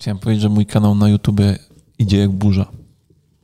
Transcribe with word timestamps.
Chciałem 0.00 0.18
powiedzieć, 0.18 0.42
że 0.42 0.48
mój 0.48 0.66
kanał 0.66 0.94
na 0.94 1.08
YouTube 1.08 1.40
idzie 1.98 2.18
jak 2.18 2.30
burza. 2.30 2.66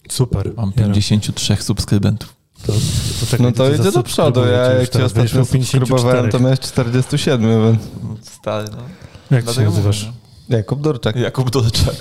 Super. 0.08 0.52
Mam 0.56 0.72
Ja 0.76 0.88
53 0.88 1.56
subskrybentów. 1.56 2.36
To, 2.66 2.72
to 3.20 3.26
czekaj, 3.26 3.46
No 3.46 3.52
to 3.52 3.74
idzie 3.74 3.92
do 3.92 4.02
przodu. 4.02 4.40
Ja 4.40 4.72
jak 4.72 4.88
cię 4.88 5.04
ostatnio 5.04 5.44
subskrybowałem, 5.44 6.30
to 6.30 6.38
54. 6.38 6.44
miałeś 6.44 6.60
47, 6.60 7.64
więc... 7.64 7.82
Stary, 8.30 8.68
no. 8.70 8.82
Jak 9.36 9.44
ty 9.44 9.54
się 9.54 9.62
nazywasz? 9.62 10.12
Jakub 10.48 10.80
Durczak. 10.80 11.16
Jakub 11.16 11.50
Dorczak. 11.50 11.94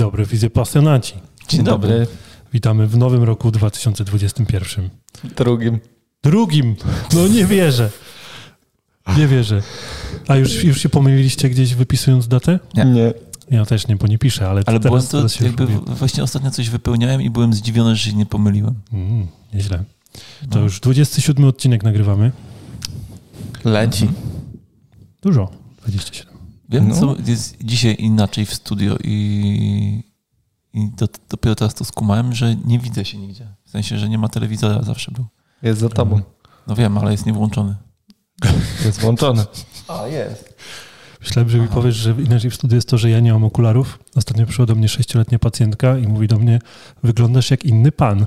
Dzień 0.00 0.06
dobry, 0.06 0.26
widzę 0.26 0.50
pasjonaci. 0.50 1.14
Dzień 1.48 1.62
dobry. 1.64 2.06
Witamy 2.52 2.86
w 2.86 2.96
nowym 2.96 3.22
roku 3.22 3.50
2021. 3.50 4.90
Drugim. 5.36 5.78
Drugim! 6.22 6.76
No 7.12 7.28
nie 7.28 7.46
wierzę. 7.46 7.90
Nie 9.18 9.26
wierzę. 9.26 9.62
A 10.28 10.36
już, 10.36 10.64
już 10.64 10.80
się 10.80 10.88
pomyliliście 10.88 11.48
gdzieś 11.50 11.74
wypisując 11.74 12.28
datę? 12.28 12.58
Nie. 12.74 12.84
Nie. 12.84 13.12
Ja 13.50 13.64
też 13.66 13.88
nie, 13.88 13.96
bo 13.96 14.06
nie 14.06 14.18
piszę, 14.18 14.48
ale, 14.50 14.62
Ale 14.66 14.80
teraz, 14.80 15.08
to, 15.08 15.16
teraz 15.16 15.34
się 15.34 15.44
jakby 15.44 15.66
właśnie 15.66 16.22
ostatnio 16.22 16.50
coś 16.50 16.70
wypełniałem 16.70 17.22
i 17.22 17.30
byłem 17.30 17.54
zdziwiony, 17.54 17.96
że 17.96 18.10
się 18.10 18.16
nie 18.16 18.26
pomyliłem. 18.26 18.74
Mm, 18.92 19.26
nieźle. 19.54 19.84
To 20.50 20.58
No. 20.58 20.60
już 20.60 20.80
27 20.80 21.44
odcinek 21.44 21.82
nagrywamy. 21.82 22.32
Leci. 23.64 24.08
Dużo. 25.22 25.50
27. 25.82 26.29
Wiem, 26.70 26.88
No. 26.88 26.94
co 27.00 27.16
jest 27.26 27.56
dzisiaj 27.64 27.96
inaczej 27.98 28.46
w 28.46 28.54
studio 28.54 28.96
i, 29.04 30.04
i 30.74 30.88
do, 30.96 31.08
dopiero 31.30 31.54
teraz 31.54 31.74
to 31.74 31.84
skumałem, 31.84 32.34
że 32.34 32.56
nie 32.56 32.78
widzę 32.78 33.04
się 33.04 33.18
nigdzie. 33.18 33.46
W 33.64 33.70
sensie, 33.70 33.98
że 33.98 34.08
nie 34.08 34.18
ma 34.18 34.28
telewizora, 34.28 34.82
zawsze 34.82 35.10
był. 35.12 35.26
Jest 35.62 35.80
za 35.80 35.88
tobą. 35.88 36.20
No 36.66 36.74
wiem, 36.76 36.98
ale 36.98 37.12
jest 37.12 37.26
niewłączony. 37.26 37.76
Jest 38.84 39.00
włączony. 39.00 39.44
A, 39.88 40.06
jest. 40.06 40.54
Myślałem, 41.20 41.50
że 41.50 41.58
mi 41.58 41.68
powiesz, 41.68 41.96
że 41.96 42.14
inaczej 42.26 42.50
w 42.50 42.54
studiu 42.54 42.74
jest 42.74 42.88
to, 42.88 42.98
że 42.98 43.10
ja 43.10 43.20
nie 43.20 43.32
mam 43.32 43.44
okularów. 43.44 43.98
Ostatnio 44.14 44.46
przyszła 44.46 44.66
do 44.66 44.74
mnie 44.74 44.88
sześcioletnia 44.88 45.38
pacjentka 45.38 45.98
i 45.98 46.06
mówi 46.06 46.28
do 46.28 46.38
mnie, 46.38 46.58
wyglądasz 47.02 47.50
jak 47.50 47.64
inny 47.64 47.92
pan. 47.92 48.26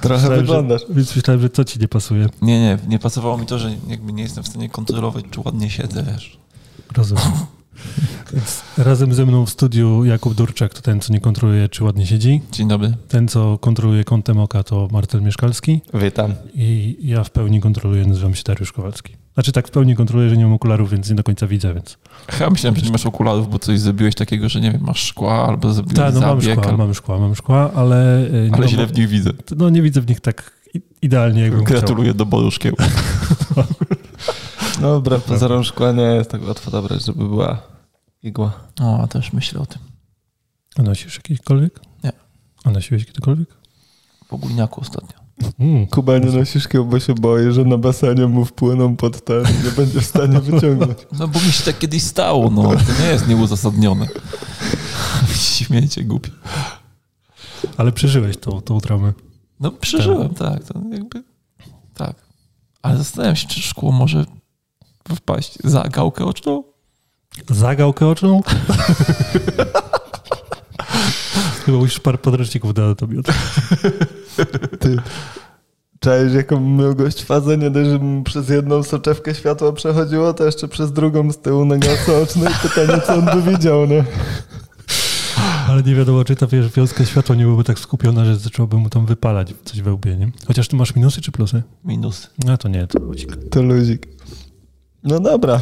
Trochę 0.00 0.22
Myślałem, 0.22 0.40
wyglądasz. 0.40 0.80
Że, 0.88 0.94
więc 0.94 1.16
myślałem, 1.16 1.42
że 1.42 1.50
co 1.50 1.64
ci 1.64 1.80
nie 1.80 1.88
pasuje. 1.88 2.28
Nie, 2.42 2.60
nie, 2.60 2.78
nie 2.88 2.98
pasowało 2.98 3.38
mi 3.38 3.46
to, 3.46 3.58
że 3.58 3.70
jakby 3.88 4.12
nie 4.12 4.22
jestem 4.22 4.44
w 4.44 4.48
stanie 4.48 4.68
kontrolować, 4.68 5.24
czy 5.30 5.40
ładnie 5.40 5.70
siedzę, 5.70 6.04
wiesz. 6.12 6.38
Rozumiem. 6.96 7.24
Więc 8.32 8.62
razem 8.78 9.14
ze 9.14 9.26
mną 9.26 9.46
w 9.46 9.50
studiu 9.50 10.04
Jakub 10.04 10.34
Durczak 10.34 10.74
to 10.74 10.82
ten, 10.82 11.00
co 11.00 11.12
nie 11.12 11.20
kontroluje, 11.20 11.68
czy 11.68 11.84
ładnie 11.84 12.06
siedzi. 12.06 12.42
Dzień 12.52 12.68
dobry. 12.68 12.94
Ten, 13.08 13.28
co 13.28 13.58
kontroluje 13.58 14.04
kątem 14.04 14.38
oka, 14.38 14.62
to 14.62 14.88
Marcel 14.92 15.22
Mieszkalski. 15.22 15.80
Witam. 15.94 16.34
I 16.54 16.96
ja 17.00 17.24
w 17.24 17.30
pełni 17.30 17.60
kontroluję, 17.60 18.04
nazywam 18.04 18.34
się 18.34 18.42
Dariusz 18.46 18.72
Kowalski. 18.72 19.16
Znaczy 19.34 19.52
tak 19.52 19.68
w 19.68 19.70
pełni 19.70 19.96
kontroluję, 19.96 20.30
że 20.30 20.36
nie 20.36 20.44
mam 20.44 20.52
okularów, 20.52 20.90
więc 20.90 21.10
nie 21.10 21.16
do 21.16 21.22
końca 21.22 21.46
widzę, 21.46 21.74
więc... 21.74 21.98
Ja 22.40 22.50
myślałem, 22.50 22.76
że 22.76 22.86
nie 22.86 22.92
masz 22.92 23.06
okularów, 23.06 23.50
bo 23.50 23.58
coś 23.58 23.80
zrobiłeś 23.80 24.14
takiego, 24.14 24.48
że 24.48 24.60
nie 24.60 24.72
wiem, 24.72 24.80
masz 24.80 25.02
szkła 25.02 25.46
albo 25.48 25.72
zrobiłeś 25.72 25.96
Tak, 25.96 26.14
no 26.14 26.20
mam 26.20 26.40
zabieg, 26.40 26.58
szkła, 26.58 26.70
albo... 26.70 26.84
mam 26.84 26.94
szkła, 26.94 27.18
mam 27.18 27.34
szkła, 27.34 27.72
ale... 27.74 28.26
e, 28.26 28.30
nie 28.30 28.52
ale 28.52 28.60
mam- 28.60 28.68
źle 28.68 28.86
w 28.86 28.96
nich 28.96 29.08
widzę. 29.08 29.30
No 29.56 29.70
nie 29.70 29.82
widzę 29.82 30.00
w 30.00 30.08
nich 30.08 30.20
tak 30.20 30.52
idealnie, 31.02 31.42
jakbym 31.42 31.64
chciał. 31.64 31.78
Gratuluję 31.78 32.14
doboru 32.14 32.50
szkieł. 32.50 32.76
No 34.82 35.00
wbrew 35.00 35.24
pozorom 35.24 35.64
szkła 35.64 35.92
nie 35.92 36.02
jest 36.02 36.30
tak 36.30 36.48
łatwo 36.48 36.70
dobrać, 36.70 37.04
żeby 37.04 37.28
była 37.28 37.62
igła. 38.22 38.52
O, 38.80 39.06
też 39.06 39.32
myślę 39.32 39.60
o 39.60 39.66
tym. 39.66 39.78
A 40.78 40.82
nosisz 40.82 41.16
jakikolwiek? 41.16 41.80
Nie. 42.04 42.12
A 42.64 42.70
nosiłeś 42.70 43.06
kiedykolwiek? 43.06 43.48
W 44.28 44.32
ogólniaku 44.32 44.80
ostatnio. 44.80 45.18
Mm. 45.58 45.86
Kuba 45.86 46.18
nie 46.18 46.30
nosi 46.32 46.60
szkieł, 46.60 46.86
bo 46.86 47.00
się 47.00 47.14
boi, 47.14 47.52
że 47.52 47.64
na 47.64 47.78
basenie 47.78 48.26
mu 48.26 48.44
wpłyną 48.44 48.96
pod 48.96 49.24
ten 49.24 49.44
nie 49.64 49.70
będzie 49.76 50.00
w 50.00 50.06
stanie 50.06 50.40
wyciągnąć. 50.40 50.98
No 51.18 51.28
bo 51.28 51.40
mi 51.40 51.52
się 51.52 51.64
tak 51.64 51.78
kiedyś 51.78 52.02
stało, 52.02 52.50
no. 52.50 52.62
To 52.62 53.02
nie 53.02 53.08
jest 53.08 53.28
nieuzasadnione. 53.28 54.08
Śmiecie 55.56 56.04
głupie. 56.04 56.30
Ale 57.76 57.92
przeżyłeś 57.92 58.36
tą, 58.36 58.60
tą 58.60 58.80
traumę. 58.80 59.12
No 59.60 59.70
przeżyłem, 59.70 60.34
tak. 60.34 60.64
To 60.64 60.80
jakby... 60.92 61.22
Tak. 61.94 62.16
Ale 62.82 62.98
zastanawiam 62.98 63.36
się, 63.36 63.48
czy 63.48 63.62
szkło 63.62 63.92
może 63.92 64.24
wpaść 65.16 65.58
za 65.64 65.82
gałkę 65.82 66.24
oczną? 66.24 66.64
Za 67.50 67.74
gałkę 67.74 68.06
oczną? 68.06 68.40
Chyba 71.64 71.78
musisz 71.78 72.00
parę 72.00 72.18
podręczników 72.18 72.74
do 72.74 72.84
anatomii 72.84 73.22
Ty. 74.80 74.96
Cześć, 76.00 76.34
jaką 76.34 76.60
miał 76.60 76.94
gość 76.94 77.22
fazę, 77.22 77.58
nie 77.58 77.70
dość, 77.70 77.90
że 77.90 78.00
przez 78.24 78.48
jedną 78.48 78.82
soczewkę 78.82 79.34
światła 79.34 79.72
przechodziło, 79.72 80.34
to 80.34 80.44
jeszcze 80.44 80.68
przez 80.68 80.92
drugą 80.92 81.32
z 81.32 81.38
tyłu 81.38 81.64
na 81.64 81.78
gałce 81.78 82.22
ocznej 82.22 82.52
pytanie, 82.62 83.00
co 83.06 83.14
on 83.14 83.24
by 83.24 83.52
widział, 83.52 83.86
nie? 83.86 84.04
Ale 85.68 85.82
nie 85.82 85.94
wiadomo, 85.94 86.24
czy 86.24 86.36
ta 86.36 86.46
wiesz, 86.46 86.72
wiązka 86.72 87.04
światła 87.04 87.34
nie 87.34 87.44
byłaby 87.44 87.64
tak 87.64 87.78
skupiona, 87.78 88.24
że 88.24 88.36
zaczęłoby 88.36 88.76
mu 88.76 88.90
tam 88.90 89.06
wypalać 89.06 89.54
coś 89.64 89.82
we 89.82 89.92
łbie, 89.92 90.16
nie? 90.16 90.30
Chociaż 90.46 90.68
tu 90.68 90.76
masz 90.76 90.94
minusy 90.94 91.20
czy 91.20 91.32
plusy? 91.32 91.62
Minus. 91.84 92.30
No 92.44 92.56
to 92.56 92.68
nie, 92.68 92.86
to 92.86 92.98
ludzik. 92.98 93.36
To 93.50 93.62
luzik. 93.62 94.06
No 95.04 95.20
dobra. 95.20 95.60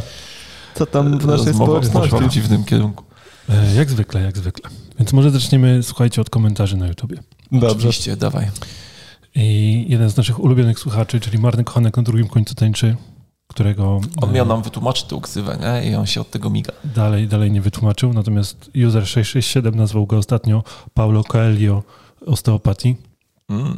Co 0.74 0.86
tam 0.86 1.18
w 1.18 1.26
naszej 1.26 1.46
Rozmowa 1.46 1.66
poszła 1.66 1.80
w 1.80 1.86
społeczności? 1.86 2.40
dziwnym 2.40 2.64
kierunku. 2.64 3.04
E, 3.48 3.74
jak 3.74 3.90
zwykle, 3.90 4.22
jak 4.22 4.38
zwykle. 4.38 4.70
Więc 4.98 5.12
może 5.12 5.30
zaczniemy, 5.30 5.82
słuchajcie, 5.82 6.20
od 6.20 6.30
komentarzy 6.30 6.76
na 6.76 6.86
YouTubie. 6.88 7.16
Dobrze. 7.52 7.68
Oczywiście, 7.68 8.16
dawaj. 8.16 8.50
I 9.34 9.86
jeden 9.88 10.10
z 10.10 10.16
naszych 10.16 10.40
ulubionych 10.44 10.78
słuchaczy, 10.78 11.20
czyli 11.20 11.38
Marny 11.38 11.64
Kochanek 11.64 11.96
na 11.96 12.02
drugim 12.02 12.28
końcu 12.28 12.54
tańczy, 12.54 12.96
którego 13.46 14.00
On 14.22 14.30
e, 14.30 14.32
miał 14.32 14.46
nam 14.46 14.62
wytłumaczyć 14.62 15.04
tę 15.06 15.18
ksywę, 15.22 15.58
nie? 15.60 15.90
I 15.90 15.94
on 15.94 16.06
się 16.06 16.20
od 16.20 16.30
tego 16.30 16.50
miga. 16.50 16.72
dalej, 16.84 17.28
dalej 17.28 17.50
nie 17.50 17.60
wytłumaczył, 17.60 18.12
natomiast 18.12 18.70
user 18.88 19.06
667 19.06 19.74
nazwał 19.74 20.06
go 20.06 20.18
ostatnio 20.18 20.62
Paulo 20.94 21.24
Coelho 21.24 21.82
osteopatii, 22.26 22.96
Mm. 23.48 23.76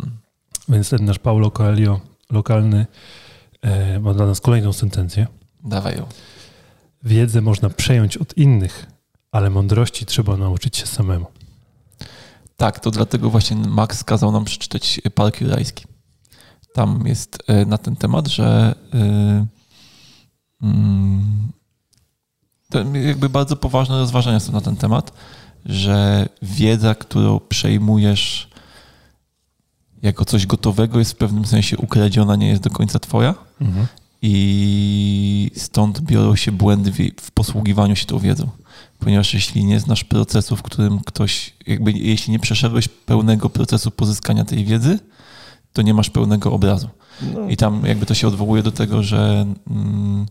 więc 0.68 0.90
ten 0.90 1.04
nasz 1.04 1.18
Paulo 1.18 1.50
Coelho 1.50 2.00
lokalny 2.30 2.86
e, 3.62 4.00
ma 4.00 4.14
dla 4.14 4.26
nas 4.26 4.40
kolejną 4.40 4.72
sentencję. 4.72 5.26
Dawaj 5.64 5.96
ją. 5.96 6.06
Wiedzę 7.02 7.40
można 7.40 7.70
przejąć 7.70 8.16
od 8.16 8.36
innych, 8.36 8.86
ale 9.32 9.50
mądrości 9.50 10.06
trzeba 10.06 10.36
nauczyć 10.36 10.76
się 10.76 10.86
samemu. 10.86 11.26
Tak, 12.56 12.80
to 12.80 12.90
dlatego 12.90 13.30
właśnie 13.30 13.56
Max 13.56 14.04
kazał 14.04 14.32
nam 14.32 14.44
przeczytać 14.44 15.00
Park 15.14 15.40
Jurajski. 15.40 15.84
Tam 16.74 17.06
jest 17.06 17.38
e, 17.46 17.64
na 17.64 17.78
ten 17.78 17.96
temat, 17.96 18.28
że 18.28 18.74
e, 18.94 19.46
mm, 20.62 21.52
jakby 22.94 23.28
bardzo 23.28 23.56
poważne 23.56 23.98
rozważania 23.98 24.40
są 24.40 24.52
na 24.52 24.60
ten 24.60 24.76
temat, 24.76 25.12
że 25.64 26.28
wiedza, 26.42 26.94
którą 26.94 27.40
przejmujesz 27.40 28.48
jako 30.02 30.24
coś 30.24 30.46
gotowego 30.46 30.98
jest 30.98 31.12
w 31.12 31.16
pewnym 31.16 31.44
sensie 31.44 31.76
ukradziona, 31.76 32.36
nie 32.36 32.48
jest 32.48 32.62
do 32.62 32.70
końca 32.70 32.98
twoja 32.98 33.34
i 34.22 35.50
stąd 35.54 36.00
biorą 36.00 36.36
się 36.36 36.52
błędy 36.52 36.92
w, 37.20 37.30
posługiwaniu 37.30 37.96
się 37.96 38.06
tą 38.06 38.18
wiedzą. 38.18 38.48
Ponieważ 38.98 39.34
jeśli 39.34 39.64
nie 39.64 39.80
znasz 39.80 40.04
procesu, 40.04 40.56
w 40.56 40.62
którym 40.62 41.00
ktoś, 41.00 41.54
jakby 41.66 41.92
jeśli 41.92 42.32
nie 42.32 42.38
przeszedłeś 42.38 42.88
pełnego 42.88 43.50
procesu 43.50 43.90
pozyskania 43.90 44.44
tej 44.44 44.64
wiedzy, 44.64 44.98
to 45.72 45.82
nie 45.82 45.94
masz 45.94 46.10
pełnego 46.10 46.52
obrazu. 46.52 46.88
No, 47.34 47.48
I 47.48 47.56
tam 47.56 47.82
jakby 47.86 48.06
to 48.06 48.14
się 48.14 48.28
odwołuje 48.28 48.62
do 48.62 48.72
tego, 48.72 49.02
że 49.02 49.46
mm, 49.70 50.26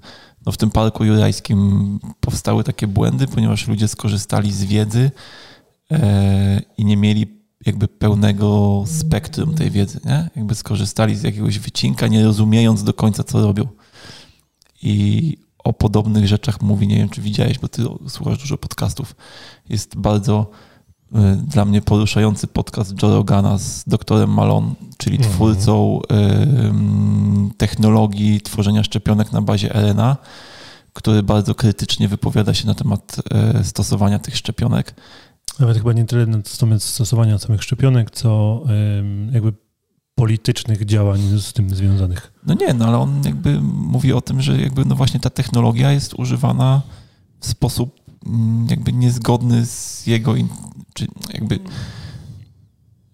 no 0.45 0.51
w 0.51 0.57
tym 0.57 0.71
parku 0.71 1.05
jurajskim 1.05 1.99
powstały 2.19 2.63
takie 2.63 2.87
błędy, 2.87 3.27
ponieważ 3.27 3.67
ludzie 3.67 3.87
skorzystali 3.87 4.51
z 4.51 4.63
wiedzy 4.63 5.11
e, 5.91 6.61
i 6.77 6.85
nie 6.85 6.97
mieli 6.97 7.41
jakby 7.65 7.87
pełnego 7.87 8.83
spektrum 8.87 9.53
tej 9.53 9.71
wiedzy, 9.71 9.99
nie? 10.05 10.29
Jakby 10.35 10.55
skorzystali 10.55 11.15
z 11.15 11.23
jakiegoś 11.23 11.59
wycinka, 11.59 12.07
nie 12.07 12.23
rozumiejąc 12.23 12.83
do 12.83 12.93
końca, 12.93 13.23
co 13.23 13.41
robią. 13.41 13.67
I 14.81 15.37
o 15.63 15.73
podobnych 15.73 16.27
rzeczach 16.27 16.61
mówi, 16.61 16.87
nie 16.87 16.95
wiem, 16.95 17.09
czy 17.09 17.21
widziałeś, 17.21 17.59
bo 17.59 17.67
ty 17.67 17.83
słuchasz 18.07 18.37
dużo 18.37 18.57
podcastów. 18.57 19.15
Jest 19.69 19.95
bardzo 19.95 20.49
y, 21.15 21.17
dla 21.35 21.65
mnie 21.65 21.81
poruszający 21.81 22.47
podcast 22.47 23.03
Joe 23.03 23.09
Rogana 23.15 23.57
z 23.57 23.83
doktorem 23.87 24.29
Malone, 24.33 24.73
czyli 24.97 25.17
Mhm. 25.17 25.33
twórcą 25.35 26.01
technologii 27.57 28.41
tworzenia 28.41 28.83
szczepionek 28.83 29.31
na 29.31 29.41
bazie 29.41 29.73
RNA, 29.73 30.17
który 30.93 31.23
bardzo 31.23 31.55
krytycznie 31.55 32.07
wypowiada 32.07 32.53
się 32.53 32.67
na 32.67 32.75
temat 32.75 33.15
y, 33.59 33.63
stosowania 33.63 34.19
tych 34.19 34.37
szczepionek. 34.37 34.95
Nawet 35.59 35.77
chyba 35.77 35.93
nie 35.93 36.05
tyle 36.05 36.25
na 36.25 36.37
temat 36.59 36.83
stosowania 36.83 37.37
samych 37.37 37.63
szczepionek, 37.63 38.11
co 38.11 38.61
jakby 39.31 39.53
politycznych 40.21 40.85
działań 40.85 41.19
z 41.39 41.53
tym 41.53 41.69
związanych. 41.69 42.33
No 42.47 42.53
nie, 42.53 42.73
no 42.73 42.85
ale 42.85 42.97
on 42.97 43.21
jakby 43.25 43.61
mówi 43.61 44.13
o 44.13 44.21
tym, 44.21 44.41
że 44.41 44.61
jakby 44.61 44.85
no 44.85 44.95
właśnie 44.95 45.19
ta 45.19 45.29
technologia 45.29 45.91
jest 45.91 46.13
używana 46.13 46.81
w 47.39 47.47
sposób 47.47 47.99
mm, 48.25 48.67
jakby 48.69 48.93
niezgodny 48.93 49.65
z 49.65 50.07
jego, 50.07 50.33
czy 50.93 51.07
jakby, 51.33 51.59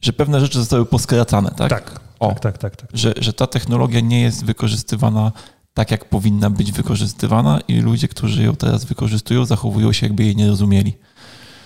że 0.01 0.13
pewne 0.13 0.39
rzeczy 0.39 0.59
zostały 0.59 0.85
poskracane, 0.85 1.51
tak? 1.51 1.69
Tak, 1.69 1.99
O. 2.19 2.27
tak, 2.27 2.39
tak, 2.41 2.57
tak. 2.57 2.75
tak. 2.75 2.89
Że, 2.93 3.13
że 3.17 3.33
ta 3.33 3.47
technologia 3.47 3.99
nie 3.99 4.21
jest 4.21 4.45
wykorzystywana 4.45 5.31
tak, 5.73 5.91
jak 5.91 6.09
powinna 6.09 6.49
być 6.49 6.71
wykorzystywana 6.71 7.59
i 7.67 7.79
ludzie, 7.79 8.07
którzy 8.07 8.43
ją 8.43 8.55
teraz 8.55 8.85
wykorzystują, 8.85 9.45
zachowują 9.45 9.93
się, 9.93 10.05
jakby 10.05 10.23
jej 10.23 10.35
nie 10.35 10.47
rozumieli. 10.47 10.93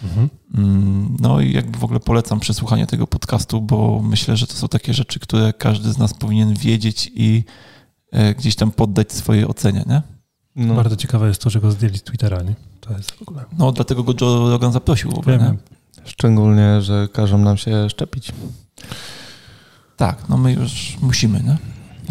Mhm. 0.03 0.30
Mm, 0.57 1.18
No 1.19 1.42
i 1.42 1.51
jakby 1.53 1.80
w 1.80 1.83
ogóle 1.83 2.00
polecam 2.00 2.39
przesłuchanie 2.39 2.88
tego 2.88 3.07
podcastu, 3.07 3.62
bo 3.62 4.01
myślę, 4.03 4.38
że 4.38 4.48
to 4.48 4.53
są 4.53 4.68
takie 4.68 4.94
rzeczy, 4.94 5.19
które 5.19 5.53
każdy 5.53 5.94
z 5.94 5.98
nas 5.98 6.13
powinien 6.13 6.53
wiedzieć 6.53 7.12
i 7.15 7.44
e, 8.12 8.36
gdzieś 8.36 8.56
tam 8.56 8.71
poddać 8.71 9.12
swojej 9.12 9.45
ocenie, 9.48 9.83
nie? 9.88 10.01
No. 10.56 10.74
Bardzo 10.75 10.95
ciekawe 10.95 11.27
jest 11.27 11.42
to, 11.42 11.50
że 11.50 11.59
go 11.59 11.71
zdjęli 11.71 11.98
z 11.98 12.03
Twittera, 12.03 12.42
nie? 12.44 12.56
To 12.81 12.94
jest 12.98 13.12
w 13.12 13.21
ogóle... 13.21 13.45
No 13.57 13.71
dlatego 13.71 14.03
go 14.03 14.13
Joe 14.21 14.50
Rogan 14.50 14.71
zaprosił 14.71 15.12
w 15.12 15.19
ogóle, 15.19 15.38
Wiem, 15.38 15.45
nie? 15.48 15.51
wiem. 15.51 16.06
Szczególnie, 16.06 16.81
że 16.81 17.07
każą 17.13 17.38
nam 17.38 17.57
się 17.57 17.89
szczepić. 17.89 18.31
Tak, 19.98 20.30
no 20.30 20.38
my 20.38 20.53
już 20.53 20.98
musimy, 21.01 21.44
nie? 21.44 21.57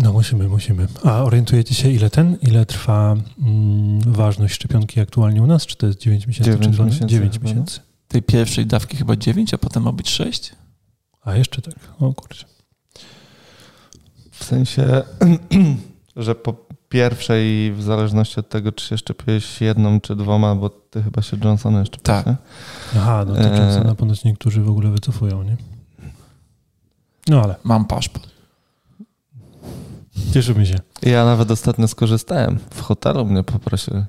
No 0.02 0.12
musimy, 0.12 0.48
musimy. 0.48 0.86
A 1.04 1.22
orientujecie 1.22 1.74
się, 1.74 1.90
ile 1.90 2.10
ten, 2.10 2.36
ile 2.42 2.66
trwa 2.66 3.16
mm, 3.42 4.00
ważność 4.12 4.54
szczepionki 4.54 5.00
aktualnie 5.00 5.42
u 5.42 5.46
nas? 5.46 5.66
Czy 5.66 5.76
to 5.76 5.86
jest 5.86 5.98
9 5.98 6.26
miesięcy? 6.26 6.50
Dziewięć 6.50 6.64
czy 6.64 6.70
12? 6.70 6.94
miesięcy 6.94 7.14
9 7.14 7.32
chyba, 7.32 7.44
no. 7.44 7.50
miesięcy. 7.50 7.80
Tej 8.08 8.22
pierwszej 8.22 8.66
dawki 8.66 8.96
chyba 8.96 9.16
9, 9.16 9.54
a 9.54 9.58
potem 9.58 9.82
ma 9.82 9.92
być 9.92 10.10
6? 10.10 10.52
A 11.22 11.34
jeszcze 11.36 11.62
tak. 11.62 11.74
O 12.00 12.12
kurczę. 12.14 12.44
W 14.30 14.44
sensie, 14.44 15.02
że 16.16 16.34
po 16.34 16.54
pierwszej, 16.88 17.72
w 17.72 17.82
zależności 17.82 18.40
od 18.40 18.48
tego, 18.48 18.72
czy 18.72 18.86
się 18.86 18.98
szczepiłeś 18.98 19.60
jedną 19.60 20.00
czy 20.00 20.16
dwoma, 20.16 20.54
bo 20.54 20.70
ty 20.70 21.02
chyba 21.02 21.22
się 21.22 21.36
Johnsonem 21.44 21.86
szczepiłeś, 21.86 22.24
Tak. 22.24 22.26
nie? 22.26 22.36
Aha, 22.96 23.24
no 23.28 23.34
to 23.34 23.40
Eee. 23.40 23.56
często 23.58 23.84
na 23.84 23.94
ponoć 23.94 24.24
niektórzy 24.24 24.62
w 24.62 24.68
ogóle 24.70 24.90
wycofują, 24.90 25.42
nie? 25.42 25.56
No 27.28 27.42
ale 27.42 27.54
Mam 27.64 27.84
paszport. 27.84 28.30
Cieszymy 30.34 30.66
się. 30.66 30.74
Ja 31.02 31.24
nawet 31.24 31.50
ostatnio 31.50 31.88
skorzystałem. 31.88 32.58
W 32.74 32.80
hotelu 32.80 33.26
mnie 33.26 33.42
poprosili. 33.42 34.02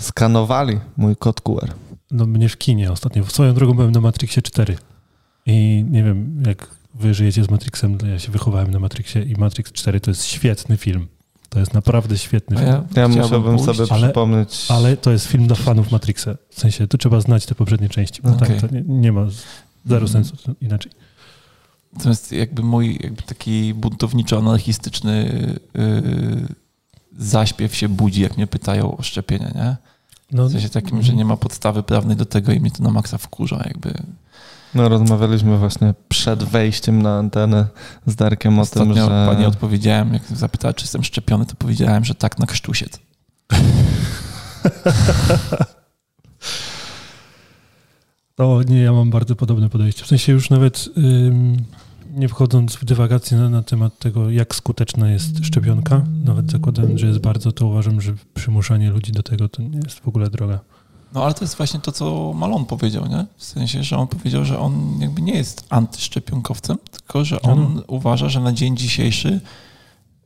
Skanowali 0.00 0.80
mój 0.96 1.16
kod 1.16 1.40
QR. 1.40 1.70
No 2.10 2.26
mnie 2.26 2.48
w 2.48 2.56
kinie 2.58 2.92
ostatnio. 2.92 3.24
Swoją 3.26 3.54
drogą 3.54 3.74
byłem 3.74 3.90
na 3.92 4.00
Matrixie 4.00 4.42
4. 4.42 4.76
I 5.46 5.84
nie 5.90 6.02
wiem, 6.04 6.42
jak 6.46 6.70
wy 6.94 7.14
żyjecie 7.14 7.44
z 7.44 7.50
Matrixem, 7.50 7.98
ja 8.12 8.18
się 8.18 8.32
wychowałem 8.32 8.70
na 8.70 8.78
Matrixie 8.78 9.22
i 9.22 9.36
Matrix 9.36 9.72
4 9.72 10.00
to 10.00 10.10
jest 10.10 10.24
świetny 10.24 10.76
film. 10.76 11.06
To 11.48 11.58
jest 11.60 11.74
naprawdę 11.74 12.18
świetny 12.18 12.56
film. 12.56 12.68
ja, 12.68 12.84
Ja 13.02 13.08
musiałbym 13.08 13.56
pójść. 13.56 13.64
sobie 13.78 13.92
ale- 13.92 14.02
przypomnieć. 14.06 14.66
Ale 14.68 14.96
to 14.96 15.10
jest 15.10 15.26
film 15.26 15.46
dla 15.46 15.56
fanów 15.56 15.90
Matrixa. 15.92 16.30
W 16.50 16.60
sensie, 16.60 16.86
tu 16.86 16.98
trzeba 16.98 17.20
znać 17.20 17.46
te 17.46 17.54
poprzednie 17.54 17.88
części. 17.88 18.22
Bo 18.22 18.30
Okej. 18.30 18.60
tak, 18.60 18.70
to 18.70 18.74
nie, 18.74 18.82
nie 18.86 19.12
ma 19.12 19.26
zero 19.86 20.06
Mhm. 20.06 20.24
sensu 20.24 20.54
inaczej. 20.60 20.92
Natomiast 21.96 22.32
jakby 22.32 22.62
mój 22.62 22.98
jakby 23.02 23.22
taki 23.22 23.74
buntowniczo-anarchistyczny 23.74 25.24
yy, 25.74 26.48
zaśpiew 27.18 27.76
się 27.76 27.88
budzi, 27.88 28.20
jak 28.20 28.36
mnie 28.36 28.46
pytają 28.46 28.96
o 28.96 29.02
szczepienie, 29.02 29.52
nie? 29.54 29.76
No, 30.32 30.48
W 30.48 30.52
sensie 30.52 30.68
takim, 30.68 31.02
że 31.02 31.14
nie 31.14 31.24
ma 31.24 31.36
podstawy 31.36 31.82
prawnej 31.82 32.16
do 32.16 32.24
tego 32.24 32.52
i 32.52 32.60
mnie 32.60 32.70
to 32.70 32.82
na 32.82 32.90
maksa 32.90 33.18
wkurza, 33.18 33.62
jakby. 33.64 33.94
No, 34.74 34.88
rozmawialiśmy 34.88 35.58
właśnie 35.58 35.94
przed 36.08 36.44
wejściem 36.44 37.02
na 37.02 37.18
antenę 37.18 37.66
z 38.06 38.14
Darkiem 38.14 38.58
o 38.58 38.66
tym, 38.66 38.82
Ostatnio 38.82 39.08
że... 39.08 39.26
pani 39.30 39.46
odpowiedziałem, 39.46 40.14
jak 40.14 40.22
zapytała, 40.26 40.74
czy 40.74 40.84
jestem 40.84 41.04
szczepiony, 41.04 41.46
to 41.46 41.54
powiedziałem, 41.54 42.04
że 42.04 42.14
tak 42.14 42.38
na 42.38 42.46
krztusiec. 42.46 42.98
To 48.34 48.62
nie, 48.62 48.80
ja 48.80 48.92
mam 48.92 49.10
bardzo 49.10 49.36
podobne 49.36 49.68
podejście. 49.68 50.04
W 50.04 50.06
sensie 50.06 50.32
już 50.32 50.50
nawet 50.50 50.88
ym, 50.98 51.56
nie 52.14 52.28
wchodząc 52.28 52.74
w 52.76 52.84
dywagację 52.84 53.38
na, 53.38 53.48
na 53.48 53.62
temat 53.62 53.98
tego, 53.98 54.30
jak 54.30 54.54
skuteczna 54.54 55.10
jest 55.10 55.44
szczepionka, 55.44 56.02
nawet 56.24 56.50
zakładając, 56.50 57.00
że 57.00 57.06
jest 57.06 57.18
bardzo, 57.18 57.52
to 57.52 57.66
uważam, 57.66 58.00
że 58.00 58.14
przymuszanie 58.34 58.90
ludzi 58.90 59.12
do 59.12 59.22
tego 59.22 59.48
to 59.48 59.62
nie 59.62 59.78
jest 59.84 60.00
w 60.00 60.08
ogóle 60.08 60.30
droga. 60.30 60.60
No 61.12 61.24
ale 61.24 61.34
to 61.34 61.44
jest 61.44 61.56
właśnie 61.56 61.80
to, 61.80 61.92
co 61.92 62.32
Malon 62.32 62.64
powiedział, 62.64 63.06
nie? 63.06 63.26
W 63.36 63.44
sensie, 63.44 63.82
że 63.82 63.96
on 63.96 64.08
powiedział, 64.08 64.44
że 64.44 64.58
on 64.58 64.98
jakby 65.00 65.22
nie 65.22 65.34
jest 65.34 65.66
antyszczepionkowcem, 65.70 66.78
tylko 66.90 67.24
że 67.24 67.42
on 67.42 67.74
No, 67.74 67.82
uważa, 67.86 68.28
że 68.28 68.40
na 68.40 68.52
dzień 68.52 68.76
dzisiejszy 68.76 69.40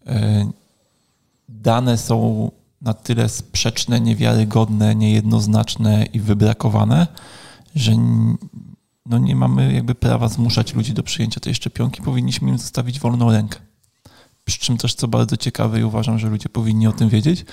e, 0.07 0.51
dane 1.49 1.99
są 1.99 2.51
na 2.83 2.95
tyle 2.95 3.29
sprzeczne, 3.29 4.01
niewiarygodne, 4.01 4.95
niejednoznaczne 4.95 6.07
i 6.13 6.21
wybrakowane, 6.21 7.07
że 7.79 7.93
no 9.07 9.19
nie 9.19 9.37
mamy 9.37 9.73
jakby 9.73 9.95
prawa 9.95 10.29
zmuszać 10.29 10.75
ludzi 10.75 10.95
do 10.95 11.03
przyjęcia 11.03 11.41
tej 11.41 11.55
szczepionki, 11.55 12.03
powinniśmy 12.03 12.49
im 12.51 12.59
zostawić 12.59 13.01
wolną 13.01 13.33
rękę. 13.33 13.59
Przy 14.45 14.59
czym 14.59 14.77
też, 14.77 14.95
co 14.95 15.09
bardzo 15.09 15.37
ciekawe 15.37 15.81
i 15.81 15.85
uważam, 15.85 16.19
że 16.19 16.29
ludzie 16.29 16.49
powinni 16.49 16.87
o 16.87 16.93
tym 16.93 17.09
wiedzieć, 17.09 17.45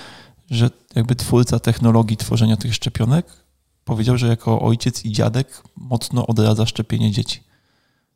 że 0.51 0.69
jakby 0.95 1.15
twórca 1.15 1.59
technologii 1.59 2.17
tworzenia 2.17 2.57
tych 2.57 2.75
szczepionek 2.75 3.25
powiedział, 3.85 4.17
że 4.17 4.27
jako 4.27 4.61
ojciec 4.61 5.05
i 5.05 5.11
dziadek 5.11 5.63
mocno 5.75 6.27
odradza 6.27 6.65
szczepienie 6.65 7.11
dzieci 7.11 7.43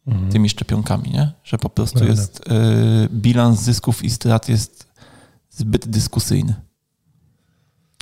Mhm. 0.08 0.32
tymi 0.32 0.50
szczepionkami, 0.50 1.10
nie? 1.12 1.32
Że 1.44 1.58
po 1.58 1.70
prostu 1.70 2.00
Prawda. 2.00 2.22
jest 2.22 2.40
y, 2.40 3.10
bilans 3.14 3.60
zysków 3.62 4.04
i 4.04 4.10
strat 4.10 4.50
jest 4.50 4.88
zbyt 5.50 5.88
dyskusyjny. 5.88 6.56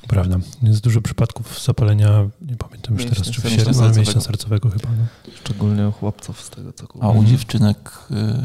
Prawda. 0.07 0.37
Jest 0.63 0.81
dużo 0.81 1.01
przypadków 1.01 1.63
zapalenia, 1.65 2.09
nie 2.41 2.55
pamiętam 2.55 2.93
już 2.95 3.05
teraz, 3.05 3.31
czy 3.31 3.41
w 3.41 3.49
sierpniu, 3.49 3.63
ale 3.63 3.73
sercowego. 3.73 3.95
mięśnia 3.97 4.21
sercowego 4.21 4.69
chyba. 4.69 4.89
No. 4.97 5.31
Szczególnie 5.43 5.87
u 5.87 5.91
chłopców 5.91 6.41
z 6.41 6.49
tego, 6.49 6.73
co 6.73 6.83
A 6.83 6.87
kupiłem. 6.87 7.17
u 7.17 7.23
dziewczynek 7.23 7.91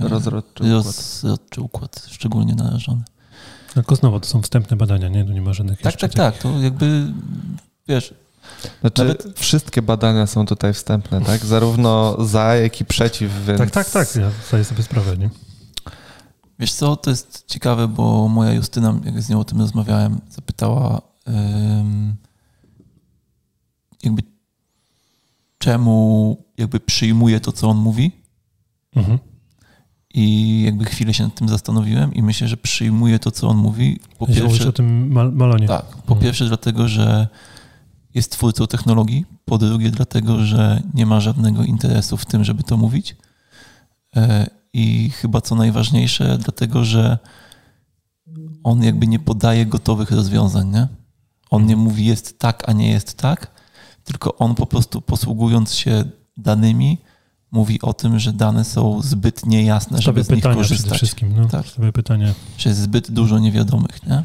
y, 0.05 0.09
Rozrodczy 0.09 0.63
układ. 0.65 0.85
rozrodczy 0.85 1.61
układ 1.61 2.07
szczególnie 2.11 2.55
narażony. 2.55 3.03
Tylko 3.75 3.97
znowu, 3.97 4.21
to 4.21 4.27
są 4.29 4.43
wstępne 4.43 4.77
badania, 4.77 5.09
nie? 5.09 5.25
Tu 5.25 5.33
nie 5.33 5.43
ma 5.43 5.53
żadnych 5.53 5.81
Tak, 5.81 5.97
tak, 5.97 6.15
tak. 6.15 6.39
To 6.39 6.59
jakby, 6.59 7.13
wiesz, 7.89 8.15
Znaczy, 8.81 9.03
Nawet- 9.05 9.39
wszystkie 9.39 9.83
badania 9.83 10.27
są 10.27 10.47
tutaj 10.47 10.75
wstępne, 10.75 11.21
tak? 11.21 11.45
Zarówno 11.45 12.17
za, 12.25 12.55
jak 12.55 12.81
i 12.81 12.85
przeciw, 12.85 13.31
więc... 13.47 13.59
Tak, 13.59 13.71
tak, 13.71 13.91
tak. 13.91 14.17
Ja 14.17 14.31
zdaję 14.49 14.65
sobie 14.65 14.83
sprawę, 14.83 15.17
nie? 15.19 15.31
Wiesz 16.59 16.73
co, 16.73 16.97
to 16.97 17.11
jest 17.11 17.45
ciekawe, 17.47 17.89
bo 17.89 18.29
moja 18.29 18.53
Justyna, 18.53 19.01
jak 19.05 19.23
z 19.23 19.29
nią 19.29 19.41
o 19.41 19.45
tym 19.45 19.61
rozmawiałem, 19.61 20.21
zapytała 20.31 21.01
jakby 24.03 24.23
czemu 25.59 26.37
jakby 26.59 26.81
przyjmuje 26.81 27.41
to, 27.41 27.53
co 27.53 27.69
on 27.69 27.77
mówi 27.77 28.13
Mhm. 28.97 29.19
i 30.15 30.63
jakby 30.67 30.85
chwilę 30.85 31.15
się 31.15 31.25
nad 31.25 31.35
tym 31.35 31.49
zastanowiłem 31.49 32.15
i 32.15 32.23
myślę, 32.23 32.49
że 32.49 32.57
przyjmuje 32.57 33.19
to, 33.19 33.31
co 33.31 33.49
on 33.49 33.57
mówi. 33.57 34.01
Po 34.19 34.27
pierwsze, 34.27 34.69
o 34.69 34.73
tym 34.73 35.13
mal 35.13 35.33
malonie. 35.33 35.67
tak, 35.67 35.87
po 35.87 35.97
Mhm. 36.15 36.21
pierwsze 36.21 36.47
dlatego, 36.49 36.89
że 36.89 37.29
jest 38.15 38.33
twórcą 38.33 38.67
technologii, 38.67 39.25
po 39.45 39.59
drugie 39.59 39.91
dlatego, 39.91 40.45
że 40.45 40.83
nie 40.95 41.07
ma 41.07 41.21
żadnego 41.21 41.65
interesu 41.65 42.17
w 42.17 42.27
tym, 42.27 42.45
żeby 42.45 42.63
to 42.63 42.77
mówić 42.77 43.17
E, 44.17 44.47
i 44.73 45.11
chyba 45.11 45.41
co 45.41 45.55
najważniejsze, 45.55 46.39
dlatego, 46.39 46.85
że 46.85 47.19
on 48.65 48.83
jakby 48.83 49.07
nie 49.07 49.19
podaje 49.19 49.67
gotowych 49.67 50.11
rozwiązań, 50.11 50.69
nie? 50.71 50.89
On 51.53 51.67
nie 51.67 51.77
mówi 51.77 52.05
jest 52.05 52.39
tak, 52.39 52.69
a 52.69 52.73
nie 52.73 52.91
jest 52.91 53.17
tak, 53.17 53.51
tylko 54.05 54.39
on 54.39 54.55
po 54.55 54.67
prostu 54.67 55.01
posługując 55.01 55.75
się 55.75 56.05
danymi 56.37 56.99
mówi 57.51 57.83
o 57.83 57.95
tym, 57.95 58.19
że 58.19 58.33
dane 58.33 58.65
są 58.65 59.03
zbyt 59.03 59.47
niejasne, 59.47 60.03
żeby 60.03 60.25
z 60.25 60.29
nich 60.29 60.37
pytania 60.37 60.55
przede 60.55 60.69
korzystać. 60.69 60.97
wszystkim. 60.97 61.33
No, 61.37 61.49
Tak. 61.49 61.67
Pytania. 61.95 62.35
Że 62.59 62.71
jest 62.71 62.81
zbyt 62.81 63.11
dużo 63.11 63.39
niewiadomych, 63.39 64.07
nie? 64.07 64.23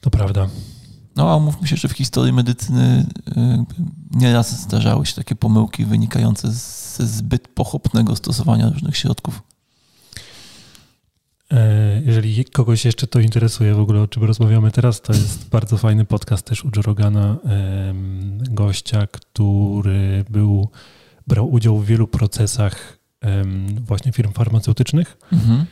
To 0.00 0.10
prawda. 0.10 0.48
No 1.16 1.30
a 1.30 1.36
umówmy 1.36 1.68
się, 1.68 1.76
że 1.76 1.88
w 1.88 1.92
historii 1.92 2.32
medycyny 2.32 3.06
y, 3.28 3.64
nieraz 4.10 4.60
zdarzały 4.60 5.06
się 5.06 5.14
takie 5.14 5.34
pomyłki 5.34 5.84
wynikające 5.84 6.52
ze 6.52 7.06
zbyt 7.06 7.48
pochopnego 7.48 8.16
stosowania 8.16 8.70
różnych 8.70 8.96
środków. 8.96 9.42
E, 11.52 12.02
Jeżeli 12.04 12.44
kogoś 12.44 12.84
jeszcze 12.84 13.06
to 13.06 13.20
interesuje 13.20 13.74
w 13.74 13.80
ogóle, 13.80 14.00
o 14.00 14.08
czym 14.08 14.24
rozmawiamy 14.24 14.70
teraz, 14.70 15.00
to 15.00 15.12
jest 15.12 15.48
bardzo 15.48 15.76
fajny 15.78 16.04
podcast 16.04 16.46
też 16.46 16.64
u 16.64 16.70
Joe 16.76 16.82
Rogana, 16.82 17.36
em, 17.44 18.38
gościa, 18.50 19.06
który 19.06 20.24
był, 20.30 20.68
brał 21.26 21.50
udział 21.52 21.78
w 21.78 21.86
wielu 21.86 22.06
procesach 22.08 22.98
właśnie 23.80 24.12
firm 24.12 24.32
farmaceutycznych 24.32 25.18
Mhm. 25.32 25.64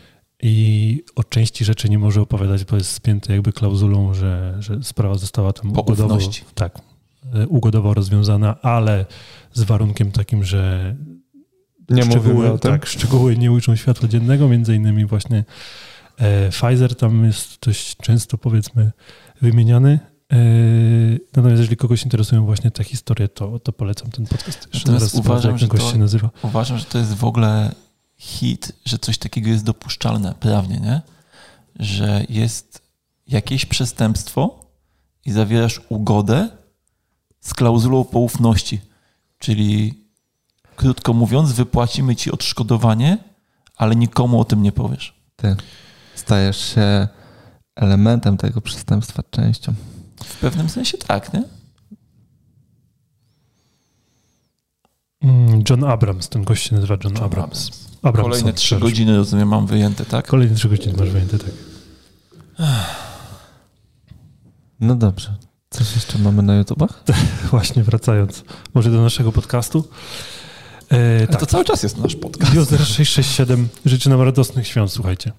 i 0.42 1.04
o 1.16 1.24
części 1.24 1.64
rzeczy 1.64 1.88
nie 1.88 1.98
może 1.98 2.20
opowiadać, 2.20 2.64
bo 2.64 2.76
jest 2.76 2.90
spięty 2.90 3.32
jakby 3.32 3.52
klauzulą, 3.52 4.14
że, 4.14 4.56
że 4.60 4.82
sprawa 4.82 5.14
została 5.14 5.52
tam 5.52 5.72
ugodowo, 5.80 6.14
tak, 6.54 6.78
e, 7.34 7.46
ugodowo 7.46 7.94
rozwiązana, 7.94 8.60
ale 8.62 9.06
z 9.52 9.62
warunkiem 9.62 10.12
takim, 10.12 10.44
że 10.44 10.94
Nie 11.94 12.02
szczegóły, 12.02 12.34
mówimy 12.34 12.52
o 12.52 12.58
tym. 12.58 12.70
tak, 12.72 12.86
szczegóły 12.86 13.36
nie 13.36 13.52
ujrzą 13.52 13.76
światła 13.76 14.08
dziennego, 14.08 14.48
między 14.48 14.74
innymi 14.76 15.06
właśnie 15.06 15.44
e, 16.18 16.48
Pfizer 16.50 16.94
tam 16.96 17.24
jest 17.24 17.58
dość 17.66 17.96
często 17.96 18.38
powiedzmy 18.38 18.92
wymieniany. 19.42 20.00
E, 20.32 20.36
natomiast 21.26 21.50
jeżeli 21.60 21.76
kogoś 21.76 22.02
interesują 22.04 22.44
właśnie 22.44 22.70
te 22.70 22.84
historie, 22.84 23.28
to, 23.28 23.58
to 23.58 23.72
polecam 23.72 24.10
ten 24.10 24.26
podcast. 24.26 24.68
Jeszcze 24.74 24.92
Natomiast 24.92 25.02
raz 25.02 25.14
uważam, 25.14 25.58
jak 25.58 25.70
gość 25.70 25.84
to- 25.84 25.92
się 25.92 25.98
nazywa. 25.98 26.30
Uważam, 26.42 26.78
że 26.78 26.84
to 26.84 26.98
jest 26.98 27.14
w 27.14 27.24
ogóle 27.24 27.74
hit, 28.16 28.72
że 28.84 28.98
coś 28.98 29.18
takiego 29.18 29.48
jest 29.48 29.64
dopuszczalne 29.64 30.34
prawnie, 30.40 30.80
nie? 30.80 31.00
Że 31.78 32.24
jest 32.28 32.82
jakieś 33.28 33.66
przestępstwo 33.66 34.66
i 35.24 35.32
zawierasz 35.32 35.80
ugodę 35.88 36.48
z 37.40 37.54
klauzulą 37.54 38.04
poufności. 38.04 38.80
Czyli 39.38 40.01
krótko 40.82 41.12
mówiąc, 41.12 41.52
wypłacimy 41.52 42.16
ci 42.16 42.30
odszkodowanie, 42.32 43.18
ale 43.76 43.96
nikomu 43.96 44.40
o 44.40 44.44
tym 44.44 44.62
nie 44.62 44.72
powiesz. 44.72 45.14
Ty 45.36 45.56
stajesz 46.14 46.74
się 46.74 47.08
elementem 47.76 48.36
tego 48.36 48.60
przestępstwa, 48.60 49.22
częścią. 49.30 49.74
W 50.24 50.36
pewnym 50.36 50.68
sensie 50.68 50.98
tak, 50.98 51.34
nie? 51.34 51.42
Mm, 55.22 55.62
John 55.70 55.84
Abrams, 55.84 56.28
ten 56.28 56.44
gość 56.44 56.68
się 56.68 56.74
nazywa 56.74 56.94
John, 57.04 57.14
John 57.14 57.24
Abrams. 57.24 57.66
Abrams. 57.66 57.88
Abrams. 58.02 58.28
Kolejne 58.28 58.52
trzy 58.52 58.78
godziny, 58.78 59.16
rozumiem, 59.16 59.48
mam 59.48 59.66
wyjęte, 59.66 60.04
tak? 60.04 60.26
Kolejne 60.26 60.54
trzy 60.54 60.68
godziny 60.68 60.94
masz 60.98 61.10
wyjęte, 61.10 61.38
tak. 61.38 61.50
No 64.80 64.94
dobrze. 64.94 65.34
Coś 65.70 65.94
jeszcze 65.94 66.18
mamy 66.18 66.42
na 66.42 66.54
YouTubach? 66.54 67.04
Właśnie 67.50 67.82
wracając 67.82 68.44
może 68.74 68.90
do 68.90 69.02
naszego 69.02 69.32
podcastu. 69.32 69.88
E, 70.92 71.26
tak, 71.26 71.40
To 71.40 71.46
cały 71.46 71.64
czas 71.64 71.82
jest 71.82 71.98
nasz 71.98 72.16
podcast. 72.16 72.54
User 72.56 72.78
667 72.80 73.68
życzy 73.86 74.10
nam 74.10 74.20
radosnych 74.22 74.66
świąt, 74.66 74.92
słuchajcie. 74.92 75.32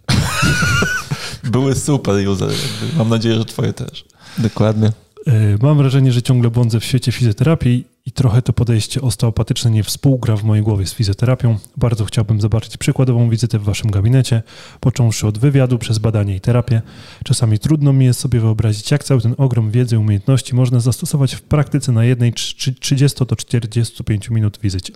Były 1.43 1.75
super 1.75 2.27
user. 2.27 2.49
Mam 2.97 3.09
nadzieję, 3.09 3.35
że 3.35 3.45
twoje 3.45 3.73
też. 3.73 4.05
Dokładnie. 4.37 4.91
E, 5.27 5.31
Mam 5.61 5.77
wrażenie, 5.77 6.11
że 6.11 6.21
ciągle 6.21 6.49
błądzę 6.49 6.79
w 6.79 6.85
świecie 6.85 7.11
fizjoterapii 7.11 7.85
i 8.05 8.11
trochę 8.11 8.41
to 8.41 8.53
podejście 8.53 9.01
osteopatyczne 9.01 9.71
nie 9.71 9.83
współgra 9.83 10.35
w 10.35 10.43
mojej 10.43 10.63
głowie 10.63 10.85
z 10.85 10.93
fizjoterapią. 10.93 11.57
Bardzo 11.77 12.05
chciałbym 12.05 12.41
zobaczyć 12.41 12.77
przykładową 12.77 13.29
wizytę 13.29 13.59
w 13.59 13.63
waszym 13.63 13.91
gabinecie, 13.91 14.43
począwszy 14.79 15.27
od 15.27 15.37
wywiadu 15.37 15.77
przez 15.77 15.97
badanie 15.97 16.35
i 16.35 16.41
terapię. 16.41 16.81
Czasami 17.23 17.59
trudno 17.59 17.93
mi 17.93 18.05
jest 18.05 18.19
sobie 18.19 18.39
wyobrazić, 18.39 18.91
jak 18.91 19.03
cały 19.03 19.21
ten 19.21 19.35
ogrom 19.37 19.71
wiedzy 19.71 19.95
i 19.95 19.97
umiejętności 19.97 20.55
można 20.55 20.79
zastosować 20.79 21.35
w 21.35 21.41
praktyce 21.41 21.91
na 21.91 22.05
jednej 22.05 22.33
trzy- 22.33 22.73
30 22.79 23.25
do 23.25 23.35
45 23.35 24.29
minut 24.29 24.59
wizycie. 24.63 24.93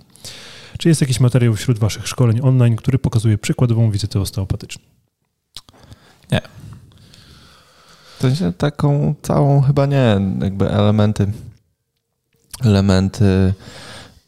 Czy 0.77 0.89
jest 0.89 1.01
jakiś 1.01 1.19
materiał 1.19 1.55
wśród 1.55 1.79
waszych 1.79 2.07
szkoleń 2.07 2.39
online, 2.43 2.75
który 2.75 2.99
pokazuje 2.99 3.37
przykładową 3.37 3.91
wizytę 3.91 4.19
osteopatyczną? 4.19 4.83
W 8.17 8.21
sensie 8.21 8.53
taką 8.53 9.15
całą 9.21 9.61
chyba 9.61 9.85
nie, 9.85 10.19
jakby 10.41 10.69
elementy 10.71 11.31
elementy 12.65 13.53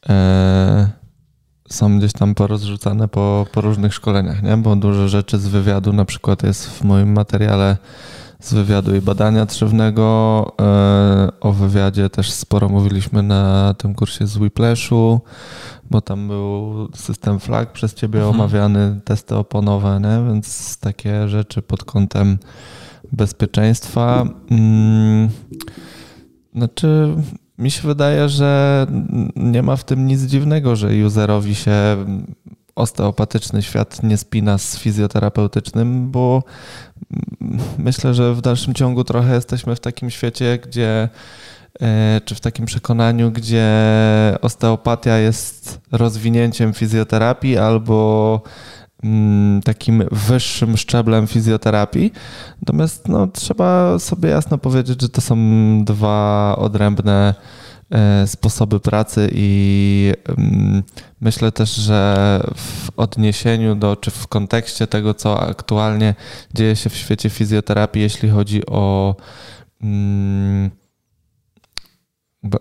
e, 0.10 0.90
są 1.70 1.98
gdzieś 2.00 2.14
tam 2.14 2.36
porozrzucane 2.36 3.08
po, 3.08 3.46
po 3.52 3.62
różnych 3.62 3.94
szkoleniach, 3.94 4.44
nie? 4.44 4.58
Bo 4.58 4.76
dużo 4.76 5.08
rzeczy 5.08 5.38
z 5.40 5.48
wywiadu 5.48 5.94
na 5.94 6.06
przykład 6.06 6.44
jest 6.44 6.70
w 6.70 6.84
moim 6.84 7.12
materiale 7.14 7.78
z 8.40 8.54
wywiadu 8.54 8.96
i 8.96 9.02
badania 9.02 9.46
trzewnego. 9.46 10.06
E, 10.62 11.30
o 11.42 11.52
wywiadzie 11.52 12.10
też 12.10 12.32
sporo 12.32 12.70
mówiliśmy 12.70 13.24
na 13.24 13.74
tym 13.78 13.96
kursie 13.96 14.28
z 14.28 14.38
Whiplashu, 14.38 15.22
bo 15.92 16.02
tam 16.02 16.28
był 16.28 16.88
system 16.96 17.40
flag 17.40 17.72
przez 17.72 17.94
ciebie 17.94 18.20
Mhm. 18.20 18.36
omawiany, 18.36 19.02
testy 19.06 19.36
oponowe, 19.36 20.00
nie? 20.00 20.32
Więc 20.32 20.78
takie 20.78 21.28
rzeczy 21.28 21.62
pod 21.62 21.84
kątem 21.84 22.38
bezpieczeństwa. 23.12 24.24
Mm, 24.52 25.30
Znaczy, 26.56 27.16
mi 27.60 27.72
się 27.72 27.82
wydaje, 27.88 28.30
że 28.30 28.88
nie 29.36 29.64
ma 29.64 29.76
w 29.76 29.84
tym 29.84 30.08
nic 30.08 30.22
dziwnego, 30.22 30.76
że 30.76 30.90
userowi 31.06 31.56
się 31.56 31.74
osteopatyczny 32.76 33.62
świat 33.62 34.04
nie 34.04 34.18
spina 34.18 34.58
z 34.58 34.78
fizjoterapeutycznym, 34.78 36.12
bo 36.12 36.44
myślę, 37.78 38.14
że 38.14 38.34
w 38.34 38.42
dalszym 38.42 38.74
ciągu 38.74 39.04
trochę 39.04 39.36
jesteśmy 39.36 39.76
w 39.76 39.80
takim 39.80 40.10
świecie, 40.10 40.60
gdzie 40.64 41.10
e, 41.82 42.22
czy 42.26 42.36
w 42.36 42.40
takim 42.40 42.66
przekonaniu, 42.66 43.32
gdzie 43.32 43.68
osteopatia 44.42 45.18
jest 45.18 45.82
rozwinięciem 45.92 46.74
fizjoterapii 46.74 47.58
albo 47.58 48.42
takim 49.64 50.04
wyższym 50.12 50.78
szczeblem 50.78 51.28
fizjoterapii. 51.28 52.12
Natomiast 52.62 53.08
no, 53.08 53.28
trzeba 53.28 54.00
sobie 54.00 54.30
jasno 54.30 54.58
powiedzieć, 54.58 55.02
że 55.02 55.10
to 55.10 55.22
są 55.22 55.38
dwa 55.86 56.56
odrębne 56.58 57.36
e, 57.90 58.28
sposoby 58.28 58.80
pracy 58.80 59.30
i 59.34 60.14
mm, 60.38 60.84
myślę 61.22 61.52
też, 61.52 61.76
że 61.76 62.42
w 62.56 62.90
odniesieniu 62.98 63.76
do, 63.76 63.96
czy 63.96 64.12
w 64.12 64.28
kontekście 64.28 64.88
tego, 64.88 65.14
co 65.14 65.42
aktualnie 65.42 66.16
dzieje 66.54 66.76
się 66.76 66.90
w 66.90 66.96
świecie 66.96 67.30
fizjoterapii, 67.30 68.02
jeśli 68.02 68.30
chodzi 68.30 68.66
o 68.66 69.16
mm, 69.82 70.70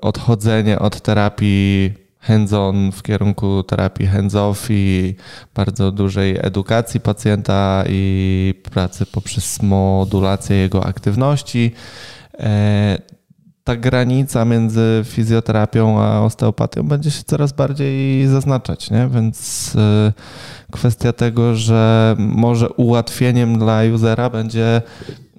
odchodzenie 0.01 0.79
od 0.79 1.01
terapii 1.01 2.08
hands-on 2.29 2.93
w 2.93 3.03
kierunku 3.03 3.63
terapii 3.63 4.07
hands-off 4.07 4.67
i 4.71 5.15
bardzo 5.55 5.93
dużej 5.93 6.39
edukacji 6.41 7.01
pacjenta 7.01 7.85
i 7.89 8.55
pracy 8.63 9.07
poprzez 9.07 9.63
modulację 9.63 10.57
jego 10.57 10.87
aktywności. 10.87 11.73
E, 12.39 12.99
Ta 13.65 13.77
granica 13.77 14.45
między 14.45 15.03
fizjoterapią 15.05 16.01
a 16.01 16.21
osteopatią 16.21 16.83
będzie 16.83 17.11
się 17.11 17.23
coraz 17.23 17.53
bardziej 17.53 18.27
zaznaczać, 18.27 18.91
nie? 18.91 19.09
więc 19.09 19.73
e, 19.77 20.13
kwestia 20.73 21.13
tego, 21.13 21.55
że 21.55 22.15
może 22.19 22.69
ułatwieniem 22.69 23.59
dla 23.59 23.81
usera 23.95 24.31
będzie 24.31 24.83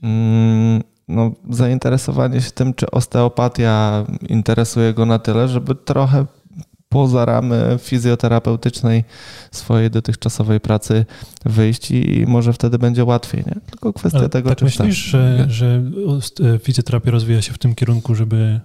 mm, 0.03 0.83
no, 1.07 1.31
zainteresowanie 1.49 2.41
się 2.41 2.51
tym, 2.51 2.73
czy 2.73 2.91
osteopatia 2.91 4.05
interesuje 4.27 4.93
go 4.93 5.05
na 5.05 5.19
tyle, 5.19 5.47
żeby 5.47 5.75
trochę 5.75 6.25
poza 6.89 7.25
ramy 7.25 7.77
fizjoterapeutycznej 7.81 9.03
swojej 9.51 9.91
dotychczasowej 9.91 10.59
pracy 10.59 11.05
wyjść 11.45 11.91
i 11.91 12.25
może 12.27 12.53
wtedy 12.53 12.79
będzie 12.79 13.05
łatwiej, 13.05 13.43
nie? 13.47 13.55
Tylko 13.71 13.93
kwestia 13.93 14.19
Ale 14.19 14.29
tego, 14.29 14.49
tak 14.49 14.57
czy 14.57 14.65
myślisz, 14.65 14.95
że, 14.97 15.45
że 15.49 15.81
ost- 16.07 16.55
e, 16.55 16.59
fizjoterapia 16.59 17.11
rozwija 17.11 17.41
się 17.41 17.53
w 17.53 17.57
tym 17.57 17.75
kierunku, 17.75 18.15
żeby... 18.15 18.59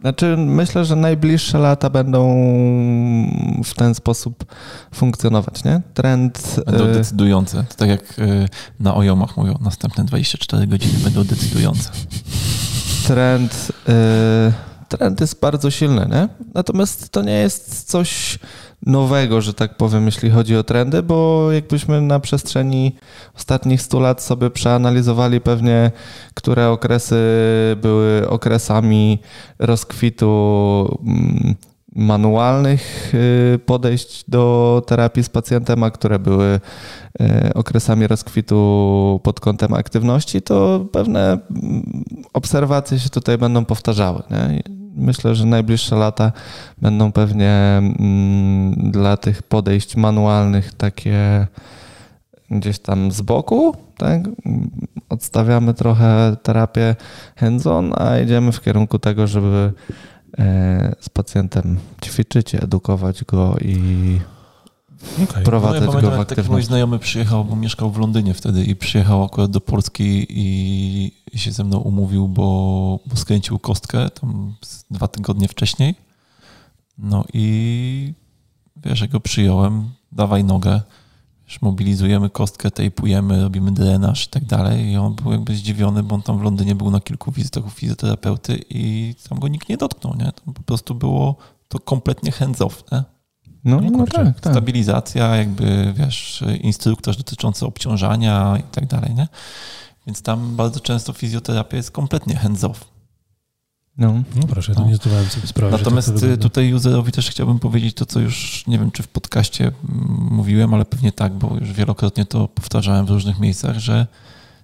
Znaczy, 0.00 0.36
myślę, 0.38 0.84
że 0.84 0.96
najbliższe 0.96 1.58
lata 1.58 1.90
będą 1.90 2.28
w 3.64 3.74
ten 3.74 3.94
sposób 3.94 4.44
funkcjonować, 4.94 5.64
nie? 5.64 5.80
Trend... 5.94 6.56
Będą 6.66 6.84
y, 6.84 6.92
decydujące. 6.92 7.64
To 7.68 7.74
tak 7.74 7.88
jak 7.88 8.18
y, 8.18 8.48
na 8.80 8.94
ojomach 8.94 9.36
mówią, 9.36 9.58
następne 9.60 10.04
24 10.04 10.66
godziny 10.66 10.98
będą 11.04 11.24
decydujące. 11.24 11.90
trend, 13.06 13.72
y, 13.88 14.52
trend 14.90 15.20
jest 15.20 15.40
bardzo 15.40 15.70
silny, 15.70 16.08
nie? 16.10 16.28
Natomiast 16.54 17.10
to 17.10 17.22
nie 17.22 17.38
jest 17.38 17.84
coś 17.84 18.38
nowego, 18.86 19.40
że 19.40 19.54
tak 19.54 19.76
powiem, 19.76 20.06
jeśli 20.06 20.30
chodzi 20.30 20.56
o 20.56 20.64
trendy, 20.64 21.02
bo 21.02 21.48
jakbyśmy 21.52 22.00
na 22.00 22.20
przestrzeni 22.20 22.96
ostatnich 23.36 23.82
100 23.82 24.00
lat 24.00 24.22
sobie 24.22 24.50
przeanalizowali 24.50 25.40
pewnie, 25.40 25.90
które 26.34 26.70
okresy 26.70 27.16
były 27.82 28.28
okresami 28.28 29.18
rozkwitu 29.58 30.98
mm, 31.06 31.54
manualnych 31.94 33.14
y, 33.14 33.58
podejść 33.66 34.24
do 34.30 34.82
terapii 34.86 35.24
z 35.24 35.28
pacjentem, 35.28 35.82
a 35.82 35.90
które 35.90 36.18
były 36.18 36.60
y, 37.20 37.54
okresami 37.54 38.06
rozkwitu 38.06 39.20
pod 39.22 39.40
kątem 39.40 39.74
aktywności, 39.74 40.42
to 40.42 40.86
pewne 40.92 41.32
mm, 41.32 42.04
obserwacje 42.32 42.98
się 42.98 43.10
tutaj 43.10 43.38
będą 43.38 43.64
powtarzały. 43.64 44.22
Nie? 44.30 44.79
Myślę, 45.00 45.34
że 45.34 45.46
najbliższe 45.46 45.96
lata 45.96 46.32
będą 46.78 47.12
pewnie 47.12 47.50
mm, 47.50 48.90
dla 48.90 49.16
tych 49.16 49.42
podejść 49.42 49.96
manualnych 49.96 50.74
takie 50.74 51.46
gdzieś 52.50 52.78
tam 52.78 53.12
z 53.12 53.20
boku, 53.20 53.76
tak? 53.96 54.20
Odstawiamy 55.08 55.74
trochę 55.74 56.36
terapię 56.42 56.96
hands-on, 57.36 57.92
a 57.96 58.18
idziemy 58.18 58.52
w 58.52 58.60
kierunku 58.60 58.98
tego, 58.98 59.26
żeby 59.26 59.72
e, 60.38 60.94
z 61.00 61.08
pacjentem 61.08 61.78
ćwiczyć, 62.04 62.54
edukować 62.54 63.24
go 63.24 63.56
i 63.60 64.20
Okay. 65.24 65.42
wprowadzać 65.42 65.86
no, 65.86 65.94
ja 65.94 66.00
go 66.00 66.10
w 66.10 66.10
taki 66.10 66.14
mój 66.14 66.20
aktywność. 66.22 66.66
znajomy 66.66 66.98
przyjechał, 66.98 67.44
bo 67.44 67.56
mieszkał 67.56 67.90
w 67.90 67.98
Londynie 67.98 68.34
wtedy 68.34 68.64
i 68.64 68.76
przyjechał 68.76 69.24
akurat 69.24 69.50
do 69.50 69.60
Polski 69.60 70.26
i, 70.28 71.12
i 71.32 71.38
się 71.38 71.52
ze 71.52 71.64
mną 71.64 71.78
umówił, 71.78 72.28
bo, 72.28 72.98
bo 73.06 73.16
skręcił 73.16 73.58
kostkę 73.58 74.10
tam 74.10 74.54
dwa 74.90 75.08
tygodnie 75.08 75.48
wcześniej. 75.48 75.94
No 76.98 77.24
i 77.32 78.14
wiesz, 78.76 79.00
jak 79.00 79.10
go 79.10 79.20
przyjąłem, 79.20 79.90
dawaj 80.12 80.44
nogę, 80.44 80.80
wiesz, 81.46 81.62
mobilizujemy 81.62 82.30
kostkę, 82.30 82.70
tejpujemy, 82.70 83.42
robimy 83.42 83.72
drenaż 83.72 84.26
i 84.26 84.28
tak 84.28 84.44
dalej. 84.44 84.86
I 84.86 84.96
on 84.96 85.14
był 85.14 85.32
jakby 85.32 85.56
zdziwiony, 85.56 86.02
bo 86.02 86.14
on 86.14 86.22
tam 86.22 86.38
w 86.38 86.42
Londynie 86.42 86.74
był 86.74 86.90
na 86.90 87.00
kilku 87.00 87.32
wizytach 87.32 87.66
u 87.66 87.70
fizjoterapeuty 87.70 88.64
i 88.70 89.14
tam 89.28 89.38
go 89.38 89.48
nikt 89.48 89.68
nie 89.68 89.76
dotknął, 89.76 90.14
nie? 90.14 90.32
To 90.32 90.52
po 90.52 90.62
prostu 90.62 90.94
było 90.94 91.36
to 91.68 91.78
kompletnie 91.78 92.32
hands 92.32 92.62
off, 92.62 92.84
nie? 92.92 93.19
No, 93.64 93.80
no, 93.80 94.06
tak, 94.06 94.40
tak. 94.40 94.52
Stabilizacja, 94.52 95.36
jakby, 95.36 95.94
wiesz, 95.96 96.44
instruktor 96.60 97.16
dotyczący 97.16 97.66
obciążania 97.66 98.56
i 98.60 98.62
tak 98.62 98.86
dalej, 98.86 99.14
nie? 99.14 99.28
Więc 100.06 100.22
tam 100.22 100.56
bardzo 100.56 100.80
często 100.80 101.12
fizjoterapia 101.12 101.76
jest 101.76 101.90
kompletnie 101.90 102.36
hands 102.36 102.64
off. 102.64 102.90
No, 103.98 104.22
no 104.36 104.46
proszę, 104.48 104.74
to 104.74 104.80
no. 104.80 104.88
nie 104.88 104.96
zdawałem 104.96 105.26
sobie 105.26 105.46
sprawy. 105.46 105.72
Natomiast 105.72 106.12
tak 106.20 106.40
tutaj 106.40 106.72
userowi 106.72 107.12
też 107.12 107.30
chciałbym 107.30 107.58
powiedzieć 107.58 107.94
to, 107.94 108.06
co 108.06 108.20
już 108.20 108.66
nie 108.66 108.78
wiem, 108.78 108.90
czy 108.90 109.02
w 109.02 109.08
podcaście 109.08 109.72
mówiłem, 110.30 110.74
ale 110.74 110.84
pewnie 110.84 111.12
tak, 111.12 111.32
bo 111.32 111.56
już 111.60 111.72
wielokrotnie 111.72 112.24
to 112.26 112.48
powtarzałem 112.48 113.06
w 113.06 113.10
różnych 113.10 113.38
miejscach, 113.38 113.78
że 113.78 114.06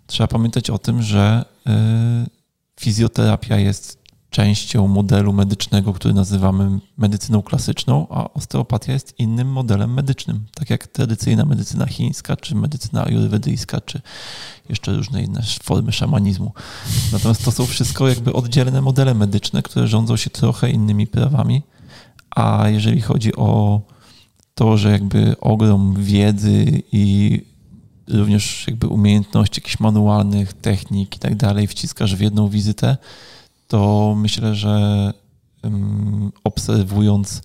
trzeba 0.07 0.27
pamiętać 0.27 0.71
o 0.71 0.79
tym, 0.79 1.03
że 1.03 1.45
y, 1.67 1.71
fizjoterapia 2.81 3.57
jest 3.57 4.06
częścią 4.37 4.89
modelu 4.89 5.33
medycznego, 5.33 5.93
który 5.93 6.15
nazywamy 6.15 6.79
medycyną 6.99 7.43
klasyczną, 7.43 8.07
a 8.11 8.33
osteopatia 8.33 8.93
jest 8.93 9.15
innym 9.19 9.49
modelem 9.49 9.95
medycznym, 9.95 10.45
tak 10.55 10.71
jak 10.71 10.87
tradycyjna 10.87 11.45
medycyna 11.45 11.87
chińska, 11.87 12.37
czy 12.37 12.55
medycyna 12.55 13.05
ajurwedyjska, 13.05 13.81
czy 13.81 14.01
jeszcze 14.69 14.97
różne 14.97 15.23
inne 15.23 15.43
formy 15.63 15.93
szamanizmu. 15.93 16.53
Natomiast 17.13 17.45
to 17.45 17.53
są 17.53 17.67
wszystko 17.67 18.09
jakby 18.09 18.33
oddzielne 18.33 18.83
modele 18.83 19.15
medyczne, 19.15 19.63
które 19.63 19.87
rządzą 19.87 20.17
się 20.17 20.31
trochę 20.31 20.71
innymi 20.71 21.07
prawami, 21.07 21.63
a 22.31 22.69
jeżeli 22.69 23.01
chodzi 23.01 23.37
o 23.37 23.81
to, 24.55 24.77
że 24.77 24.91
jakby 24.91 25.37
ogrom 25.41 25.95
wiedzy 25.99 26.83
i 26.93 27.41
również 28.09 28.65
jakby 28.69 28.87
umiejętności 28.87 29.61
jakichś 29.61 29.81
manualnych, 29.81 30.53
technik 30.53 31.17
i 31.17 31.19
tak 31.19 31.37
dalej 31.37 31.67
wciskasz 31.67 32.17
w 32.17 32.21
jedną 32.21 32.49
wizytę, 32.49 32.97
to 33.69 34.15
myślę, 34.17 34.55
że 34.55 35.13
um, 35.63 36.33
obserwując 36.45 37.43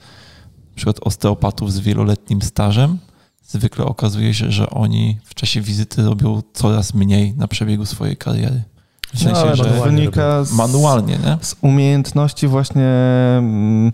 na 0.69 0.75
przykład 0.75 0.97
osteopatów 1.01 1.73
z 1.73 1.79
wieloletnim 1.79 2.41
stażem, 2.41 2.97
zwykle 3.43 3.85
okazuje 3.85 4.33
się, 4.33 4.51
że 4.51 4.69
oni 4.69 5.17
w 5.23 5.35
czasie 5.35 5.61
wizyty 5.61 6.03
robią 6.03 6.41
coraz 6.53 6.93
mniej 6.93 7.33
na 7.35 7.47
przebiegu 7.47 7.85
swojej 7.85 8.17
kariery. 8.17 8.63
W 9.13 9.19
sensie, 9.19 9.45
no, 9.45 9.55
że 9.55 9.81
wynika 9.83 10.43
z, 10.43 10.53
manualnie, 10.53 11.17
nie? 11.25 11.37
z 11.41 11.55
umiejętności 11.61 12.47
właśnie 12.47 12.89
mm, 13.37 13.91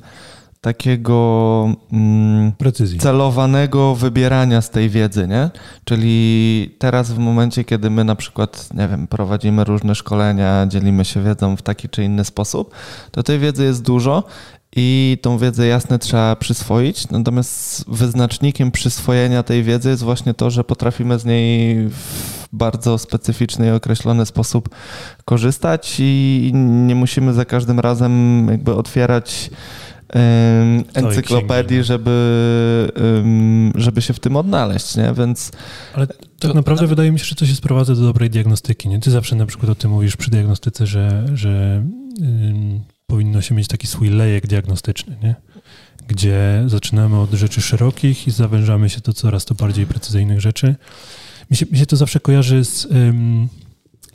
takiego 0.62 1.70
mm, 1.92 2.52
Precyzji. 2.52 3.00
celowanego 3.00 3.96
wybierania 3.96 4.62
z 4.62 4.70
tej 4.70 4.90
wiedzy, 4.90 5.28
nie? 5.28 5.50
Czyli 5.84 6.76
teraz 6.80 7.12
w 7.12 7.18
momencie, 7.18 7.64
kiedy 7.64 7.90
my 7.90 8.04
na 8.04 8.16
przykład, 8.16 8.70
nie 8.74 8.88
wiem, 8.88 9.08
prowadzimy 9.08 9.64
różne 9.64 9.96
szkolenia, 9.96 10.68
dzielimy 10.68 11.06
się 11.06 11.24
wiedzą 11.24 11.56
w 11.56 11.62
taki 11.62 11.90
czy 11.90 12.04
inny 12.04 12.26
sposób, 12.26 12.76
to 13.12 13.24
tej 13.24 13.40
wiedzy 13.40 13.64
jest 13.64 13.84
dużo 13.84 14.24
i 14.76 15.18
tą 15.22 15.38
wiedzę 15.38 15.68
jasne 15.68 16.00
trzeba 16.00 16.36
przyswoić, 16.36 17.10
natomiast 17.10 17.86
wyznacznikiem 17.90 18.72
przyswojenia 18.72 19.44
tej 19.44 19.64
wiedzy 19.64 19.90
jest 19.90 20.04
właśnie 20.04 20.34
to, 20.34 20.50
że 20.50 20.64
potrafimy 20.64 21.20
z 21.20 21.26
niej 21.26 21.76
w 21.90 22.48
bardzo 22.54 22.98
specyficzny 22.98 23.68
i 23.68 23.72
określony 23.72 24.26
sposób 24.26 24.70
korzystać 25.26 25.96
i 26.00 26.52
nie 26.54 26.96
musimy 26.96 27.34
za 27.34 27.46
każdym 27.46 27.80
razem 27.80 28.48
jakby 28.52 28.76
otwierać 28.76 29.50
encyklopedii, 30.94 31.84
żeby, 31.84 32.12
żeby 33.76 34.02
się 34.02 34.14
w 34.14 34.20
tym 34.20 34.36
odnaleźć, 34.36 34.96
nie? 34.96 35.14
Więc... 35.18 35.52
Ale 35.94 36.08
tak 36.40 36.54
naprawdę 36.54 36.82
to... 36.82 36.88
wydaje 36.88 37.12
mi 37.12 37.20
się, 37.20 37.26
że 37.26 37.36
to 37.36 37.46
się 37.46 37.56
sprowadza 37.56 37.96
do 37.96 38.02
dobrej 38.02 38.30
diagnostyki, 38.30 38.90
nie? 38.90 39.00
Ty 39.00 39.12
zawsze 39.12 39.36
na 39.36 39.46
przykład 39.46 39.72
o 39.72 39.76
tym 39.76 39.92
mówisz 39.92 40.18
przy 40.18 40.32
diagnostyce, 40.32 40.88
że, 40.88 41.26
że 41.34 41.84
powinno 43.08 43.41
się 43.41 43.56
mieć 43.56 43.67
taki 43.67 43.88
swój 43.88 44.10
lejek 44.10 44.48
diagnostyczny, 44.48 45.17
nie? 45.24 45.36
Gdzie 46.08 46.63
zaczynamy 46.67 47.20
od 47.20 47.32
rzeczy 47.32 47.62
szerokich 47.62 48.28
i 48.28 48.32
zawężamy 48.32 48.89
się 48.89 49.00
do 49.00 49.13
coraz 49.13 49.46
to 49.46 49.56
bardziej 49.56 49.86
precyzyjnych 49.86 50.41
rzeczy. 50.41 50.76
Mi 51.52 51.58
się, 51.58 51.65
mi 51.72 51.78
się 51.78 51.86
to 51.86 51.96
zawsze 51.96 52.20
kojarzy 52.20 52.65
z... 52.65 52.88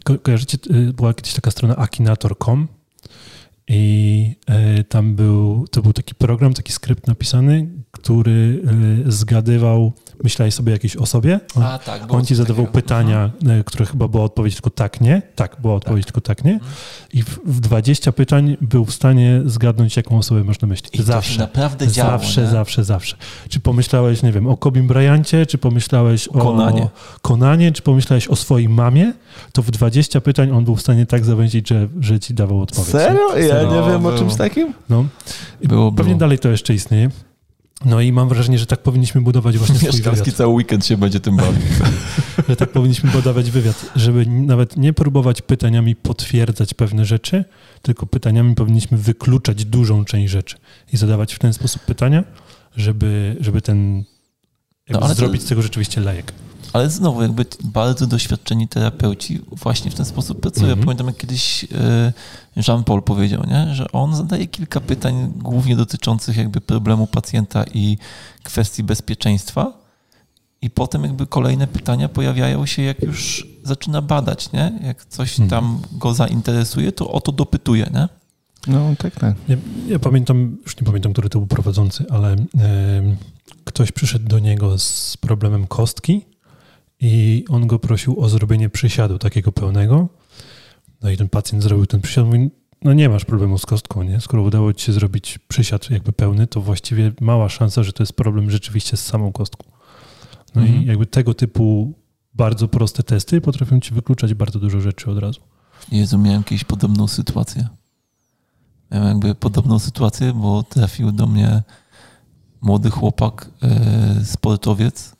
Ko 0.04 0.18
kojarzycie, 0.18 0.58
y, 0.70 0.92
była 0.92 1.14
kiedyś 1.14 1.34
taka 1.34 1.50
strona 1.50 1.76
akinator.com, 1.76 2.68
i 3.68 4.36
e, 4.46 4.84
tam 4.84 5.14
był, 5.14 5.66
to 5.70 5.82
był 5.82 5.92
taki 5.92 6.14
program, 6.14 6.54
taki 6.54 6.72
skrypt 6.72 7.06
napisany, 7.06 7.68
który 7.90 8.62
e, 9.06 9.12
zgadywał, 9.12 9.92
myślałeś 10.22 10.54
sobie 10.54 10.72
jakieś 10.72 10.96
o 10.96 11.06
sobie, 11.06 11.40
on, 11.54 11.62
A, 11.62 11.78
tak, 11.78 12.14
on 12.14 12.24
ci 12.24 12.34
zadawał 12.34 12.66
takiego. 12.66 12.82
pytania, 12.82 13.30
mhm. 13.42 13.64
które 13.64 13.86
chyba 13.86 14.08
była 14.08 14.24
odpowiedź 14.24 14.54
tylko 14.54 14.70
tak, 14.70 15.00
nie, 15.00 15.22
tak, 15.34 15.56
była 15.60 15.74
odpowiedź 15.74 16.06
tak. 16.06 16.12
tylko 16.12 16.20
tak, 16.20 16.44
nie 16.44 16.52
mhm. 16.52 16.72
i 17.12 17.22
w, 17.22 17.38
w 17.46 17.60
20 17.60 18.12
pytań 18.12 18.56
był 18.60 18.84
w 18.84 18.92
stanie 18.94 19.42
zgadnąć, 19.44 19.96
jaką 19.96 20.18
osobę 20.18 20.44
można 20.44 20.68
myśleć. 20.68 20.94
I 20.94 21.02
zawsze, 21.02 21.38
naprawdę 21.38 21.88
działo, 21.88 22.10
Zawsze, 22.10 22.42
nie? 22.42 22.48
zawsze, 22.48 22.84
zawsze. 22.84 23.16
Czy 23.48 23.60
pomyślałeś, 23.60 24.22
nie 24.22 24.32
wiem, 24.32 24.46
o 24.46 24.56
Kobim 24.56 24.86
Bryancie, 24.86 25.46
czy 25.46 25.58
pomyślałeś 25.58 26.28
o 26.28 26.38
Konanie. 26.38 26.88
Konanie, 27.22 27.72
czy 27.72 27.82
pomyślałeś 27.82 28.28
o 28.28 28.36
swojej 28.36 28.68
mamie, 28.68 29.12
to 29.52 29.62
w 29.62 29.70
20 29.70 30.20
pytań 30.20 30.50
on 30.50 30.64
był 30.64 30.76
w 30.76 30.80
stanie 30.80 31.06
tak 31.06 31.24
zawęzić, 31.24 31.68
że, 31.68 31.88
że 32.00 32.20
ci 32.20 32.34
dawał 32.34 32.60
odpowiedź. 32.60 32.90
Serio? 32.90 33.36
Ja 33.36 33.62
nie 33.62 33.90
wiem 33.90 34.02
było. 34.02 34.14
o 34.14 34.18
czymś 34.18 34.34
takim? 34.34 34.74
No. 34.88 35.04
Było, 35.64 35.92
Pewnie 35.92 36.10
było. 36.10 36.20
dalej 36.20 36.38
to 36.38 36.48
jeszcze 36.48 36.74
istnieje. 36.74 37.10
No 37.84 38.00
i 38.00 38.12
mam 38.12 38.28
wrażenie, 38.28 38.58
że 38.58 38.66
tak 38.66 38.82
powinniśmy 38.82 39.20
budować 39.20 39.58
właśnie 39.58 39.78
swój 39.78 40.00
wywiad. 40.02 40.36
cały 40.36 40.54
weekend 40.54 40.86
się 40.86 40.96
będzie 40.96 41.20
tym 41.20 41.36
bawił. 41.36 41.62
że 42.48 42.56
tak 42.56 42.70
powinniśmy 42.70 43.10
budować 43.10 43.50
wywiad, 43.50 43.86
żeby 43.96 44.26
nawet 44.26 44.76
nie 44.76 44.92
próbować 44.92 45.42
pytaniami 45.42 45.96
potwierdzać 45.96 46.74
pewne 46.74 47.04
rzeczy, 47.04 47.44
tylko 47.82 48.06
pytaniami 48.06 48.54
powinniśmy 48.54 48.98
wykluczać 48.98 49.64
dużą 49.64 50.04
część 50.04 50.32
rzeczy 50.32 50.56
i 50.92 50.96
zadawać 50.96 51.34
w 51.34 51.38
ten 51.38 51.52
sposób 51.52 51.82
pytania, 51.82 52.24
żeby, 52.76 53.36
żeby 53.40 53.62
ten 53.62 54.04
no, 54.88 55.14
zrobić 55.14 55.40
to... 55.40 55.46
z 55.46 55.48
tego 55.48 55.62
rzeczywiście 55.62 56.00
lejek. 56.00 56.32
Ale 56.72 56.90
znowu, 56.90 57.22
jakby 57.22 57.46
bardzo 57.64 58.06
doświadczeni 58.06 58.68
terapeuci 58.68 59.40
właśnie 59.52 59.90
w 59.90 59.94
ten 59.94 60.06
sposób 60.06 60.40
pracują. 60.40 60.74
-hmm. 60.74 60.80
Pamiętam, 60.80 61.06
jak 61.06 61.16
kiedyś 61.16 61.64
e, 61.64 62.12
Jean-Paul 62.68 63.02
powiedział, 63.02 63.42
nie? 63.46 63.74
że 63.74 63.92
on 63.92 64.14
zadaje 64.14 64.46
kilka 64.46 64.80
pytań, 64.80 65.32
głównie 65.36 65.76
dotyczących 65.76 66.36
jakby 66.36 66.60
problemu 66.60 67.06
pacjenta 67.06 67.64
i 67.74 67.98
kwestii 68.42 68.82
bezpieczeństwa. 68.82 69.82
I 70.62 70.70
potem 70.70 71.02
jakby 71.02 71.26
kolejne 71.26 71.66
pytania 71.66 72.08
pojawiają 72.08 72.66
się, 72.66 72.82
jak 72.82 73.02
już 73.02 73.46
zaczyna 73.62 74.02
badać, 74.02 74.52
nie? 74.52 74.72
Jak 74.82 75.04
coś 75.04 75.40
mhm. 75.40 75.50
tam 75.50 75.80
go 75.92 76.14
zainteresuje, 76.14 76.92
to 76.92 77.10
o 77.10 77.20
to 77.20 77.32
dopytuje, 77.32 77.90
nie? 77.94 78.08
No, 78.66 78.96
tak, 78.98 79.14
tak. 79.14 79.34
Ja, 79.48 79.56
ja, 79.88 79.98
pamiętam, 79.98 80.56
już 80.64 80.80
nie 80.80 80.86
pamiętam, 80.86 81.12
który 81.12 81.28
to 81.28 81.38
był 81.38 81.48
prowadzący, 81.48 82.04
ale 82.10 82.36
ktoś 83.64 83.92
przyszedł 83.92 84.28
do 84.28 84.38
niego 84.38 84.78
z 84.78 85.16
problemem 85.16 85.66
kostki 85.66 86.31
i 87.02 87.44
on 87.48 87.66
go 87.66 87.78
prosił 87.78 88.20
o 88.20 88.28
zrobienie 88.28 88.68
przysiadu 88.68 89.18
takiego 89.18 89.52
pełnego. 89.52 90.08
No 91.02 91.10
i 91.10 91.16
ten 91.16 91.28
pacjent 91.28 91.62
zrobił 91.62 91.86
ten 91.86 92.00
przysiad, 92.00 92.26
mówi, 92.26 92.50
no 92.82 92.92
nie 92.92 93.08
masz 93.08 93.24
problemu 93.24 93.58
z 93.58 93.66
kostką, 93.66 94.02
nie? 94.02 94.20
Skoro 94.20 94.42
udało 94.42 94.72
ci 94.72 94.86
się 94.86 94.92
zrobić 94.92 95.38
przysiad 95.38 95.90
jakby 95.90 96.12
pełny, 96.12 96.46
to 96.46 96.60
właściwie 96.60 97.12
mała 97.20 97.48
szansa, 97.48 97.82
że 97.82 97.92
to 97.92 98.02
jest 98.02 98.12
problem 98.12 98.50
rzeczywiście 98.50 98.96
z 98.96 99.06
samą 99.06 99.32
kostką. 99.32 99.64
No 100.54 100.62
mhm. 100.62 100.82
i 100.82 100.86
jakby 100.86 101.06
tego 101.06 101.34
typu 101.34 101.92
bardzo 102.34 102.68
proste 102.68 103.02
testy 103.02 103.40
potrafią 103.40 103.80
ci 103.80 103.94
wykluczać 103.94 104.34
bardzo 104.34 104.58
dużo 104.58 104.80
rzeczy 104.80 105.10
od 105.10 105.18
razu. 105.18 105.40
Jezu, 105.92 106.18
miałem 106.18 106.40
jakąś 106.40 106.64
podobną 106.64 107.08
sytuację. 107.08 107.68
Miałem 108.90 109.08
jakby 109.08 109.34
podobną 109.34 109.78
sytuację, 109.78 110.32
bo 110.32 110.62
trafił 110.62 111.12
do 111.12 111.26
mnie 111.26 111.62
młody 112.60 112.90
chłopak, 112.90 113.50
e, 113.62 114.24
sportowiec 114.24 115.16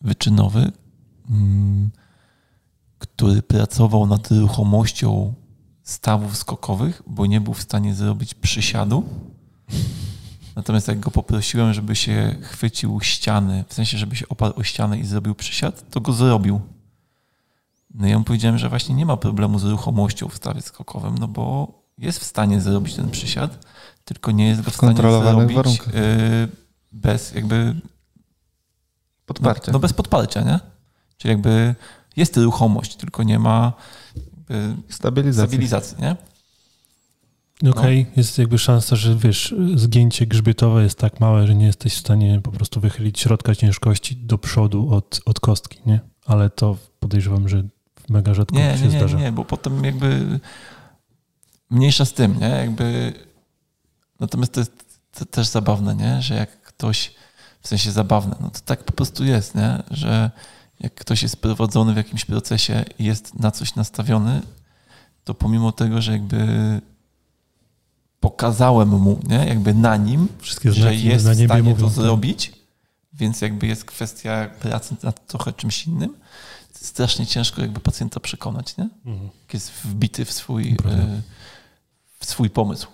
wyczynowy, 0.00 0.72
który 2.98 3.42
pracował 3.42 4.06
nad 4.06 4.30
ruchomością 4.30 5.34
stawów 5.82 6.36
skokowych, 6.36 7.02
bo 7.06 7.26
nie 7.26 7.40
był 7.40 7.54
w 7.54 7.62
stanie 7.62 7.94
zrobić 7.94 8.34
przysiadu. 8.34 9.04
Natomiast 10.56 10.88
jak 10.88 11.00
go 11.00 11.10
poprosiłem, 11.10 11.72
żeby 11.72 11.96
się 11.96 12.36
chwycił 12.42 13.00
ściany, 13.00 13.64
w 13.68 13.74
sensie, 13.74 13.98
żeby 13.98 14.16
się 14.16 14.28
oparł 14.28 14.54
o 14.56 14.62
ścianę 14.62 14.98
i 14.98 15.04
zrobił 15.04 15.34
przysiad, 15.34 15.90
to 15.90 16.00
go 16.00 16.12
zrobił. 16.12 16.60
No 17.94 18.06
i 18.06 18.10
ja 18.10 18.18
mu 18.18 18.24
powiedziałem, 18.24 18.58
że 18.58 18.68
właśnie 18.68 18.94
nie 18.94 19.06
ma 19.06 19.16
problemu 19.16 19.58
z 19.58 19.64
ruchomością 19.64 20.28
w 20.28 20.36
stawie 20.36 20.60
skokowym, 20.60 21.18
no 21.18 21.28
bo 21.28 21.72
jest 21.98 22.18
w 22.18 22.24
stanie 22.24 22.60
zrobić 22.60 22.94
ten 22.94 23.10
przysiad, 23.10 23.66
tylko 24.04 24.30
nie 24.30 24.48
jest 24.48 24.62
go 24.62 24.70
w 24.70 24.74
stanie 24.74 24.96
zrobić 24.96 25.56
warunkach. 25.56 25.94
Y, 25.94 26.48
bez 26.92 27.34
jakby... 27.34 27.80
Podparcia. 29.26 29.66
No, 29.66 29.72
no 29.72 29.78
bez 29.78 29.92
podparcia, 29.92 30.40
nie? 30.40 30.71
Czyli 31.22 31.32
jakby 31.32 31.74
jest 32.16 32.36
ruchomość, 32.36 32.96
tylko 32.96 33.22
nie 33.22 33.38
ma 33.38 33.72
stabilizacji. 34.88 35.48
stabilizacji 35.48 35.96
nie? 36.00 36.16
Okej, 37.70 38.02
okay. 38.02 38.12
jest 38.16 38.38
jakby 38.38 38.58
szansa, 38.58 38.96
że 38.96 39.16
wiesz, 39.16 39.54
zgięcie 39.74 40.26
grzbietowe 40.26 40.82
jest 40.82 40.98
tak 40.98 41.20
małe, 41.20 41.46
że 41.46 41.54
nie 41.54 41.66
jesteś 41.66 41.94
w 41.94 41.98
stanie 41.98 42.40
po 42.40 42.52
prostu 42.52 42.80
wychylić 42.80 43.20
środka 43.20 43.54
ciężkości 43.54 44.16
do 44.16 44.38
przodu 44.38 44.94
od, 44.94 45.20
od 45.24 45.40
kostki, 45.40 45.80
nie? 45.86 46.00
Ale 46.26 46.50
to 46.50 46.76
podejrzewam, 47.00 47.48
że 47.48 47.62
mega 48.08 48.34
rzadko 48.34 48.56
nie, 48.56 48.78
się 48.78 48.84
nie, 48.84 48.90
zdarza. 48.90 49.18
Nie, 49.18 49.24
nie, 49.24 49.32
bo 49.32 49.44
potem 49.44 49.84
jakby 49.84 50.40
mniejsza 51.70 52.04
z 52.04 52.12
tym, 52.12 52.40
nie? 52.40 52.48
Jakby 52.48 53.12
natomiast 54.20 54.52
to 54.52 54.60
jest 54.60 55.00
to 55.12 55.24
też 55.24 55.46
zabawne, 55.46 55.94
nie? 55.94 56.22
Że 56.22 56.34
jak 56.34 56.62
ktoś, 56.62 57.14
w 57.60 57.68
sensie 57.68 57.92
zabawne, 57.92 58.36
no 58.40 58.50
to 58.50 58.60
tak 58.64 58.84
po 58.84 58.92
prostu 58.92 59.24
jest, 59.24 59.54
nie? 59.54 59.82
Że 59.90 60.30
jak 60.82 60.94
ktoś 60.94 61.22
jest 61.22 61.36
prowadzony 61.36 61.94
w 61.94 61.96
jakimś 61.96 62.24
procesie 62.24 62.84
i 62.98 63.04
jest 63.04 63.38
na 63.38 63.50
coś 63.50 63.74
nastawiony, 63.74 64.42
to 65.24 65.34
pomimo 65.34 65.72
tego, 65.72 66.02
że 66.02 66.12
jakby 66.12 66.46
pokazałem 68.20 68.88
mu, 68.88 69.20
nie? 69.28 69.46
jakby 69.46 69.74
na 69.74 69.96
nim, 69.96 70.28
Wszystkie 70.38 70.72
że 70.72 70.94
jest 70.94 71.28
w 71.28 71.44
stanie 71.44 71.62
mówią, 71.62 71.76
to 71.76 71.84
tak. 71.84 71.92
zrobić, 71.94 72.52
więc 73.12 73.40
jakby 73.40 73.66
jest 73.66 73.84
kwestia 73.84 74.50
pracy 74.60 74.96
nad 75.02 75.26
trochę 75.26 75.52
czymś 75.52 75.86
innym. 75.86 76.16
Strasznie 76.72 77.26
ciężko 77.26 77.62
jakby 77.62 77.80
pacjenta 77.80 78.20
przekonać, 78.20 78.76
nie? 78.76 78.88
Mhm. 79.06 79.30
Jest 79.52 79.70
wbity 79.70 80.24
w 80.24 80.32
swój, 80.32 80.76
e, 80.86 81.22
w 82.18 82.26
swój 82.26 82.50
pomysł. 82.50 82.88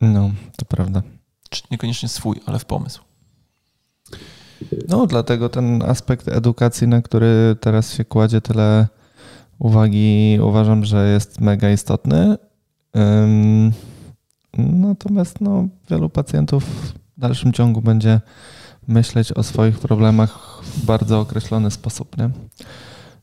No, 0.00 0.30
to 0.56 0.64
prawda. 0.64 1.02
Czy 1.50 1.62
niekoniecznie 1.70 2.08
swój, 2.08 2.40
ale 2.46 2.58
w 2.58 2.64
pomysł. 2.64 3.00
No, 4.88 5.06
dlatego 5.06 5.48
ten 5.48 5.82
aspekt 5.82 6.28
edukacji, 6.28 6.88
na 6.88 7.02
który 7.02 7.56
teraz 7.60 7.94
się 7.94 8.04
kładzie 8.04 8.40
tyle 8.40 8.86
uwagi, 9.58 10.38
uważam, 10.42 10.84
że 10.84 11.12
jest 11.12 11.40
mega 11.40 11.70
istotny. 11.70 12.36
Natomiast 14.58 15.40
no, 15.40 15.68
wielu 15.90 16.08
pacjentów 16.08 16.64
w 17.16 17.20
dalszym 17.20 17.52
ciągu 17.52 17.82
będzie 17.82 18.20
myśleć 18.88 19.32
o 19.32 19.42
swoich 19.42 19.78
problemach 19.78 20.62
w 20.62 20.84
bardzo 20.84 21.20
określony 21.20 21.70
sposób. 21.70 22.16
Nie? 22.18 22.30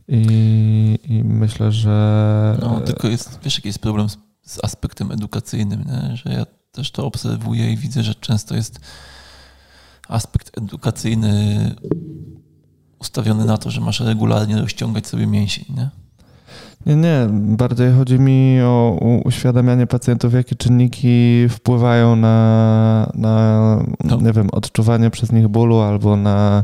I, 0.08 1.00
I, 1.04 1.24
myślę, 1.24 1.72
że. 1.72 2.58
No, 2.62 2.82
tylko 2.82 3.08
jest, 3.08 3.40
wiesz, 3.44 3.56
jaki 3.56 3.68
jest 3.68 3.80
problem 3.80 4.10
z, 4.10 4.18
z 4.42 4.64
aspektem 4.64 5.12
edukacyjnym, 5.12 5.84
nie? 5.88 6.18
że 6.18 6.34
ja 6.34 6.46
też 6.72 6.92
to 6.92 7.06
obserwuję 7.06 7.72
i 7.72 7.78
widzę, 7.78 8.04
że 8.04 8.16
często 8.16 8.56
jest 8.56 8.80
aspekt 10.10 10.58
edukacyjny 10.58 11.76
ustawiony 13.00 13.46
na 13.46 13.58
to, 13.58 13.72
że 13.72 13.82
masz 13.82 14.00
regularnie 14.00 14.62
rozciągać 14.62 15.08
sobie 15.08 15.28
mięsień, 15.28 15.66
nie? 15.78 15.90
Nie, 16.86 16.96
nie. 16.96 17.28
Bardziej 17.32 17.94
chodzi 17.94 18.20
mi 18.20 18.62
o 18.62 19.00
uświadamianie 19.26 19.88
pacjentów, 19.88 20.34
jakie 20.34 20.56
czynniki 20.56 21.46
wpływają 21.50 22.16
na, 22.16 23.12
na 23.16 23.86
no. 24.04 24.18
nie 24.22 24.34
wiem, 24.34 24.50
odczuwanie 24.52 25.10
przez 25.10 25.32
nich 25.32 25.48
bólu 25.48 25.80
albo 25.80 26.16
na 26.16 26.64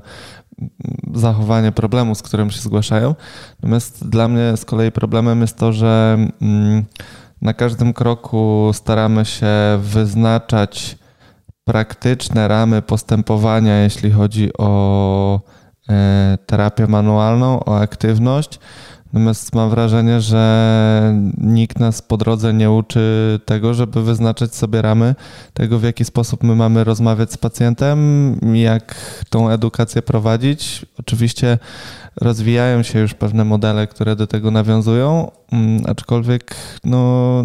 zachowanie 1.13 1.71
problemu, 1.71 2.15
z 2.15 2.21
którym 2.21 2.51
się 2.51 2.61
zgłaszają. 2.61 3.15
Natomiast 3.59 4.09
dla 4.09 4.27
mnie 4.27 4.57
z 4.57 4.65
kolei 4.65 4.91
problemem 4.91 5.41
jest 5.41 5.57
to, 5.57 5.73
że 5.73 6.17
mm, 6.41 6.85
na 7.41 7.53
każdym 7.53 7.93
kroku 7.93 8.71
staramy 8.73 9.25
się 9.25 9.47
wyznaczać 9.79 10.97
praktyczne 11.65 12.47
ramy 12.47 12.81
postępowania, 12.81 13.83
jeśli 13.83 14.11
chodzi 14.11 14.49
o 14.57 15.41
e, 15.89 16.37
terapię 16.45 16.87
manualną, 16.87 17.63
o 17.63 17.79
aktywność. 17.79 18.59
Natomiast 19.05 19.55
mam 19.55 19.69
wrażenie, 19.69 20.21
że 20.21 21.15
nikt 21.37 21.79
nas 21.79 22.01
po 22.01 22.17
drodze 22.17 22.53
nie 22.53 22.71
uczy 22.71 23.39
tego, 23.45 23.73
żeby 23.73 24.03
wyznaczać 24.03 24.55
sobie 24.55 24.81
ramy 24.81 25.15
tego, 25.53 25.79
w 25.79 25.83
jaki 25.83 26.05
sposób 26.05 26.43
my 26.43 26.55
mamy 26.55 26.83
rozmawiać 26.83 27.31
z 27.31 27.37
pacjentem, 27.37 28.39
jak 28.53 28.95
tą 29.29 29.49
edukację 29.49 30.01
prowadzić. 30.01 30.85
Oczywiście 30.99 31.57
rozwijają 32.21 32.83
się 32.83 32.99
już 32.99 33.13
pewne 33.13 33.45
modele, 33.45 33.87
które 33.87 34.15
do 34.15 34.27
tego 34.27 34.51
nawiązują, 34.51 35.31
mm, 35.51 35.83
aczkolwiek 35.87 36.55
no, 36.83 37.43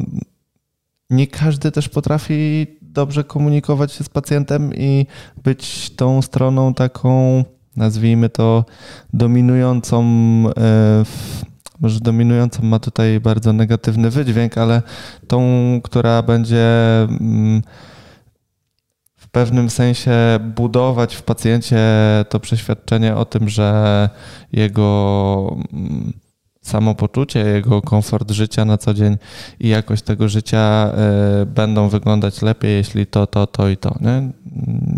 nie 1.11 1.27
każdy 1.27 1.71
też 1.71 1.89
potrafi 1.89 2.67
dobrze 2.93 3.25
komunikować 3.25 3.93
się 3.93 4.05
z 4.05 4.09
pacjentem 4.09 4.75
i 4.75 5.07
być 5.45 5.91
tą 5.91 6.23
stroną 6.23 6.75
taką, 6.75 7.45
nazwijmy 7.77 8.29
to, 8.29 8.65
dominującą 9.13 10.05
e, 10.57 11.05
może 11.81 12.01
dominującą 12.01 12.63
ma 12.63 12.79
tutaj 12.79 13.21
bardzo 13.21 13.53
negatywny 13.53 14.11
wydźwięk, 14.11 14.59
ale 14.59 14.83
tą, 15.29 15.41
która 15.85 16.23
będzie 16.23 16.67
mm, 17.03 17.63
w 19.17 19.29
pewnym 19.29 19.71
sensie 19.71 20.13
budować 20.41 21.17
w 21.17 21.23
pacjencie 21.23 21.79
to 22.29 22.41
przeświadczenie 22.41 23.17
o 23.17 23.25
tym, 23.25 23.49
że 23.49 24.09
jego 24.53 25.57
mm, 25.73 26.13
samopoczucie, 26.63 27.41
jego 27.41 27.83
komfort 27.83 28.31
życia 28.31 28.65
na 28.65 28.79
co 28.79 28.95
dzień 28.95 29.17
i 29.61 29.69
jakość 29.69 30.03
tego 30.03 30.29
życia 30.29 30.93
y, 31.43 31.47
będą 31.47 31.89
wyglądać 31.89 32.43
lepiej, 32.43 32.77
jeśli 32.77 33.07
to, 33.07 33.27
to, 33.27 33.47
to 33.47 33.69
i 33.69 33.77
to. 33.77 33.95
Nie, 34.01 34.31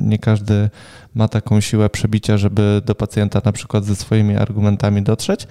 nie 0.03 0.19
każdy 0.19 0.71
ma 1.15 1.29
taką 1.29 1.61
siłę 1.61 1.91
przebicia, 1.91 2.39
żeby 2.39 2.83
do 2.85 2.95
pacjenta 2.95 3.41
na 3.45 3.53
przykład 3.53 3.85
ze 3.85 3.97
swoimi 3.97 4.37
argumentami 4.37 5.03
dotrzeć. 5.03 5.47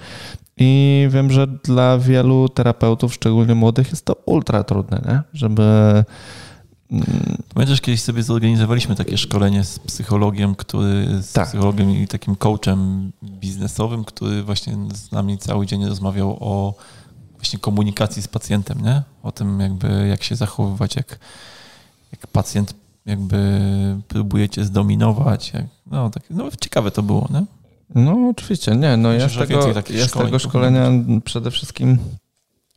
I 0.58 1.08
wiem, 1.10 1.32
że 1.32 1.48
dla 1.48 1.98
wielu 1.98 2.50
terapeutów, 2.50 3.14
szczególnie 3.14 3.56
młodych, 3.56 3.90
jest 3.90 4.06
to 4.06 4.16
ultra 4.26 4.64
trudne, 4.64 5.02
nie? 5.08 5.22
żeby. 5.34 6.04
Pamiętasz, 7.54 7.82
kiedyś 7.82 8.02
sobie 8.02 8.24
zorganizowaliśmy 8.24 8.96
takie 8.96 9.18
szkolenie 9.18 9.64
z 9.64 9.80
psychologiem, 9.80 10.56
który, 10.56 11.08
z 11.22 11.32
tak. 11.32 11.48
psychologiem 11.48 11.92
i 11.92 12.08
takim 12.08 12.36
coachem 12.36 13.12
biznesowym, 13.24 14.04
który 14.04 14.44
właśnie 14.44 14.78
z 14.94 15.12
nami 15.12 15.38
cały 15.38 15.66
dzień 15.66 15.86
rozmawiał 15.86 16.38
o 16.40 16.74
właśnie 17.36 17.60
komunikacji 17.60 18.22
z 18.22 18.28
pacjentem, 18.28 18.82
nie? 18.82 19.02
O 19.24 19.32
tym 19.32 19.60
jakby 19.60 20.08
jak 20.08 20.24
się 20.24 20.36
zachowywać, 20.36 20.96
jak, 20.96 21.20
jak 22.12 22.28
pacjent 22.28 22.74
jakby 23.06 23.62
próbujecie 24.08 24.66
zdominować. 24.66 25.54
Jak, 25.54 25.66
no, 25.86 26.10
tak, 26.10 26.24
no 26.30 26.50
ciekawe 26.62 26.92
to 26.92 27.04
było, 27.04 27.28
nie? 27.30 27.46
No 27.96 28.30
oczywiście, 28.30 28.76
nie, 28.76 28.98
no 28.98 29.12
ja 29.12 29.30
z 29.30 29.38
tego, 29.38 29.74
ja 29.90 30.08
z 30.08 30.12
tego 30.12 30.40
szkolenia 30.40 30.92
przede 31.24 31.52
wszystkim 31.52 31.98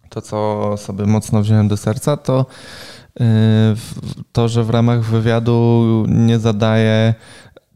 to, 0.08 0.22
co 0.22 0.76
sobie 0.76 1.06
mocno 1.06 1.42
wziąłem 1.42 1.68
do 1.68 1.76
serca, 1.76 2.16
to 2.16 2.46
to, 4.32 4.48
że 4.48 4.64
w 4.64 4.70
ramach 4.70 5.02
wywiadu 5.02 6.04
nie 6.08 6.38
zadaje, 6.38 7.14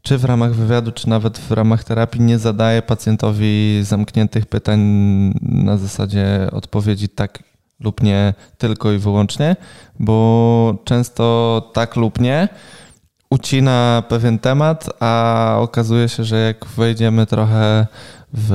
czy 0.01 0.17
w 0.17 0.25
ramach 0.25 0.53
wywiadu, 0.53 0.91
czy 0.91 1.09
nawet 1.09 1.37
w 1.37 1.51
ramach 1.51 1.83
terapii 1.83 2.21
nie 2.21 2.39
zadaje 2.39 2.81
pacjentowi 2.81 3.79
zamkniętych 3.83 4.45
pytań 4.45 4.79
na 5.41 5.77
zasadzie 5.77 6.49
odpowiedzi 6.51 7.09
tak 7.09 7.43
lub 7.79 8.03
nie 8.03 8.33
tylko 8.57 8.91
i 8.91 8.97
wyłącznie, 8.97 9.55
bo 9.99 10.75
często 10.83 11.61
tak 11.73 11.95
lub 11.95 12.19
nie 12.19 12.47
ucina 13.29 14.03
pewien 14.09 14.39
temat, 14.39 14.89
a 14.99 15.55
okazuje 15.59 16.09
się, 16.09 16.23
że 16.23 16.37
jak 16.37 16.65
wejdziemy 16.65 17.25
trochę 17.25 17.87
w 18.33 18.51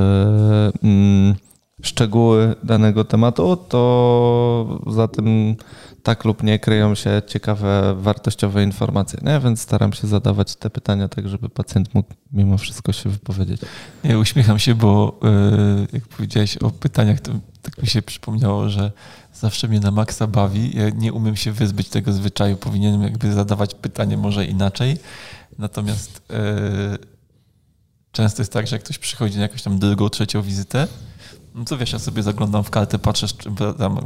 mm, 0.83 1.35
szczegóły 1.81 2.55
danego 2.63 3.03
tematu, 3.03 3.57
to 3.57 4.79
za 4.87 5.07
tym 5.07 5.55
tak 6.05 6.25
lub 6.25 6.43
nie 6.43 6.59
kryją 6.59 6.95
się 6.95 7.21
ciekawe, 7.27 7.95
wartościowe 7.97 8.63
informacje. 8.63 9.19
Nie? 9.21 9.39
Więc 9.39 9.61
staram 9.61 9.93
się 9.93 10.07
zadawać 10.07 10.55
te 10.55 10.69
pytania 10.69 11.07
tak, 11.07 11.29
żeby 11.29 11.49
pacjent 11.49 11.93
mógł 11.93 12.13
mimo 12.31 12.57
wszystko 12.57 12.93
się 12.93 13.09
wypowiedzieć. 13.09 13.61
Ja 14.03 14.17
uśmiecham 14.17 14.59
się, 14.59 14.75
bo 14.75 15.19
yy, 15.23 15.87
jak 15.93 16.07
powiedziałeś 16.07 16.57
o 16.57 16.71
pytaniach, 16.71 17.19
to 17.19 17.31
tak 17.61 17.81
mi 17.81 17.87
się 17.87 18.01
przypomniało, 18.01 18.69
że 18.69 18.91
zawsze 19.33 19.67
mnie 19.67 19.79
na 19.79 19.91
maksa 19.91 20.27
bawi. 20.27 20.77
Ja 20.77 20.89
nie 20.89 21.13
umiem 21.13 21.35
się 21.35 21.51
wyzbyć 21.51 21.89
tego 21.89 22.13
zwyczaju. 22.13 22.57
Powinienem 22.57 23.03
jakby 23.03 23.33
zadawać 23.33 23.73
pytanie 23.73 24.17
może 24.17 24.45
inaczej. 24.45 24.97
Natomiast 25.57 26.21
yy, 26.29 26.97
często 28.11 28.41
jest 28.41 28.53
tak, 28.53 28.67
że 28.67 28.75
jak 28.75 28.83
ktoś 28.83 28.97
przychodzi 28.97 29.35
na 29.35 29.41
jakąś 29.41 29.61
tam 29.61 29.79
drugą, 29.79 30.09
trzecią 30.09 30.41
wizytę, 30.41 30.87
no 31.55 31.65
to 31.65 31.77
wiesz, 31.77 31.93
ja 31.93 31.99
sobie 31.99 32.23
zaglądam 32.23 32.63
w 32.63 32.69
kartę, 32.69 32.99
patrzę, 32.99 33.27
z 33.27 33.33
czym, 33.33 33.55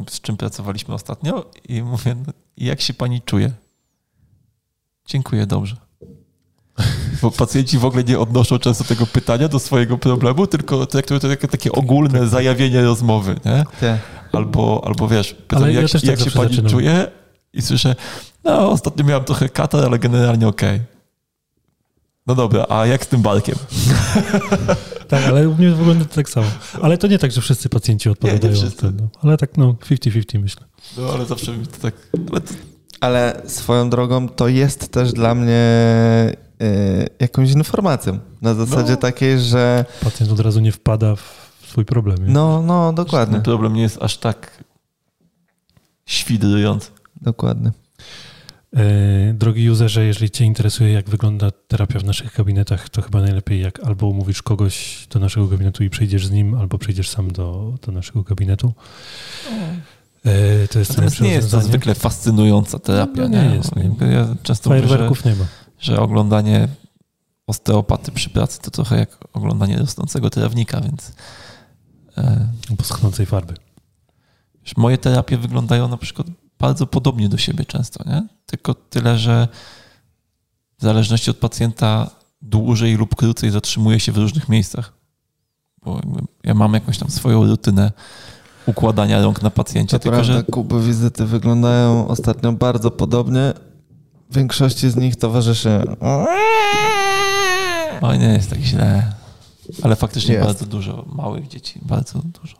z 0.10 0.22
czym 0.22 0.38
pracowaliśmy 0.38 0.94
ostatnio 0.94 1.46
i 1.70 1.84
mówię, 1.84 2.16
no, 2.28 2.34
jak 2.58 2.82
się 2.82 2.94
pani 2.94 3.22
czuje? 3.22 3.52
Dziękuję, 5.06 5.46
dobrze. 5.46 5.76
Bo 7.22 7.32
pacjenci 7.32 7.78
w 7.78 7.86
ogóle 7.86 8.04
nie 8.04 8.20
odnoszą 8.20 8.60
często 8.60 8.84
tego 8.84 9.06
pytania 9.06 9.48
do 9.48 9.60
swojego 9.60 9.98
problemu, 9.98 10.48
tylko 10.48 10.86
traktują 10.86 11.20
to 11.20 11.28
jako 11.28 11.48
takie 11.48 11.72
ogólne 11.72 12.28
zajawienie 12.28 12.82
rozmowy, 12.82 13.36
nie? 13.46 13.66
Tak. 13.82 14.00
Albo, 14.32 14.84
albo 14.86 15.08
wiesz, 15.08 15.34
pytam, 15.34 15.64
ale 15.64 15.74
jak, 15.74 15.94
ja 15.94 16.00
jak 16.04 16.20
tak 16.20 16.30
się 16.30 16.38
pani 16.38 16.50
zaczynam. 16.50 16.72
czuje? 16.72 17.08
I 17.54 17.62
słyszę, 17.62 17.96
no 18.44 18.72
ostatnio 18.72 19.06
miałem 19.06 19.24
trochę 19.24 19.50
katar, 19.50 19.86
ale 19.86 20.00
generalnie 20.00 20.48
okej. 20.48 20.76
Okay. 20.76 20.99
No 22.30 22.36
dobra, 22.36 22.66
a 22.70 22.86
jak 22.86 23.06
z 23.06 23.08
tym 23.08 23.22
balkiem? 23.22 23.56
tak, 25.08 25.24
ale 25.28 25.50
u 25.50 25.56
mnie 25.56 25.72
wygląda 25.72 26.06
to 26.06 26.16
tak 26.16 26.30
samo. 26.30 26.48
Ale 26.82 26.98
to 26.98 27.08
nie 27.08 27.20
tak, 27.20 27.32
że 27.32 27.42
wszyscy 27.42 27.70
pacjenci 27.70 28.10
odpowiadają. 28.10 28.54
Nie, 28.54 28.60
nie 28.62 28.66
wszyscy. 28.68 28.92
no. 29.02 29.08
Ale 29.22 29.38
tak 29.38 29.58
no 29.58 29.74
50-50 29.74 30.40
myślę. 30.42 30.64
No 30.98 31.10
ale 31.14 31.26
zawsze 31.26 31.58
mi 31.58 31.68
to 31.68 31.78
tak... 31.82 31.94
Ale, 32.32 32.42
to, 32.42 32.54
Ale 33.02 33.42
swoją 33.48 33.90
drogą 33.90 34.30
to 34.30 34.48
jest 34.48 34.92
też 34.92 35.14
dla 35.14 35.36
mnie 35.36 35.62
y, 36.62 37.08
jakąś 37.20 37.52
informacją. 37.52 38.20
Na 38.42 38.54
zasadzie 38.54 38.92
No. 38.92 38.98
takiej, 38.98 39.40
że 39.40 39.86
Pacjent 40.04 40.32
od 40.32 40.40
razu 40.40 40.60
nie 40.60 40.72
wpada 40.72 41.16
w 41.16 41.50
swój 41.70 41.86
problem. 41.86 42.18
no, 42.28 42.62
no, 42.62 42.94
dokładnie. 42.94 43.36
Ten 43.36 43.44
problem 43.44 43.74
nie 43.74 43.82
jest 43.82 43.98
aż 44.02 44.18
tak 44.18 44.64
świdrujący. 46.06 46.92
Dokładnie. 47.22 47.72
E, 48.76 49.34
Drogi 49.34 49.70
userze, 49.70 50.06
jeżeli 50.06 50.32
Cię 50.32 50.46
interesuje, 50.46 50.92
jak 50.94 51.10
wygląda 51.10 51.52
terapia 51.52 52.00
w 52.00 52.04
naszych 52.04 52.36
gabinetach, 52.36 52.90
to 52.90 53.02
chyba 53.02 53.22
najlepiej 53.22 53.62
jak 53.62 53.80
albo 53.80 54.08
umówisz 54.08 54.42
kogoś 54.42 55.08
do 55.10 55.20
naszego 55.20 55.48
gabinetu 55.48 55.84
i 55.84 55.90
przyjdziesz 55.90 56.28
z 56.28 56.32
nim, 56.32 56.56
albo 56.56 56.78
przyjdziesz 56.78 57.10
sam 57.10 57.32
do, 57.32 57.74
do 57.86 57.92
naszego 57.92 58.24
gabinetu. 58.24 58.74
E, 60.26 60.68
To 60.68 60.80
jest 60.80 60.92
Natomiast 60.92 61.22
nie 61.22 61.32
jest 61.32 61.52
to 61.52 61.62
zwykle 61.62 61.96
fascynująca 61.96 62.80
terapia. 62.80 63.22
No, 63.22 63.28
nie 63.28 63.56
jest, 63.56 63.76
nie. 63.76 63.92
Ja 64.12 64.36
często 64.44 64.70
mówię, 64.70 64.88
że, 64.88 65.10
nie 65.26 65.36
ma. 65.36 65.46
że 65.80 66.00
oglądanie 66.00 66.68
osteopaty 67.48 68.12
przy 68.12 68.30
pracy 68.30 68.62
to 68.62 68.72
trochę 68.72 69.00
jak 69.00 69.18
oglądanie 69.34 69.78
rosnącego 69.78 70.30
trawnika, 70.30 70.82
więc 70.82 71.14
e, 72.18 72.48
Po 72.78 72.84
schnącej 72.84 73.26
farby. 73.26 73.54
moje 74.78 74.98
terapie 74.98 75.38
wyglądają 75.38 75.88
na 75.88 75.98
przykład 75.98 76.28
bardzo 76.60 76.88
podobnie 76.88 77.30
do 77.30 77.38
siebie 77.38 77.66
często, 77.66 78.04
nie? 78.10 78.28
Tylko 78.46 78.74
tyle, 78.74 79.18
że 79.18 79.48
w 80.78 80.84
zależności 80.84 81.32
od 81.32 81.38
pacjenta 81.38 82.10
dłużej 82.42 82.96
lub 82.96 83.16
krócej 83.16 83.52
zatrzymuje 83.52 84.00
się 84.00 84.12
w 84.12 84.18
różnych 84.18 84.50
miejscach. 84.50 84.94
Bo 85.86 85.96
jakby 85.96 86.22
ja 86.44 86.54
mam 86.54 86.74
jakąś 86.74 86.98
tam 86.98 87.10
swoją 87.10 87.46
rutynę 87.48 87.92
układania 88.66 89.22
rąk 89.22 89.42
na 89.42 89.50
pacjencie, 89.50 90.00
To 90.00 90.04
tylko 90.04 90.18
prawda, 90.18 90.34
że 90.34 90.44
Kuby 90.44 90.84
wizyty 90.84 91.26
wyglądają 91.26 92.08
ostatnio 92.08 92.52
bardzo 92.52 92.92
podobnie. 92.92 93.54
Większości 94.32 94.90
z 94.90 94.96
nich 94.96 95.16
towarzyszy 95.16 95.84
Oj, 98.02 98.20
nie 98.20 98.28
jest 98.28 98.50
tak 98.50 98.60
źle. 98.60 99.14
Ale 99.84 99.96
faktycznie 99.96 100.34
Jest. 100.34 100.48
bardzo 100.48 100.66
dużo 100.66 101.06
małych 101.16 101.48
dzieci, 101.48 101.80
bardzo 101.82 102.20
dużo. 102.42 102.58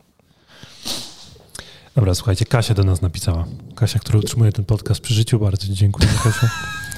Dobra, 2.00 2.14
słuchajcie, 2.14 2.44
Kasia 2.44 2.74
do 2.74 2.84
nas 2.84 3.02
napisała. 3.02 3.44
Kasia, 3.74 3.98
która 3.98 4.18
utrzymuje 4.18 4.52
ten 4.52 4.64
podcast 4.64 5.00
przy 5.00 5.14
życiu. 5.14 5.38
Bardzo 5.38 5.66
Ci 5.66 5.74
dziękuję, 5.74 6.08
Kasia. 6.24 6.50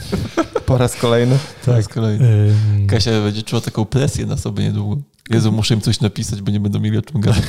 po 0.66 0.78
raz 0.78 0.96
kolejny. 0.96 1.38
Tak, 1.66 1.84
z 1.84 1.88
kolei. 1.88 2.18
Ym, 2.20 2.86
Kasia 2.86 3.10
będzie 3.10 3.42
czuła 3.42 3.60
taką 3.60 3.84
presję 3.84 4.26
na 4.26 4.36
sobie 4.36 4.64
niedługo. 4.64 5.02
Jezu, 5.30 5.52
muszę 5.52 5.74
im 5.74 5.80
coś 5.80 6.00
napisać, 6.00 6.42
bo 6.42 6.52
nie 6.52 6.60
będą 6.60 6.80
mieli 6.80 6.98
o 6.98 7.02
czym 7.02 7.20
gadać. 7.20 7.42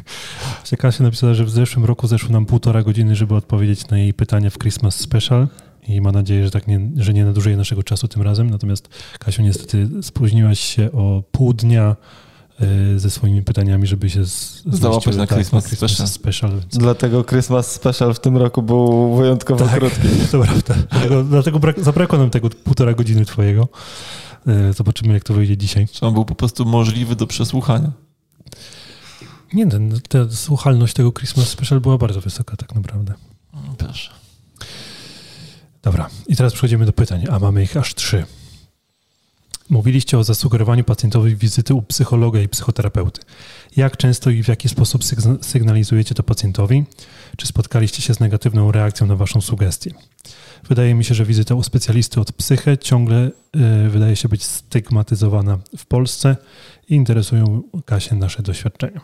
Właśnie 0.56 0.78
Kasia 0.78 1.04
napisała, 1.04 1.34
że 1.34 1.44
w 1.44 1.50
zeszłym 1.50 1.84
roku 1.84 2.06
zeszło 2.06 2.30
nam 2.30 2.46
półtora 2.46 2.82
godziny, 2.82 3.16
żeby 3.16 3.34
odpowiedzieć 3.34 3.88
na 3.88 3.98
jej 3.98 4.14
pytanie 4.14 4.50
w 4.50 4.58
Christmas 4.58 4.96
Special 4.96 5.48
i 5.88 6.00
ma 6.00 6.12
nadzieję, 6.12 6.44
że 6.44 6.50
tak 6.50 6.66
nie, 6.66 6.80
że 6.96 7.14
nie 7.14 7.24
nadużyje 7.24 7.56
naszego 7.56 7.82
czasu 7.82 8.08
tym 8.08 8.22
razem. 8.22 8.50
Natomiast 8.50 8.88
Kasiu, 9.18 9.42
niestety 9.42 9.88
spóźniłaś 10.02 10.60
się 10.60 10.92
o 10.92 11.22
pół 11.32 11.54
dnia 11.54 11.96
ze 12.96 13.10
swoimi 13.10 13.42
pytaniami, 13.42 13.86
żeby 13.86 14.10
się 14.10 14.24
z, 14.26 14.62
Załapać 14.66 15.16
na 15.16 15.26
tak, 15.26 15.36
Christmas 15.38 15.66
Christmas 15.66 16.12
Special. 16.12 16.50
Więc... 16.50 16.78
Dlatego 16.78 17.24
Christmas 17.24 17.72
Special 17.72 18.14
w 18.14 18.20
tym 18.20 18.36
roku 18.36 18.62
był 18.62 19.16
wyjątkowo 19.16 19.64
Tak. 19.66 19.78
krótki. 19.78 20.08
To 20.32 20.40
prawda. 20.42 20.74
Dlatego, 20.90 21.24
dlatego 21.24 21.58
brak, 21.58 21.80
zabrakło 21.80 22.18
nam 22.18 22.30
tego 22.30 22.50
półtora 22.50 22.94
godziny 22.94 23.24
twojego. 23.24 23.68
Y, 24.48 24.72
Zobaczymy, 24.72 25.14
jak 25.14 25.24
to 25.24 25.34
wyjdzie 25.34 25.56
dzisiaj. 25.56 25.86
Czy 25.92 26.06
on 26.06 26.14
był 26.14 26.24
po 26.24 26.34
prostu 26.34 26.64
możliwy 26.64 27.16
do 27.16 27.26
przesłuchania? 27.26 27.92
Nie, 29.54 29.66
ten, 29.66 30.00
ta 30.08 30.18
słuchalność 30.30 30.94
tego 30.94 31.12
Christmas 31.12 31.48
Special 31.48 31.80
była 31.80 31.98
bardzo 31.98 32.20
wysoka 32.20 32.56
tak 32.56 32.74
naprawdę. 32.74 33.14
Mm, 33.54 33.76
Proszę. 33.76 34.10
Dobra, 35.82 36.08
i 36.26 36.36
teraz 36.36 36.52
przechodzimy 36.52 36.86
do 36.86 36.92
pytań, 36.92 37.24
a 37.30 37.38
mamy 37.38 37.62
ich 37.62 37.76
aż 37.76 37.94
trzy. 37.94 38.24
Mówiliście 39.70 40.18
o 40.18 40.24
zasugerowaniu 40.24 40.84
pacjentowi 40.84 41.36
wizyty 41.36 41.74
u 41.74 41.82
psychologa 41.82 42.40
i 42.40 42.48
psychoterapeuty. 42.48 43.20
Jak 43.76 43.96
często 43.96 44.30
i 44.30 44.42
w 44.42 44.48
jaki 44.48 44.68
sposób 44.68 45.02
sygna- 45.04 45.38
sygnalizujecie 45.44 46.14
to 46.14 46.22
pacjentowi? 46.22 46.84
Czy 47.36 47.46
spotkaliście 47.46 48.02
się 48.02 48.14
z 48.14 48.20
negatywną 48.20 48.72
reakcją 48.72 49.06
na 49.06 49.16
waszą 49.16 49.40
sugestię? 49.40 49.90
Wydaje 50.68 50.94
mi 50.94 51.04
się, 51.04 51.14
że 51.14 51.24
wizyta 51.24 51.54
u 51.54 51.62
specjalisty 51.62 52.20
od 52.20 52.32
psychę 52.32 52.78
ciągle 52.78 53.30
y, 53.86 53.88
wydaje 53.88 54.16
się 54.16 54.28
być 54.28 54.44
stygmatyzowana 54.44 55.58
w 55.78 55.86
Polsce 55.86 56.36
i 56.88 56.94
interesują 56.94 57.62
Kasię 57.84 58.14
nasze 58.14 58.42
doświadczenia. 58.42 59.00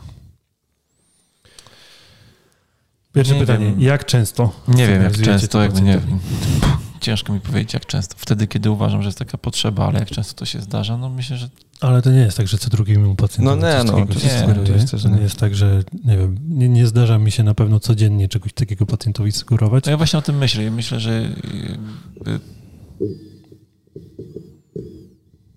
Pierwsze 3.13 3.35
Nie 3.35 3.41
pytanie. 3.41 3.67
wiem. 3.67 3.81
Jak 3.81 4.05
często? 4.05 4.53
Nie 4.69 4.87
wiem, 4.87 5.03
jak 5.03 5.21
często, 5.21 5.49
to 5.49 5.63
jakby 5.63 5.81
nie 5.81 5.95
pacjentowi? 5.95 6.84
Ciężko 7.05 7.33
mi 7.33 7.41
powiedzieć, 7.41 7.75
jak 7.75 7.87
często. 7.87 8.15
Wtedy, 8.19 8.47
kiedy 8.47 8.71
uważam, 8.71 9.03
że 9.03 9.09
jest 9.09 9.19
taka 9.19 9.39
potrzeba, 9.39 9.87
ale 9.87 9.99
jak 9.99 10.11
często 10.11 10.35
to 10.35 10.45
się 10.45 10.61
zdarza, 10.61 10.97
no 10.97 11.09
myślę, 11.09 11.37
że 11.37 11.49
Ale 11.81 12.03
to 12.03 12.11
nie 12.11 12.19
jest 12.19 12.37
tak, 12.37 12.49
że 12.49 12.59
co 12.59 12.71
drugiemu 12.71 13.15
pacjentowi 13.15 13.61
No 13.61 13.69
nie, 13.69 13.79
coś 13.79 13.87
no, 13.87 13.93
takiego 13.93 14.21
się 14.21 14.41
sugeruje. 14.41 14.63
oczywiście, 14.63 14.99
że 14.99 15.03
To 15.03 15.09
nie 15.09 15.17
nie. 15.17 15.23
jest 15.23 15.37
tak, 15.37 15.55
że 15.55 15.83
nie 16.05 16.17
wiem, 16.19 16.39
nie, 16.49 16.69
nie 16.69 16.87
zdarza 16.87 17.19
mi 17.19 17.31
się 17.31 17.43
na 17.43 17.55
pewno 17.55 17.81
codziennie 17.81 18.29
czegoś 18.29 18.53
takiego 18.53 18.87
pacjentowi 18.87 19.33
sugerować. 19.33 19.85
No 19.85 19.91
ja 19.91 19.97
właśnie 19.97 20.19
o 20.19 20.23
tym 20.23 20.39
myślę. 20.39 20.65
Ja 20.65 20.71
myślę, 20.71 21.01
że 21.01 21.29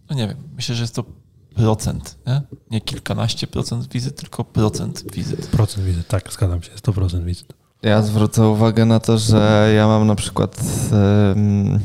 no 0.10 0.16
nie 0.16 0.28
wiem, 0.28 0.38
myślę, 0.56 0.76
że 0.76 0.82
jest 0.84 0.96
to 0.96 1.04
procent, 1.56 2.18
nie? 2.28 2.42
Nie 2.72 2.82
kilkanaście 2.82 3.48
procent 3.48 3.94
wizyt, 3.94 4.16
tylko 4.16 4.44
procent 4.44 5.04
wizyt. 5.14 5.48
Procent 5.48 5.86
wizyt, 5.86 6.08
tak, 6.08 6.34
zgadzam 6.34 6.64
się, 6.64 6.72
100% 6.72 7.24
wizyt. 7.24 7.54
Ja 7.88 8.02
zwrócę 8.02 8.48
uwagę 8.48 8.86
na 8.86 9.00
to, 9.00 9.18
że 9.18 9.72
ja 9.76 9.88
mam 9.88 10.08
na 10.08 10.16
przykład 10.16 10.62
em, 10.92 11.80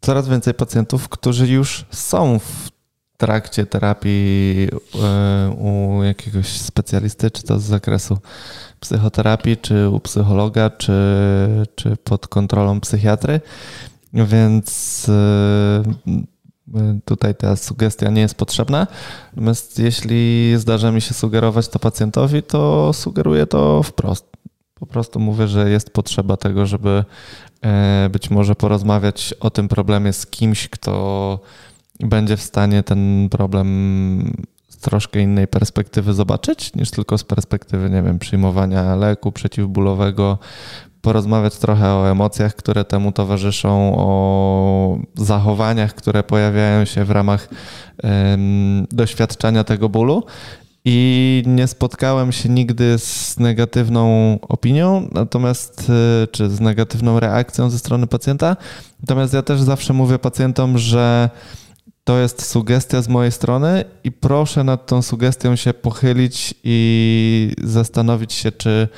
coraz 0.00 0.28
więcej 0.28 0.54
pacjentów, 0.54 1.08
którzy 1.08 1.48
już 1.48 1.84
są 1.90 2.38
w 2.38 2.70
trakcie 3.16 3.66
terapii 3.66 4.68
e, 5.02 5.50
u 5.50 6.02
jakiegoś 6.02 6.46
specjalisty, 6.46 7.30
czy 7.30 7.42
to 7.42 7.58
z 7.58 7.62
zakresu 7.62 8.18
psychoterapii, 8.80 9.56
czy 9.56 9.88
u 9.88 10.00
psychologa, 10.00 10.70
czy, 10.70 10.92
czy 11.74 11.96
pod 11.96 12.28
kontrolą 12.28 12.80
psychiatry. 12.80 13.40
Więc 14.12 15.06
e, 15.08 15.82
tutaj 17.04 17.34
ta 17.34 17.56
sugestia 17.56 18.10
nie 18.10 18.20
jest 18.20 18.34
potrzebna. 18.34 18.86
Natomiast 19.32 19.78
jeśli 19.78 20.54
zdarza 20.56 20.92
mi 20.92 21.00
się 21.00 21.14
sugerować 21.14 21.68
to 21.68 21.78
pacjentowi, 21.78 22.42
to 22.42 22.92
sugeruję 22.92 23.46
to 23.46 23.82
wprost. 23.82 24.34
Po 24.84 24.92
prostu 24.92 25.20
mówię, 25.20 25.48
że 25.48 25.70
jest 25.70 25.90
potrzeba 25.90 26.36
tego, 26.36 26.66
żeby 26.66 27.04
e, 27.62 28.08
być 28.12 28.30
może 28.30 28.54
porozmawiać 28.54 29.34
o 29.40 29.50
tym 29.50 29.68
problemie 29.68 30.12
z 30.12 30.26
kimś, 30.26 30.68
kto 30.68 31.38
będzie 32.00 32.36
w 32.36 32.42
stanie 32.42 32.82
ten 32.82 33.28
problem 33.30 34.32
z 34.68 34.76
troszkę 34.76 35.20
innej 35.20 35.48
perspektywy 35.48 36.14
zobaczyć, 36.14 36.74
niż 36.74 36.90
tylko 36.90 37.18
z 37.18 37.24
perspektywy, 37.24 37.90
nie 37.90 38.02
wiem, 38.02 38.18
przyjmowania 38.18 38.96
leku 38.96 39.32
przeciwbólowego, 39.32 40.38
porozmawiać 41.02 41.58
trochę 41.58 41.88
o 41.94 42.10
emocjach, 42.10 42.54
które 42.54 42.84
temu 42.84 43.12
towarzyszą, 43.12 43.94
o 43.96 44.98
zachowaniach, 45.14 45.94
które 45.94 46.22
pojawiają 46.22 46.84
się 46.84 47.04
w 47.04 47.10
ramach 47.10 47.48
em, 48.02 48.86
doświadczenia 48.90 49.64
tego 49.64 49.88
bólu. 49.88 50.22
I 50.84 51.42
nie 51.46 51.66
spotkałem 51.66 52.32
się 52.32 52.48
nigdy 52.48 52.98
z 52.98 53.38
negatywną 53.38 54.38
opinią, 54.42 55.08
natomiast 55.12 55.90
y, 56.24 56.26
czy 56.26 56.50
z 56.50 56.60
negatywną 56.60 57.20
reakcją 57.20 57.70
ze 57.70 57.78
strony 57.78 58.06
pacjenta. 58.06 58.56
Natomiast 59.00 59.34
ja 59.34 59.42
też 59.42 59.62
zawsze 59.62 59.92
mówię 59.92 60.18
pacjentom, 60.18 60.78
że 60.78 61.30
to 62.04 62.18
jest 62.18 62.46
sugestia 62.46 63.02
z 63.02 63.08
mojej 63.08 63.32
strony 63.32 63.84
i 64.04 64.12
proszę 64.12 64.64
nad 64.64 64.86
tą 64.86 65.02
sugestią 65.02 65.56
się 65.56 65.74
pochylić 65.74 66.54
i 66.64 67.52
zastanowić 67.62 68.32
się, 68.32 68.52
czy 68.52 68.88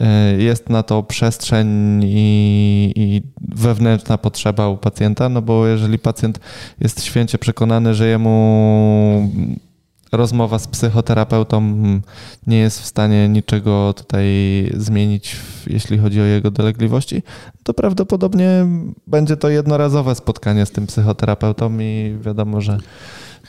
y, 0.00 0.42
jest 0.42 0.70
na 0.70 0.82
to 0.82 1.02
przestrzeń 1.02 1.68
i, 2.04 2.92
i 2.96 3.22
wewnętrzna 3.54 4.18
potrzeba 4.18 4.68
u 4.68 4.76
pacjenta, 4.76 5.28
no 5.28 5.42
bo 5.42 5.66
jeżeli 5.66 5.98
pacjent 5.98 6.40
jest 6.80 7.04
święcie 7.04 7.38
przekonany, 7.38 7.94
że 7.94 8.08
jemu 8.08 9.30
rozmowa 10.16 10.58
z 10.58 10.66
psychoterapeutą 10.66 11.58
mm, 11.58 12.02
nie 12.46 12.58
jest 12.58 12.80
w 12.80 12.86
stanie 12.86 13.28
niczego 13.28 13.94
tutaj 13.96 14.26
zmienić, 14.76 15.36
jeśli 15.66 15.98
chodzi 15.98 16.20
o 16.20 16.24
jego 16.24 16.50
dolegliwości, 16.50 17.22
to 17.62 17.74
prawdopodobnie 17.74 18.66
będzie 19.06 19.36
to 19.36 19.48
jednorazowe 19.48 20.14
spotkanie 20.14 20.66
z 20.66 20.70
tym 20.70 20.86
psychoterapeutą 20.86 21.78
i 21.80 22.16
wiadomo, 22.20 22.60
że 22.60 22.78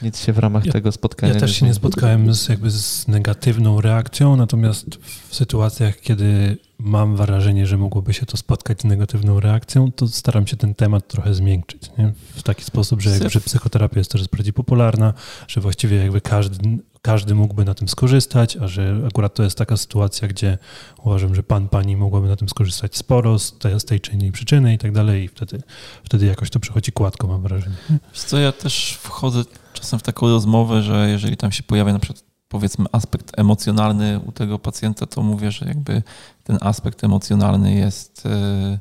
nic 0.02 0.20
się 0.20 0.34
w 0.34 0.38
ramach 0.40 0.66
Ja- 0.66 0.72
tego 0.72 0.92
spotkania 0.92 1.34
Ja 1.34 1.40
też 1.40 1.56
się 1.56 1.66
nie 1.66 1.74
spotkałem 1.74 2.34
z, 2.34 2.50
jakby 2.50 2.72
z 2.72 3.08
negatywną 3.08 3.82
reakcją, 3.82 4.36
natomiast 4.36 4.86
w 5.30 5.36
sytuacjach, 5.36 6.00
kiedy 6.00 6.58
mam 6.80 7.16
wrażenie, 7.16 7.68
że 7.68 7.78
mogłoby 7.78 8.14
się 8.14 8.26
to 8.26 8.38
spotkać 8.38 8.82
z 8.82 8.84
negatywną 8.84 9.40
reakcją, 9.40 9.92
to 9.92 10.08
staram 10.08 10.48
się 10.48 10.58
ten 10.58 10.76
temat 10.76 11.08
trochę 11.08 11.34
zmiękczyć. 11.34 11.92
Nie? 11.98 12.14
W 12.36 12.44
taki 12.44 12.64
sposób, 12.64 13.02
że, 13.02 13.10
jakby, 13.10 13.30
że 13.30 13.42
psychoterapia 13.42 14.00
jest 14.00 14.12
teraz 14.12 14.28
bardziej 14.28 14.54
popularna, 14.54 15.14
że 15.48 15.62
właściwie 15.62 15.98
jakby 15.98 16.22
każdy, 16.22 16.78
każdy 17.06 17.36
mógłby 17.36 17.66
na 17.66 17.74
tym 17.74 17.88
skorzystać, 17.88 18.58
a 18.58 18.68
że 18.68 19.02
akurat 19.08 19.34
to 19.34 19.44
jest 19.44 19.58
taka 19.58 19.78
sytuacja, 19.78 20.28
gdzie 20.28 20.58
uważam, 21.04 21.36
że 21.36 21.44
pan, 21.44 21.70
pani 21.70 21.98
mogłaby 21.98 22.28
na 22.28 22.36
tym 22.36 22.50
skorzystać 22.50 22.98
sporo 22.98 23.40
z 23.40 23.58
tej, 23.58 23.80
z 23.80 23.86
tej 23.86 24.02
czy 24.02 24.12
innej 24.12 24.32
przyczyny 24.32 24.74
i 24.74 24.78
tak 24.78 24.92
dalej 24.92 25.24
i 25.24 25.28
wtedy, 25.28 25.64
wtedy 26.04 26.26
jakoś 26.26 26.50
to 26.50 26.60
przychodzi 26.60 26.92
kładko, 26.92 27.28
mam 27.28 27.42
wrażenie. 27.42 27.76
Wiesz 28.14 28.24
co, 28.24 28.38
ja 28.38 28.52
też 28.52 28.98
wchodzę 29.02 29.44
czasem 29.74 30.00
w 30.00 30.04
taką 30.04 30.28
rozmowę, 30.28 30.82
że 30.84 31.10
jeżeli 31.10 31.38
tam 31.38 31.52
się 31.52 31.64
pojawia 31.64 31.94
na 31.94 32.00
przykład 32.00 32.24
powiedzmy 32.50 32.86
aspekt 32.92 33.40
emocjonalny 33.40 34.20
u 34.26 34.32
tego 34.32 34.60
pacjenta, 34.60 35.06
to 35.06 35.24
mówię, 35.24 35.52
że 35.52 35.66
jakby 35.66 36.04
ten 36.44 36.58
aspekt 36.62 37.04
emocjonalny 37.04 37.76
jest, 37.76 38.26
e, 38.26 38.80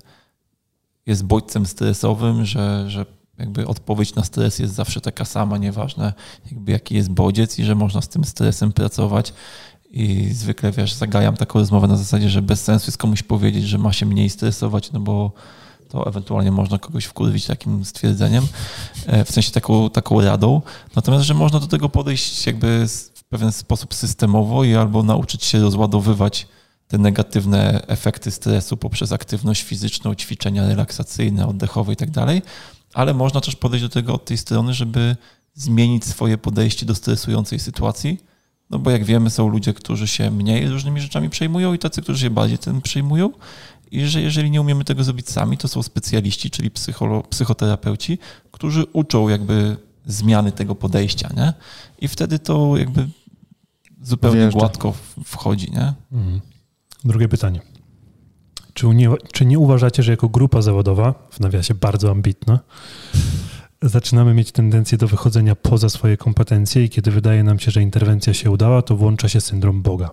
jest 1.07 1.25
bodźcem 1.25 1.67
stresowym, 1.67 2.45
że, 2.45 2.91
że 2.91 3.07
jakby 3.39 3.67
odpowiedź 3.67 4.15
na 4.15 4.25
stres 4.25 4.59
jest 4.59 4.75
zawsze 4.75 5.01
taka 5.01 5.25
sama, 5.25 5.59
nieważne 5.59 6.13
jakby 6.51 6.73
jaki 6.73 6.95
jest 6.95 7.11
bodziec 7.11 7.59
i 7.59 7.65
że 7.65 7.75
można 7.75 8.03
z 8.03 8.09
tym 8.09 8.25
stresem 8.25 8.73
pracować. 8.73 9.33
I 9.91 10.29
zwykle, 10.33 10.73
wiesz, 10.73 10.93
zagajam 10.93 11.37
taką 11.37 11.59
rozmowę 11.59 11.87
na 11.87 11.97
zasadzie, 11.97 12.31
że 12.31 12.43
bez 12.43 12.65
sensu 12.65 12.87
jest 12.87 12.99
komuś 12.99 13.23
powiedzieć, 13.23 13.65
że 13.65 13.79
ma 13.79 13.93
się 13.93 14.07
mniej 14.07 14.31
stresować, 14.31 14.93
no 14.93 15.01
bo 15.01 15.33
to 15.89 16.07
ewentualnie 16.07 16.51
można 16.51 16.79
kogoś 16.79 17.05
wkurwić 17.05 17.47
takim 17.47 17.85
stwierdzeniem, 17.85 18.47
e, 19.07 19.25
w 19.25 19.31
sensie 19.31 19.51
taką, 19.51 19.91
taką 19.91 20.21
radą. 20.21 20.63
Natomiast, 20.97 21.25
że 21.25 21.35
można 21.35 21.61
do 21.61 21.67
tego 21.67 21.89
podejść 21.89 22.47
jakby 22.47 22.87
w 23.15 23.25
pewien 23.25 23.53
sposób 23.53 23.95
systemowo 23.95 24.65
i 24.65 24.75
albo 24.75 25.03
nauczyć 25.03 25.45
się 25.45 25.61
rozładowywać 25.61 26.47
te 26.89 26.99
negatywne 26.99 27.87
efekty 27.87 28.31
stresu 28.31 28.77
poprzez 28.77 29.13
aktywność 29.13 29.63
fizyczną, 29.63 30.15
ćwiczenia 30.15 30.69
relaksacyjne, 30.69 31.47
oddechowe 31.47 31.93
i 31.93 31.97
tak 31.97 32.11
dalej, 32.11 32.43
ale 32.95 33.15
można 33.15 33.41
też 33.41 33.57
podejść 33.57 33.83
do 33.83 33.89
tego 33.89 34.15
od 34.15 34.25
tej 34.25 34.39
strony, 34.39 34.75
żeby 34.75 35.17
zmienić 35.55 36.05
swoje 36.05 36.39
podejście 36.39 36.87
do 36.87 36.95
stresującej 36.95 37.59
sytuacji. 37.59 38.21
No 38.71 38.79
bo 38.79 38.91
jak 38.91 39.05
wiemy, 39.05 39.31
są 39.31 39.49
ludzie, 39.49 39.75
którzy 39.75 40.09
się 40.09 40.31
mniej 40.31 40.69
różnymi 40.69 41.01
rzeczami 41.01 41.31
przejmują 41.31 41.75
i 41.75 41.79
tacy, 41.79 42.03
którzy 42.03 42.21
się 42.21 42.31
bardziej 42.31 42.59
tym 42.59 42.81
przejmują. 42.81 43.31
I 43.91 44.07
że 44.07 44.23
jeżeli 44.23 44.51
nie 44.51 44.61
umiemy 44.61 44.85
tego 44.85 45.05
zrobić 45.05 45.31
sami, 45.31 45.59
to 45.59 45.69
są 45.69 45.83
specjaliści, 45.83 46.51
czyli 46.51 46.71
psycholo, 46.71 47.23
psychoterapeuci, 47.23 48.19
którzy 48.51 48.85
uczą 48.93 49.29
jakby 49.29 49.77
zmiany 50.07 50.53
tego 50.53 50.75
podejścia, 50.75 51.31
nie? 51.37 51.53
I 51.99 52.09
wtedy 52.09 52.39
to 52.39 52.77
jakby 52.77 53.09
zupełnie 54.03 54.41
Wjeżdża. 54.41 54.59
gładko 54.59 54.95
wchodzi, 55.25 55.71
nie? 55.71 55.93
Mhm. 56.13 56.41
Drugie 57.05 57.29
pytanie. 57.29 57.61
Czy 58.75 58.87
nie, 58.87 59.11
czy 59.33 59.47
nie 59.47 59.59
uważacie, 59.59 60.03
że 60.03 60.11
jako 60.11 60.29
grupa 60.29 60.63
zawodowa, 60.63 61.15
w 61.31 61.41
nawiasie 61.41 61.75
bardzo 61.75 62.11
ambitna, 62.11 62.61
zaczynamy 63.83 64.35
mieć 64.35 64.53
tendencję 64.53 64.99
do 64.99 65.09
wychodzenia 65.09 65.55
poza 65.55 65.89
swoje 65.89 66.17
kompetencje 66.17 66.85
i 66.85 66.89
kiedy 66.89 67.11
wydaje 67.11 67.45
nam 67.45 67.59
się, 67.59 67.71
że 67.71 67.83
interwencja 67.83 68.35
się 68.35 68.51
udała, 68.51 68.83
to 68.83 68.97
włącza 68.97 69.29
się 69.29 69.41
syndrom 69.41 69.83
Boga. 69.83 70.11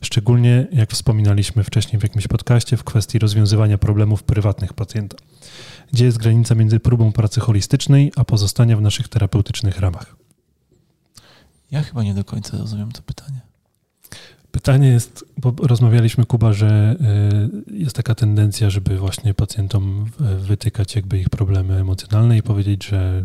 Szczególnie, 0.00 0.66
jak 0.72 0.90
wspominaliśmy 0.90 1.64
wcześniej 1.64 2.00
w 2.00 2.02
jakimś 2.02 2.28
podcaście, 2.28 2.76
w 2.76 2.84
kwestii 2.84 3.18
rozwiązywania 3.18 3.78
problemów 3.78 4.22
prywatnych 4.22 4.72
pacjenta. 4.72 5.16
Gdzie 5.92 6.04
jest 6.04 6.18
granica 6.18 6.54
między 6.54 6.80
próbą 6.80 7.12
pracy 7.12 7.40
holistycznej, 7.40 8.12
a 8.16 8.24
pozostania 8.24 8.76
w 8.76 8.82
naszych 8.82 9.08
terapeutycznych 9.08 9.80
ramach? 9.80 10.16
Ja 11.70 11.82
chyba 11.82 12.02
nie 12.02 12.14
do 12.14 12.24
końca 12.24 12.58
rozumiem 12.58 12.92
to 12.92 13.02
pytanie. 13.02 13.51
Pytanie 14.52 14.88
jest, 14.88 15.24
bo 15.36 15.54
rozmawialiśmy, 15.66 16.26
Kuba, 16.26 16.52
że 16.52 16.96
y, 17.70 17.74
jest 17.74 17.96
taka 17.96 18.14
tendencja, 18.14 18.70
żeby 18.70 18.98
właśnie 18.98 19.34
pacjentom 19.34 20.06
wytykać 20.38 20.96
jakby 20.96 21.18
ich 21.18 21.30
problemy 21.30 21.80
emocjonalne 21.80 22.38
i 22.38 22.42
powiedzieć, 22.42 22.86
że 22.86 23.24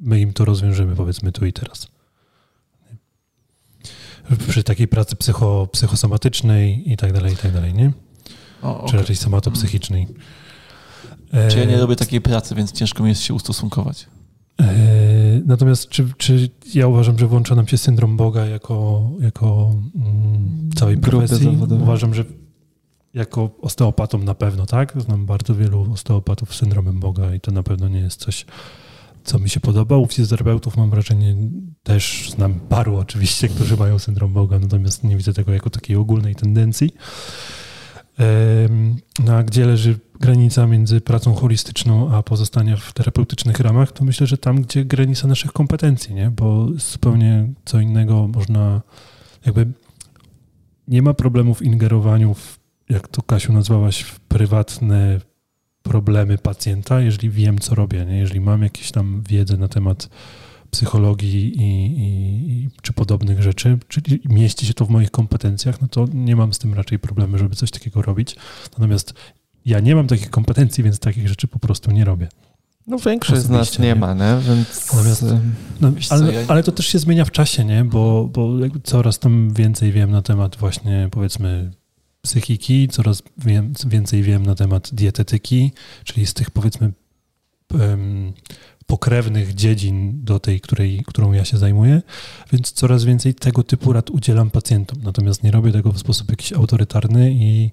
my 0.00 0.20
im 0.20 0.32
to 0.32 0.44
rozwiążemy, 0.44 0.96
powiedzmy 0.96 1.32
tu 1.32 1.46
i 1.46 1.52
teraz. 1.52 1.86
Przy 4.48 4.64
takiej 4.64 4.88
pracy 4.88 5.16
psycho, 5.16 5.68
psychosomatycznej 5.72 6.92
i 6.92 6.96
tak 6.96 7.12
dalej, 7.12 7.32
i 7.32 7.36
tak 7.36 7.52
dalej, 7.52 7.74
nie? 7.74 7.92
O, 8.62 8.78
okay. 8.78 8.90
Czy 8.90 8.96
raczej 8.96 9.16
somatopsychicznej. 9.16 10.06
Czy 11.50 11.58
ja 11.58 11.64
nie 11.64 11.76
e, 11.76 11.80
robię 11.80 11.96
takiej 11.96 12.20
pracy, 12.20 12.54
więc 12.54 12.72
ciężko 12.72 13.02
mi 13.02 13.08
jest 13.08 13.22
się 13.22 13.34
ustosunkować. 13.34 14.06
E, 14.60 15.40
natomiast 15.46 15.88
czy, 15.88 16.08
czy 16.16 16.50
ja 16.74 16.86
uważam, 16.86 17.18
że 17.18 17.26
włącza 17.26 17.54
nam 17.54 17.68
się 17.68 17.78
syndrom 17.78 18.16
Boga 18.16 18.46
jako, 18.46 19.10
jako 19.20 19.74
mm, 19.94 20.70
całej 20.76 20.98
profesji? 20.98 21.58
Uważam, 21.82 22.14
że 22.14 22.24
jako 23.14 23.50
osteopatą 23.60 24.18
na 24.18 24.34
pewno, 24.34 24.66
tak? 24.66 24.94
Znam 24.96 25.26
bardzo 25.26 25.54
wielu 25.54 25.92
osteopatów 25.92 26.54
z 26.54 26.58
syndromem 26.58 27.00
Boga 27.00 27.34
i 27.34 27.40
to 27.40 27.50
na 27.50 27.62
pewno 27.62 27.88
nie 27.88 28.00
jest 28.00 28.20
coś, 28.20 28.46
co 29.24 29.38
mi 29.38 29.50
się 29.50 29.60
podoba. 29.60 29.96
U 29.96 30.06
fizjoterapeutów 30.06 30.76
mam 30.76 30.90
wrażenie, 30.90 31.36
też 31.82 32.30
znam 32.30 32.60
paru 32.60 32.96
oczywiście, 32.96 33.48
którzy 33.48 33.76
mają 33.76 33.98
syndrom 33.98 34.32
Boga, 34.32 34.58
natomiast 34.58 35.04
nie 35.04 35.16
widzę 35.16 35.32
tego 35.32 35.52
jako 35.52 35.70
takiej 35.70 35.96
ogólnej 35.96 36.34
tendencji. 36.34 36.94
No, 39.24 39.34
a 39.36 39.42
gdzie 39.42 39.66
leży 39.66 39.98
granica 40.20 40.66
między 40.66 41.00
pracą 41.00 41.34
holistyczną 41.34 42.14
a 42.14 42.22
pozostania 42.22 42.76
w 42.76 42.92
terapeutycznych 42.92 43.60
ramach, 43.60 43.92
to 43.92 44.04
myślę, 44.04 44.26
że 44.26 44.38
tam, 44.38 44.62
gdzie 44.62 44.84
granica 44.84 45.28
naszych 45.28 45.52
kompetencji, 45.52 46.14
nie? 46.14 46.30
bo 46.30 46.68
zupełnie 46.76 47.48
co 47.64 47.80
innego 47.80 48.28
można, 48.28 48.82
jakby 49.46 49.66
nie 50.88 51.02
ma 51.02 51.14
problemu 51.14 51.54
w 51.54 51.62
ingerowaniu, 51.62 52.34
w, 52.34 52.58
jak 52.88 53.08
to 53.08 53.22
Kasiu 53.22 53.52
nazwałaś, 53.52 54.00
w 54.00 54.20
prywatne 54.20 55.20
problemy 55.82 56.38
pacjenta, 56.38 57.00
jeżeli 57.00 57.30
wiem, 57.30 57.58
co 57.58 57.74
robię, 57.74 58.04
nie? 58.04 58.18
jeżeli 58.18 58.40
mam 58.40 58.62
jakieś 58.62 58.90
tam 58.90 59.22
wiedzę 59.28 59.56
na 59.56 59.68
temat 59.68 60.08
psychologii 60.74 61.62
i, 61.62 62.00
i, 62.00 62.68
czy 62.82 62.92
podobnych 62.92 63.42
rzeczy, 63.42 63.78
czyli 63.88 64.20
mieści 64.24 64.66
się 64.66 64.74
to 64.74 64.84
w 64.84 64.90
moich 64.90 65.10
kompetencjach, 65.10 65.80
no 65.80 65.88
to 65.88 66.06
nie 66.14 66.36
mam 66.36 66.52
z 66.52 66.58
tym 66.58 66.74
raczej 66.74 66.98
problemu, 66.98 67.38
żeby 67.38 67.56
coś 67.56 67.70
takiego 67.70 68.02
robić. 68.02 68.36
Natomiast 68.72 69.14
ja 69.64 69.80
nie 69.80 69.94
mam 69.94 70.06
takich 70.06 70.30
kompetencji, 70.30 70.84
więc 70.84 70.98
takich 70.98 71.28
rzeczy 71.28 71.48
po 71.48 71.58
prostu 71.58 71.90
nie 71.90 72.04
robię. 72.04 72.28
No 72.86 72.98
większość 72.98 73.42
z 73.42 73.48
nas 73.48 73.78
nie, 73.78 73.84
nie, 73.84 73.94
ma, 73.94 74.14
nie? 74.14 74.36
Więc... 74.48 74.92
Natomiast, 74.92 75.24
no, 75.80 75.92
ale, 76.10 76.44
ale, 76.48 76.62
to 76.62 76.72
też 76.72 76.86
się 76.86 76.98
zmienia 76.98 77.24
w 77.24 77.30
czasie, 77.30 77.64
nie? 77.64 77.84
Bo, 77.84 78.30
bo 78.32 78.50
coraz 78.84 79.18
tam 79.18 79.54
więcej 79.54 79.92
wiem 79.92 80.10
na 80.10 80.22
temat 80.22 80.56
właśnie 80.56 81.08
powiedzmy 81.10 81.70
psychiki, 82.22 82.88
coraz 82.88 83.22
wiem, 83.38 83.72
więcej 83.86 84.22
wiem 84.22 84.46
na 84.46 84.54
temat 84.54 84.90
dietetyki, 84.94 85.72
czyli 86.04 86.26
z 86.26 86.34
tych 86.34 86.50
powiedzmy 86.50 86.92
pokrewnych 88.86 89.54
dziedzin 89.54 90.24
do 90.24 90.40
tej, 90.40 90.60
której, 90.60 91.02
którą 91.06 91.32
ja 91.32 91.44
się 91.44 91.58
zajmuję, 91.58 92.02
więc 92.52 92.72
coraz 92.72 93.04
więcej 93.04 93.34
tego 93.34 93.62
typu 93.62 93.92
rad 93.92 94.10
udzielam 94.10 94.50
pacjentom. 94.50 94.98
Natomiast 95.02 95.42
nie 95.42 95.50
robię 95.50 95.72
tego 95.72 95.92
w 95.92 95.98
sposób 95.98 96.30
jakiś 96.30 96.52
autorytarny 96.52 97.32
i 97.32 97.70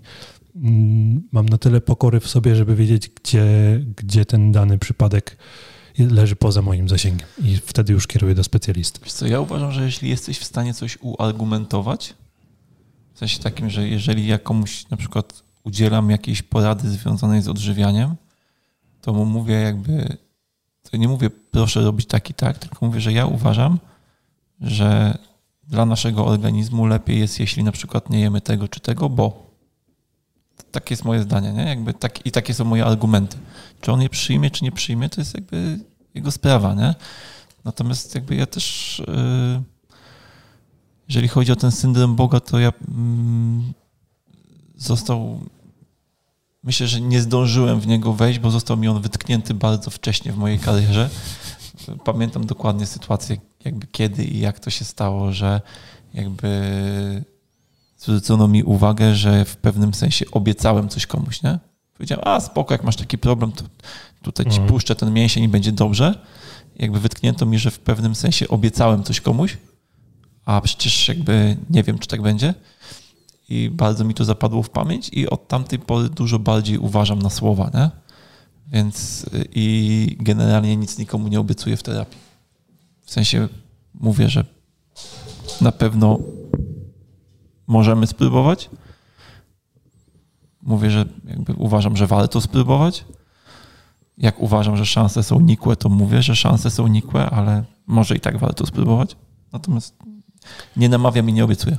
mm, 0.55 1.27
mam 1.31 1.49
na 1.49 1.57
tyle 1.57 1.81
pokory 1.81 2.19
w 2.19 2.27
sobie, 2.27 2.55
żeby 2.55 2.75
wiedzieć, 2.75 3.09
gdzie, 3.09 3.45
gdzie 3.95 4.25
ten 4.25 4.51
dany 4.51 4.77
przypadek 4.77 5.37
leży 5.97 6.35
poza 6.35 6.61
moim 6.61 6.89
zasięgiem 6.89 7.27
i 7.43 7.57
wtedy 7.57 7.93
już 7.93 8.07
kieruję 8.07 8.35
do 8.35 8.43
specjalisty. 8.43 8.99
Wiesz 9.03 9.13
co, 9.13 9.27
ja 9.27 9.39
uważam, 9.39 9.71
że 9.71 9.83
jeśli 9.83 10.09
jesteś 10.09 10.39
w 10.39 10.43
stanie 10.43 10.73
coś 10.73 10.97
uargumentować, 11.01 12.13
w 13.13 13.19
sensie 13.19 13.39
takim, 13.39 13.69
że 13.69 13.87
jeżeli 13.87 14.27
ja 14.27 14.39
komuś 14.39 14.89
na 14.89 14.97
przykład 14.97 15.43
udzielam 15.63 16.09
jakiejś 16.09 16.41
porady 16.41 16.89
związanej 16.89 17.41
z 17.41 17.47
odżywianiem, 17.47 18.15
to 19.01 19.13
mu 19.13 19.25
mówię 19.25 19.53
jakby 19.53 20.17
nie 20.97 21.07
mówię 21.07 21.29
proszę 21.29 21.81
robić 21.81 22.07
tak 22.07 22.29
i 22.29 22.33
tak, 22.33 22.57
tylko 22.57 22.85
mówię, 22.85 23.01
że 23.01 23.13
ja 23.13 23.25
uważam, 23.25 23.79
że 24.61 25.17
dla 25.67 25.85
naszego 25.85 26.25
organizmu 26.25 26.85
lepiej 26.85 27.19
jest, 27.19 27.39
jeśli 27.39 27.63
na 27.63 27.71
przykład 27.71 28.09
nie 28.09 28.19
jemy 28.19 28.41
tego 28.41 28.67
czy 28.67 28.79
tego, 28.79 29.09
bo 29.09 29.51
takie 30.71 30.93
jest 30.93 31.05
moje 31.05 31.21
zdanie, 31.21 31.53
nie? 31.53 31.63
Jakby 31.63 31.93
tak, 31.93 32.25
I 32.25 32.31
takie 32.31 32.53
są 32.53 32.65
moje 32.65 32.85
argumenty. 32.85 33.37
Czy 33.81 33.91
on 33.91 34.01
je 34.01 34.09
przyjmie, 34.09 34.51
czy 34.51 34.63
nie 34.63 34.71
przyjmie, 34.71 35.09
to 35.09 35.21
jest 35.21 35.33
jakby 35.33 35.79
jego 36.13 36.31
sprawa, 36.31 36.73
nie? 36.73 36.95
Natomiast 37.63 38.15
jakby 38.15 38.35
ja 38.35 38.45
też, 38.45 39.01
yy, 39.07 39.61
jeżeli 41.07 41.27
chodzi 41.27 41.51
o 41.51 41.55
ten 41.55 41.71
syndrom 41.71 42.15
Boga, 42.15 42.39
to 42.39 42.59
ja 42.59 42.67
yy, 42.67 43.73
został 44.75 45.39
Myślę, 46.63 46.87
że 46.87 47.01
nie 47.01 47.21
zdążyłem 47.21 47.79
w 47.79 47.87
niego 47.87 48.13
wejść, 48.13 48.39
bo 48.39 48.51
został 48.51 48.77
mi 48.77 48.87
on 48.87 49.01
wytknięty 49.01 49.53
bardzo 49.53 49.91
wcześnie 49.91 50.31
w 50.31 50.37
mojej 50.37 50.59
karierze. 50.59 51.09
Pamiętam 52.05 52.45
dokładnie 52.45 52.85
sytuację, 52.85 53.37
jakby 53.65 53.87
kiedy 53.87 54.25
i 54.25 54.39
jak 54.39 54.59
to 54.59 54.69
się 54.69 54.85
stało, 54.85 55.31
że 55.31 55.61
jakby 56.13 57.23
zwrócono 57.97 58.47
mi 58.47 58.63
uwagę, 58.63 59.15
że 59.15 59.45
w 59.45 59.57
pewnym 59.57 59.93
sensie 59.93 60.25
obiecałem 60.31 60.89
coś 60.89 61.07
komuś, 61.07 61.43
nie? 61.43 61.59
Powiedziałem, 61.93 62.27
a 62.27 62.39
spoko, 62.39 62.73
jak 62.73 62.83
masz 62.83 62.95
taki 62.95 63.17
problem, 63.17 63.51
to 63.51 63.63
tutaj 64.21 64.45
ci 64.45 64.51
mhm. 64.51 64.69
puszczę 64.69 64.95
ten 64.95 65.13
mięsień 65.13 65.43
i 65.43 65.47
będzie 65.47 65.71
dobrze. 65.71 66.25
Jakby 66.75 66.99
wytknięto 66.99 67.45
mi, 67.45 67.59
że 67.59 67.71
w 67.71 67.79
pewnym 67.79 68.15
sensie 68.15 68.47
obiecałem 68.47 69.03
coś 69.03 69.21
komuś, 69.21 69.57
a 70.45 70.61
przecież 70.61 71.07
jakby 71.07 71.57
nie 71.69 71.83
wiem, 71.83 71.99
czy 71.99 72.07
tak 72.07 72.21
będzie 72.21 72.53
i 73.51 73.69
bardzo 73.69 74.03
mi 74.03 74.13
to 74.13 74.25
zapadło 74.25 74.63
w 74.63 74.69
pamięć 74.69 75.09
i 75.13 75.29
od 75.29 75.47
tamtej 75.47 75.79
pory 75.79 76.09
dużo 76.09 76.39
bardziej 76.39 76.77
uważam 76.77 77.19
na 77.19 77.29
słowa, 77.29 77.71
nie? 77.73 77.89
Więc 78.67 79.23
y, 79.33 79.47
i 79.55 80.17
generalnie 80.19 80.77
nic 80.77 80.97
nikomu 80.97 81.27
nie 81.27 81.39
obiecuję 81.39 81.77
w 81.77 81.83
terapii. 81.83 82.17
W 83.01 83.11
sensie 83.11 83.47
mówię, 83.93 84.29
że 84.29 84.45
na 85.61 85.71
pewno 85.71 86.19
możemy 87.67 88.07
spróbować. 88.07 88.69
Mówię, 90.61 90.91
że 90.91 91.05
jakby 91.25 91.53
uważam, 91.53 91.97
że 91.97 92.07
warto 92.07 92.41
spróbować. 92.41 93.05
Jak 94.17 94.39
uważam, 94.39 94.77
że 94.77 94.85
szanse 94.85 95.23
są 95.23 95.39
nikłe, 95.39 95.75
to 95.75 95.89
mówię, 95.89 96.21
że 96.21 96.35
szanse 96.35 96.71
są 96.71 96.87
nikłe, 96.87 97.29
ale 97.29 97.63
może 97.87 98.15
i 98.15 98.19
tak 98.19 98.37
warto 98.37 98.65
spróbować. 98.65 99.15
Natomiast 99.53 99.95
nie 100.77 100.89
namawiam 100.89 101.29
i 101.29 101.33
nie 101.33 101.43
obiecuję. 101.43 101.77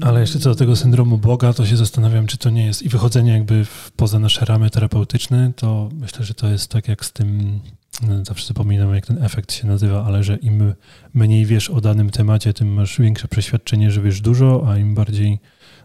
Ale 0.00 0.20
jeszcze 0.20 0.38
co 0.38 0.48
do 0.50 0.54
tego 0.54 0.76
syndromu 0.76 1.18
Boga, 1.18 1.52
to 1.52 1.66
się 1.66 1.76
zastanawiam, 1.76 2.26
czy 2.26 2.38
to 2.38 2.50
nie 2.50 2.66
jest 2.66 2.82
i 2.82 2.88
wychodzenie 2.88 3.32
jakby 3.32 3.66
poza 3.96 4.18
nasze 4.18 4.44
ramy 4.44 4.70
terapeutyczne, 4.70 5.52
to 5.56 5.88
myślę, 5.92 6.24
że 6.24 6.34
to 6.34 6.48
jest 6.48 6.70
tak 6.70 6.88
jak 6.88 7.04
z 7.04 7.12
tym, 7.12 7.60
no, 8.06 8.24
zawsze 8.24 8.46
zapominam 8.46 8.94
jak 8.94 9.06
ten 9.06 9.24
efekt 9.24 9.52
się 9.52 9.66
nazywa, 9.66 10.04
ale 10.04 10.24
że 10.24 10.36
im 10.36 10.74
mniej 11.14 11.46
wiesz 11.46 11.70
o 11.70 11.80
danym 11.80 12.10
temacie, 12.10 12.54
tym 12.54 12.72
masz 12.72 13.00
większe 13.00 13.28
przeświadczenie, 13.28 13.90
że 13.90 14.02
wiesz 14.02 14.20
dużo, 14.20 14.64
a 14.68 14.78
im 14.78 14.94
bardziej 14.94 15.38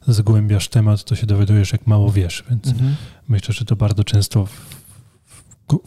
zgłębiasz 0.08 0.68
temat, 0.68 1.04
to 1.04 1.16
się 1.16 1.26
dowiadujesz, 1.26 1.72
jak 1.72 1.88
mało 1.88 2.12
wiesz. 2.12 2.44
Więc 2.50 2.68
mhm. 2.68 2.96
myślę, 3.28 3.54
że 3.54 3.66
to 3.66 3.76
bardzo 3.76 4.04
często 4.04 4.46
w, 4.46 4.74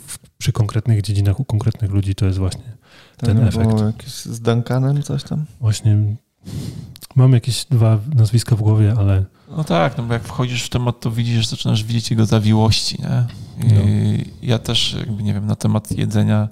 w, 0.06 0.18
przy 0.38 0.52
konkretnych 0.52 1.02
dziedzinach 1.02 1.40
u 1.40 1.44
konkretnych 1.44 1.90
ludzi 1.90 2.14
to 2.14 2.26
jest 2.26 2.38
właśnie 2.38 2.76
to 3.16 3.26
ten 3.26 3.38
efekt. 3.38 3.68
Było 3.68 3.84
jakieś 3.84 4.12
z 4.12 4.40
Duncanem 4.40 5.02
coś 5.02 5.22
tam? 5.22 5.44
Właśnie 5.60 6.16
mam 7.16 7.32
jakieś 7.32 7.64
dwa 7.64 7.98
nazwiska 8.14 8.56
w 8.56 8.62
głowie, 8.62 8.94
ale... 8.98 9.24
No 9.56 9.64
tak, 9.64 9.98
no 9.98 10.04
bo 10.04 10.12
jak 10.12 10.22
wchodzisz 10.22 10.64
w 10.64 10.68
temat, 10.68 11.00
to 11.00 11.10
widzisz, 11.10 11.46
zaczynasz 11.46 11.84
widzieć 11.84 12.10
jego 12.10 12.26
zawiłości, 12.26 12.98
nie? 13.02 13.24
I 13.66 13.72
no. 13.72 13.80
ja 14.42 14.58
też, 14.58 14.96
jakby 14.98 15.22
nie 15.22 15.34
wiem, 15.34 15.46
na 15.46 15.56
temat 15.56 15.98
jedzenia 15.98 16.48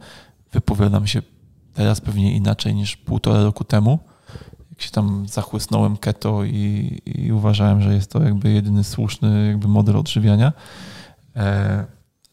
wypowiadam 0.52 1.06
się 1.06 1.22
teraz 1.74 2.00
pewnie 2.00 2.36
inaczej 2.36 2.74
niż 2.74 2.96
półtora 2.96 3.42
roku 3.42 3.64
temu 3.64 3.98
jak 4.74 4.82
się 4.82 4.90
tam 4.90 5.26
zachłysnąłem 5.28 5.96
keto 5.96 6.44
i, 6.44 7.00
i, 7.06 7.32
uważałem, 7.32 7.82
że 7.82 7.94
jest 7.94 8.10
to 8.10 8.22
jakby 8.22 8.50
jedyny 8.50 8.84
słuszny 8.84 9.46
jakby 9.46 9.68
model 9.68 9.96
odżywiania. 9.96 10.52
E, 11.36 11.84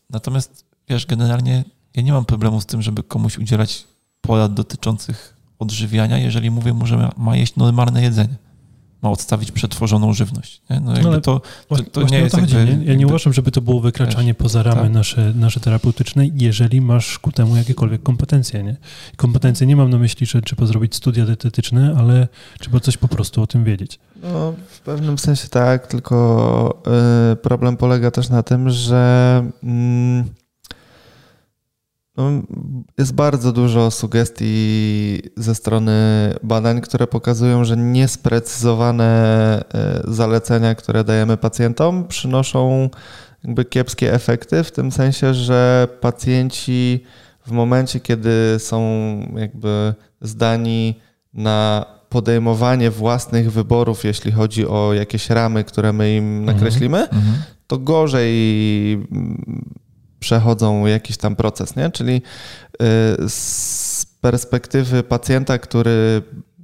natomiast 0.09 0.65
wiesz, 0.89 1.05
generalnie 1.05 1.63
ja 1.95 2.01
nie 2.01 2.13
mam 2.13 2.25
problemu 2.25 2.61
z 2.61 2.65
tym, 2.65 2.81
żeby 2.81 3.03
komuś 3.03 3.37
udzielać 3.37 3.87
porad 4.21 4.53
dotyczących 4.53 5.37
odżywiania, 5.61 6.17
jeżeli 6.17 6.51
mówię 6.51 6.73
mu, 6.73 6.85
że 6.85 7.09
ma 7.17 7.35
jeść 7.35 7.55
normalne 7.55 8.03
jedzenie 8.03 8.35
ma 9.01 9.09
odstawić 9.09 9.51
przetworzoną 9.51 10.13
żywność. 10.13 10.61
Nie? 10.69 10.79
No, 10.79 10.93
no 11.03 11.21
to, 11.21 11.41
to, 11.67 11.75
to 11.91 12.03
nie 12.03 12.19
jest 12.19 12.35
chodzi, 12.35 12.55
jakby, 12.55 12.77
nie? 12.77 12.85
Ja 12.85 12.95
nie 12.95 13.07
uważam, 13.07 13.33
żeby 13.33 13.51
to 13.51 13.61
było 13.61 13.79
wykraczanie 13.79 14.27
wiesz, 14.27 14.37
poza 14.37 14.63
ramy 14.63 14.81
tak. 14.81 14.91
nasze, 14.91 15.33
nasze 15.35 15.59
terapeutyczne, 15.59 16.27
jeżeli 16.35 16.81
masz 16.81 17.19
ku 17.19 17.31
temu 17.31 17.55
jakiekolwiek 17.55 18.03
kompetencje. 18.03 18.63
Nie? 18.63 18.75
Kompetencje 19.15 19.67
nie 19.67 19.75
mam 19.75 19.89
na 19.89 19.97
myśli, 19.97 20.25
że 20.25 20.41
trzeba 20.41 20.65
zrobić 20.65 20.95
studia 20.95 21.25
dietetyczne, 21.25 21.95
ale 21.97 22.27
trzeba 22.59 22.79
coś 22.79 22.97
po 22.97 23.07
prostu 23.07 23.41
o 23.41 23.47
tym 23.47 23.63
wiedzieć. 23.63 23.99
No, 24.23 24.53
w 24.67 24.79
pewnym 24.79 25.17
sensie 25.17 25.47
tak, 25.47 25.87
tylko 25.87 26.81
y, 27.33 27.35
problem 27.35 27.77
polega 27.77 28.11
też 28.11 28.29
na 28.29 28.43
tym, 28.43 28.69
że 28.69 29.43
y, 29.63 29.67
no, 29.67 30.23
jest 32.97 33.13
bardzo 33.13 33.51
dużo 33.51 33.91
sugestii 33.91 35.21
ze 35.37 35.55
strony 35.55 35.93
badań, 36.43 36.81
które 36.81 37.07
pokazują, 37.07 37.65
że 37.65 37.77
niesprecyzowane 37.77 39.05
e, 39.73 40.01
zalecenia, 40.07 40.75
które 40.75 41.03
dajemy 41.03 41.37
pacjentom, 41.37 42.07
przynoszą 42.07 42.89
jakby 43.43 43.65
kiepskie 43.65 44.13
efekty, 44.13 44.63
w 44.63 44.71
tym 44.71 44.91
sensie, 44.91 45.33
że 45.33 45.87
pacjenci 46.01 47.03
w 47.45 47.51
momencie, 47.51 47.99
kiedy 47.99 48.55
są 48.59 48.81
jakby 49.35 49.93
zdani 50.21 50.99
na 51.33 51.85
podejmowanie 52.09 52.91
własnych 52.91 53.51
wyborów, 53.51 54.03
jeśli 54.03 54.31
chodzi 54.31 54.67
o 54.67 54.93
jakieś 54.93 55.29
ramy, 55.29 55.63
które 55.63 55.93
my 55.93 56.15
im 56.15 56.45
nakreślimy, 56.45 56.97
mm 56.97 57.09
-hmm. 57.09 57.35
to 57.67 57.77
gorzej 57.77 58.33
przechodzą 60.21 60.85
jakiś 60.85 61.17
tam 61.17 61.35
proces, 61.35 61.75
nie? 61.75 61.89
Czyli 61.89 62.15
y, 62.15 63.29
z 63.29 64.05
perspektywy 64.21 65.03
pacjenta, 65.03 65.57
który 65.57 66.21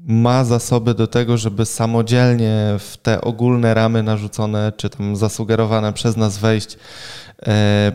ma 0.07 0.45
zasoby 0.45 0.93
do 0.93 1.07
tego, 1.07 1.37
żeby 1.37 1.65
samodzielnie 1.65 2.75
w 2.79 2.97
te 3.01 3.21
ogólne 3.21 3.73
ramy 3.73 4.03
narzucone, 4.03 4.71
czy 4.77 4.89
tam 4.89 5.15
zasugerowane 5.15 5.93
przez 5.93 6.17
nas 6.17 6.37
wejść, 6.37 6.73
y, 6.73 7.47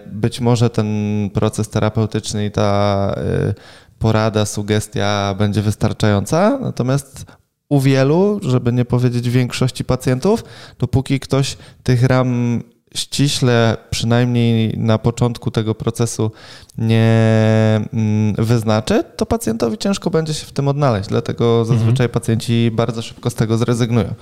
być 0.07 0.41
może 0.41 0.71
ten 0.71 0.87
proces 1.35 1.69
terapeutyczny 1.69 2.47
i 2.47 2.51
ta 2.51 3.15
y, 3.51 3.55
porada, 3.99 4.47
sugestia 4.47 5.35
będzie 5.39 5.63
wystarczająca, 5.63 6.59
natomiast 6.63 7.25
u 7.69 7.81
wielu, 7.81 8.41
żeby 8.43 8.73
nie 8.73 8.85
powiedzieć 8.85 9.31
większości 9.31 9.85
pacjentów, 9.85 10.45
dopóki 10.79 11.21
ktoś 11.21 11.57
tych 11.83 12.03
ram 12.03 12.63
ściśle, 12.95 13.77
przynajmniej 13.91 14.79
na 14.79 14.99
początku 14.99 15.51
tego 15.51 15.75
procesu, 15.75 16.31
nie 16.79 17.81
mm, 17.93 18.35
wyznaczy, 18.35 19.05
to 19.17 19.27
pacjentowi 19.27 19.79
ciężko 19.79 20.11
będzie 20.11 20.35
się 20.35 20.47
w 20.47 20.53
tym 20.53 20.69
odnaleźć. 20.69 21.09
Dlatego 21.09 21.65
zazwyczaj 21.65 22.07
mhm. 22.07 22.11
pacjenci 22.11 22.71
bardzo 22.73 23.03
szybko 23.03 23.31
z 23.31 23.35
tego 23.35 23.57
zrezygnują. 23.57 24.15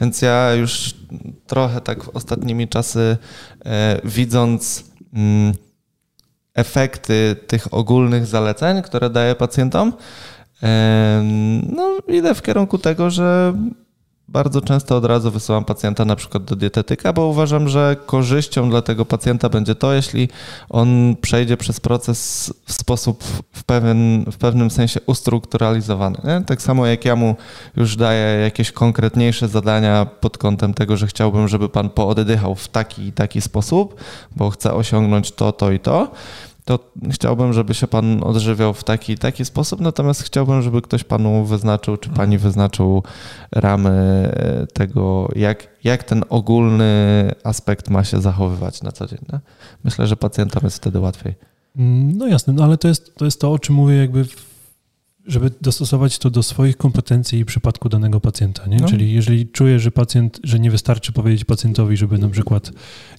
Więc 0.00 0.22
ja 0.22 0.54
już 0.54 0.94
trochę 1.46 1.80
tak 1.80 2.16
ostatnimi 2.16 2.68
czasy, 2.68 3.16
e, 3.64 4.00
widząc 4.04 4.84
mm, 5.14 5.54
efekty 6.54 7.36
tych 7.46 7.74
ogólnych 7.74 8.26
zaleceń, 8.26 8.82
które 8.82 9.10
daję 9.10 9.34
pacjentom, 9.34 9.92
e, 10.62 11.22
no, 11.76 11.98
idę 12.08 12.34
w 12.34 12.42
kierunku 12.42 12.78
tego, 12.78 13.10
że 13.10 13.54
bardzo 14.28 14.60
często 14.60 14.96
od 14.96 15.04
razu 15.04 15.30
wysyłam 15.30 15.64
pacjenta 15.64 16.04
na 16.04 16.16
przykład 16.16 16.44
do 16.44 16.56
dietetyka, 16.56 17.12
bo 17.12 17.26
uważam, 17.26 17.68
że 17.68 17.96
korzyścią 18.06 18.70
dla 18.70 18.82
tego 18.82 19.04
pacjenta 19.04 19.48
będzie 19.48 19.74
to, 19.74 19.92
jeśli 19.92 20.28
on 20.68 21.16
przejdzie 21.20 21.56
przez 21.56 21.80
proces 21.80 22.52
w 22.66 22.72
sposób 22.72 23.24
w, 23.52 23.64
pewien, 23.64 24.24
w 24.32 24.36
pewnym 24.36 24.70
sensie 24.70 25.00
ustrukturalizowany. 25.06 26.18
Nie? 26.24 26.44
Tak 26.46 26.62
samo 26.62 26.86
jak 26.86 27.04
ja 27.04 27.16
mu 27.16 27.36
już 27.76 27.96
daję 27.96 28.40
jakieś 28.40 28.72
konkretniejsze 28.72 29.48
zadania 29.48 30.06
pod 30.20 30.38
kątem 30.38 30.74
tego, 30.74 30.96
że 30.96 31.06
chciałbym, 31.06 31.48
żeby 31.48 31.68
pan 31.68 31.90
pooddychał 31.90 32.54
w 32.54 32.68
taki 32.68 33.02
i 33.02 33.12
taki 33.12 33.40
sposób, 33.40 34.00
bo 34.36 34.50
chcę 34.50 34.74
osiągnąć 34.74 35.32
to, 35.32 35.52
to 35.52 35.72
i 35.72 35.80
to 35.80 36.10
to 36.68 36.78
chciałbym, 37.10 37.52
żeby 37.52 37.74
się 37.74 37.86
pan 37.86 38.22
odżywiał 38.22 38.74
w 38.74 38.84
taki 38.84 39.18
taki 39.18 39.44
sposób, 39.44 39.80
natomiast 39.80 40.22
chciałbym, 40.22 40.62
żeby 40.62 40.82
ktoś 40.82 41.04
panu 41.04 41.44
wyznaczył, 41.44 41.96
czy 41.96 42.08
pani 42.08 42.34
mhm. 42.34 42.38
wyznaczył 42.38 43.02
ramy 43.52 43.90
e, 43.90 44.66
tego, 44.66 45.28
jak, 45.36 45.68
jak 45.84 46.04
ten 46.04 46.24
ogólny 46.28 47.30
aspekt 47.44 47.90
ma 47.90 48.04
się 48.04 48.20
zachowywać 48.20 48.82
na 48.82 48.92
co 48.92 49.06
dzień. 49.06 49.18
Nie? 49.32 49.40
Myślę, 49.84 50.06
że 50.06 50.16
pacjentom 50.16 50.60
jest 50.64 50.76
wtedy 50.76 51.00
łatwiej. 51.00 51.34
No 52.14 52.26
jasne, 52.26 52.52
no 52.52 52.64
ale 52.64 52.78
to 52.78 52.88
jest, 52.88 53.14
to 53.14 53.24
jest 53.24 53.40
to, 53.40 53.52
o 53.52 53.58
czym 53.58 53.74
mówię, 53.74 53.96
jakby 53.96 54.24
żeby 55.26 55.50
dostosować 55.60 56.18
to 56.18 56.30
do 56.30 56.42
swoich 56.42 56.76
kompetencji 56.76 57.38
i 57.38 57.44
przypadku 57.44 57.88
danego 57.88 58.20
pacjenta. 58.20 58.66
Nie? 58.66 58.76
No. 58.76 58.88
Czyli 58.88 59.12
jeżeli 59.12 59.48
czuję, 59.48 59.78
że 59.78 59.90
pacjent, 59.90 60.40
że 60.44 60.58
nie 60.58 60.70
wystarczy 60.70 61.12
powiedzieć 61.12 61.44
pacjentowi, 61.44 61.96
żeby 61.96 62.18
na 62.18 62.28
przykład 62.28 62.72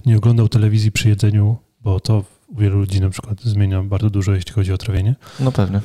nie 0.06 0.16
oglądał 0.16 0.48
telewizji 0.48 0.92
przy 0.92 1.08
jedzeniu, 1.08 1.56
bo 1.80 2.00
to 2.00 2.24
u 2.50 2.56
wielu 2.56 2.78
ludzi 2.78 3.00
na 3.00 3.10
przykład 3.10 3.42
zmienia 3.42 3.82
bardzo 3.82 4.10
dużo, 4.10 4.34
jeśli 4.34 4.52
chodzi 4.52 4.72
o 4.72 4.78
trawienie. 4.78 5.14
No 5.40 5.52
pewnie. 5.52 5.80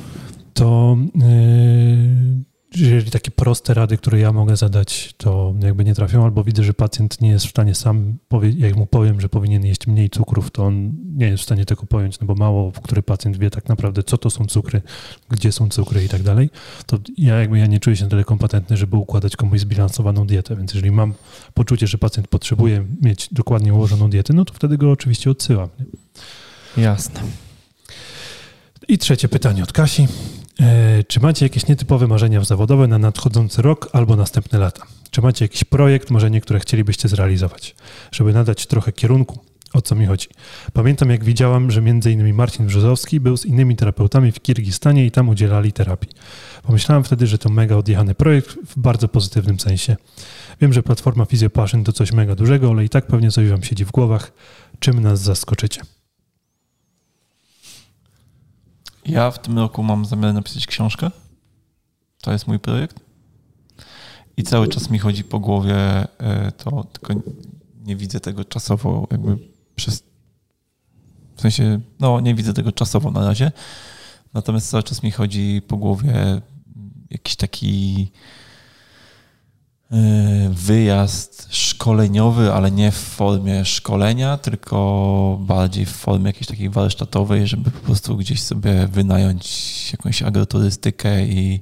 To 0.54 0.98
yy, 1.16 2.46
jeżeli 2.76 3.12
takie 3.12 3.32
proste 3.32 3.74
rady, 3.74 3.98
które 3.98 4.20
ja 4.20 4.34
mogę 4.34 4.58
zadać, 4.58 5.14
to 5.18 5.54
jakby 5.60 5.86
nie 5.86 5.96
trafią, 5.96 6.24
albo 6.24 6.44
widzę, 6.44 6.64
że 6.64 6.74
pacjent 6.74 7.22
nie 7.22 7.30
jest 7.30 7.46
w 7.46 7.50
stanie 7.50 7.76
sam, 7.76 8.18
powie, 8.28 8.50
jak 8.50 8.76
mu 8.76 8.86
powiem, 8.86 9.22
że 9.22 9.30
powinien 9.30 9.66
jeść 9.66 9.88
mniej 9.88 10.10
cukrów, 10.10 10.52
to 10.52 10.66
on 10.66 10.94
nie 11.16 11.28
jest 11.28 11.44
w 11.44 11.46
stanie 11.46 11.66
tego 11.66 11.86
pojąć, 11.86 12.20
no 12.20 12.28
bo 12.28 12.36
mało 12.36 12.72
który 12.84 13.04
pacjent 13.04 13.38
wie 13.38 13.50
tak 13.50 13.70
naprawdę, 13.70 14.04
co 14.04 14.18
to 14.18 14.30
są 14.30 14.46
cukry, 14.46 14.82
gdzie 15.30 15.52
są 15.52 15.70
cukry 15.70 16.04
i 16.04 16.10
tak 16.10 16.24
dalej, 16.24 16.50
to 16.86 16.98
ja 17.18 17.40
jakby 17.40 17.60
ja 17.60 17.66
nie 17.66 17.80
czuję 17.80 17.96
się 17.96 18.04
na 18.04 18.10
tyle 18.10 18.24
kompetentny, 18.24 18.78
żeby 18.78 18.98
układać 18.98 19.36
komuś 19.36 19.60
zbilansowaną 19.60 20.28
dietę, 20.28 20.56
więc 20.56 20.74
jeżeli 20.74 20.92
mam 20.92 21.14
poczucie, 21.54 21.88
że 21.88 21.98
pacjent 21.98 22.28
potrzebuje 22.28 22.86
mieć 23.02 23.30
dokładnie 23.32 23.74
ułożoną 23.74 24.10
dietę, 24.10 24.34
no 24.34 24.46
to 24.46 24.54
wtedy 24.54 24.78
go 24.78 24.92
oczywiście 24.92 25.32
odsyłam. 25.32 25.70
Nie? 25.80 25.86
Jasne. 26.78 27.22
I 28.88 28.98
trzecie 28.98 29.28
pytanie 29.28 29.64
od 29.64 29.74
Kasi. 29.74 30.08
E, 30.60 31.04
czy 31.04 31.20
macie 31.20 31.46
jakieś 31.46 31.68
nietypowe 31.68 32.08
marzenia 32.08 32.44
zawodowe 32.44 32.88
na 32.88 32.98
nadchodzący 32.98 33.62
rok 33.62 33.90
albo 33.94 34.16
następne 34.16 34.60
lata? 34.60 34.86
Czy 35.12 35.22
macie 35.22 35.46
jakiś 35.46 35.64
projekt, 35.64 36.12
marzenie, 36.12 36.42
które 36.42 36.60
chcielibyście 36.60 37.08
zrealizować, 37.08 37.76
żeby 38.12 38.34
nadać 38.34 38.66
trochę 38.68 38.92
kierunku? 38.92 39.40
O 39.74 39.82
co 39.82 39.96
mi 39.96 40.06
chodzi? 40.06 40.28
Pamiętam, 40.74 41.10
jak 41.10 41.24
widziałam, 41.24 41.72
że 41.72 41.80
m.in. 41.80 42.34
Marcin 42.34 42.66
Brzozowski 42.66 43.20
był 43.20 43.38
z 43.38 43.46
innymi 43.46 43.76
terapeutami 43.76 44.32
w 44.32 44.42
Kirgistanie 44.42 45.06
i 45.06 45.12
tam 45.12 45.30
udzielali 45.30 45.74
terapii. 45.74 46.10
Pomyślałem 46.64 47.04
wtedy, 47.04 47.28
że 47.28 47.38
to 47.38 47.50
mega 47.50 47.76
odjechany 47.76 48.16
projekt 48.16 48.50
w 48.50 48.80
bardzo 48.80 49.08
pozytywnym 49.08 49.60
sensie. 49.60 49.96
Wiem, 50.62 50.74
że 50.74 50.84
platforma 50.84 51.26
PhysioPassion 51.26 51.84
to 51.84 51.94
coś 51.94 52.12
mega 52.12 52.36
dużego, 52.36 52.70
ale 52.70 52.86
i 52.86 52.90
tak 52.90 53.08
pewnie 53.08 53.32
coś 53.32 53.50
wam 53.50 53.64
siedzi 53.64 53.86
w 53.86 53.92
głowach. 53.92 54.32
Czym 54.80 55.00
nas 55.00 55.22
zaskoczycie? 55.22 55.82
Ja 59.06 59.32
w 59.32 59.40
tym 59.40 59.60
roku 59.60 59.84
mam 59.84 60.06
zamiar 60.06 60.34
napisać 60.34 60.68
książkę. 60.68 61.12
To 62.22 62.32
jest 62.32 62.48
mój 62.48 62.60
projekt. 62.60 63.00
i 64.38 64.44
cały 64.44 64.68
czas 64.68 64.90
mi 64.90 65.00
chodzi 65.00 65.24
po 65.24 65.40
głowie 65.40 65.76
e, 65.76 66.52
to, 66.52 66.84
tylko 66.84 67.14
nie 67.84 67.96
widzę 67.96 68.20
tego 68.20 68.46
czasowo 68.46 69.08
jakby 69.12 69.38
przez 69.76 70.04
w 71.36 71.42
sensie, 71.42 71.80
no 72.00 72.20
nie 72.20 72.36
widzę 72.36 72.54
tego 72.54 72.72
czasowo 72.72 73.12
na 73.12 73.26
razie, 73.26 73.52
natomiast 74.34 74.70
cały 74.70 74.84
czas 74.84 75.04
mi 75.04 75.12
chodzi 75.12 75.62
po 75.68 75.78
głowie 75.78 76.42
jakiś 77.10 77.36
taki 77.36 78.12
wyjazd 80.50 81.48
szkoleniowy, 81.50 82.54
ale 82.54 82.72
nie 82.72 82.92
w 82.92 82.96
formie 82.96 83.66
szkolenia, 83.66 84.38
tylko 84.38 85.38
bardziej 85.42 85.86
w 85.86 85.92
formie 85.92 86.28
jakiejś 86.28 86.48
takiej 86.48 86.70
warsztatowej, 86.70 87.48
żeby 87.48 87.72
po 87.72 87.80
prostu 87.80 88.18
gdzieś 88.18 88.42
sobie 88.42 88.88
wynająć 88.88 89.92
jakąś 89.92 90.24
agroturystykę 90.24 91.26
i 91.26 91.60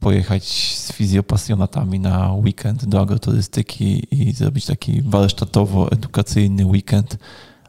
pojechać 0.00 0.44
z 0.78 0.92
fizjopasjonatami 0.92 2.00
na 2.00 2.32
weekend 2.32 2.84
do 2.84 3.00
agroturystyki 3.00 4.06
i 4.10 4.32
zrobić 4.32 4.66
taki 4.66 5.02
warsztatowo-edukacyjny 5.02 6.66
weekend, 6.66 7.18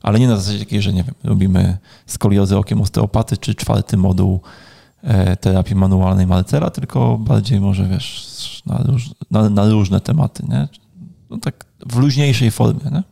ale 0.02 0.20
nie 0.20 0.28
na 0.28 0.38
zasadzie 0.38 0.60
takiej, 0.60 0.82
że 0.82 0.94
nie 0.94 1.04
wiem, 1.04 1.16
robimy 1.24 1.78
skoliozy 2.06 2.58
okiem 2.58 2.82
osteopaty 2.82 3.38
czy 3.38 3.56
czwarty 3.56 3.98
moduł 3.98 4.42
e, 4.44 4.67
terapii 5.42 5.76
manualnej 5.76 6.28
Marcela, 6.28 6.70
tylko 6.70 7.18
bardziej 7.18 7.60
może 7.60 7.88
wiesz, 7.88 8.64
na, 8.66 8.78
róż, 8.78 9.10
na, 9.32 9.50
na 9.50 9.70
różne 9.70 10.02
tematy, 10.02 10.44
nie? 10.50 10.68
No 11.30 11.38
tak 11.38 11.66
w 11.86 11.98
luźniejszej 11.98 12.52
formie, 12.52 12.92
nie? 12.92 13.04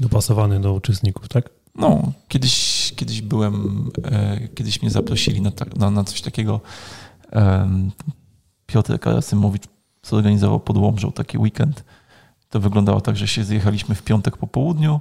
Dopasowany 0.00 0.60
do 0.60 0.72
uczestników, 0.72 1.28
tak? 1.28 1.50
No, 1.74 2.12
kiedyś, 2.28 2.92
kiedyś 2.96 3.22
byłem, 3.22 3.84
e, 4.04 4.48
kiedyś 4.48 4.82
mnie 4.82 4.90
zaprosili 4.90 5.40
na, 5.40 5.52
na, 5.76 5.90
na 5.90 6.04
coś 6.04 6.20
takiego. 6.20 6.60
E, 7.32 7.68
Piotr 8.66 8.98
Karasymowicz 8.98 9.64
zorganizował 10.02 10.60
pod 10.60 10.76
Łomżą 10.76 11.12
taki 11.12 11.38
weekend. 11.38 11.84
To 12.48 12.60
wyglądało 12.60 13.00
tak, 13.00 13.16
że 13.16 13.28
się 13.28 13.44
zjechaliśmy 13.44 13.94
w 13.94 14.02
piątek 14.02 14.36
po 14.36 14.46
południu, 14.46 15.00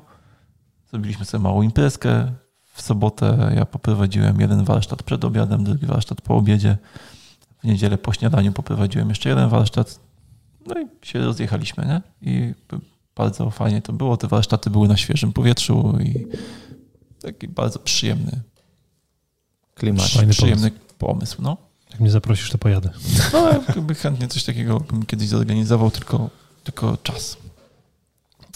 zrobiliśmy 0.90 1.26
sobie 1.26 1.44
małą 1.44 1.62
imprezkę. 1.62 2.32
W 2.80 2.82
sobotę 2.82 3.52
ja 3.56 3.66
poprowadziłem 3.66 4.42
jeden 4.42 4.64
warsztat 4.64 5.04
przed 5.04 5.26
obiadem, 5.26 5.64
drugi 5.64 5.86
warsztat 5.86 6.22
po 6.22 6.36
obiedzie. 6.36 6.78
W 7.64 7.68
niedzielę 7.68 7.98
po 7.98 8.14
śniadaniu 8.14 8.52
poprowadziłem 8.52 9.10
jeszcze 9.10 9.30
jeden 9.30 9.50
warsztat. 9.50 10.00
No 10.68 10.82
i 10.82 10.88
się 11.06 11.20
rozjechaliśmy, 11.20 11.86
nie? 11.86 12.02
I 12.32 12.54
bardzo 13.16 13.50
fajnie 13.50 13.82
to 13.82 13.94
było. 13.94 14.18
Te 14.18 14.28
warsztaty 14.28 14.70
były 14.70 14.88
na 14.88 14.98
świeżym 14.98 15.34
powietrzu 15.34 15.98
i 16.04 16.28
taki 17.22 17.48
bardzo 17.48 17.80
przyjemny 17.80 18.42
klimat. 19.76 20.08
Fajny 20.08 20.32
przyjemny 20.32 20.72
pomysł. 20.72 20.96
pomysł, 20.98 21.42
no. 21.42 21.58
Jak 21.92 22.00
mnie 22.00 22.12
zaprosisz, 22.12 22.52
to 22.52 22.58
pojadę. 22.58 22.90
No, 23.34 23.50
jakby 23.68 23.96
chętnie 23.96 24.28
coś 24.28 24.44
takiego 24.44 24.80
bym 24.80 25.06
kiedyś 25.06 25.28
zorganizował, 25.28 25.92
tylko, 25.92 26.30
tylko 26.64 26.98
czas. 26.98 27.38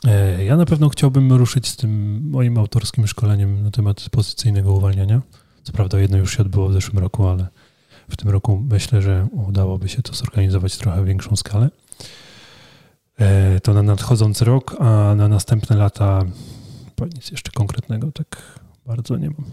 E, 0.07 0.45
ja 0.45 0.57
na 0.57 0.65
pewno 0.65 0.89
chciałbym 0.89 1.33
ruszyć 1.33 1.67
z 1.67 1.75
tym 1.75 2.21
moim 2.29 2.57
autorskim 2.57 3.07
szkoleniem 3.07 3.63
na 3.63 3.71
temat 3.71 4.09
pozycyjnego 4.11 4.73
uwalniania. 4.73 5.21
Co 5.63 5.73
prawda 5.73 5.99
jedno 5.99 6.17
już 6.17 6.37
się 6.37 6.41
odbyło 6.41 6.69
w 6.69 6.73
zeszłym 6.73 6.99
roku, 6.99 7.27
ale 7.27 7.47
w 8.09 8.17
tym 8.17 8.29
roku 8.29 8.63
myślę, 8.69 9.01
że 9.01 9.27
udałoby 9.31 9.89
się 9.89 10.01
to 10.01 10.13
zorganizować 10.13 10.77
trochę 10.77 11.05
większą 11.05 11.35
skalę. 11.35 11.69
E, 13.19 13.59
to 13.59 13.73
na 13.73 13.83
nadchodzący 13.83 14.45
rok, 14.45 14.75
a 14.79 15.15
na 15.15 15.27
następne 15.27 15.75
lata 15.75 16.21
nic 17.15 17.31
jeszcze 17.31 17.51
konkretnego 17.51 18.11
tak 18.11 18.59
bardzo 18.85 19.17
nie 19.17 19.29
mam. 19.29 19.45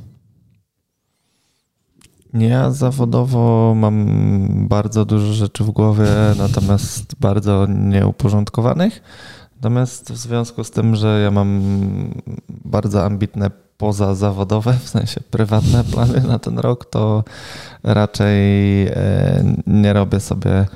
Ja 2.34 2.70
zawodowo 2.70 3.72
mam 3.76 4.68
bardzo 4.68 5.04
dużo 5.04 5.32
rzeczy 5.32 5.64
w 5.64 5.70
głowie, 5.70 6.08
natomiast 6.38 7.14
bardzo 7.20 7.66
nieuporządkowanych. 7.66 9.02
Natomiast 9.60 10.12
w 10.12 10.16
związku 10.16 10.64
z 10.64 10.70
tym, 10.70 10.96
że 10.96 11.20
ja 11.24 11.30
mam 11.30 11.60
bardzo 12.48 13.04
ambitne 13.04 13.50
pozazawodowe, 13.76 14.72
w 14.72 14.88
sensie 14.88 15.20
prywatne 15.30 15.84
plany 15.92 16.20
na 16.20 16.38
ten 16.38 16.58
rok, 16.58 16.84
to 16.84 17.24
raczej 17.82 18.36
e, 18.86 19.54
nie 19.66 19.92
robię 19.92 20.20
sobie 20.20 20.66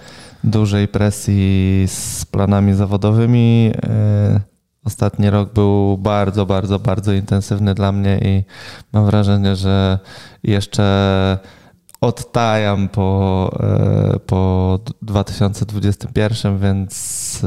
dużej 0.45 0.89
presji 0.89 1.85
z 1.89 2.25
planami 2.25 2.75
zawodowymi. 2.75 3.73
E, 3.87 4.41
ostatni 4.85 5.31
rok 5.31 5.53
był 5.53 5.99
bardzo, 5.99 6.47
bardzo, 6.47 6.79
bardzo 6.79 7.13
intensywny 7.13 7.75
dla 7.75 7.93
mnie 7.93 8.19
i 8.19 8.45
mam 8.93 9.07
wrażenie, 9.07 9.57
że 9.57 9.99
jeszcze 10.43 11.39
odtajam 12.01 12.89
po, 12.89 13.51
e, 13.61 14.19
po 14.19 14.79
2021, 15.03 16.59
więc 16.59 17.43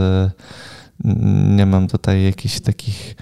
nie 1.03 1.65
mam 1.65 1.87
tutaj 1.87 2.23
jakichś 2.23 2.59
takich 2.59 3.15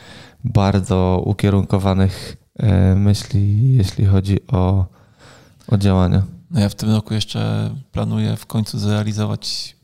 bardzo 0.43 1.21
ukierunkowanych 1.25 2.37
e, 2.55 2.95
myśli, 2.95 3.73
jeśli 3.73 4.05
chodzi 4.05 4.47
o, 4.47 4.85
o 5.67 5.77
działania. 5.77 6.23
No 6.51 6.59
ja 6.59 6.69
w 6.69 6.75
tym 6.75 6.91
roku 6.91 7.13
jeszcze 7.13 7.69
planuję 7.91 8.35
w 8.35 8.45
końcu 8.45 8.79
zrealizować 8.79 9.75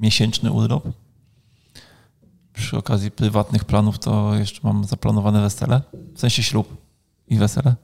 miesięczny 0.00 0.52
urlop. 0.52 0.88
Przy 2.52 2.76
okazji 2.76 3.10
prywatnych 3.10 3.64
planów 3.64 3.98
to 3.98 4.34
jeszcze 4.34 4.60
mam 4.62 4.84
zaplanowane 4.84 5.40
wesele, 5.40 5.80
w 6.14 6.20
sensie 6.20 6.42
ślub 6.42 6.76
i 7.28 7.38
wesele. 7.38 7.74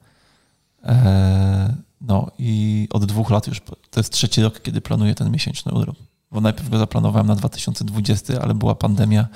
E, 0.83 1.75
no 2.01 2.31
i 2.39 2.87
od 2.91 3.05
dwóch 3.05 3.29
lat 3.29 3.47
już, 3.47 3.61
to 3.89 3.99
jest 3.99 4.13
trzeci 4.13 4.41
rok, 4.41 4.61
kiedy 4.61 4.81
planuję 4.81 5.15
ten 5.15 5.31
miesięczny 5.31 5.71
urlop 5.71 5.97
bo 6.31 6.41
najpierw 6.41 6.69
go 6.69 6.77
zaplanowałem 6.77 7.27
na 7.27 7.35
2020, 7.35 8.41
ale 8.41 8.53
była 8.53 8.75
pandemia 8.75 9.27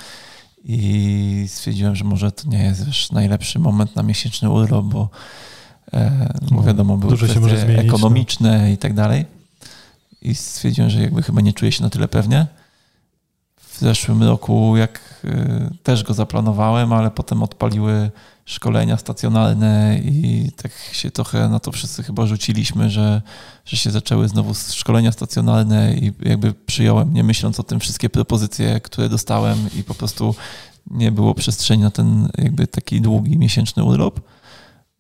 i 0.64 1.46
stwierdziłem, 1.48 1.96
że 1.96 2.04
może 2.04 2.32
to 2.32 2.50
nie 2.50 2.64
jest 2.64 2.86
wiesz, 2.86 3.12
najlepszy 3.12 3.60
moment 3.60 3.96
na 3.96 4.04
miesięczny 4.04 4.50
urlop, 4.50 4.86
bo, 4.86 5.10
e, 5.94 6.34
no, 6.52 6.64
wiadomo, 6.64 6.98
były 6.98 7.12
Dużo 7.12 7.26
kwestie 7.26 7.58
zmienić, 7.58 7.78
no. 7.78 7.84
ekonomiczne 7.84 8.62
no. 8.62 8.68
i 8.68 8.78
tak 8.78 8.94
dalej. 8.94 9.26
I 10.22 10.36
stwierdziłem, 10.36 10.89
że 10.89 11.02
jakby 11.02 11.24
chyba 11.24 11.42
nie 11.42 11.54
czuję 11.54 11.72
się 11.72 11.84
na 11.84 11.89
tyle 11.89 12.08
pewnie. 12.08 12.48
W 13.58 13.80
zeszłym 13.80 14.24
roku, 14.24 14.78
jak 14.78 15.22
e, 15.24 15.70
też 15.84 16.04
go 16.04 16.14
zaplanowałem, 16.14 16.94
ale 16.94 17.12
potem 17.12 17.44
odpaliły 17.44 18.12
szkolenia 18.52 18.97
stacjonarne 18.97 19.99
i 20.04 20.52
tak 20.56 20.72
się 20.91 21.12
trochę 21.12 21.49
na 21.49 21.60
to 21.60 21.72
wszyscy 21.72 22.04
chyba 22.04 22.26
rzuciliśmy, 22.28 22.89
że, 22.89 23.22
że 23.66 23.78
się 23.78 23.91
zaczęły 23.91 24.28
znowu 24.28 24.54
szkolenia 24.54 25.12
stacjonarne 25.12 25.93
i 25.93 26.12
jakby 26.22 26.54
przyjąłem, 26.54 27.14
nie 27.14 27.24
myśląc 27.24 27.60
o 27.60 27.64
tym, 27.64 27.80
wszystkie 27.80 28.10
propozycje, 28.10 28.80
które 28.80 29.10
dostałem 29.10 29.58
i 29.80 29.84
po 29.84 29.93
prostu 29.93 30.36
nie 30.88 31.12
było 31.12 31.34
przestrzeni 31.34 31.84
na 31.84 31.91
ten 31.91 32.30
jakby 32.38 32.68
taki 32.68 33.02
długi 33.02 33.38
miesięczny 33.38 33.84
urlop. 33.84 34.20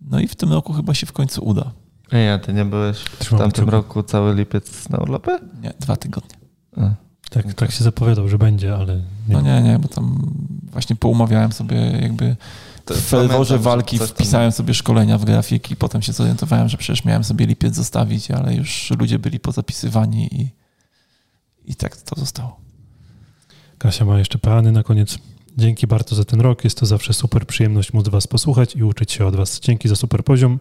No 0.01 0.19
i 0.19 0.27
w 0.27 0.35
tym 0.35 0.53
roku 0.53 0.73
chyba 0.73 0.93
się 0.93 1.05
w 1.05 1.13
końcu 1.13 1.45
uda. 1.45 1.71
Ej, 2.11 2.31
a 2.31 2.39
ty 2.39 2.53
nie 2.53 2.65
byłeś 2.65 2.97
w 2.97 3.37
tamtym 3.37 3.69
roku 3.69 4.03
cały 4.03 4.35
lipiec 4.35 4.89
na 4.89 4.97
urlopie? 4.97 5.39
Nie, 5.61 5.73
dwa 5.79 5.95
tygodnie. 5.95 6.35
A. 6.77 6.89
Tak, 7.29 7.53
tak 7.53 7.71
się 7.71 7.83
zapowiadał, 7.83 8.27
że 8.27 8.37
będzie, 8.37 8.75
ale 8.75 8.95
nie. 8.95 9.03
No 9.27 9.41
nie, 9.41 9.61
nie, 9.61 9.79
bo 9.79 9.87
tam 9.87 10.33
właśnie 10.63 10.95
poumawiałem 10.95 11.51
sobie 11.51 11.77
jakby 12.01 12.35
w 12.93 13.01
ferworze 13.01 13.59
walki 13.59 13.99
wpisałem 13.99 14.51
sobie 14.51 14.73
szkolenia 14.73 15.17
w 15.17 15.25
grafiki, 15.25 15.75
potem 15.75 16.01
się 16.01 16.13
zorientowałem, 16.13 16.69
że 16.69 16.77
przecież 16.77 17.05
miałem 17.05 17.23
sobie 17.23 17.45
lipiec 17.45 17.75
zostawić, 17.75 18.31
ale 18.31 18.55
już 18.55 18.91
ludzie 18.99 19.19
byli 19.19 19.39
pozapisywani 19.39 20.35
i, 20.35 20.49
i 21.71 21.75
tak 21.75 21.97
to 21.97 22.19
zostało. 22.19 22.59
Kasia 23.77 24.05
ma 24.05 24.19
jeszcze 24.19 24.37
plany 24.37 24.71
na 24.71 24.83
koniec. 24.83 25.17
Dzięki 25.57 25.87
bardzo 25.87 26.15
za 26.15 26.23
ten 26.25 26.41
rok. 26.41 26.63
Jest 26.63 26.77
to 26.77 26.85
zawsze 26.85 27.13
super 27.13 27.45
przyjemność 27.45 27.93
móc 27.93 28.09
Was 28.09 28.27
posłuchać 28.27 28.75
i 28.75 28.83
uczyć 28.83 29.11
się 29.11 29.25
od 29.25 29.35
Was. 29.35 29.59
Dzięki 29.59 29.89
za 29.89 29.95
super 29.95 30.23
poziom 30.23 30.59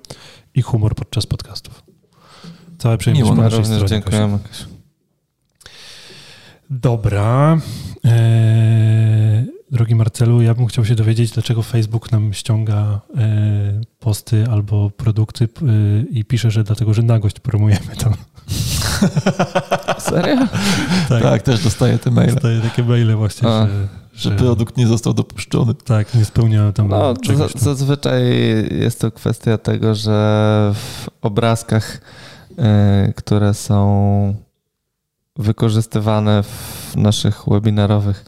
i 0.54 0.62
humor 0.62 0.94
podczas 0.94 1.26
podcastów. 1.26 1.82
Całe 2.78 2.98
przyjemność 2.98 3.30
Miło, 3.30 3.36
po 3.36 3.42
naszej 3.42 3.64
stronie. 3.64 3.88
Dziękujemy. 3.88 4.38
Dobra. 6.70 7.58
Eee, 8.04 9.46
drogi 9.72 9.94
Marcelu, 9.94 10.42
ja 10.42 10.54
bym 10.54 10.66
chciał 10.66 10.84
się 10.84 10.94
dowiedzieć, 10.94 11.30
dlaczego 11.30 11.62
Facebook 11.62 12.12
nam 12.12 12.34
ściąga 12.34 13.00
e, 13.16 13.80
posty 13.98 14.46
albo 14.50 14.90
produkty 14.90 15.44
e, 15.44 15.66
i 16.10 16.24
pisze, 16.24 16.50
że 16.50 16.64
dlatego, 16.64 16.94
że 16.94 17.02
nagość 17.02 17.40
promujemy 17.40 17.96
tam. 17.98 18.14
Serio? 20.08 20.36
Tak, 21.08 21.22
tak, 21.22 21.42
też 21.42 21.64
dostaję 21.64 21.98
te 21.98 22.10
maile. 22.10 22.34
Dostaję 22.34 22.60
takie 22.60 22.84
maile 22.84 23.16
właśnie, 23.16 23.48
że, 23.48 23.68
że, 24.14 24.30
że, 24.30 24.36
produkt 24.36 24.76
nie 24.76 24.86
został 24.86 25.14
dopuszczony. 25.14 25.74
Tak, 25.74 26.14
nie 26.14 26.24
spełnia 26.24 26.72
tam 26.72 26.88
no, 26.88 27.16
czegoś. 27.16 27.52
Tam. 27.52 27.62
Zazwyczaj 27.62 28.22
jest 28.70 29.00
to 29.00 29.10
kwestia 29.10 29.58
tego, 29.58 29.94
że 29.94 30.72
w 30.74 31.08
obrazkach, 31.22 32.00
y, 32.50 33.12
które 33.12 33.54
są 33.54 34.34
wykorzystywane 35.36 36.42
w 36.42 36.96
naszych 36.96 37.42
webinarowych 37.48 38.24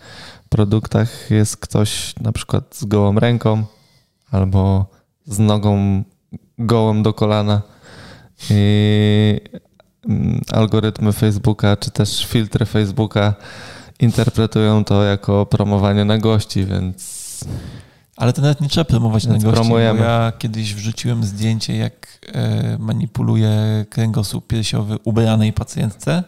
produktach 0.53 1.31
jest 1.31 1.57
ktoś 1.57 2.15
na 2.21 2.33
przykład 2.33 2.77
z 2.77 2.85
gołą 2.85 3.21
ręką 3.21 3.65
albo 4.31 4.87
z 5.27 5.39
nogą 5.39 6.03
gołą 6.59 7.03
do 7.03 7.13
kolana. 7.13 7.63
I, 8.51 9.41
mm, 10.09 10.41
algorytmy 10.53 11.13
Facebooka, 11.13 11.77
czy 11.77 11.91
też 11.91 12.27
filtry 12.27 12.67
Facebooka 12.67 13.35
interpretują 14.01 14.85
to 14.85 15.05
jako 15.05 15.47
promowanie 15.47 16.05
na 16.05 16.19
gości, 16.19 16.65
więc... 16.65 17.23
Ale 18.17 18.33
to 18.33 18.43
nawet 18.43 18.61
nie 18.61 18.69
trzeba 18.69 18.85
promować 18.85 19.27
na 19.27 19.35
gości. 19.35 19.51
Promujemy. 19.51 20.01
Ja 20.01 20.33
kiedyś 20.39 20.75
wrzuciłem 20.75 21.25
zdjęcie, 21.25 21.77
jak 21.77 22.19
e, 22.33 22.79
manipuluje 22.79 23.87
kręgosłup 23.91 24.47
piersiowy 24.47 24.99
ubranej 25.05 25.53
pacjentce 25.53 26.25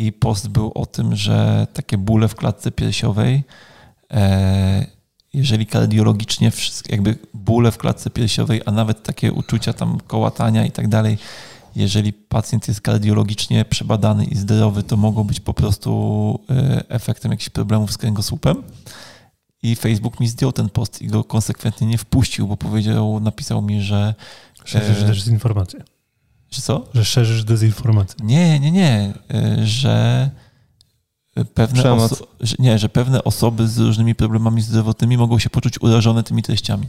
i 0.00 0.12
post 0.12 0.48
był 0.48 0.72
o 0.74 0.86
tym, 0.86 1.16
że 1.16 1.66
takie 1.72 1.98
bóle 1.98 2.28
w 2.28 2.34
klatce 2.34 2.70
piersiowej, 2.70 3.44
e, 4.10 4.86
jeżeli 5.32 5.66
kardiologicznie, 5.66 6.52
jakby 6.88 7.18
bóle 7.34 7.72
w 7.72 7.78
klatce 7.78 8.10
piersiowej, 8.10 8.60
a 8.66 8.70
nawet 8.72 9.02
takie 9.02 9.32
uczucia 9.32 9.72
tam 9.72 9.98
kołatania 10.06 10.66
i 10.66 10.70
tak 10.70 10.88
dalej, 10.88 11.18
jeżeli 11.76 12.12
pacjent 12.12 12.68
jest 12.68 12.80
kardiologicznie 12.80 13.64
przebadany 13.64 14.24
i 14.24 14.36
zdrowy, 14.36 14.82
to 14.82 14.96
mogą 14.96 15.24
być 15.24 15.40
po 15.40 15.54
prostu 15.54 16.40
e, 16.50 16.84
efektem 16.88 17.30
jakichś 17.30 17.50
problemów 17.50 17.92
z 17.92 17.98
kręgosłupem. 17.98 18.62
I 19.62 19.76
Facebook 19.76 20.20
mi 20.20 20.28
zdjął 20.28 20.52
ten 20.52 20.68
post 20.68 21.02
i 21.02 21.06
go 21.06 21.24
konsekwentnie 21.24 21.86
nie 21.86 21.98
wpuścił, 21.98 22.48
bo 22.48 22.56
powiedział, 22.56 23.20
napisał 23.20 23.62
mi, 23.62 23.82
że. 23.82 24.14
Szerzysz 24.64 25.24
dezinformację. 25.24 25.84
Że 26.50 26.62
co? 26.62 26.84
Że 26.94 27.04
szerzysz 27.04 27.44
dezinformację. 27.44 28.26
Nie, 28.26 28.60
nie, 28.60 28.70
nie. 28.70 29.14
E, 29.34 29.66
że 29.66 30.30
pewne, 31.54 31.82
oso- 31.82 32.26
że, 32.40 32.56
nie, 32.58 32.78
że 32.78 32.88
pewne 32.88 33.24
osoby 33.24 33.68
z 33.68 33.78
różnymi 33.78 34.14
problemami 34.14 34.62
zdrowotnymi 34.62 35.16
mogą 35.18 35.38
się 35.38 35.50
poczuć 35.50 35.82
urażone 35.82 36.22
tymi 36.22 36.42
treściami. 36.42 36.86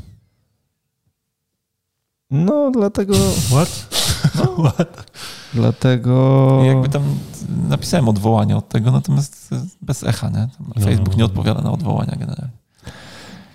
No, 2.31 2.71
dlatego. 2.71 3.13
What? 3.51 3.87
No, 4.35 4.55
what? 4.69 5.11
Dlatego. 5.53 6.61
Jakby 6.65 6.89
tam 6.89 7.03
napisałem 7.69 8.09
odwołanie 8.09 8.57
od 8.57 8.69
tego, 8.69 8.91
natomiast 8.91 9.49
bez 9.81 10.03
echa, 10.03 10.29
nie? 10.29 10.47
No, 10.75 10.85
Facebook 10.85 11.13
no, 11.13 11.17
nie 11.17 11.25
odpowiada 11.25 11.61
na 11.61 11.71
odwołania 11.71 12.15
generalnie. 12.15 12.61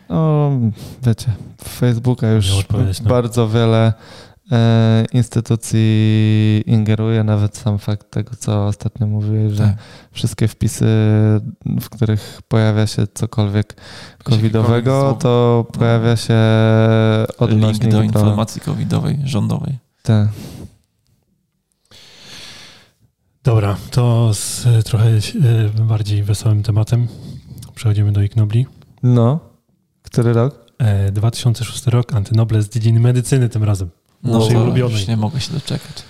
No, 0.09 0.51
wiecie, 1.03 1.33
Facebooka 1.63 2.27
już 2.31 2.53
bardzo 3.03 3.49
wiele 3.49 3.93
instytucji 5.13 6.63
ingeruje, 6.67 7.25
nawet 7.25 7.57
sam 7.57 7.79
fakt 7.79 8.11
tego, 8.11 8.37
co 8.39 8.67
ostatnio 8.67 9.07
mówiłeś, 9.07 9.53
że 9.53 9.65
tak. 9.65 9.77
wszystkie 10.13 10.49
wpisy, 10.49 10.87
w 11.81 11.89
których 11.89 12.43
pojawia 12.49 12.87
się 12.87 13.07
cokolwiek 13.15 13.77
covidowego, 14.25 15.19
to 15.21 15.65
no. 15.69 15.79
pojawia 15.79 16.17
się 16.17 16.39
odnośnik 17.39 17.83
Link 17.83 17.93
do 17.93 18.03
informacji 18.03 18.61
covidowej, 18.61 19.19
rządowej. 19.25 19.79
Tak. 20.03 20.29
Dobra, 23.45 23.77
to 23.91 24.35
z 24.35 24.67
trochę 24.85 25.09
e, 25.09 25.21
bardziej 25.85 26.23
wesołym 26.23 26.63
tematem 26.63 27.09
przechodzimy 27.75 28.13
do 28.13 28.23
Ignobli. 28.23 28.67
No. 29.03 29.41
Który 30.03 30.33
rok? 30.33 30.67
2006 31.13 31.89
e, 31.89 31.91
rok, 31.91 32.15
Antynoble 32.15 32.63
z 32.63 32.69
dziedziny 32.69 33.01
medycyny 33.01 33.49
tym 33.49 33.65
razem. 33.65 33.91
No, 34.23 34.39
naszej 34.39 34.57
ulubionej. 34.57 34.97
Już 34.97 35.09
nie 35.09 35.17
mogę 35.17 35.41
się 35.41 35.53
doczekać. 35.53 36.03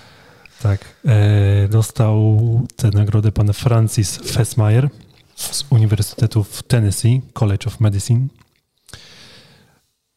Tak. 0.61 0.85
E, 1.05 1.67
dostał 1.67 2.39
tę 2.75 2.89
nagrodę 2.89 3.31
pan 3.31 3.53
Francis 3.53 4.17
Fessmeyer 4.17 4.89
z 5.35 5.65
Uniwersytetu 5.69 6.43
w 6.43 6.63
Tennessee, 6.63 7.21
College 7.33 7.67
of 7.67 7.79
Medicine. 7.79 8.27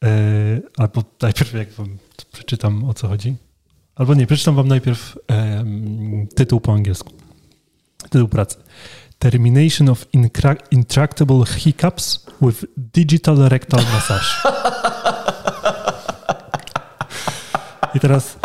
E, 0.05 0.09
albo 0.77 1.05
najpierw 1.23 1.55
jak 1.55 1.73
wam 1.73 1.99
przeczytam 2.33 2.85
o 2.85 2.95
co 2.95 3.09
chodzi. 3.09 3.37
Albo 3.95 4.15
nie, 4.15 4.27
przeczytam 4.27 4.55
wam 4.55 4.69
najpierw 4.69 5.19
e, 5.31 5.65
tytuł 6.35 6.61
po 6.61 6.73
angielsku. 6.73 7.13
Tytuł 8.11 8.29
pracy. 8.29 8.57
Termination 9.19 9.89
of 9.89 10.07
intractable 10.71 11.45
hiccups 11.47 12.27
with 12.43 12.65
digital 12.77 13.37
rectal 13.37 13.83
massage. 13.93 14.27
I 17.95 18.01
teraz, 18.01 18.39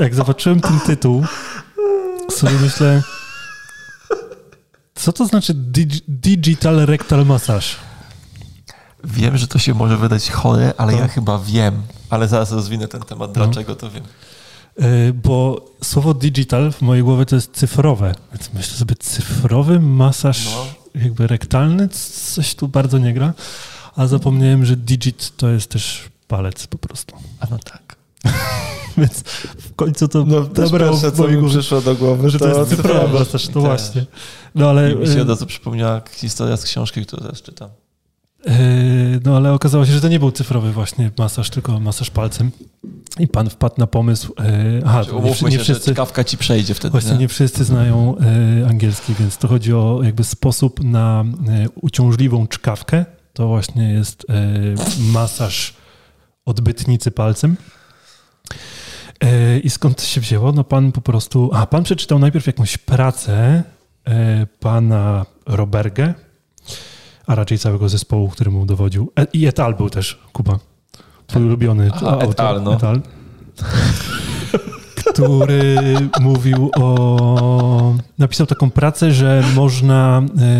jak 0.00 0.14
zobaczyłem 0.14 0.60
ten 0.60 0.80
tytuł, 0.80 1.24
sobie 2.30 2.54
myślę, 2.62 3.02
co 4.94 5.12
to 5.12 5.26
znaczy 5.26 5.54
digital 6.08 6.86
rectal 6.86 7.26
massage? 7.26 7.66
Wiem, 9.04 9.38
że 9.38 9.48
to 9.48 9.58
się 9.58 9.74
może 9.74 9.96
wydać 9.96 10.30
chore, 10.30 10.72
ale 10.76 10.92
to? 10.92 10.98
ja 10.98 11.08
chyba 11.08 11.38
wiem. 11.38 11.82
Ale 12.10 12.28
zaraz 12.28 12.52
rozwinę 12.52 12.88
ten 12.88 13.02
temat, 13.02 13.36
no. 13.36 13.44
dlaczego 13.44 13.72
no. 13.72 13.76
to 13.76 13.90
wiem. 13.90 14.04
E, 14.78 15.12
bo 15.12 15.64
słowo 15.82 16.14
digital 16.14 16.72
w 16.72 16.82
mojej 16.82 17.04
głowie 17.04 17.26
to 17.26 17.36
jest 17.36 17.52
cyfrowe. 17.52 18.14
Więc 18.32 18.50
myślę 18.54 18.76
sobie, 18.76 18.96
cyfrowy 18.96 19.80
masaż 19.80 20.44
no. 20.44 20.66
jakby 21.02 21.26
rektalny, 21.26 21.88
coś 22.34 22.54
tu 22.54 22.68
bardzo 22.68 22.98
nie 22.98 23.14
gra. 23.14 23.32
A 23.96 24.06
zapomniałem, 24.06 24.64
że 24.64 24.76
digit 24.76 25.36
to 25.36 25.48
jest 25.48 25.70
też 25.70 26.08
palec 26.28 26.66
po 26.66 26.78
prostu. 26.78 27.16
A 27.40 27.46
no 27.50 27.58
tak. 27.58 27.96
Więc 28.98 29.22
w 29.58 29.74
końcu 29.74 30.08
to 30.08 30.24
no, 30.24 30.40
dobra, 30.40 30.88
pierwsze, 30.88 31.12
co 31.12 31.28
mi 31.28 31.48
przyszło 31.48 31.80
do 31.80 31.94
głowy, 31.94 32.30
że 32.30 32.38
to, 32.38 32.52
to 32.52 32.58
jest 32.58 32.70
cyfrowy 32.70 33.18
masaż, 33.18 33.48
to 33.48 33.60
właśnie. 33.60 34.06
No 34.54 34.70
ale... 34.70 34.92
I 34.92 34.96
mi 34.96 35.06
się 35.06 35.22
od 35.22 35.28
razu 35.28 35.46
przypomniała 35.46 36.02
historia 36.12 36.56
z 36.56 36.64
książki, 36.64 37.06
którą 37.06 37.22
teraz 37.22 37.42
czytam. 37.42 37.70
E, 38.46 39.20
no 39.24 39.36
ale 39.36 39.52
okazało 39.52 39.86
się, 39.86 39.92
że 39.92 40.00
to 40.00 40.08
nie 40.08 40.18
był 40.18 40.30
cyfrowy 40.30 40.72
właśnie 40.72 41.10
masaż, 41.18 41.50
tylko 41.50 41.80
masaż 41.80 42.10
palcem. 42.10 42.50
I 43.18 43.28
pan 43.28 43.50
wpadł 43.50 43.74
na 43.78 43.86
pomysł. 43.86 44.32
E, 44.38 44.82
aha, 44.86 45.02
nie, 45.42 45.50
nie 45.50 45.58
wszyscy, 45.58 45.90
że 45.90 45.94
kawka 45.94 46.24
ci 46.24 46.38
przejdzie 46.38 46.74
wtedy. 46.74 46.90
Właśnie 46.90 47.12
nie, 47.12 47.18
nie 47.18 47.28
wszyscy 47.28 47.64
znają 47.64 48.16
e, 48.18 48.68
angielski, 48.68 49.14
więc 49.20 49.36
to 49.36 49.48
chodzi 49.48 49.74
o 49.74 50.00
jakby 50.02 50.24
sposób 50.24 50.84
na 50.84 51.24
uciążliwą 51.82 52.46
czkawkę. 52.46 53.04
To 53.32 53.48
właśnie 53.48 53.92
jest 53.92 54.26
masaż 54.98 55.74
odbytnicy 56.44 57.10
palcem. 57.10 57.56
I 59.62 59.70
skąd 59.70 59.96
to 59.96 60.02
się 60.02 60.20
wzięło? 60.20 60.52
No 60.52 60.64
pan 60.64 60.92
po 60.92 61.00
prostu. 61.00 61.50
A 61.52 61.66
pan 61.66 61.82
przeczytał 61.82 62.18
najpierw 62.18 62.46
jakąś 62.46 62.78
pracę 62.78 63.62
pana 64.60 65.26
Roberge, 65.46 66.14
a 67.26 67.34
raczej 67.34 67.58
całego 67.58 67.88
zespołu, 67.88 68.28
który 68.28 68.50
mu 68.50 68.66
dowodził. 68.66 69.12
E, 69.18 69.26
I 69.32 69.46
Etal 69.46 69.74
był 69.74 69.90
też, 69.90 70.18
Kuba. 70.32 70.58
Twój 71.26 71.44
ulubiony 71.44 71.90
Aha, 71.94 72.10
autor. 72.10 72.30
Etal, 72.30 72.62
no. 72.62 72.74
Etal, 72.74 73.00
który 74.96 75.94
mówił 76.20 76.70
o... 76.76 77.94
Napisał 78.18 78.46
taką 78.46 78.70
pracę, 78.70 79.12
że 79.12 79.44
można 79.54 80.22
e, 80.38 80.52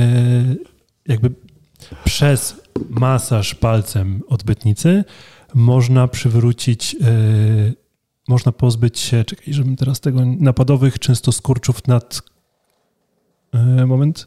jakby 1.07 1.31
przez 2.05 2.61
masaż 2.91 3.55
palcem 3.55 4.23
odbytnicy 4.29 5.05
można 5.55 6.09
przywrócić, 6.09 6.95
e, 6.95 6.99
można 8.29 8.53
pozbyć 8.53 8.99
się, 8.99 9.25
czekaj, 9.25 9.55
żebym 9.55 9.77
teraz 9.77 10.01
tego, 10.01 10.25
napadowych 10.25 10.99
często 10.99 11.33
skurczów 11.33 11.87
nad, 11.87 12.23
moment, 13.87 14.27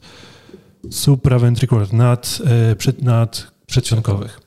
supraventricular, 0.91 1.93
nad, 1.93 2.39
e, 2.45 2.75
przed, 2.75 3.01
nad 3.01 3.51
przedsionkowych. 3.67 4.41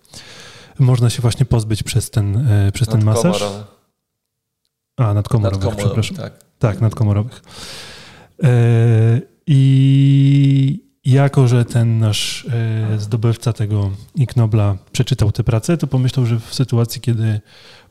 Można 0.79 1.11
się 1.11 1.23
właśnie 1.23 1.47
pozbyć 1.47 1.83
przez 1.83 2.11
ten, 2.11 2.49
e, 2.49 2.73
przez 2.73 2.89
ten 2.89 3.05
masaż. 3.05 3.45
A, 4.97 5.15
nadkomorowych, 5.15 5.65
nadkomorowych 5.65 6.05
przepraszam. 6.05 6.17
Tak, 6.17 6.45
tak 6.59 6.81
nadkomorowych. 6.81 7.43
E, 8.43 9.21
I 9.47 10.85
jako, 11.05 11.49
że 11.49 11.65
ten 11.65 11.99
nasz 11.99 12.47
zdobywca 12.99 13.53
tego 13.53 13.91
Ignobla 14.15 14.77
przeczytał 14.93 15.33
tę 15.33 15.45
pracę, 15.45 15.77
to 15.77 15.87
pomyślał, 15.87 16.27
że 16.27 16.41
w 16.41 16.55
sytuacji, 16.55 17.01
kiedy 17.01 17.41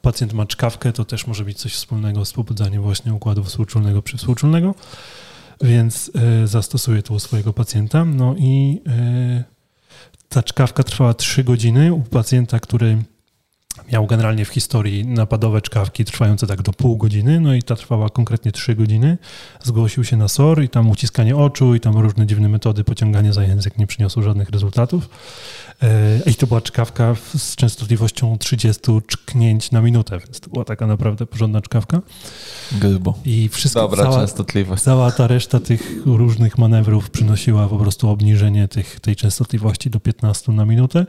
pacjent 0.01 0.33
ma 0.33 0.45
czkawkę, 0.45 0.93
to 0.93 1.05
też 1.05 1.27
może 1.27 1.45
być 1.45 1.57
coś 1.57 1.73
wspólnego 1.73 2.25
z 2.25 2.33
pobudzaniem 2.33 2.81
właśnie 2.81 3.13
układu 3.13 3.43
współczulnego 3.43 4.01
przywspółczulnego 4.01 4.75
więc 5.61 6.11
y, 6.43 6.47
zastosuję 6.47 7.03
to 7.03 7.13
u 7.13 7.19
swojego 7.19 7.53
pacjenta. 7.53 8.05
No 8.05 8.35
i 8.37 8.81
y, 9.39 9.43
ta 10.29 10.43
czkawka 10.43 10.83
trwała 10.83 11.13
3 11.13 11.43
godziny 11.43 11.93
u 11.93 12.01
pacjenta, 12.01 12.59
który 12.59 12.97
miał 13.91 14.07
generalnie 14.07 14.45
w 14.45 14.49
historii 14.49 15.05
napadowe 15.05 15.61
czkawki 15.61 16.05
trwające 16.05 16.47
tak 16.47 16.61
do 16.61 16.73
pół 16.73 16.97
godziny, 16.97 17.39
no 17.39 17.53
i 17.53 17.63
ta 17.63 17.75
trwała 17.75 18.09
konkretnie 18.09 18.51
3 18.51 18.75
godziny. 18.75 19.17
Zgłosił 19.63 20.03
się 20.03 20.17
na 20.17 20.27
SOR 20.27 20.63
i 20.63 20.69
tam 20.69 20.89
uciskanie 20.89 21.35
oczu 21.35 21.75
i 21.75 21.79
tam 21.79 21.97
różne 21.97 22.27
dziwne 22.27 22.49
metody 22.49 22.83
pociągania 22.83 23.33
za 23.33 23.43
język 23.43 23.77
nie 23.77 23.87
przyniosły 23.87 24.23
żadnych 24.23 24.49
rezultatów. 24.49 25.09
E, 25.83 26.19
I 26.25 26.35
to 26.35 26.47
była 26.47 26.61
czkawka 26.61 27.15
z 27.37 27.55
częstotliwością 27.55 28.37
30 28.37 28.81
czknięć 29.07 29.71
na 29.71 29.81
minutę, 29.81 30.19
więc 30.19 30.39
to 30.39 30.49
była 30.49 30.65
taka 30.65 30.87
naprawdę 30.87 31.25
porządna 31.25 31.61
czkawka. 31.61 32.01
Grubo. 32.71 33.13
I 33.25 33.49
wszystko, 33.49 33.81
Dobra 33.81 34.03
cała, 34.03 34.17
częstotliwość. 34.17 34.83
Cała 34.83 35.11
ta 35.11 35.27
reszta 35.27 35.59
tych 35.59 35.93
różnych 36.05 36.57
manewrów 36.57 37.09
przynosiła 37.09 37.67
po 37.67 37.77
prostu 37.77 38.09
obniżenie 38.09 38.67
tych, 38.67 38.99
tej 38.99 39.15
częstotliwości 39.15 39.89
do 39.89 39.99
15 39.99 40.51
na 40.51 40.65
minutę. 40.65 41.05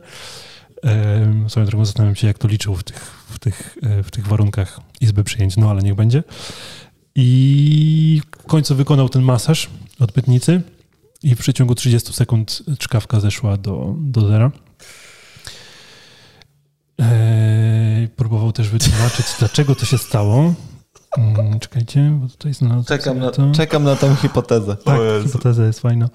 Swoją 1.48 1.66
drogą 1.66 1.84
zastanawiam 1.84 2.16
się, 2.16 2.26
jak 2.26 2.38
to 2.38 2.48
liczył 2.48 2.76
w 2.76 2.82
tych, 2.82 3.24
w, 3.30 3.38
tych, 3.38 3.76
e, 3.82 4.02
w 4.02 4.10
tych 4.10 4.26
warunkach 4.26 4.80
izby 5.00 5.24
przyjęć, 5.24 5.56
no 5.56 5.70
ale 5.70 5.82
niech 5.82 5.94
będzie. 5.94 6.22
I 7.14 8.22
w 8.38 8.46
końcu 8.46 8.74
wykonał 8.74 9.08
ten 9.08 9.22
masaż 9.22 9.70
odbytnicy 10.00 10.62
i 11.22 11.34
w 11.34 11.38
przeciągu 11.38 11.74
30 11.74 12.12
sekund 12.12 12.62
czkawka 12.78 13.20
zeszła 13.20 13.56
do, 13.56 13.94
do 13.98 14.28
zera. 14.28 14.50
Eee, 16.98 18.08
próbował 18.08 18.52
też 18.52 18.68
wytłumaczyć, 18.68 19.26
dlaczego 19.38 19.74
to 19.74 19.86
się 19.86 19.98
stało. 19.98 20.54
Mm, 21.18 21.58
czekajcie, 21.60 22.18
bo 22.20 22.28
tutaj 22.28 22.54
znalazłem 22.54 22.84
Czekam 22.98 23.18
na, 23.18 23.30
to. 23.30 23.52
czekam 23.52 23.84
na 23.84 23.96
tą 23.96 24.16
hipotezę. 24.16 24.76
Tak, 24.76 25.00
hipoteza 25.22 25.66
jest 25.66 25.80
fajna. 25.80 26.08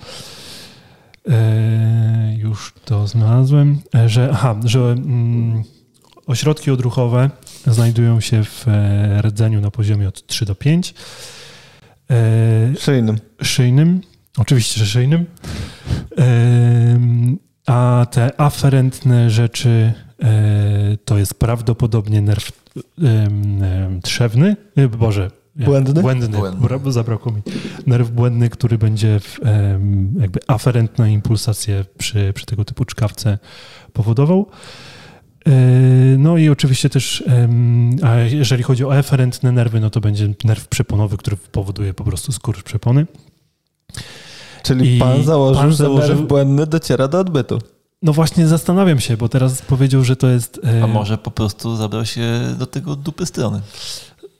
E, 1.30 2.36
już 2.38 2.74
to 2.86 3.08
znalazłem, 3.08 3.82
e, 3.96 4.10
że, 4.10 4.30
aha, 4.34 4.56
że 4.64 4.80
mm, 4.80 5.64
ośrodki 6.28 6.72
odruchowe 6.72 7.30
znajdują 7.68 8.20
się 8.20 8.44
w 8.44 8.68
e, 8.68 9.22
rdzeniu 9.22 9.62
na 9.62 9.72
poziomie 9.72 10.08
od 10.08 10.28
3 10.28 10.46
do 10.46 10.56
5. 10.56 10.94
E, 12.10 12.16
Szyjnym. 12.80 13.18
szyjnym, 13.42 14.02
oczywiście, 14.38 14.80
że 14.80 14.86
szyjnym. 14.86 15.26
A 17.66 18.08
te 18.12 18.42
aferentne 18.42 19.30
rzeczy 19.30 19.94
to 21.06 21.18
jest 21.18 21.40
prawdopodobnie 21.40 22.22
nerw 22.22 22.52
trzewny, 24.04 24.56
Boże, 24.98 25.32
Błędny? 25.56 26.02
Błędny, 26.02 26.38
Błędny. 26.38 26.68
Bra- 26.68 26.92
zabrakło 26.92 27.32
mi. 27.32 27.42
Nerw 27.88 28.12
błędny, 28.12 28.50
który 28.50 28.78
będzie 28.78 29.20
w, 29.20 29.40
jakby 30.20 30.40
aferentną 30.48 31.06
impulsację 31.06 31.86
przy, 31.98 32.34
przy 32.36 32.46
tego 32.46 32.66
typu 32.66 32.86
czkawce 32.86 33.38
powodował. 33.94 34.48
E, 35.48 35.52
No 36.18 36.38
i 36.38 36.50
oczywiście 36.50 36.90
też, 36.90 37.24
a 38.04 38.16
jeżeli 38.18 38.64
chodzi 38.64 38.86
o 38.86 38.98
eferentne 38.98 39.52
nerwy, 39.52 39.80
no 39.80 39.90
to 39.90 40.02
będzie 40.02 40.34
nerw 40.44 40.68
przeponowy, 40.68 41.18
który 41.18 41.38
powoduje 41.38 41.94
po 41.94 42.04
prostu 42.04 42.32
skurcz 42.32 42.64
przepony. 42.64 43.06
Czyli 44.64 44.96
I 44.96 45.00
pan 45.00 45.24
założył, 45.24 45.62
pan 45.62 45.72
że 45.72 45.78
założył- 45.78 46.16
nerw 46.16 46.28
błędny 46.28 46.68
dociera 46.68 47.08
do 47.08 47.20
odbytu. 47.20 47.60
No 48.02 48.14
właśnie 48.14 48.48
zastanawiam 48.48 49.00
się, 49.00 49.18
bo 49.18 49.30
teraz 49.30 49.62
powiedział, 49.62 50.04
że 50.04 50.16
to 50.16 50.28
jest... 50.28 50.62
A 50.84 50.88
może 50.88 51.18
po 51.18 51.32
prostu 51.32 51.76
zabrał 51.76 52.06
się 52.06 52.42
do 52.60 52.66
tego 52.66 52.96
dupy 52.96 53.26
strony. 53.26 53.62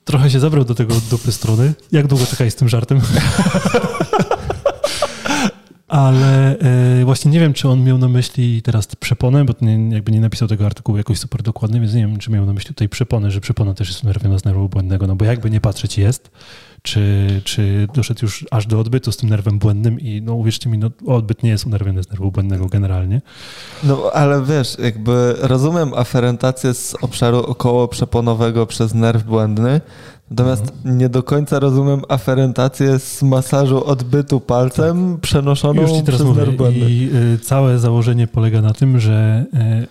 Trochę 0.06 0.30
się 0.30 0.40
zabrał 0.40 0.66
do 0.66 0.76
tego 0.76 0.94
dupy 1.10 1.32
strony. 1.32 1.74
Jak 1.92 2.08
długo 2.08 2.26
czekaj 2.26 2.52
z 2.52 2.56
tym 2.56 2.70
żartem? 2.70 3.02
Ale 5.88 6.60
e, 6.60 7.06
właśnie 7.06 7.32
nie 7.32 7.40
wiem, 7.40 7.54
czy 7.54 7.70
on 7.70 7.84
miał 7.84 7.98
na 7.98 8.08
myśli 8.08 8.62
teraz 8.62 8.88
przeponę, 8.96 9.46
bo 9.46 9.54
nie, 9.62 9.96
jakby 9.96 10.12
nie 10.12 10.22
napisał 10.22 10.48
tego 10.48 10.66
artykułu 10.66 10.98
jakoś 10.98 11.20
super 11.20 11.42
dokładnie, 11.42 11.80
więc 11.80 11.94
nie 11.94 12.02
wiem, 12.02 12.18
czy 12.18 12.32
miał 12.32 12.46
na 12.46 12.54
myśli 12.54 12.68
tutaj 12.68 12.90
przeponę, 12.90 13.32
że 13.32 13.42
przepona 13.42 13.74
też 13.74 13.88
jest 13.88 14.04
unerwiona 14.04 14.40
z 14.40 14.46
nerwu 14.46 14.70
błędnego, 14.70 15.08
no 15.08 15.16
bo 15.16 15.26
jakby 15.26 15.50
nie 15.50 15.62
patrzeć 15.62 15.98
jest, 15.98 16.32
czy, 16.86 17.28
czy 17.44 17.88
doszedł 17.94 18.20
już 18.22 18.46
aż 18.52 18.68
do 18.68 18.80
odbytu 18.80 19.12
z 19.12 19.18
tym 19.18 19.30
nerwem 19.30 19.60
błędnym 19.60 20.00
i 20.00 20.22
no 20.22 20.34
uwierzcie 20.34 20.70
mi, 20.70 20.78
no 20.78 20.90
odbyt 21.08 21.44
nie 21.44 21.50
jest 21.50 21.66
unerwiony 21.66 22.04
z 22.04 22.10
nerwu 22.10 22.32
błędnego 22.32 22.66
generalnie. 22.68 23.22
No 23.84 24.02
ale 24.14 24.44
wiesz, 24.44 24.78
jakby 24.84 25.36
rozumiem 25.42 25.94
aferentację 25.94 26.74
z 26.74 26.96
obszaru 27.02 27.38
okołoprzeponowego 27.40 28.66
przez 28.66 28.94
nerw 28.94 29.24
błędny, 29.24 29.82
natomiast 30.32 30.62
Mhm. 30.62 30.98
nie 30.98 31.10
do 31.10 31.24
końca 31.24 31.60
rozumiem 31.60 32.02
aferentację 32.10 33.00
z 33.00 33.24
masażu 33.24 33.86
odbytu 33.86 34.40
palcem 34.42 35.18
przenoszoną 35.22 35.82
Już 35.82 35.92
ci 35.92 36.04
teraz 36.04 36.16
przez 36.22 36.22
mówię. 36.28 36.42
nerw 36.42 36.56
błędny. 36.58 36.90
I 36.90 37.10
y, 37.36 37.40
całe 37.40 37.80
założenie 37.80 38.28
polega 38.28 38.62
na 38.62 38.74
tym, 38.74 39.00
że 39.00 39.46
y, 39.54 39.88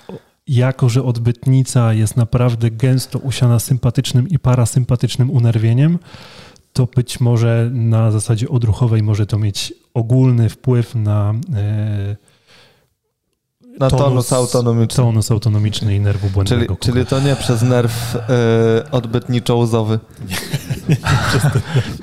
jako, 0.49 0.89
że 0.89 1.03
odbytnica 1.05 1.93
jest 1.93 2.17
naprawdę 2.17 2.71
gęsto 2.71 3.19
usiana 3.19 3.59
sympatycznym 3.59 4.29
i 4.29 4.39
parasympatycznym 4.39 5.31
unerwieniem, 5.31 5.99
to 6.75 6.89
być 6.97 7.21
może 7.21 7.71
na 7.73 8.11
zasadzie 8.11 8.49
odruchowej 8.49 9.03
może 9.03 9.27
to 9.27 9.39
mieć 9.39 9.75
ogólny 9.95 10.49
wpływ 10.49 10.95
na 10.95 11.35
y, 12.13 12.17
Na 13.81 13.89
tonus- 13.89 13.99
tonus 13.99 14.33
autonomiczny. 14.33 14.97
tonus 15.05 15.31
autonomiczny 15.31 15.97
i 15.97 16.01
nerwu 16.01 16.21
Czyli, 16.27 16.33
błędnego. 16.35 16.77
czyli 16.81 17.07
to 17.07 17.21
nie 17.21 17.37
przez 17.37 17.63
nerw 17.63 18.17
y, 18.17 18.91
odbytniczo-łzowy. 18.91 19.99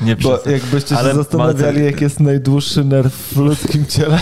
Nie 0.02 0.16
Bo 0.16 0.38
przez... 0.38 0.54
jakbyście 0.54 0.98
Ale 0.98 1.10
się 1.10 1.16
zastanawiali, 1.16 1.86
jaki 1.86 2.04
jest 2.04 2.20
najdłuższy 2.20 2.84
nerw 2.84 3.14
w 3.34 3.38
ludzkim 3.38 3.86
ciele, 3.86 4.20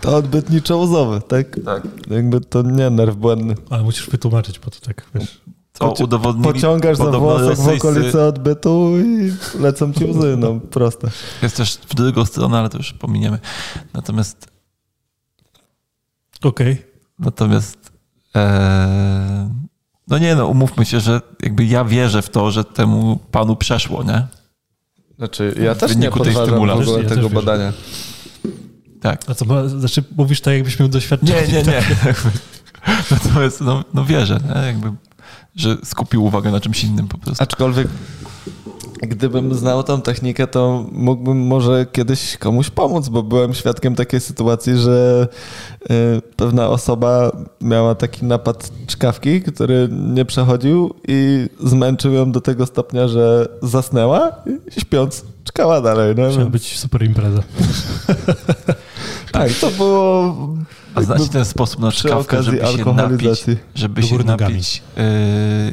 to 0.00 0.16
odbytniczo-łzowy, 0.16 1.20
tak? 1.28 1.46
Tak. 1.64 1.82
Jakby 2.10 2.40
to 2.40 2.62
nie 2.62 2.90
nerw 2.90 3.16
błędny. 3.16 3.54
Ale 3.70 3.82
musisz 3.82 4.10
wytłumaczyć, 4.10 4.58
bo 4.58 4.70
to 4.70 4.80
tak, 4.86 5.06
wiesz... 5.14 5.40
To 5.78 5.88
Poci- 5.88 6.04
udowodnili 6.04 6.52
Pociągasz 6.52 6.96
za 6.98 7.04
włosek 7.10 7.56
w 7.56 7.60
rosyjscy- 7.60 7.76
okolicy 7.76 8.22
odbytu 8.22 8.94
i 8.98 9.32
lecą 9.60 9.92
ci 9.92 10.04
łzy, 10.04 10.36
no 10.38 10.60
proste. 10.60 11.10
Jest 11.42 11.56
też 11.56 11.74
w 11.88 11.94
drugą 11.94 12.24
stronę, 12.24 12.58
ale 12.58 12.68
to 12.68 12.78
już 12.78 12.92
pominiemy. 12.92 13.38
Natomiast, 13.94 14.46
Okej. 16.42 16.82
natomiast 17.18 17.92
e, 18.36 19.50
no 20.08 20.18
nie 20.18 20.34
no, 20.34 20.46
umówmy 20.46 20.84
się, 20.84 21.00
że 21.00 21.20
jakby 21.42 21.64
ja 21.64 21.84
wierzę 21.84 22.22
w 22.22 22.30
to, 22.30 22.50
że 22.50 22.64
temu 22.64 23.18
panu 23.30 23.56
przeszło, 23.56 24.04
nie? 24.04 24.26
Znaczy, 25.18 25.54
ja 25.60 25.74
W 25.74 25.78
też 25.78 25.96
nie 25.96 26.10
podważam 26.10 26.50
w 26.50 26.52
ogóle 26.52 27.02
Ja 27.02 27.08
tego 27.08 27.30
badania. 27.30 27.72
Tak. 29.00 29.22
A 29.28 29.34
co, 29.34 29.68
znaczy 29.68 30.04
mówisz 30.16 30.40
tak, 30.40 30.54
jakbyś 30.54 30.78
miał 30.78 30.88
doświadczenie. 30.88 31.42
Nie, 31.46 31.52
nie, 31.52 31.62
nie. 31.62 31.82
Natomiast 33.10 33.60
no, 33.60 33.84
no 33.94 34.04
wierzę, 34.04 34.40
nie? 34.54 34.66
Jakby, 34.66 34.92
że 35.56 35.76
skupił 35.84 36.24
uwagę 36.24 36.50
na 36.50 36.60
czymś 36.60 36.84
innym 36.84 37.08
po 37.08 37.18
prostu. 37.18 37.42
Aczkolwiek, 37.42 37.88
gdybym 39.02 39.54
znał 39.54 39.82
tą 39.82 40.00
technikę, 40.00 40.46
to 40.46 40.86
mógłbym 40.92 41.46
może 41.46 41.86
kiedyś 41.92 42.36
komuś 42.36 42.70
pomóc, 42.70 43.08
bo 43.08 43.22
byłem 43.22 43.54
świadkiem 43.54 43.94
takiej 43.94 44.20
sytuacji, 44.20 44.76
że 44.76 45.28
y, 45.82 46.22
pewna 46.36 46.68
osoba 46.68 47.32
miała 47.60 47.94
taki 47.94 48.24
napad 48.24 48.70
czkawki, 48.86 49.42
który 49.42 49.88
nie 49.90 50.24
przechodził 50.24 50.94
i 51.08 51.48
zmęczył 51.60 52.12
ją 52.12 52.32
do 52.32 52.40
tego 52.40 52.66
stopnia, 52.66 53.08
że 53.08 53.48
zasnęła 53.62 54.30
i 54.76 54.80
śpiąc 54.80 55.24
czkała 55.44 55.80
dalej. 55.80 56.14
No, 56.16 56.26
Musiała 56.26 56.46
być 56.50 56.78
super 56.78 57.02
impreza. 57.02 57.42
tak, 59.32 59.50
to 59.60 59.70
było 59.70 60.34
A 60.94 61.02
znacie 61.02 61.28
ten 61.28 61.44
sposób 61.44 61.80
na 61.80 61.92
czkawkę, 61.92 62.42
żeby 62.42 62.66
się 62.66 62.94
napić, 62.94 63.44
żeby 63.74 64.00
Do 64.00 64.06
się 64.06 64.18
napić 64.18 64.82
yy, 64.96 65.02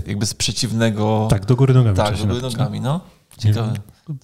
jakby 0.08 0.26
z 0.26 0.34
przeciwnego... 0.34 1.28
Tak, 1.30 1.46
do 1.46 1.56
góry 1.56 1.74
nogami. 1.74 1.98
tak 1.98 2.12
do 2.12 2.18
się 2.18 2.28
góry 2.28 2.42
napić, 2.42 2.58
nogami, 2.58 2.82
no. 2.82 3.02
Ciekawe. 3.38 3.74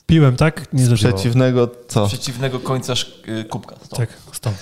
Piłem 0.05 0.35
tak, 0.35 0.73
nie 0.73 0.85
Z 0.85 0.93
przeciwnego 0.93 1.71
co? 1.87 2.05
Z 2.05 2.09
przeciwnego 2.09 2.59
końca 2.59 2.93
yy, 3.27 3.43
kubka. 3.45 3.75
Stop. 3.83 3.99
Tak, 3.99 4.09
stąd. 4.31 4.55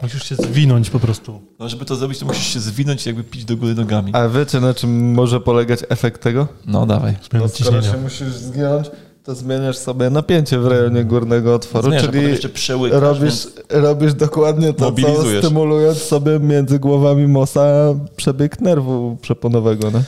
I 0.00 0.02
musisz 0.02 0.24
się 0.28 0.34
zwinąć 0.34 0.90
po 0.90 1.00
prostu. 1.00 1.42
No, 1.58 1.68
żeby 1.68 1.84
to 1.84 1.96
zrobić, 1.96 2.18
to 2.18 2.26
musisz 2.26 2.46
się 2.46 2.60
zwinąć 2.60 3.06
i 3.06 3.08
jakby 3.08 3.24
pić 3.24 3.44
do 3.44 3.56
góry 3.56 3.74
nogami. 3.74 4.14
A 4.14 4.28
wiecie 4.28 4.60
na 4.60 4.74
czym 4.74 5.12
może 5.12 5.40
polegać 5.40 5.80
efekt 5.88 6.22
tego? 6.22 6.48
No 6.66 6.86
dawaj. 6.86 7.16
Zmiana 7.30 7.46
No, 7.46 7.52
ciśnienia. 7.52 7.82
się 7.92 7.96
musisz 7.96 8.28
zgiąć, 8.28 8.90
to 9.24 9.34
zmieniasz 9.34 9.76
sobie 9.76 10.10
napięcie 10.10 10.58
w 10.58 10.66
rejonie 10.66 11.04
górnego 11.04 11.54
otworu, 11.54 11.90
czyli 12.00 12.22
jeszcze 12.22 12.48
przełykasz, 12.48 13.00
robisz, 13.02 13.20
więc- 13.22 13.52
robisz 13.70 14.14
dokładnie 14.14 14.72
to, 14.72 14.78
co 14.78 14.84
Mobilizujesz. 14.84 15.44
stymulując 15.44 15.98
sobie 15.98 16.38
między 16.40 16.78
głowami 16.78 17.26
mosa 17.26 17.94
przebieg 18.16 18.60
nerwu 18.60 19.16
przeponowego. 19.22 19.90
No? 19.90 20.02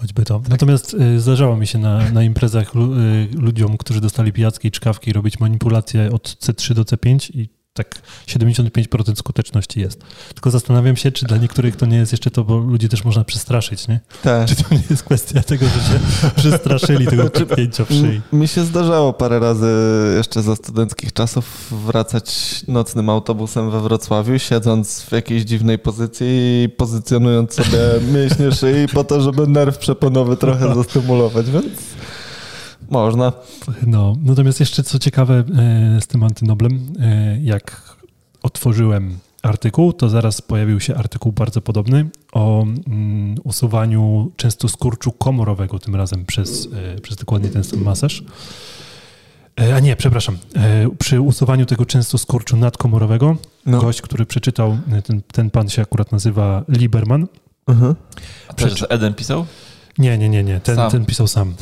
Choćby 0.00 0.24
to. 0.24 0.42
Natomiast 0.48 0.94
y, 0.94 1.20
zdarzało 1.20 1.56
mi 1.56 1.66
się 1.66 1.78
na, 1.78 2.10
na 2.10 2.22
imprezach 2.22 2.74
lu, 2.74 2.94
y, 2.94 3.28
ludziom, 3.38 3.76
którzy 3.76 4.00
dostali 4.00 4.32
pijackie 4.32 4.68
i 4.68 4.70
czkawki, 4.70 5.12
robić 5.12 5.40
manipulację 5.40 6.10
od 6.12 6.28
C3 6.28 6.74
do 6.74 6.82
C5 6.82 7.30
i 7.34 7.48
tak 7.74 7.94
75% 8.26 9.16
skuteczności 9.16 9.80
jest. 9.80 10.00
Tylko 10.34 10.50
zastanawiam 10.50 10.96
się, 10.96 11.12
czy 11.12 11.26
dla 11.26 11.36
niektórych 11.36 11.76
to 11.76 11.86
nie 11.86 11.96
jest 11.96 12.12
jeszcze 12.12 12.30
to, 12.30 12.44
bo 12.44 12.56
ludzi 12.56 12.88
też 12.88 13.04
można 13.04 13.24
przestraszyć, 13.24 13.88
nie? 13.88 14.00
Tak. 14.22 14.48
Czy 14.48 14.56
to 14.56 14.74
nie 14.74 14.82
jest 14.90 15.02
kwestia 15.02 15.42
tego, 15.42 15.66
że 15.66 15.72
się 15.72 16.00
przestraszyli 16.40 17.06
tego 17.06 17.30
kopnięcia 17.30 17.84
w 17.84 17.88
szyi? 17.88 18.20
Mi 18.32 18.48
się 18.48 18.64
zdarzało 18.64 19.12
parę 19.12 19.38
razy 19.38 19.66
jeszcze 20.16 20.42
za 20.42 20.56
studenckich 20.56 21.12
czasów 21.12 21.72
wracać 21.86 22.60
nocnym 22.68 23.08
autobusem 23.08 23.70
we 23.70 23.80
Wrocławiu, 23.80 24.38
siedząc 24.38 25.02
w 25.02 25.12
jakiejś 25.12 25.42
dziwnej 25.42 25.78
pozycji 25.78 26.26
i 26.28 26.68
pozycjonując 26.76 27.54
sobie 27.54 27.78
mięśnie 28.12 28.52
szyi 28.52 28.88
po 28.88 29.04
to, 29.04 29.20
żeby 29.20 29.46
nerw 29.46 29.78
przeponowy 29.78 30.36
trochę 30.36 30.74
zastymulować, 30.82 31.50
więc 31.50 31.66
można. 32.90 33.32
No, 33.86 34.16
natomiast 34.22 34.60
jeszcze 34.60 34.82
co 34.82 34.98
ciekawe 34.98 35.34
e, 35.96 36.00
z 36.00 36.06
tym 36.06 36.22
antynoblem, 36.22 36.92
e, 37.00 37.38
jak 37.42 37.96
otworzyłem 38.42 39.18
artykuł, 39.42 39.92
to 39.92 40.08
zaraz 40.08 40.42
pojawił 40.42 40.80
się 40.80 40.94
artykuł 40.94 41.32
bardzo 41.32 41.60
podobny 41.60 42.06
o 42.32 42.62
mm, 42.62 43.34
usuwaniu 43.44 44.32
często 44.36 44.68
skurczu 44.68 45.12
komorowego, 45.12 45.78
tym 45.78 45.96
razem 45.96 46.24
przez, 46.24 46.68
e, 46.96 47.00
przez 47.00 47.16
dokładnie 47.16 47.48
ten 47.48 47.64
sam 47.64 47.82
masaż. 47.82 48.24
A 49.76 49.80
nie, 49.80 49.96
przepraszam. 49.96 50.38
Przy 50.98 51.20
usuwaniu 51.20 51.66
tego 51.66 51.86
często 51.86 52.18
skurczu 52.18 52.56
nadkomorowego, 52.56 53.36
No. 53.66 53.80
gość, 53.80 54.02
który 54.02 54.26
przeczytał, 54.26 54.78
ten, 55.04 55.22
ten 55.32 55.50
pan 55.50 55.68
się 55.68 55.82
akurat 55.82 56.12
nazywa 56.12 56.64
Lieberman, 56.68 57.26
Mhm. 57.66 57.94
A 58.48 58.52
też 58.52 58.74
z 58.74 58.86
Eden 58.88 59.14
pisał? 59.14 59.46
Nie, 59.98 60.18
nie, 60.18 60.28
nie, 60.28 60.44
nie. 60.44 60.60
Ten, 60.60 60.76
Sam. 60.76 60.90
ten 60.90 61.06
pisał 61.06 61.28
sam. 61.28 61.54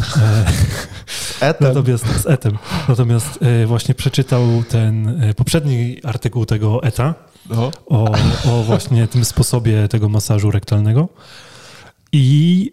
E, 1.43 1.49
Etem. 1.49 1.68
Natomiast 1.68 2.05
z 2.22 2.26
etem. 2.26 2.59
Natomiast 2.89 3.39
e, 3.43 3.66
właśnie 3.66 3.95
przeczytał 3.95 4.43
ten 4.68 5.22
e, 5.22 5.35
poprzedni 5.35 5.97
artykuł 6.05 6.47
tego 6.47 6.83
ETA 6.83 7.14
No. 7.51 7.70
o, 7.87 8.14
o 8.45 8.62
właśnie 8.62 9.09
tym 9.09 9.24
sposobie 9.24 9.89
tego 9.89 10.09
masażu 10.09 10.51
rektalnego 10.51 11.09
i 12.12 12.70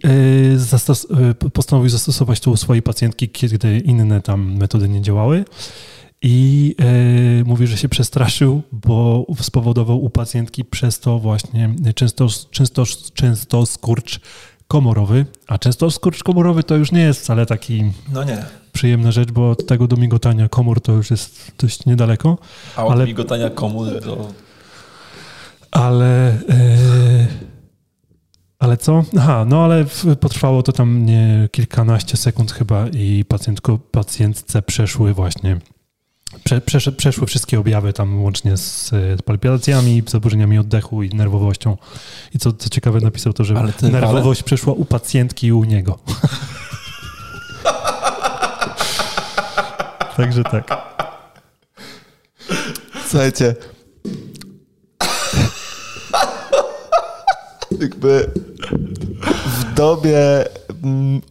postanowił 1.54 1.90
zastosować 1.90 2.40
to 2.40 2.52
u 2.52 2.58
swojej 2.58 2.82
pacjentki, 2.82 3.30
kiedy 3.30 3.80
inne 3.80 4.22
tam 4.22 4.58
metody 4.58 4.90
nie 4.90 5.02
działały. 5.02 5.46
I 6.22 6.76
mówi, 7.46 7.68
że 7.68 7.78
się 7.78 7.90
przestraszył, 7.90 8.62
bo 8.72 9.26
spowodował 9.42 10.04
u 10.04 10.10
pacjentki 10.10 10.66
przez 10.66 11.00
to 11.00 11.20
właśnie 11.20 11.76
często, 11.96 12.28
często, 12.52 12.84
często 13.14 13.66
skurcz 13.66 14.20
komorowy. 14.74 15.26
A 15.48 15.58
często 15.58 15.92
skurcz 15.92 16.24
komorowy 16.24 16.64
to 16.64 16.76
już 16.76 16.92
nie 16.92 17.02
jest 17.02 17.22
wcale 17.22 17.46
taki 17.46 17.84
No 18.14 18.24
nie. 18.24 18.46
przyjemna 18.72 19.12
rzecz, 19.12 19.32
bo 19.32 19.50
od 19.52 19.66
tego 19.66 19.88
do 19.88 19.96
migotania 19.98 20.50
komór 20.50 20.82
to 20.82 20.92
już 20.92 21.12
jest 21.12 21.52
dość 21.60 21.86
niedaleko. 21.86 22.38
A 22.76 22.86
od 22.86 22.92
Ale- 22.92 23.06
migotania 23.06 23.50
komór 23.50 23.88
to... 24.04 24.28
Ale. 25.72 26.28
E, 26.50 27.28
ale 28.60 28.78
co? 28.78 29.04
Aha, 29.18 29.46
no 29.48 29.64
ale 29.64 29.86
potrwało 30.20 30.64
to 30.64 30.72
tam 30.72 31.06
nie 31.06 31.50
kilkanaście 31.52 32.18
sekund 32.18 32.52
chyba 32.52 32.88
i 32.88 33.26
pacjentko, 33.28 33.78
pacjentce 33.92 34.62
przeszły 34.62 35.14
właśnie. 35.14 35.58
Prze, 36.44 36.62
przesz, 36.62 36.90
przeszły 36.98 37.28
wszystkie 37.28 37.60
objawy 37.60 37.94
tam 37.94 38.24
łącznie 38.24 38.58
z 38.58 38.94
e, 38.94 39.18
palpitacjami, 39.26 40.04
zaburzeniami 40.08 40.58
oddechu 40.58 41.04
i 41.04 41.10
nerwowością. 41.10 41.78
I 42.36 42.40
co, 42.40 42.54
co 42.54 42.70
ciekawe 42.70 43.00
napisał 43.00 43.34
to, 43.34 43.44
że 43.44 43.58
Ale 43.58 43.74
te 43.74 43.90
nerwowość 43.90 44.44
przeszła 44.44 44.74
u 44.74 44.86
pacjentki 44.86 45.48
i 45.48 45.54
u 45.54 45.64
niego. 45.64 46.00
Także 50.18 50.44
tak. 50.44 50.90
Słuchajcie. 53.08 53.56
Jakby 57.82 58.32
w 59.46 59.74
dobie 59.74 60.46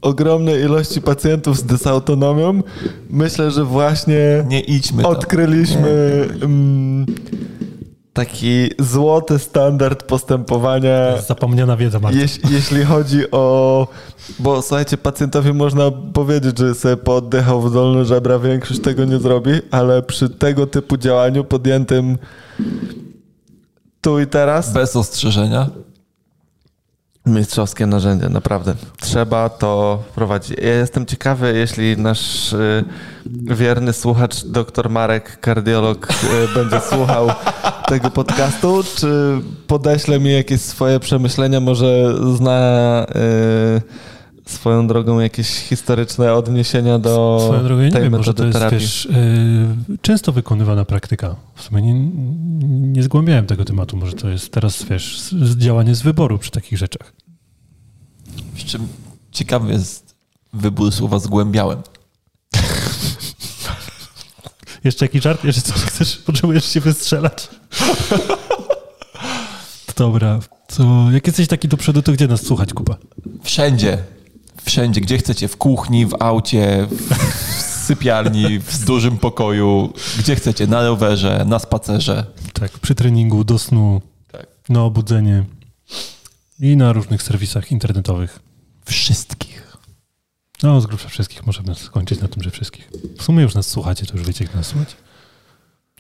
ogromnej 0.03 0.63
ilości 0.63 1.03
pacjentów 1.03 1.59
z 1.59 1.63
dysautonomią 1.63 2.63
myślę, 3.11 3.51
że 3.51 3.65
właśnie 3.65 4.45
Nie 4.49 4.61
idźmy 4.61 5.03
tam. 5.03 5.13
odkryliśmy 5.13 6.29
mm, 6.43 7.07
taki 8.13 8.71
złoty 8.79 9.39
standard 9.39 10.03
postępowania 10.03 11.23
Zapomniana 11.29 11.77
wiedza, 11.77 12.01
Marta. 12.01 12.19
Jeś, 12.19 12.39
jeśli 12.51 12.85
chodzi 12.85 13.31
o. 13.31 13.87
Bo 14.39 14.63
słuchajcie, 14.63 14.97
pacjentowi 14.97 15.53
można 15.53 15.91
powiedzieć, 15.91 16.59
że 16.59 16.75
sobie 16.75 16.97
pooddychał 16.97 17.63
w 17.63 17.73
dolne 17.73 18.05
żebra, 18.05 18.39
większość 18.39 18.81
tego 18.81 19.05
nie 19.05 19.19
zrobi, 19.19 19.51
ale 19.71 20.03
przy 20.03 20.29
tego 20.31 20.67
typu 20.67 20.97
działaniu 20.97 21.45
podjętym 21.45 22.19
tu 24.01 24.21
i 24.21 24.27
teraz. 24.27 24.73
Bez 24.73 24.97
ostrzeżenia. 24.97 25.71
Mistrzowskie 27.29 27.87
narzędzie, 27.87 28.29
naprawdę. 28.29 28.75
Trzeba 29.01 29.49
to 29.49 30.03
prowadzić. 30.15 30.59
Ja 30.59 30.75
jestem 30.75 31.07
ciekawy, 31.07 31.53
jeśli 31.57 31.97
nasz 31.97 32.53
y, 32.53 32.85
wierny 33.27 33.93
słuchacz, 33.93 34.45
dr 34.45 34.91
Marek, 34.91 35.41
kardiolog, 35.41 36.09
y, 36.11 36.55
będzie 36.55 36.81
słuchał 36.81 37.29
tego 37.89 38.11
podcastu, 38.11 38.85
czy 38.97 39.41
podeśle 39.67 40.21
mi 40.21 40.33
jakieś 40.33 40.61
swoje 40.61 41.01
przemyślenia, 41.01 41.61
może 41.61 42.15
zna 42.37 43.07
y, 43.77 44.18
swoją 44.51 44.87
drogą 44.87 45.21
jakieś 45.21 45.49
historyczne 45.49 46.35
odniesienia 46.35 46.99
do 46.99 47.41
Swoją 47.45 47.65
drogą, 47.65 47.81
ja 47.83 47.87
nie 47.89 47.93
tej 47.93 48.03
wiem, 48.03 48.13
może 48.13 48.35
to 48.35 48.45
metody 48.45 48.47
jest 48.47 48.59
terapii. 48.59 48.79
wiesz, 48.79 49.07
y, 49.07 49.99
często 50.03 50.33
wykonywana 50.33 50.85
praktyka. 50.85 51.37
W 51.55 51.63
sumie 51.63 51.83
nie, 51.83 51.95
nie 52.93 53.03
zgłębiałem 53.03 53.47
tego 53.47 53.65
tematu. 53.65 53.97
Może 53.97 54.13
to 54.13 54.29
jest 54.29 54.53
teraz, 54.53 54.83
wiesz, 54.83 55.21
z- 55.21 55.31
z- 55.31 55.57
działanie 55.57 55.95
z 55.95 56.03
wyboru 56.03 56.39
przy 56.39 56.51
takich 56.51 56.79
rzeczach. 56.79 57.13
Przy 58.55 58.67
czym 58.67 58.89
ciekawy 59.33 59.73
jest 59.73 60.15
wybór 60.53 60.93
słowa 60.93 61.19
zgłębiałem. 61.19 61.79
Jeszcze 64.85 65.05
jakiś 65.05 65.23
żart? 65.23 65.45
Jeszcze 65.45 65.63
coś 65.63 65.77
chcesz? 65.83 66.17
Potrzebujesz 66.17 66.65
się 66.65 66.81
wystrzelać? 66.81 67.49
Dobra, 69.97 70.41
to 70.77 71.07
jak 71.13 71.27
jesteś 71.27 71.49
taki 71.49 71.69
do 71.69 71.77
przodu, 71.77 72.03
to 72.03 72.13
gdzie 72.13 72.29
nas 72.29 72.43
słuchać, 72.47 72.73
Kuba? 72.75 72.97
Wszędzie. 73.43 73.99
Wszędzie. 74.69 75.01
Gdzie 75.01 75.19
chcecie. 75.19 75.49
W 75.49 75.57
kuchni, 75.57 76.07
w 76.07 76.15
aucie, 76.23 76.87
w, 76.91 77.15
sypialni, 77.87 78.59
w 78.59 78.85
dużym 78.85 79.19
pokoju. 79.19 79.93
Gdzie 80.19 80.37
chcecie. 80.37 80.67
Na 80.67 80.83
rowerze, 80.83 81.45
na 81.47 81.59
spacerze. 81.59 82.27
Tak, 82.53 82.79
przy 82.79 82.95
treningu, 82.95 83.45
do 83.45 83.59
snu, 83.59 84.01
Tak. 84.33 84.47
na 84.69 84.83
obudzenie 84.83 85.45
i 86.61 86.77
na 86.77 86.93
różnych 86.93 87.23
serwisach 87.23 87.73
internetowych. 87.73 88.39
Wszystkich. 88.85 89.77
No, 90.63 90.81
z 90.81 90.87
grubsza 90.87 91.09
wszystkich 91.09 91.47
możemy 91.47 91.75
skończyć 91.75 92.21
na 92.21 92.29
tym, 92.29 92.43
że 92.43 92.51
wszystkich. 92.51 92.91
W 93.19 93.23
sumie 93.23 93.43
już 93.43 93.55
nas 93.55 93.67
słuchacie, 93.67 94.07
to 94.07 94.17
już 94.19 94.27
wiecie, 94.27 94.45
jak 94.45 94.55
nas 94.55 94.67
słuchać. 94.67 94.97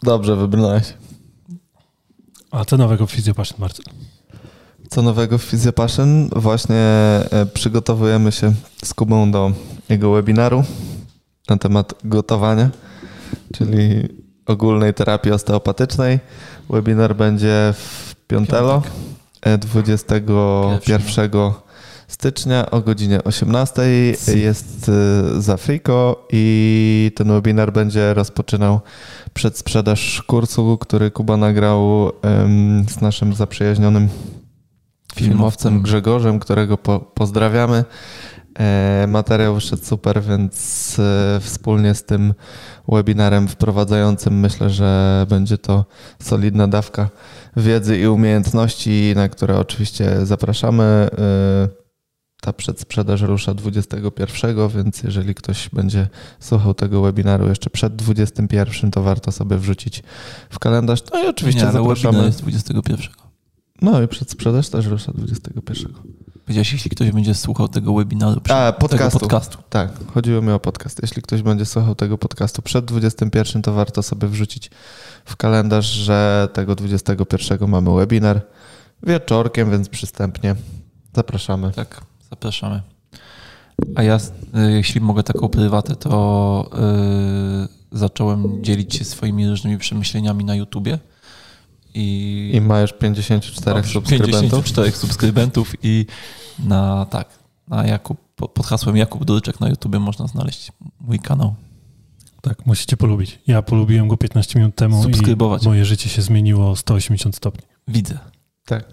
Dobrze, 0.02 0.36
wybrnąłeś. 0.36 0.84
A 2.50 2.64
co 2.64 2.76
nowego 2.76 3.06
w 3.06 3.10
Fizjopaszyn, 3.10 3.56
Marcel? 3.58 3.84
Co 4.90 5.02
nowego 5.02 5.38
w 5.38 5.44
Physiopassion? 5.44 6.28
Właśnie 6.36 6.76
e, 6.76 7.46
przygotowujemy 7.54 8.32
się 8.32 8.52
z 8.84 8.94
Kubą 8.94 9.30
do 9.30 9.52
jego 9.88 10.12
webinaru 10.12 10.64
na 11.48 11.56
temat 11.56 11.94
gotowania, 12.04 12.70
czyli 13.54 14.08
ogólnej 14.46 14.94
terapii 14.94 15.32
osteopatycznej. 15.32 16.18
Webinar 16.70 17.16
będzie 17.16 17.74
w 17.76 18.14
Piątelo 18.26 18.82
e, 19.42 19.58
21 19.58 21.30
stycznia 22.08 22.70
o 22.70 22.80
godzinie 22.80 23.24
18. 23.24 23.82
Jest 24.34 24.88
e, 24.88 25.40
za 25.42 25.56
Friko 25.56 26.26
i 26.32 27.12
ten 27.14 27.28
webinar 27.28 27.72
będzie 27.72 28.14
rozpoczynał 28.14 28.80
przedsprzedaż 29.34 30.22
kursu, 30.22 30.78
który 30.78 31.10
Kuba 31.10 31.36
nagrał 31.36 32.12
z 32.88 33.00
naszym 33.00 33.34
zaprzyjaźnionym 33.34 34.08
filmowcem 35.18 35.82
Grzegorzem, 35.82 36.38
którego 36.38 36.78
po, 36.78 37.00
pozdrawiamy. 37.00 37.84
E, 38.58 39.06
materiał 39.08 39.54
wyszedł 39.54 39.84
super, 39.84 40.22
więc 40.22 40.96
e, 40.98 41.40
wspólnie 41.40 41.94
z 41.94 42.04
tym 42.04 42.34
webinarem 42.88 43.48
wprowadzającym 43.48 44.40
myślę, 44.40 44.70
że 44.70 45.26
będzie 45.28 45.58
to 45.58 45.84
solidna 46.22 46.68
dawka 46.68 47.08
wiedzy 47.56 47.98
i 47.98 48.06
umiejętności, 48.06 49.12
na 49.16 49.28
które 49.28 49.58
oczywiście 49.58 50.26
zapraszamy. 50.26 50.84
E, 50.84 51.88
ta 52.40 52.52
przedsprzedaż 52.52 53.22
rusza 53.22 53.54
21, 53.54 54.68
więc 54.68 55.02
jeżeli 55.02 55.34
ktoś 55.34 55.68
będzie 55.68 56.08
słuchał 56.40 56.74
tego 56.74 57.02
webinaru 57.02 57.48
jeszcze 57.48 57.70
przed 57.70 57.96
21, 57.96 58.90
to 58.90 59.02
warto 59.02 59.32
sobie 59.32 59.56
wrzucić 59.56 60.02
w 60.50 60.58
kalendarz. 60.58 61.02
No 61.12 61.24
i 61.24 61.26
oczywiście 61.26 61.60
Nie, 61.62 61.68
ale 61.68 61.78
webinar 61.78 61.96
zapraszamy. 61.96 62.26
jest 62.26 62.42
21. 62.42 63.27
No 63.82 64.02
i 64.02 64.08
przedsprzedaż 64.08 64.68
też 64.68 64.86
rusza 64.86 65.12
21. 65.12 65.92
Powiedziałeś, 66.44 66.72
jeśli 66.72 66.90
ktoś 66.90 67.10
będzie 67.10 67.34
słuchał 67.34 67.68
tego 67.68 67.94
webinaru, 67.94 68.40
przy, 68.40 68.54
A, 68.54 68.72
podcastu. 68.72 69.18
podcastu. 69.18 69.58
Tak, 69.70 69.90
chodziło 70.14 70.42
mi 70.42 70.50
o 70.50 70.60
podcast. 70.60 70.98
Jeśli 71.02 71.22
ktoś 71.22 71.42
będzie 71.42 71.64
słuchał 71.66 71.94
tego 71.94 72.18
podcastu 72.18 72.62
przed 72.62 72.84
21, 72.84 73.62
to 73.62 73.72
warto 73.72 74.02
sobie 74.02 74.28
wrzucić 74.28 74.70
w 75.24 75.36
kalendarz, 75.36 75.86
że 75.86 76.48
tego 76.52 76.74
21 76.74 77.68
mamy 77.68 77.94
webinar 77.94 78.40
wieczorkiem, 79.02 79.70
więc 79.70 79.88
przystępnie. 79.88 80.54
Zapraszamy. 81.14 81.72
Tak, 81.72 82.00
zapraszamy. 82.30 82.82
A 83.94 84.02
ja, 84.02 84.16
y, 84.16 84.72
jeśli 84.72 85.00
mogę 85.00 85.22
taką 85.22 85.48
prywatę, 85.48 85.96
to 85.96 86.70
y, 87.94 87.98
zacząłem 87.98 88.64
dzielić 88.64 88.94
się 88.94 89.04
swoimi 89.04 89.48
różnymi 89.48 89.78
przemyśleniami 89.78 90.44
na 90.44 90.54
YouTubie. 90.54 90.98
I, 91.94 92.50
I 92.54 92.60
ma 92.60 92.80
już 92.80 92.92
54 92.92 93.74
Dobrze, 93.76 93.92
subskrybentów. 93.92 94.32
54 94.40 94.92
subskrybentów 94.92 95.72
i 95.82 96.06
na 96.58 97.06
tak, 97.10 97.28
na 97.68 97.86
Jakub, 97.86 98.18
po- 98.36 98.48
pod 98.48 98.66
hasłem 98.66 98.96
Jakub 98.96 99.24
Durczek 99.24 99.60
na 99.60 99.68
YouTubie 99.68 99.98
można 99.98 100.26
znaleźć 100.26 100.72
mój 101.00 101.18
kanał. 101.18 101.54
Tak, 102.42 102.66
musicie 102.66 102.96
polubić. 102.96 103.38
Ja 103.46 103.62
polubiłem 103.62 104.08
go 104.08 104.16
15 104.16 104.58
minut 104.58 104.74
temu 104.74 105.02
Subskrybować. 105.02 105.62
i 105.64 105.68
moje 105.68 105.84
życie 105.84 106.08
się 106.08 106.22
zmieniło 106.22 106.70
o 106.70 106.76
180 106.76 107.36
stopni. 107.36 107.62
Widzę. 107.88 108.18
Tak. 108.66 108.84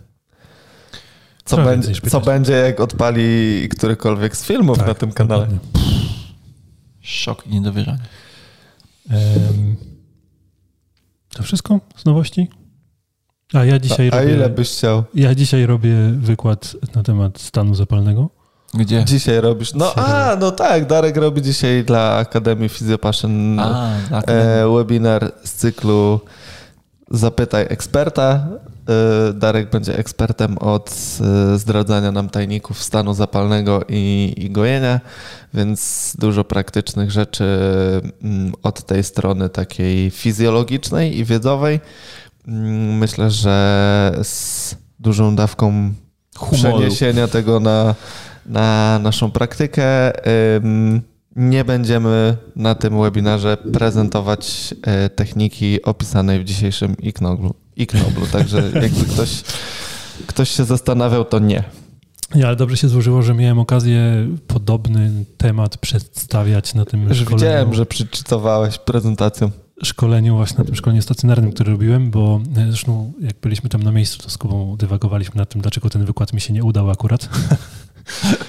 Co 1.46 1.56
Trochę 1.56 1.70
będzie, 1.72 1.88
co 1.96 2.02
15. 2.02 2.22
będzie, 2.32 2.54
jak 2.54 2.80
odpali 2.80 3.70
którykolwiek 3.72 4.38
z 4.38 4.44
filmów 4.46 4.78
Tak, 4.78 4.88
na 4.88 4.94
tym 4.94 5.12
kanale? 5.12 5.48
Szok 7.02 7.48
i 7.48 7.50
niedowierzanie. 7.50 8.00
Em, 9.10 9.76
to 11.30 11.44
wszystko 11.44 11.80
z 11.98 12.06
nowości? 12.06 12.48
A 13.54 13.66
ja 13.66 13.80
dzisiaj 13.80 14.10
A, 14.10 14.16
a 14.16 14.22
robię... 14.22 14.34
ile 14.34 14.50
byś 14.50 14.72
chciał? 14.72 15.04
Ja 15.14 15.36
dzisiaj 15.36 15.66
robię 15.66 15.96
wykład 16.18 16.76
na 16.96 17.04
temat 17.04 17.40
stanu 17.40 17.76
zapalnego. 17.76 18.30
Gdzie? 18.74 19.06
Dzisiaj 19.06 19.42
robisz. 19.42 19.74
No 19.74 19.94
a, 19.96 20.36
no 20.40 20.52
tak, 20.52 20.86
Darek 20.88 21.18
robi 21.18 21.42
dzisiaj 21.42 21.84
dla 21.84 22.16
Akademii 22.16 22.70
Physiopassion 22.70 23.60
A, 23.60 23.92
e, 24.12 24.68
webinar 24.70 25.32
z 25.44 25.54
cyklu 25.54 26.20
Zapytaj 27.12 27.66
eksperta. 27.70 28.48
E, 29.30 29.34
Darek 29.34 29.70
będzie 29.70 29.98
ekspertem 29.98 30.58
od 30.58 30.90
e, 31.22 31.58
zdradzania 31.58 32.12
nam 32.12 32.30
tajników 32.30 32.84
stanu 32.84 33.14
zapalnego 33.14 33.82
i, 33.90 34.34
i 34.38 34.50
gojenia, 34.50 35.00
więc 35.54 36.14
dużo 36.20 36.44
praktycznych 36.44 37.12
rzeczy 37.12 37.46
mm, 38.24 38.54
od 38.64 38.86
tej 38.86 39.04
strony 39.04 39.50
takiej 39.50 40.12
fizjologicznej 40.12 41.18
i 41.18 41.26
wiedzowej. 41.26 41.80
Mm, 42.48 42.98
Myślę, 42.98 43.32
że 43.32 44.12
z 44.24 44.76
dużą 45.00 45.36
dawką 45.36 45.94
Humoru. 46.38 46.58
przeniesienia 46.58 47.28
tego 47.28 47.60
na, 47.60 47.96
na 48.46 49.00
naszą 49.00 49.32
praktykę. 49.32 50.12
Nie 51.36 51.66
będziemy 51.66 52.38
na 52.56 52.76
tym 52.76 53.02
webinarze 53.02 53.58
prezentować 53.58 54.74
e, 54.82 55.10
techniki 55.10 55.84
opisanej 55.84 56.40
w 56.40 56.44
dzisiejszym 56.44 56.98
Iknoglu. 56.98 57.54
Iknoblu, 57.76 58.28
także 58.28 58.58
jakby 58.84 59.06
ktoś, 59.14 59.44
ktoś 60.28 60.50
się 60.50 60.64
zastanawiał, 60.66 61.26
to 61.26 61.40
nie. 61.40 61.64
Ja, 62.36 62.48
ale 62.48 62.56
dobrze 62.56 62.78
się 62.78 62.88
złożyło, 62.88 63.22
że 63.22 63.34
miałem 63.34 63.60
okazję 63.60 64.28
podobny 64.48 65.12
temat 65.38 65.78
przedstawiać 65.78 66.74
na 66.74 66.86
tym 66.86 67.04
Już 67.10 67.18
szkoleniu. 67.18 67.38
widziałem, 67.38 67.74
że 67.74 67.86
przeczytowałeś 67.86 68.78
prezentacją. 68.78 69.52
Szkoleniu, 69.84 70.36
właśnie 70.36 70.58
na 70.58 70.64
tym 70.64 70.76
szkoleniu 70.76 71.02
stacjonarnym, 71.02 71.52
które 71.52 71.72
robiłem, 71.72 72.12
bo 72.12 72.42
e, 72.58 72.68
zresztą 72.68 73.14
jak 73.20 73.40
byliśmy 73.42 73.70
tam 73.70 73.84
na 73.84 73.92
miejscu, 73.92 74.24
to 74.24 74.30
z 74.30 74.38
Kubą 74.38 74.78
dywagowaliśmy 74.78 75.38
nad 75.38 75.50
tym, 75.50 75.62
dlaczego 75.62 75.90
ten 75.90 76.06
wykład 76.06 76.34
mi 76.34 76.42
się 76.42 76.54
nie 76.54 76.64
udał 76.64 76.90
akurat. 76.90 77.30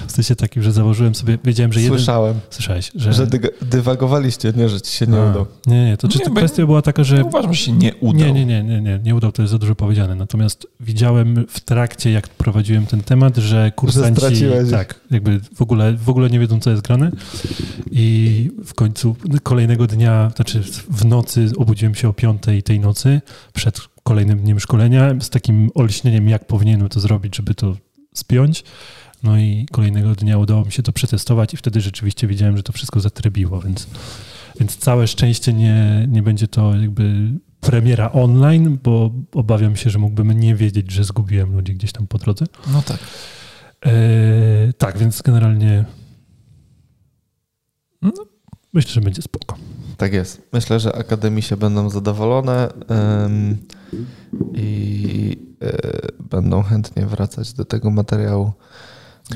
w 0.07 0.13
sensie 0.13 0.37
takim, 0.37 0.63
że 0.63 0.73
założyłem 0.73 1.15
sobie, 1.15 1.39
wiedziałem, 1.45 1.73
że 1.73 1.81
jeden... 1.81 1.99
Słyszałem, 1.99 2.41
Słyszałeś, 2.51 2.91
że... 2.95 3.13
że 3.13 3.27
dyg- 3.27 3.65
dywagowaliście, 3.65 4.53
nie, 4.57 4.69
że 4.69 4.81
ci 4.81 4.93
się 4.93 5.07
nie 5.07 5.19
A, 5.19 5.31
udał. 5.31 5.47
Nie, 5.67 5.85
nie, 5.85 5.97
to 5.97 6.09
czy 6.09 6.19
Nie, 6.19 6.25
kwestia 6.25 6.67
była 6.67 6.83
taka, 6.83 7.05
że... 7.05 7.25
Uważam, 7.25 7.55
że 7.55 7.61
się 7.63 7.73
nie 7.73 7.95
udał. 7.95 8.27
Nie, 8.27 8.33
nie, 8.33 8.47
nie, 8.47 8.63
nie, 8.65 8.81
nie, 8.81 9.01
nie 9.05 9.15
udał, 9.15 9.33
to 9.33 9.43
jest 9.43 9.53
za 9.53 9.59
dużo 9.59 9.75
powiedziane. 9.75 10.15
Natomiast 10.15 10.67
widziałem 10.81 11.47
w 11.49 11.61
trakcie, 11.61 12.11
jak 12.11 12.29
prowadziłem 12.29 12.87
ten 12.87 13.03
temat, 13.03 13.37
że 13.37 13.73
kursanci 13.77 14.21
straciłeś 14.21 14.65
ich. 14.65 14.71
tak, 14.71 15.01
jakby 15.11 15.41
w 15.55 15.63
ogóle, 15.63 15.93
w 15.93 16.09
ogóle 16.09 16.31
nie 16.31 16.39
wiedzą, 16.39 16.61
co 16.61 16.71
jest 16.71 16.83
grane. 16.83 17.11
I 17.91 18.51
w 18.65 18.75
końcu 18.75 19.17
kolejnego 19.43 19.87
dnia, 19.87 20.31
znaczy 20.37 20.63
w 20.91 21.05
nocy 21.05 21.51
obudziłem 21.57 21.95
się 21.95 22.09
o 22.09 22.13
piątej 22.13 22.63
tej 22.63 22.81
nocy, 22.81 23.21
przed 23.53 23.81
kolejnym 24.03 24.39
dniem 24.39 24.61
szkolenia, 24.61 25.15
z 25.21 25.31
takim 25.31 25.71
olśnieniem, 25.75 26.29
jak 26.29 26.47
powinienem 26.47 26.89
to 26.89 27.01
zrobić, 27.01 27.37
żeby 27.37 27.55
to 27.55 27.77
spiąć. 28.15 28.65
No 29.23 29.39
i 29.39 29.67
kolejnego 29.73 30.15
dnia 30.15 30.39
udało 30.39 30.65
mi 30.65 30.73
się 30.73 30.83
to 30.83 30.93
przetestować 30.93 31.55
i 31.55 31.57
wtedy 31.57 31.81
rzeczywiście 31.81 32.27
wiedziałem, 32.27 32.57
że 32.57 32.63
to 32.63 32.73
wszystko 32.73 33.01
zatrybiło, 33.01 33.61
więc, 33.61 33.87
więc 34.61 34.77
całe 34.77 35.07
szczęście 35.07 35.53
nie, 35.53 36.07
nie 36.09 36.23
będzie 36.23 36.49
to 36.49 36.77
jakby 36.77 37.31
premiera 37.61 38.13
online, 38.13 38.79
bo 38.83 39.11
obawiam 39.35 39.77
się, 39.77 39.91
że 39.91 39.99
mógłbym 39.99 40.33
nie 40.33 40.55
wiedzieć, 40.55 40.93
że 40.93 41.05
zgubiłem 41.05 41.55
ludzi 41.55 41.75
gdzieś 41.75 41.93
tam 41.93 42.07
po 42.07 42.19
drodze. 42.19 42.45
No 42.73 42.83
tak. 42.83 42.99
Eee, 43.83 44.75
tak, 44.75 44.99
więc 44.99 45.23
generalnie 45.23 45.85
no, 48.03 48.13
myślę, 48.73 48.93
że 48.93 49.01
będzie 49.01 49.23
spoko. 49.23 49.57
Tak 49.97 50.13
jest. 50.13 50.43
Myślę, 50.53 50.81
że 50.81 50.97
akademisie 50.97 51.57
będą 51.57 51.91
zadowolone 51.91 52.69
ym, 53.25 53.59
i 54.55 55.37
y, 55.63 56.25
będą 56.31 56.63
chętnie 56.63 57.07
wracać 57.07 57.53
do 57.53 57.65
tego 57.65 57.91
materiału, 57.91 58.53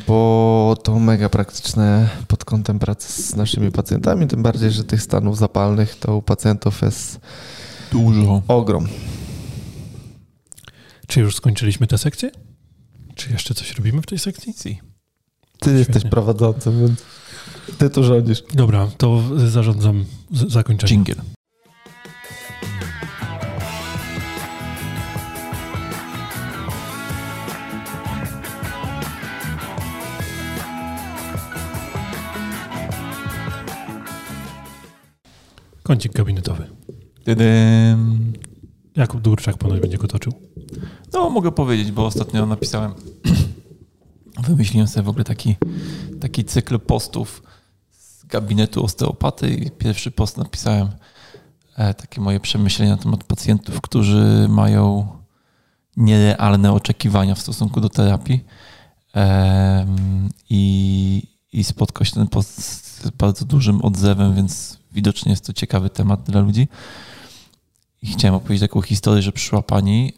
bo 0.06 0.76
to 0.84 0.98
mega 0.98 1.28
praktyczne 1.28 2.08
pod 2.28 2.44
kątem 2.44 2.78
pracy 2.78 3.22
z 3.22 3.36
naszymi 3.36 3.70
pacjentami, 3.72 4.26
tym 4.26 4.42
bardziej, 4.42 4.70
że 4.70 4.84
tych 4.84 5.02
stanów 5.02 5.38
zapalnych 5.38 5.96
to 5.98 6.16
u 6.16 6.22
pacjentów 6.22 6.82
jest 6.82 7.20
Dużo. 7.92 8.42
ogrom. 8.48 8.88
Czy 11.06 11.20
już 11.20 11.36
skończyliśmy 11.36 11.86
tę 11.86 11.98
sekcję? 11.98 12.30
Czy 13.14 13.30
jeszcze 13.32 13.54
coś 13.54 13.72
robimy 13.76 14.02
w 14.02 14.06
tej 14.06 14.18
sekcji? 14.18 14.52
Si. 14.52 14.80
Ty 15.60 15.70
jesteś 15.72 15.94
Świetnie. 15.94 16.10
prowadzącym, 16.10 16.80
więc 16.86 17.00
ty 17.78 17.90
tu 17.90 18.04
rządzisz. 18.04 18.42
Dobra, 18.54 18.88
to 18.98 19.22
zarządzam 19.48 20.04
z- 20.32 20.52
zakończenie. 20.52 20.88
Dżingiel. 20.88 21.16
Kącik 35.90 36.12
gabinetowy. 36.12 36.66
Tydym. 37.24 38.32
Jakub 38.96 39.20
Durczak 39.20 39.58
ponoć 39.58 39.80
będzie 39.80 39.98
go 39.98 40.08
toczył. 40.08 40.32
No, 41.12 41.30
mogę 41.30 41.52
powiedzieć, 41.52 41.92
bo 41.92 42.06
ostatnio 42.06 42.46
napisałem, 42.46 42.94
wymyśliłem 44.48 44.88
sobie 44.88 45.02
w 45.02 45.08
ogóle 45.08 45.24
taki, 45.24 45.56
taki 46.20 46.44
cykl 46.44 46.78
postów 46.78 47.42
z 47.90 48.24
gabinetu 48.24 48.84
osteopaty 48.84 49.50
i 49.50 49.70
pierwszy 49.70 50.10
post 50.10 50.36
napisałem 50.36 50.88
e, 51.76 51.94
takie 51.94 52.20
moje 52.20 52.40
przemyślenia 52.40 52.96
na 52.96 53.02
temat 53.02 53.24
pacjentów, 53.24 53.80
którzy 53.80 54.46
mają 54.48 55.08
nierealne 55.96 56.72
oczekiwania 56.72 57.34
w 57.34 57.40
stosunku 57.40 57.80
do 57.80 57.88
terapii 57.88 58.44
Em, 59.14 60.28
i, 60.50 61.22
i 61.52 61.64
spotkał 61.64 62.04
się 62.04 62.12
ten 62.12 62.28
post 62.28 62.64
z 62.64 63.10
bardzo 63.10 63.44
dużym 63.44 63.82
odzewem, 63.82 64.34
więc 64.34 64.78
widocznie 64.92 65.30
jest 65.30 65.46
to 65.46 65.52
ciekawy 65.52 65.90
temat 65.90 66.22
dla 66.22 66.40
ludzi. 66.40 66.68
I 68.02 68.06
chciałem 68.06 68.34
opowiedzieć 68.34 68.68
taką 68.68 68.82
historię, 68.82 69.22
że 69.22 69.32
przyszła 69.32 69.62
pani 69.62 70.12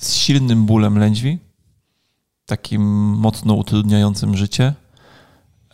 z 0.00 0.14
silnym 0.14 0.66
bólem 0.66 0.98
lędźwi, 0.98 1.38
takim 2.46 2.82
mocno 3.16 3.54
utrudniającym 3.54 4.36
życie, 4.36 4.74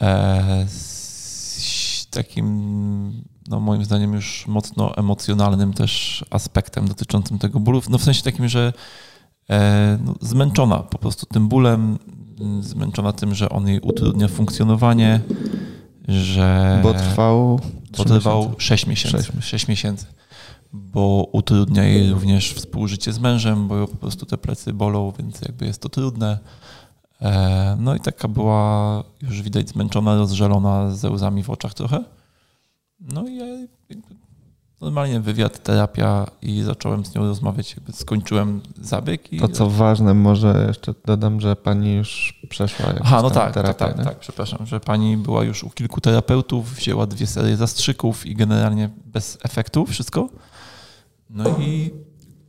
e, 0.00 0.66
z 0.68 2.06
takim, 2.10 3.22
no 3.48 3.60
moim 3.60 3.84
zdaniem, 3.84 4.14
już 4.14 4.46
mocno 4.46 4.96
emocjonalnym 4.96 5.72
też 5.72 6.24
aspektem 6.30 6.88
dotyczącym 6.88 7.38
tego 7.38 7.60
bólu. 7.60 7.82
No 7.90 7.98
w 7.98 8.04
sensie 8.04 8.22
takim, 8.22 8.48
że 8.48 8.72
e, 9.50 9.98
no, 10.04 10.14
zmęczona 10.20 10.78
po 10.78 10.98
prostu 10.98 11.26
tym 11.26 11.48
bólem, 11.48 11.98
zmęczona 12.60 13.12
tym, 13.12 13.34
że 13.34 13.48
on 13.48 13.68
jej 13.68 13.80
utrudnia 13.80 14.28
funkcjonowanie, 14.28 15.20
że 16.08 16.80
Bo 16.82 16.94
trwał. 16.94 17.60
bo 17.98 18.04
trwał 18.04 18.38
miesiące. 18.42 18.60
6 18.60 18.86
miesięcy. 18.86 19.22
Sześć 19.22 19.48
6 19.48 19.68
miesięcy. 19.68 20.06
Bo 20.72 21.28
utrudnia 21.32 21.84
jej 21.84 22.10
również 22.10 22.52
współżycie 22.52 23.12
z 23.12 23.18
mężem, 23.18 23.68
bo 23.68 23.88
po 23.88 23.96
prostu 23.96 24.26
te 24.26 24.38
plecy 24.38 24.72
bolą, 24.72 25.12
więc 25.18 25.40
jakby 25.40 25.66
jest 25.66 25.80
to 25.82 25.88
trudne. 25.88 26.38
E, 27.22 27.76
No 27.80 27.94
i 27.94 28.00
taka 28.00 28.28
była 28.28 29.04
już 29.22 29.42
widać 29.42 29.68
zmęczona, 29.68 30.16
rozżalona, 30.16 30.90
ze 30.90 31.10
łzami 31.10 31.42
w 31.42 31.50
oczach 31.50 31.74
trochę. 31.74 32.04
No 33.00 33.28
i 33.28 33.36
ja 33.36 33.44
normalnie 34.80 35.20
wywiad, 35.20 35.62
terapia 35.62 36.26
i 36.42 36.62
zacząłem 36.62 37.04
z 37.04 37.14
nią 37.14 37.26
rozmawiać. 37.26 37.76
Skończyłem 37.92 38.60
zabieg 38.80 39.32
i 39.32 39.40
To 39.40 39.48
co 39.48 39.70
ważne, 39.70 40.14
może 40.14 40.64
jeszcze 40.68 40.94
dodam, 41.04 41.40
że 41.40 41.56
pani 41.56 41.94
już 41.94 42.40
przeszła 42.48 42.86
jakąś 42.86 43.02
Aha, 43.04 43.22
no 43.22 43.30
tak, 43.30 43.54
terapię, 43.54 43.74
tak, 43.74 43.96
tak, 43.96 44.04
tak, 44.04 44.18
przepraszam, 44.18 44.66
że 44.66 44.80
pani 44.80 45.16
była 45.16 45.44
już 45.44 45.64
u 45.64 45.70
kilku 45.70 46.00
terapeutów, 46.00 46.74
wzięła 46.74 47.06
dwie 47.06 47.26
serie 47.26 47.56
zastrzyków 47.56 48.26
i 48.26 48.34
generalnie 48.34 48.90
bez 49.06 49.38
efektu 49.42 49.86
wszystko. 49.86 50.28
No 51.30 51.44
i 51.58 51.90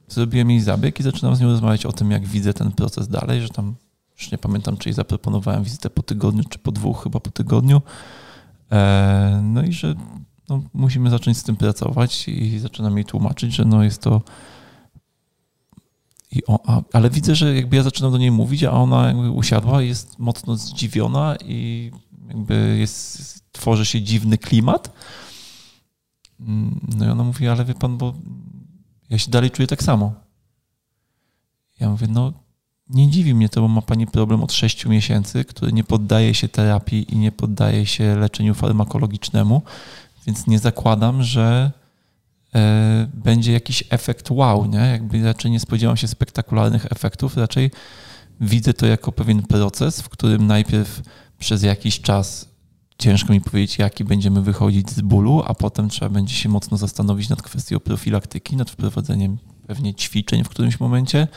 zrobiłem 0.07 0.51
jej 0.51 0.61
zabieg 0.61 0.99
i 0.99 1.03
zaczynam 1.03 1.36
z 1.36 1.41
nią 1.41 1.47
rozmawiać 1.47 1.86
o 1.86 1.91
tym, 1.91 2.11
jak 2.11 2.25
widzę 2.25 2.53
ten 2.53 2.71
proces 2.71 3.07
dalej, 3.07 3.41
że 3.41 3.49
tam 3.49 3.75
już 4.17 4.32
nie 4.32 4.38
pamiętam, 4.38 4.78
czy 4.78 4.89
jej 4.89 4.93
zaproponowałem 4.93 5.63
wizytę 5.63 5.89
po 5.89 6.03
tygodniu, 6.03 6.43
czy 6.49 6.59
po 6.59 6.71
dwóch, 6.71 7.03
chyba 7.03 7.19
po 7.19 7.32
tygodniu. 7.32 7.82
E, 8.71 9.41
no 9.43 9.63
i 9.63 9.73
że 9.73 9.95
no, 10.50 10.62
musimy 10.74 11.10
zacząć 11.10 11.38
z 11.38 11.43
tym 11.43 11.56
pracować 11.56 12.28
i 12.28 12.60
zaczynam 12.60 12.98
jej 12.98 13.06
tłumaczyć, 13.06 13.54
że 13.54 13.66
no 13.66 13.84
jest 13.84 14.02
to 14.02 14.22
i 16.32 16.41
a, 16.48 16.82
ale 16.93 17.10
widzę, 17.10 17.36
że 17.36 17.56
jakby 17.56 17.76
ja 17.76 17.84
zaczynam 17.84 18.12
do 18.12 18.18
niej 18.18 18.32
mówić, 18.32 18.64
a 18.64 18.72
ona 18.72 19.08
jakby 19.08 19.32
usiadła 19.32 19.82
jest 19.82 20.20
mocno 20.20 20.58
zdziwiona 20.58 21.36
i 21.45 21.91
jakby 22.28 22.78
jest, 22.80 23.43
tworzy 23.52 23.86
się 23.86 24.02
dziwny 24.02 24.38
klimat. 24.38 24.93
Mm, 26.39 26.80
No 26.98 27.06
i 27.06 27.10
ona 27.10 27.24
mówi, 27.24 27.48
ale 27.48 27.66
wie 27.66 27.74
pan, 27.74 27.98
bo 27.98 28.14
ja 29.10 29.18
się 29.18 29.32
dalej 29.32 29.52
czuję 29.52 29.68
tak 29.68 29.84
samo. 29.84 30.14
Ja 31.80 31.89
mówię, 31.89 32.08
no 32.10 32.34
nie 32.89 33.10
dziwi 33.10 33.34
mnie 33.34 33.50
to, 33.50 33.62
bo 33.62 33.68
ma 33.68 33.82
pani 33.82 34.08
problem 34.08 34.43
od 34.43 34.54
6 34.54 34.86
miesięcy, 34.86 35.45
który 35.45 35.74
nie 35.74 35.84
poddaje 35.84 36.34
się 36.34 36.48
terapii 36.48 37.14
i 37.14 37.18
nie 37.18 37.32
poddaje 37.32 37.86
się 37.86 38.16
leczeniu 38.16 38.54
farmakologicznemu, 38.54 39.62
więc 40.28 40.47
nie 40.47 40.59
zakładam, 40.59 41.23
że 41.23 41.71
e, 42.55 43.07
będzie 43.13 43.51
jakiś 43.51 43.84
efekt 43.89 44.32
wow, 44.32 44.65
nie? 44.65 44.80
Jakby 44.80 45.23
raczej 45.23 45.51
nie 45.51 45.59
spodziewam 45.59 45.97
się 45.97 46.07
spektakularnych 46.07 46.86
efektów, 46.91 47.38
raczej 47.38 47.71
widzę 48.41 48.73
to 48.73 48.86
jako 48.86 49.11
pewien 49.11 49.43
proces, 49.43 50.01
w 50.01 50.09
którym 50.09 50.47
najpierw 50.47 51.01
przez 51.39 51.63
jakiś 51.63 52.01
czas 52.01 52.47
ciężko 52.97 53.34
mi 53.34 53.41
powiedzieć, 53.41 53.78
jaki 53.78 54.03
będziemy 54.03 54.41
wychodzić 54.41 54.89
z 54.89 55.01
bólu, 55.01 55.43
a 55.45 55.53
potem 55.53 55.89
trzeba 55.89 56.09
będzie 56.09 56.34
się 56.34 56.49
mocno 56.49 56.78
zastanowić 56.78 57.30
nad 57.30 57.41
kwestią 57.41 57.80
profilaktyki, 57.80 58.55
nad 58.55 58.69
wprowadzeniem 58.69 59.38
pewnie 59.67 59.93
ćwiczeń 59.93 60.43
w 60.43 60.49
którymś 60.49 60.80
momencie. 60.80 61.28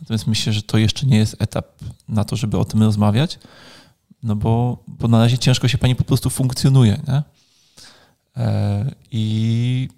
Natomiast 0.00 0.26
myślę, 0.26 0.52
że 0.52 0.62
to 0.62 0.78
jeszcze 0.78 1.06
nie 1.06 1.16
jest 1.16 1.36
etap 1.38 1.66
na 2.08 2.24
to, 2.24 2.36
żeby 2.36 2.58
o 2.58 2.64
tym 2.64 2.82
rozmawiać, 2.82 3.38
no 4.22 4.36
bo, 4.36 4.84
bo 4.88 5.08
na 5.08 5.18
razie 5.18 5.38
ciężko 5.38 5.68
się 5.68 5.78
pani 5.78 5.96
po 5.96 6.04
prostu 6.04 6.30
funkcjonuje. 6.30 7.00
Nie? 7.08 7.22
E, 8.36 8.94
I 9.10 9.88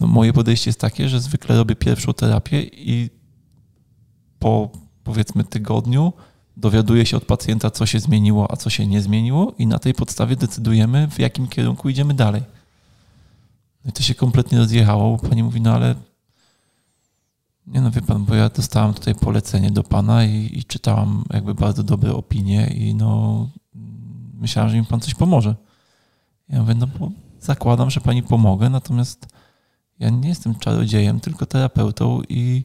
no 0.00 0.06
moje 0.06 0.32
podejście 0.32 0.68
jest 0.68 0.80
takie, 0.80 1.08
że 1.08 1.20
zwykle 1.20 1.56
robię 1.56 1.76
pierwszą 1.76 2.14
terapię 2.14 2.62
i 2.62 3.10
po 4.38 4.70
powiedzmy 5.04 5.44
tygodniu 5.44 6.12
dowiaduje 6.56 7.06
się 7.06 7.16
od 7.16 7.24
pacjenta, 7.24 7.70
co 7.70 7.86
się 7.86 8.00
zmieniło, 8.00 8.52
a 8.52 8.56
co 8.56 8.70
się 8.70 8.86
nie 8.86 9.02
zmieniło, 9.02 9.54
i 9.58 9.66
na 9.66 9.78
tej 9.78 9.94
podstawie 9.94 10.36
decydujemy, 10.36 11.08
w 11.08 11.18
jakim 11.18 11.46
kierunku 11.46 11.88
idziemy 11.88 12.14
dalej. 12.14 12.42
No 13.84 13.90
i 13.90 13.92
to 13.92 14.02
się 14.02 14.14
kompletnie 14.14 14.58
rozjechało, 14.58 15.16
bo 15.16 15.28
pani 15.28 15.42
mówi, 15.42 15.60
no 15.60 15.72
ale 15.72 15.94
nie 17.66 17.80
no 17.80 17.90
wie 17.90 18.02
pan, 18.02 18.24
bo 18.24 18.34
ja 18.34 18.48
dostałam 18.48 18.94
tutaj 18.94 19.14
polecenie 19.14 19.70
do 19.70 19.82
pana 19.82 20.24
i, 20.24 20.58
i 20.58 20.64
czytałam 20.64 21.24
jakby 21.32 21.54
bardzo 21.54 21.82
dobre 21.82 22.14
opinie 22.14 22.66
i 22.66 22.94
no 22.94 23.48
myślałam, 24.40 24.70
że 24.70 24.76
mi 24.76 24.84
pan 24.84 25.00
coś 25.00 25.14
pomoże. 25.14 25.54
Ja 26.48 26.60
mówię, 26.60 26.74
no 26.74 26.86
bo 26.86 27.10
zakładam, 27.40 27.90
że 27.90 28.00
pani 28.00 28.22
pomogę, 28.22 28.70
natomiast 28.70 29.26
ja 29.98 30.10
nie 30.10 30.28
jestem 30.28 30.54
czarodziejem, 30.54 31.20
tylko 31.20 31.46
terapeutą 31.46 32.22
i 32.28 32.64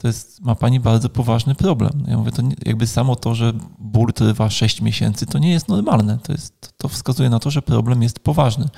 to 0.00 0.06
jest, 0.06 0.40
ma 0.40 0.54
pani 0.54 0.80
bardzo 0.80 1.08
poważny 1.08 1.54
problem. 1.54 2.04
Ja 2.08 2.18
mówię, 2.18 2.32
to 2.32 2.42
nie, 2.42 2.54
jakby 2.66 2.86
samo 2.86 3.16
to, 3.16 3.34
że 3.34 3.52
ból 3.78 4.12
trwa 4.12 4.50
6 4.50 4.80
miesięcy, 4.80 5.26
to 5.26 5.38
nie 5.38 5.50
jest 5.50 5.68
normalne. 5.68 6.18
To, 6.18 6.32
jest, 6.32 6.74
to 6.76 6.88
wskazuje 6.88 7.30
na 7.30 7.38
to, 7.38 7.50
że 7.50 7.62
problem 7.62 8.02
jest 8.02 8.18
poważny. 8.18 8.68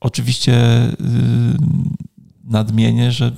Oczywiście 0.00 0.52
yy, 0.52 1.58
nadmienię, 2.44 3.12
że 3.12 3.32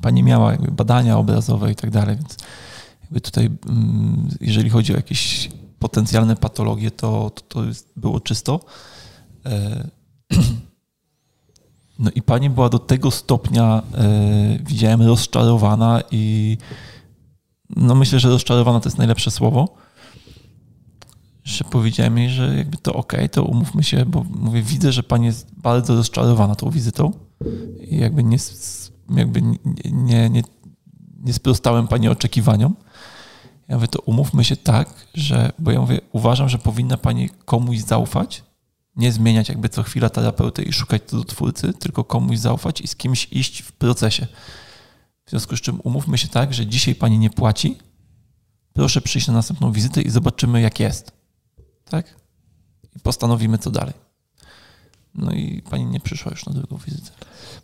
pani 0.00 0.22
miała 0.22 0.56
badania 0.56 1.18
obrazowe 1.18 1.72
i 1.72 1.74
tak 1.74 1.90
dalej, 1.90 2.16
więc 2.16 2.36
jakby 3.02 3.20
tutaj, 3.20 3.44
yy, 3.44 3.50
jeżeli 4.40 4.70
chodzi 4.70 4.92
o 4.92 4.96
jakieś 4.96 5.48
potencjalne 5.78 6.36
patologie, 6.36 6.90
to, 6.90 7.30
to, 7.30 7.42
to 7.48 7.64
jest, 7.64 7.92
było 7.96 8.20
czysto. 8.20 8.60
Yy, 9.44 9.50
No 11.98 12.10
i 12.14 12.22
pani 12.22 12.50
była 12.50 12.68
do 12.68 12.78
tego 12.78 13.10
stopnia, 13.10 13.82
e, 13.94 14.58
widziałem, 14.66 15.02
rozczarowana 15.02 16.02
i 16.10 16.56
no 17.76 17.94
myślę, 17.94 18.20
że 18.20 18.28
rozczarowana 18.28 18.80
to 18.80 18.88
jest 18.88 18.98
najlepsze 18.98 19.30
słowo, 19.30 19.74
że 21.44 21.64
powiedziałem 21.64 22.18
jej, 22.18 22.30
że 22.30 22.56
jakby 22.56 22.76
to 22.76 22.94
ok, 22.94 23.12
to 23.32 23.42
umówmy 23.42 23.82
się, 23.82 24.06
bo 24.06 24.24
mówię, 24.30 24.62
widzę, 24.62 24.92
że 24.92 25.02
pani 25.02 25.26
jest 25.26 25.54
bardzo 25.56 25.96
rozczarowana 25.96 26.54
tą 26.54 26.70
wizytą 26.70 27.12
i 27.80 27.96
jakby 27.96 28.24
nie, 28.24 28.36
jakby 29.10 29.42
nie, 29.42 30.30
nie, 30.30 30.42
nie 31.20 31.32
sprostałem 31.32 31.88
pani 31.88 32.08
oczekiwaniom. 32.08 32.76
Ja 33.68 33.76
mówię, 33.76 33.88
to 33.88 34.00
umówmy 34.00 34.44
się 34.44 34.56
tak, 34.56 35.06
że, 35.14 35.52
bo 35.58 35.70
ja 35.70 35.80
mówię, 35.80 36.00
uważam, 36.12 36.48
że 36.48 36.58
powinna 36.58 36.96
pani 36.96 37.28
komuś 37.44 37.78
zaufać, 37.78 38.44
nie 38.96 39.12
zmieniać 39.12 39.48
jakby 39.48 39.68
co 39.68 39.82
chwila 39.82 40.10
terapeuty 40.10 40.62
i 40.62 40.72
szukać 40.72 41.02
twórcy, 41.26 41.72
tylko 41.72 42.04
komuś 42.04 42.38
zaufać 42.38 42.80
i 42.80 42.88
z 42.88 42.96
kimś 42.96 43.28
iść 43.32 43.62
w 43.62 43.72
procesie. 43.72 44.26
W 45.24 45.30
związku 45.30 45.56
z 45.56 45.60
czym 45.60 45.80
umówmy 45.84 46.18
się 46.18 46.28
tak, 46.28 46.54
że 46.54 46.66
dzisiaj 46.66 46.94
pani 46.94 47.18
nie 47.18 47.30
płaci, 47.30 47.78
proszę 48.72 49.00
przyjść 49.00 49.26
na 49.26 49.34
następną 49.34 49.72
wizytę 49.72 50.02
i 50.02 50.10
zobaczymy 50.10 50.60
jak 50.60 50.80
jest. 50.80 51.12
Tak? 51.84 52.16
I 52.96 53.00
postanowimy 53.00 53.58
co 53.58 53.70
dalej. 53.70 53.94
No 55.14 55.32
i 55.32 55.62
pani 55.70 55.86
nie 55.86 56.00
przyszła 56.00 56.30
już 56.30 56.46
na 56.46 56.52
drugą 56.52 56.76
wizytę. 56.76 57.10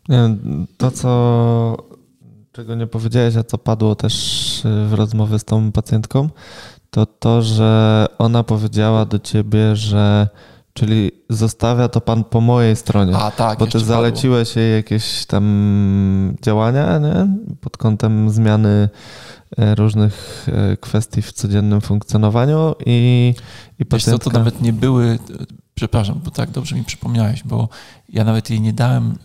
Nie, 0.08 0.36
to, 0.76 0.90
co, 0.90 1.76
czego 2.52 2.74
nie 2.74 2.86
powiedziałeś, 2.86 3.36
a 3.36 3.44
co 3.44 3.58
padło 3.58 3.94
też 3.94 4.14
w 4.88 4.92
rozmowie 4.92 5.38
z 5.38 5.44
tą 5.44 5.72
pacjentką, 5.72 6.30
to 6.90 7.06
to, 7.06 7.42
że 7.42 8.06
ona 8.18 8.42
powiedziała 8.42 9.04
do 9.04 9.18
ciebie, 9.18 9.76
że 9.76 10.28
Czyli 10.78 11.10
zostawia 11.28 11.88
to 11.88 12.00
pan 12.00 12.24
po 12.24 12.40
mojej 12.40 12.76
stronie. 12.76 13.16
A 13.16 13.30
tak, 13.30 13.58
bo 13.58 13.66
ty 13.66 13.80
zaleciłeś 13.80 14.56
jej 14.56 14.72
jakieś 14.72 15.26
tam 15.26 16.36
działania 16.42 16.98
nie? 16.98 17.26
pod 17.60 17.76
kątem 17.76 18.30
zmiany 18.30 18.88
e, 19.58 19.74
różnych 19.74 20.46
e, 20.48 20.76
kwestii 20.76 21.22
w 21.22 21.32
codziennym 21.32 21.80
funkcjonowaniu 21.80 22.74
i, 22.86 23.34
i 23.78 23.84
pacjentka... 23.84 24.12
Wiesz 24.12 24.24
co, 24.24 24.30
to 24.30 24.38
nawet 24.38 24.62
nie 24.62 24.72
były, 24.72 25.18
przepraszam, 25.74 26.20
bo 26.24 26.30
tak 26.30 26.50
dobrze 26.50 26.76
mi 26.76 26.84
przypomniałeś, 26.84 27.42
bo 27.42 27.68
ja 28.08 28.24
nawet 28.24 28.50
jej 28.50 28.60
nie 28.60 28.72
dałem 28.72 29.18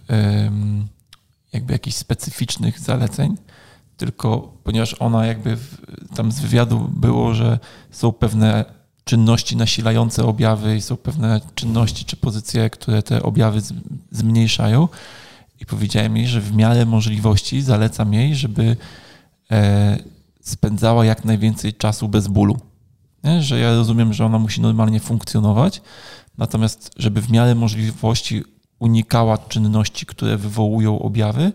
jakby 1.53 1.73
jakichś 1.73 1.97
specyficznych 1.97 2.79
zaleceń, 2.79 3.37
tylko 3.97 4.53
ponieważ 4.63 4.95
ona 4.99 5.25
jakby 5.25 5.55
w, 5.55 5.77
tam 6.15 6.31
z 6.31 6.39
wywiadu 6.39 6.89
było, 6.93 7.33
że 7.33 7.59
są 7.91 8.11
pewne 8.11 8.65
czynności 9.03 9.55
nasilające 9.57 10.25
objawy 10.25 10.75
i 10.75 10.81
są 10.81 10.97
pewne 10.97 11.41
czynności 11.55 12.05
czy 12.05 12.17
pozycje, 12.17 12.69
które 12.69 13.03
te 13.03 13.23
objawy 13.23 13.61
zmniejszają. 14.11 14.87
I 15.59 15.65
powiedziałem 15.65 16.17
jej, 16.17 16.27
że 16.27 16.41
w 16.41 16.55
miarę 16.55 16.85
możliwości 16.85 17.61
zalecam 17.61 18.13
jej, 18.13 18.35
żeby 18.35 18.77
e, 19.51 19.97
spędzała 20.41 21.05
jak 21.05 21.25
najwięcej 21.25 21.73
czasu 21.73 22.07
bez 22.07 22.27
bólu. 22.27 22.57
Że 23.39 23.59
ja 23.59 23.75
rozumiem, 23.75 24.13
że 24.13 24.25
ona 24.25 24.39
musi 24.39 24.61
normalnie 24.61 24.99
funkcjonować, 24.99 25.81
natomiast 26.37 26.91
żeby 26.97 27.21
w 27.21 27.31
miarę 27.31 27.55
możliwości 27.55 28.43
unikała 28.79 29.37
czynności, 29.37 30.05
które 30.05 30.37
wywołują 30.37 30.99
objawy 30.99 31.51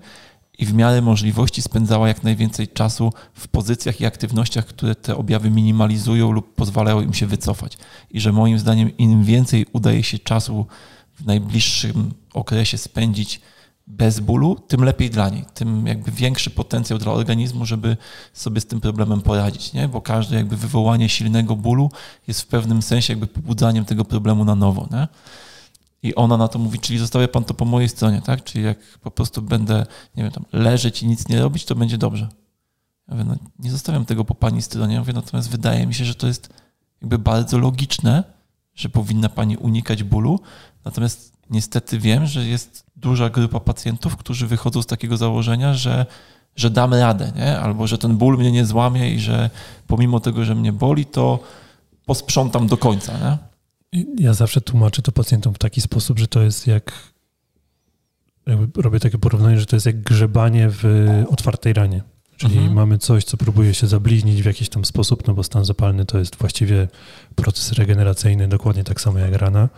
i 0.58 0.66
w 0.66 0.74
miarę 0.74 1.02
możliwości 1.02 1.62
spędzała 1.62 2.08
jak 2.08 2.22
najwięcej 2.22 2.68
czasu 2.68 3.12
w 3.34 3.48
pozycjach 3.48 4.00
i 4.00 4.06
aktywnościach, 4.06 4.66
które 4.66 4.94
te 4.94 5.16
objawy 5.16 5.50
minimalizują 5.50 6.32
lub 6.32 6.54
pozwalają 6.54 7.00
im 7.00 7.14
się 7.14 7.26
wycofać. 7.26 7.78
I 8.10 8.20
że 8.20 8.32
moim 8.32 8.58
zdaniem 8.58 8.96
im 8.96 9.24
więcej 9.24 9.66
udaje 9.72 10.02
się 10.02 10.18
czasu 10.18 10.66
w 11.14 11.26
najbliższym 11.26 12.14
okresie 12.34 12.78
spędzić 12.78 13.40
bez 13.86 14.20
bólu, 14.20 14.56
tym 14.68 14.84
lepiej 14.84 15.10
dla 15.10 15.28
niej, 15.28 15.44
tym 15.54 15.86
jakby 15.86 16.10
większy 16.10 16.50
potencjał 16.50 16.98
dla 16.98 17.12
organizmu, 17.12 17.66
żeby 17.66 17.96
sobie 18.32 18.60
z 18.60 18.66
tym 18.66 18.80
problemem 18.80 19.20
poradzić, 19.20 19.72
nie? 19.72 19.88
bo 19.88 20.00
każde 20.00 20.36
jakby 20.36 20.56
wywołanie 20.56 21.08
silnego 21.08 21.56
bólu 21.56 21.90
jest 22.28 22.42
w 22.42 22.46
pewnym 22.46 22.82
sensie 22.82 23.12
jakby 23.12 23.26
pobudzaniem 23.26 23.84
tego 23.84 24.04
problemu 24.04 24.44
na 24.44 24.54
nowo. 24.54 24.88
Nie? 24.90 25.08
I 26.02 26.14
ona 26.14 26.36
na 26.36 26.48
to 26.48 26.58
mówi, 26.58 26.78
czyli 26.78 26.98
zostawia 26.98 27.28
pan 27.28 27.44
to 27.44 27.54
po 27.54 27.64
mojej 27.64 27.88
stronie, 27.88 28.22
tak? 28.22 28.44
Czyli 28.44 28.64
jak 28.64 28.78
po 28.98 29.10
prostu 29.10 29.42
będę, 29.42 29.86
nie 30.16 30.22
wiem, 30.22 30.32
tam 30.32 30.44
leżeć 30.52 31.02
i 31.02 31.06
nic 31.06 31.28
nie 31.28 31.40
robić, 31.40 31.64
to 31.64 31.74
będzie 31.74 31.98
dobrze. 31.98 32.28
Ja 33.08 33.14
mówię, 33.14 33.24
no 33.24 33.36
nie 33.58 33.70
zostawiam 33.70 34.04
tego 34.04 34.24
po 34.24 34.34
pani 34.34 34.62
stronie. 34.62 34.94
Ja 34.94 35.00
mówię, 35.00 35.12
natomiast 35.12 35.50
wydaje 35.50 35.86
mi 35.86 35.94
się, 35.94 36.04
że 36.04 36.14
to 36.14 36.26
jest 36.26 36.48
jakby 37.00 37.18
bardzo 37.18 37.58
logiczne, 37.58 38.24
że 38.74 38.88
powinna 38.88 39.28
pani 39.28 39.56
unikać 39.56 40.02
bólu. 40.02 40.40
Natomiast 40.84 41.32
niestety 41.50 41.98
wiem, 41.98 42.26
że 42.26 42.46
jest 42.46 42.86
duża 42.96 43.30
grupa 43.30 43.60
pacjentów, 43.60 44.16
którzy 44.16 44.46
wychodzą 44.46 44.82
z 44.82 44.86
takiego 44.86 45.16
założenia, 45.16 45.74
że, 45.74 46.06
że 46.56 46.70
damy 46.70 47.00
radę, 47.00 47.32
nie? 47.36 47.58
albo 47.58 47.86
że 47.86 47.98
ten 47.98 48.16
ból 48.16 48.38
mnie 48.38 48.52
nie 48.52 48.66
złamie 48.66 49.10
i 49.10 49.20
że 49.20 49.50
pomimo 49.86 50.20
tego, 50.20 50.44
że 50.44 50.54
mnie 50.54 50.72
boli, 50.72 51.06
to 51.06 51.38
posprzątam 52.06 52.66
do 52.66 52.76
końca. 52.76 53.12
Nie? 53.18 53.47
Ja 54.18 54.34
zawsze 54.34 54.60
tłumaczę 54.60 55.02
to 55.02 55.12
pacjentom 55.12 55.54
w 55.54 55.58
taki 55.58 55.80
sposób, 55.80 56.18
że 56.18 56.28
to 56.28 56.42
jest 56.42 56.66
jak. 56.66 56.92
robię 58.76 59.00
takie 59.00 59.18
porównanie, 59.18 59.60
że 59.60 59.66
to 59.66 59.76
jest 59.76 59.86
jak 59.86 60.00
grzebanie 60.00 60.68
w 60.70 60.84
otwartej 61.28 61.72
ranie. 61.72 62.02
Czyli 62.38 62.56
mhm. 62.56 62.74
mamy 62.74 62.98
coś, 62.98 63.24
co 63.24 63.36
próbuje 63.36 63.74
się 63.74 63.86
zabliźnić 63.86 64.42
w 64.42 64.46
jakiś 64.46 64.68
tam 64.68 64.84
sposób, 64.84 65.26
no 65.26 65.34
bo 65.34 65.42
stan 65.42 65.64
zapalny 65.64 66.04
to 66.04 66.18
jest 66.18 66.36
właściwie 66.36 66.88
proces 67.34 67.72
regeneracyjny, 67.72 68.48
dokładnie 68.48 68.84
tak 68.84 69.00
samo 69.00 69.18
jak 69.18 69.32
rana. 69.32 69.68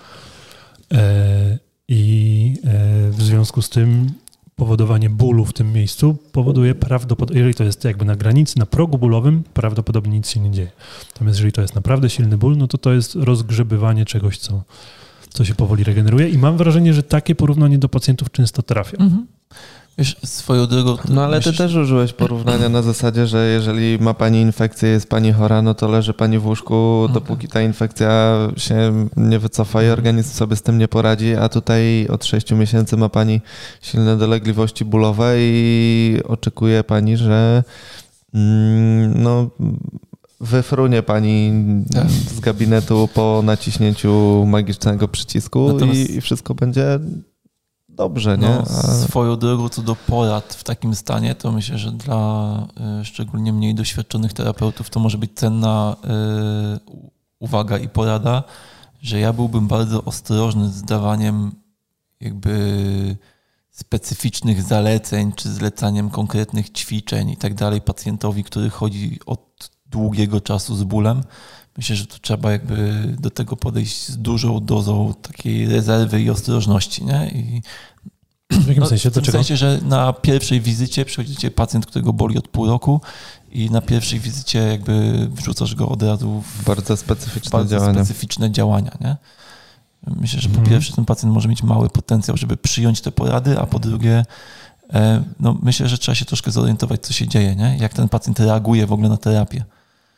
E, 0.93 1.59
I 1.89 2.55
e, 2.65 3.11
w 3.11 3.23
związku 3.23 3.63
z 3.63 3.69
tym 3.69 4.13
powodowanie 4.61 5.11
bólu 5.11 5.45
w 5.45 5.53
tym 5.53 5.73
miejscu 5.73 6.17
powoduje 6.33 6.75
prawdopodobnie, 6.75 7.39
jeżeli 7.39 7.55
to 7.55 7.65
jest 7.65 7.85
jakby 7.85 8.05
na 8.05 8.17
granicy, 8.17 8.59
na 8.59 8.67
progu 8.67 8.99
bólowym, 8.99 9.43
prawdopodobnie 9.55 10.17
nic 10.17 10.31
się 10.31 10.41
nie 10.41 10.51
dzieje. 10.51 10.71
Natomiast 11.13 11.39
jeżeli 11.39 11.53
to 11.53 11.61
jest 11.61 11.75
naprawdę 11.75 12.11
silny 12.11 12.39
ból, 12.39 12.57
no 12.57 12.67
to 12.67 12.79
to 12.79 12.93
jest 12.93 13.15
rozgrzebywanie 13.15 14.05
czegoś, 14.05 14.39
co, 14.39 14.63
co 15.29 15.45
się 15.45 15.55
powoli 15.55 15.85
regeneruje 15.85 16.29
i 16.29 16.39
mam 16.39 16.57
wrażenie, 16.57 16.95
że 16.95 17.03
takie 17.03 17.35
porównanie 17.35 17.79
do 17.79 17.89
pacjentów 17.89 18.31
często 18.31 18.63
trafia. 18.63 18.97
Mhm. 18.97 19.27
Wiesz, 19.99 20.17
swoją 20.25 20.67
drogą... 20.67 20.97
No 21.09 21.25
ale 21.25 21.37
myślisz... 21.37 21.57
ty 21.57 21.63
też 21.63 21.75
użyłeś 21.75 22.13
porównania 22.13 22.69
na 22.69 22.83
zasadzie, 22.83 23.27
że 23.27 23.47
jeżeli 23.49 23.99
ma 23.99 24.15
pani 24.15 24.41
infekcję, 24.41 24.89
jest 24.89 25.09
pani 25.09 25.33
chora, 25.33 25.63
no 25.63 25.75
to 25.75 25.89
leży 25.89 26.15
pani 26.15 26.39
w 26.39 26.47
łóżku, 26.47 27.03
okay. 27.05 27.15
dopóki 27.15 27.49
ta 27.49 27.63
infekcja 27.63 28.39
się 28.57 29.09
nie 29.17 29.39
wycofa 29.39 29.83
i 29.83 29.89
organizm 29.89 30.31
sobie 30.35 30.57
z 30.57 30.63
tym 30.63 30.79
nie 30.79 30.89
poradzi, 30.89 31.35
a 31.35 31.49
tutaj 31.49 32.09
od 32.09 32.25
6 32.25 32.53
miesięcy 32.53 32.97
ma 32.97 33.09
pani 33.09 33.41
silne 33.81 34.17
dolegliwości 34.17 34.85
bólowe 34.85 35.35
i 35.39 36.21
oczekuje 36.25 36.85
pani, 36.85 37.17
że 37.17 37.65
mm, 38.35 39.23
no 39.23 39.51
wyfrunie 40.41 41.03
pani 41.03 41.53
Tak. 41.95 42.11
z 42.11 42.41
gabinetu 42.41 43.09
po 43.15 43.43
naciśnięciu 43.45 44.45
magicznego 44.47 45.09
przycisku 45.09 45.73
Natomiast- 45.73 46.11
i, 46.11 46.17
i 46.17 46.21
wszystko 46.21 46.55
będzie 46.55 46.99
dobrze, 48.01 48.39
nie? 48.39 48.49
No, 48.49 48.67
swoją 49.09 49.37
drogą 49.37 49.69
co 49.69 49.83
do 49.83 49.97
porad 49.97 50.55
w 50.55 50.65
takim 50.65 50.95
stanie, 50.95 51.35
to 51.35 51.53
myślę, 51.53 51.79
że 51.79 51.93
dla 51.93 52.23
y, 53.01 53.05
szczególnie 53.05 53.53
mniej 53.53 53.75
doświadczonych 53.75 54.33
terapeutów 54.33 54.91
to 54.91 55.01
może 55.01 55.19
być 55.19 55.31
cenna 55.35 55.97
u- 56.87 57.11
uwaga 57.39 57.79
i 57.79 57.89
porada, 57.89 58.43
że 59.03 59.21
ja 59.21 59.33
byłbym 59.33 59.69
bardzo 59.69 60.05
ostrożny 60.05 60.69
z 60.69 60.83
dawaniem 60.83 61.53
jakby 62.21 63.17
specyficznych 63.71 64.63
zaleceń, 64.63 65.33
czy 65.33 65.53
zlecaniem 65.53 66.11
konkretnych 66.11 66.71
ćwiczeń 66.71 67.31
i 67.31 67.37
tak 67.37 67.55
dalej 67.55 67.81
pacjentowi, 67.81 68.45
który 68.45 68.71
chodzi 68.71 69.19
od 69.27 69.71
długiego 69.87 70.41
czasu 70.41 70.77
z 70.77 70.83
bólem. 70.83 71.23
Myślę, 71.77 71.97
że 71.97 72.07
tu 72.07 72.19
trzeba 72.19 72.53
jakby 72.53 73.05
do 73.21 73.31
tego 73.31 73.57
podejść 73.57 74.09
z 74.09 74.19
dużą 74.19 74.61
dozą 74.65 75.15
takiej 75.23 75.67
rezerwy 75.69 76.23
i 76.23 76.31
ostrożności, 76.31 77.05
nie? 77.05 77.29
I 77.35 77.63
W 78.51 78.67
jakim 78.69 78.83
no, 78.83 78.89
sensie? 78.89 79.11
w 79.11 79.15
tym 79.15 79.25
sensie, 79.25 79.57
że 79.57 79.81
na 79.83 80.13
pierwszej 80.13 80.61
wizycie 80.61 81.05
przychodzi 81.05 81.37
cię 81.37 81.51
pacjent, 81.51 81.87
którego 81.87 82.13
boli 82.13 82.39
od 82.39 82.49
pół 82.49 82.67
roku 82.67 83.01
i 83.53 83.71
na 83.71 83.81
pierwszej 83.81 84.21
wizycie 84.21 84.59
jakby 84.59 85.27
wrzucasz 85.31 85.75
go 85.75 85.89
od 85.89 86.03
razu 86.03 86.43
w 86.47 86.65
bardzo 86.65 86.97
specyficzne 86.97 87.51
bardzo 87.51 87.71
działania. 87.71 88.05
specyficzne 88.05 88.51
działania. 88.51 88.91
Nie? 89.01 89.17
Myślę, 90.07 90.41
że 90.41 90.49
po 90.49 90.55
Mhm. 90.59 90.71
pierwsze 90.71 90.93
ten 90.93 91.05
pacjent 91.05 91.35
może 91.35 91.49
mieć 91.49 91.63
mały 91.63 91.91
potencjał, 91.91 92.37
żeby 92.37 92.57
przyjąć 92.57 93.01
te 93.01 93.13
porady, 93.13 93.59
a 93.59 93.67
po 93.67 93.79
drugie 93.79 94.25
e, 94.93 95.25
no, 95.41 95.57
myślę, 95.63 95.89
że 95.89 95.99
trzeba 95.99 96.15
się 96.15 96.25
troszkę 96.25 96.51
zorientować, 96.51 97.01
co 97.07 97.13
się 97.13 97.29
dzieje, 97.29 97.57
nie? 97.57 97.77
jak 97.81 97.95
ten 97.95 98.09
pacjent 98.09 98.41
reaguje 98.41 98.87
w 98.87 98.93
ogóle 98.93 99.09
na 99.09 99.17
terapię. 99.17 99.65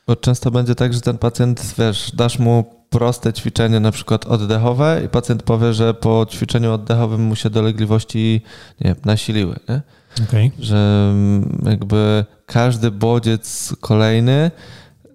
Bo 0.06 0.16
często 0.16 0.50
będzie 0.50 0.74
tak, 0.74 0.94
że 0.94 1.00
ten 1.00 1.18
pacjent, 1.18 1.74
wiesz, 1.78 2.12
dasz 2.14 2.38
mu 2.38 2.64
proste 2.90 3.32
ćwiczenie, 3.32 3.80
na 3.80 3.90
przykład 3.90 4.26
oddechowe 4.26 5.02
i 5.04 5.08
pacjent 5.08 5.42
powie, 5.42 5.72
że 5.72 5.94
po 5.94 6.26
ćwiczeniu 6.30 6.72
oddechowym 6.72 7.20
mu 7.20 7.36
się 7.36 7.50
dolegliwości 7.50 8.42
nie 8.80 8.96
nasiliły, 9.04 9.56
nie? 9.68 9.80
Okej. 10.28 10.52
że 10.58 11.10
mm, 11.12 11.62
jakby 11.66 12.24
każdy 12.46 12.90
bodziec 12.90 13.76
kolejny 13.80 14.50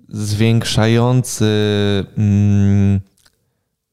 zwiększający 0.09 1.45
mm, 2.17 2.99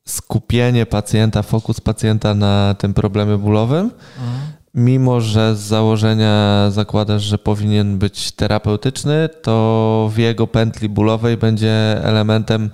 skupienie 0.05 0.87
pacjenta, 0.87 1.43
fokus 1.43 1.81
pacjenta 1.81 2.35
na 2.35 2.75
tym 2.79 2.95
problemie 2.95 3.39
bólowym, 3.39 3.91
mimo 4.75 5.21
że 5.21 5.57
z 5.57 5.61
założenia 5.61 6.67
zakładasz, 6.71 7.23
że 7.23 7.39
powinien 7.39 7.99
być 7.99 8.33
terapeutyczny, 8.33 9.29
to 9.43 10.11
w 10.13 10.19
jego 10.19 10.47
pętli 10.47 10.89
bólowej 10.89 11.37
będzie 11.37 12.01
elementem 12.03 12.71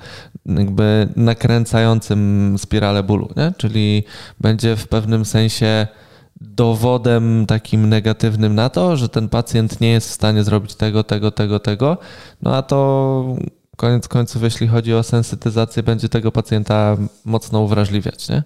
jakby 0.47 1.09
nakręcającym 1.17 2.55
spiralę 2.59 3.03
bólu, 3.03 3.29
nie? 3.37 3.53
czyli 3.57 4.05
będzie 4.41 4.77
w 4.77 4.89
pewnym 4.89 5.25
sensie 5.25 5.87
dowodem 6.41 7.47
takim 7.47 7.89
negatywnym 7.89 8.55
na 8.55 8.69
to, 8.69 8.97
że 8.97 9.09
ten 9.09 9.29
pacjent 9.29 9.81
nie 9.81 9.91
jest 9.91 10.09
w 10.09 10.13
stanie 10.13 10.45
zrobić 10.45 10.75
tego, 10.75 11.05
tego, 11.05 11.31
tego, 11.31 11.61
tego, 11.61 11.99
no 12.43 12.57
a 12.57 12.63
to 12.63 13.37
koniec 13.81 14.09
końców, 14.09 14.43
jeśli 14.43 14.69
chodzi 14.69 14.95
o 14.95 15.03
sensytyzację, 15.03 15.83
będzie 15.83 16.09
tego 16.09 16.33
pacjenta 16.33 16.97
mocno 17.25 17.61
uwrażliwiać, 17.61 18.29
nie? 18.29 18.43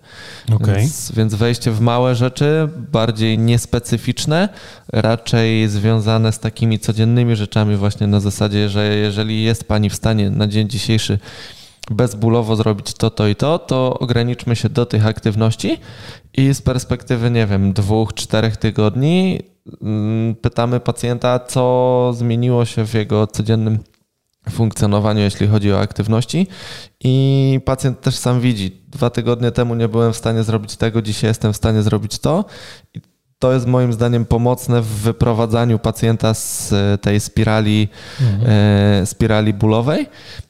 Okej. 0.55 0.75
Więc, 0.75 1.13
więc 1.13 1.35
wejście 1.35 1.71
w 1.71 1.81
małe 1.81 2.15
rzeczy, 2.15 2.69
bardziej 2.93 3.39
niespecyficzne, 3.39 4.49
raczej 4.93 5.69
związane 5.69 6.33
z 6.33 6.39
takimi 6.39 6.79
codziennymi 6.79 7.37
rzeczami, 7.37 7.77
właśnie 7.77 8.07
na 8.07 8.21
zasadzie, 8.21 8.69
że 8.69 8.95
jeżeli 8.95 9.45
jest 9.45 9.69
Pani 9.69 9.91
w 9.91 9.95
stanie 9.95 10.31
na 10.31 10.47
dzień 10.47 10.69
dzisiejszy 10.69 11.19
bezbólowo 11.91 12.57
zrobić 12.57 12.95
to, 12.95 13.11
to 13.11 13.29
i 13.29 13.37
to, 13.37 13.59
to 13.59 13.99
ograniczmy 13.99 14.57
się 14.57 14.69
do 14.69 14.87
tych 14.87 15.07
aktywności 15.07 15.79
i 16.35 16.55
z 16.55 16.63
perspektywy, 16.63 17.31
nie 17.31 17.47
wiem, 17.47 17.73
dwóch, 17.73 18.15
czterech 18.15 18.57
tygodni 18.57 19.41
mm, 19.83 20.35
pytamy 20.35 20.81
pacjenta, 20.81 21.39
co 21.39 22.13
zmieniło 22.15 22.65
się 22.65 22.87
w 22.87 22.95
jego 22.95 23.27
codziennym 23.27 23.79
funkcjonowaniu, 24.51 25.21
jeśli 25.21 25.47
chodzi 25.47 25.73
o 25.73 25.81
aktywności. 25.81 26.47
I 27.01 27.61
pacjent 27.65 28.01
też 28.01 28.17
sam 28.17 28.41
widzi. 28.41 28.83
Dwa 28.89 29.11
tygodnie 29.11 29.51
temu 29.51 29.75
nie 29.75 29.89
byłem 29.89 30.13
w 30.13 30.17
stanie 30.17 30.43
zrobić 30.43 30.77
tego, 30.77 31.03
dzisiaj 31.03 31.31
jestem 31.31 31.53
w 31.53 31.57
stanie 31.57 31.83
zrobić 31.83 32.19
to. 32.19 32.45
I 32.95 33.01
to 33.39 33.53
jest 33.53 33.67
moim 33.67 33.93
zdaniem 33.93 34.25
pomocne 34.25 34.83
w 34.83 34.87
wyprowadzaniu 34.87 35.79
pacjenta 35.79 36.35
z 36.35 36.73
e, 36.73 36.99
tej 36.99 37.21
spirali, 37.21 37.89
Mhm. 38.21 38.51
e, 39.03 39.07
spirali 39.07 39.55
bólowej, 39.55 40.07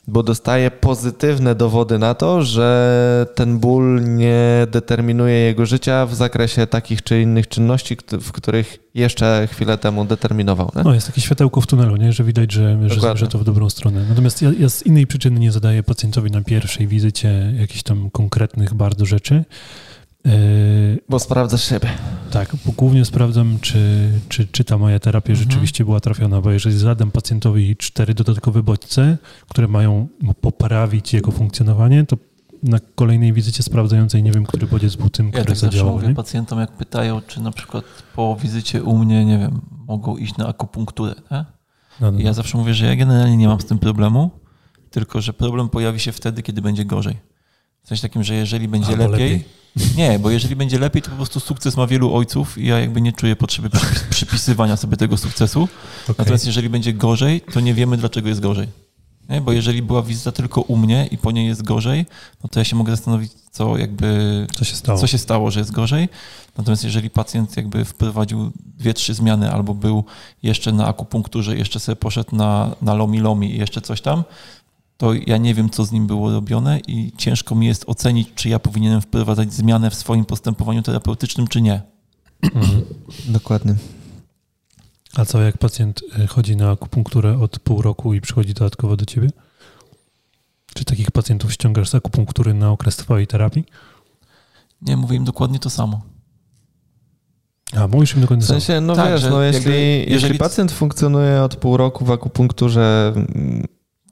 bo 0.07 0.23
dostaje 0.23 0.71
pozytywne 0.71 1.55
dowody 1.55 1.99
na 1.99 2.15
to, 2.15 2.43
że 2.43 3.27
ten 3.35 3.59
ból 3.59 4.05
nie 4.05 4.67
determinuje 4.71 5.35
jego 5.35 5.67
życia 5.67 6.07
w 6.07 6.15
zakresie 6.15 6.67
takich 6.67 7.03
czy 7.03 7.23
innych 7.23 7.49
czynności, 7.49 7.97
w 8.21 8.33
których 8.33 8.79
jeszcze 8.95 9.49
chwilę 9.53 9.79
temu 9.79 10.05
determinował. 10.05 10.71
Nie? 10.77 10.83
No, 10.83 10.95
jest 10.95 11.07
takie 11.07 11.21
światełko 11.21 11.61
w 11.61 11.67
tunelu, 11.67 11.97
nie? 11.97 12.13
że 12.13 12.25
widać, 12.25 12.53
że, 12.53 12.79
że, 12.87 13.17
że 13.17 13.27
to 13.29 13.39
w 13.39 13.45
dobrą 13.45 13.71
stronę. 13.71 14.05
Natomiast 14.09 14.43
ja, 14.43 14.51
ja 14.59 14.69
z 14.69 14.83
innej 14.83 15.07
przyczyny 15.07 15.41
nie 15.41 15.53
zadaję 15.53 15.83
pacjentowi 15.83 16.31
na 16.31 16.43
pierwszej 16.43 16.87
wizycie 16.87 17.53
jakichś 17.59 17.83
tam 17.83 18.11
konkretnych 18.11 18.75
bardzo 18.75 19.07
rzeczy. 19.07 19.45
Yy, 20.25 20.33
Bo 21.09 21.19
sprawdzasz 21.19 21.65
siebie. 21.69 21.89
tak, 22.31 22.57
bo 22.67 22.73
głównie 22.73 23.05
sprawdzam, 23.05 23.59
czy, 23.61 24.11
czy, 24.29 24.47
czy 24.47 24.65
ta 24.65 24.79
moja 24.79 24.99
terapia 24.99 25.33
Mhm. 25.33 25.51
rzeczywiście 25.51 25.85
była 25.85 26.01
trafiona, 26.01 26.41
bo 26.41 26.51
jeżeli 26.51 26.79
zadam 26.79 27.11
pacjentowi 27.11 27.77
cztery 27.77 28.15
dodatkowe 28.15 28.63
bodźce, 28.63 29.19
które 29.49 29.69
mają 29.69 30.09
poprawić 30.41 31.13
jego 31.13 31.31
funkcjonowanie, 31.33 32.05
to 32.07 32.17
na 32.63 32.79
kolejnej 32.95 33.33
wizycie 33.33 33.63
sprawdzającej 33.63 34.23
nie 34.23 34.33
wiem, 34.33 34.47
który 34.47 34.67
bodziec 34.67 34.97
był 34.97 35.11
tym, 35.11 35.27
Ja 35.27 35.33
który 35.33 35.45
tak 35.47 35.57
zawsze 35.57 35.77
zadziałał. 35.77 35.95
mówię 35.95 36.09
nie? 36.09 36.15
pacjentom, 36.15 36.61
jak 36.61 36.73
pytają, 36.73 37.21
czy 37.27 37.41
na 37.41 37.51
przykład 37.51 37.85
po 38.17 38.37
wizycie 38.43 38.83
u 38.83 38.99
mnie, 38.99 39.25
nie 39.25 39.39
wiem, 39.39 39.61
mogą 39.89 40.17
iść 40.17 40.37
na 40.37 40.49
akupunkturę. 40.49 41.15
No, 41.31 41.45
no, 42.01 42.19
ja 42.19 42.25
no. 42.25 42.35
zawsze 42.35 42.59
mówię, 42.59 42.75
że 42.75 42.87
ja 42.87 42.97
generalnie 42.97 43.37
nie 43.37 43.49
mam 43.49 43.61
z 43.61 43.65
tym 43.65 43.79
problemu, 43.79 44.31
tylko 44.91 45.21
że 45.21 45.33
problem 45.33 45.69
pojawi 45.69 46.01
się 46.01 46.13
wtedy, 46.13 46.43
kiedy 46.43 46.63
będzie 46.63 46.85
gorzej. 46.85 47.17
W 47.83 47.89
sensie 47.89 48.03
takim, 48.03 48.23
że 48.25 48.35
jeżeli 48.35 48.69
będzie 48.69 48.89
Albo 48.89 49.09
lepiej, 49.09 49.31
lepiej. 49.33 49.45
Nie, 49.97 50.19
bo 50.19 50.31
jeżeli 50.31 50.57
będzie 50.57 50.79
lepiej, 50.79 51.03
to 51.03 51.11
po 51.11 51.17
prostu 51.17 51.41
sukces 51.41 51.77
ma 51.77 51.87
wielu 51.87 52.15
ojców 52.15 52.59
i 52.59 52.67
ja 52.67 52.81
jakby 52.81 53.01
nie 53.01 53.13
czuję 53.13 53.37
potrzeby 53.37 53.69
przypis- 53.69 54.09
przypisywania 54.11 54.77
sobie 54.77 54.97
tego 54.97 55.17
sukcesu. 55.17 55.63
Okej. 55.63 56.15
Natomiast 56.19 56.47
jeżeli 56.47 56.69
będzie 56.69 56.93
gorzej, 56.93 57.41
to 57.41 57.61
nie 57.61 57.75
wiemy, 57.75 57.97
dlaczego 57.97 58.29
jest 58.29 58.41
gorzej. 58.41 58.69
Nie? 59.29 59.41
Bo 59.41 59.53
jeżeli 59.53 59.83
była 59.83 60.03
wizyta 60.03 60.33
tylko 60.33 60.61
u 60.61 60.77
mnie 60.77 61.09
i 61.11 61.19
po 61.19 61.31
niej 61.31 61.47
jest 61.47 61.63
gorzej, 61.63 62.07
no 62.43 62.49
to 62.49 62.61
ja 62.61 62.65
się 62.65 62.77
mogę 62.77 62.97
zastanowić, 62.97 63.33
co 63.51 63.77
jakby 63.79 64.47
Co 64.57 64.65
się 64.65 64.77
stało? 64.77 64.99
co 64.99 65.07
się 65.07 65.19
stało, 65.19 65.51
że 65.51 65.61
jest 65.61 65.73
gorzej. 65.73 66.09
Natomiast 66.59 66.85
jeżeli 66.85 67.11
pacjent 67.11 67.57
jakby 67.57 67.85
wprowadził 67.85 68.53
dwie, 68.57 68.95
trzy 68.95 69.15
zmiany 69.15 69.53
albo 69.53 69.75
był 69.75 70.05
jeszcze 70.43 70.73
na 70.73 70.87
akupunkturze, 70.87 71.57
jeszcze 71.57 71.81
sobie 71.81 71.97
poszedł 71.97 72.37
na, 72.37 72.71
na 72.83 72.95
lomi 72.95 73.21
lomi 73.21 73.55
i 73.55 73.59
jeszcze 73.59 73.81
coś 73.81 74.01
tam, 74.01 74.25
to 74.97 75.13
ja 75.27 75.37
nie 75.37 75.55
wiem, 75.55 75.71
co 75.71 75.85
z 75.85 75.93
nim 75.93 76.07
było 76.07 76.33
robione 76.33 76.81
i 76.89 77.13
ciężko 77.17 77.55
mi 77.55 77.67
jest 77.67 77.85
ocenić, 77.89 78.29
czy 78.35 78.49
ja 78.49 78.59
powinienem 78.59 79.01
wprowadzać 79.01 79.53
zmianę 79.53 79.91
w 79.91 79.95
swoim 79.95 80.25
postępowaniu 80.25 80.83
terapeutycznym, 80.83 81.47
czy 81.49 81.61
nie. 81.61 81.83
Mhm. 82.43 82.83
Dokładnie. 83.29 83.75
A 85.17 85.25
co, 85.25 85.41
jak 85.43 85.59
pacjent 85.59 86.03
y, 86.19 86.27
chodzi 86.27 86.57
na 86.57 86.71
akupunkturę 86.71 87.39
od 87.39 87.59
pół 87.59 87.83
roku 87.83 88.15
i 88.15 88.21
przychodzi 88.21 88.55
dodatkowo 88.55 88.97
do 88.97 89.05
ciebie? 89.05 89.31
Czy 90.75 90.85
takich 90.85 91.11
pacjentów 91.11 91.53
ściągasz 91.53 91.89
z 91.89 91.95
akupunktury 91.95 92.55
na 92.55 92.71
okres 92.71 92.97
twojej 92.97 93.27
terapii? 93.27 93.65
Nie, 94.83 94.97
mówię 94.97 95.17
im 95.17 95.25
dokładnie 95.25 95.59
to 95.59 95.71
samo. 95.71 96.01
A, 97.77 97.89
mówisz 97.89 98.15
im 98.15 98.21
dokładnie 98.21 98.45
W 98.45 98.49
sensie, 98.49 98.81
no 98.81 98.97
Tak, 98.97 99.13
wiesz, 99.13 99.23
no 99.31 99.43
jeśli, 99.43 99.61
jakby 99.61 99.79
jeśli 99.81 100.13
jeżeli- 100.13 100.39
pacjent 100.39 100.73
funkcjonuje 100.73 101.43
od 101.43 101.57
pół 101.57 101.77
roku 101.77 102.05
w 102.05 102.11
akupunkturze 102.11 103.13
mm, 103.17 103.65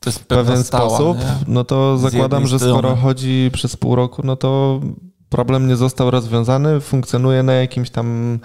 To 0.02 0.10
jest 0.10 0.24
pewien 0.24 0.64
stała, 0.64 0.88
sposób, 0.88 1.18
nie? 1.18 1.24
no 1.46 1.64
to 1.64 1.98
zakładam, 1.98 2.46
że 2.46 2.58
skoro 2.58 2.78
strony. 2.78 3.02
chodzi 3.02 3.50
przez 3.52 3.76
pół 3.76 3.96
roku, 3.96 4.22
no 4.24 4.36
to 4.36 4.80
problem 5.28 5.68
nie 5.68 5.76
został 5.76 6.10
rozwiązany, 6.10 6.80
funkcjonuje 6.80 7.42
na 7.42 7.52
jakimś 7.52 7.90
tam 7.90 8.38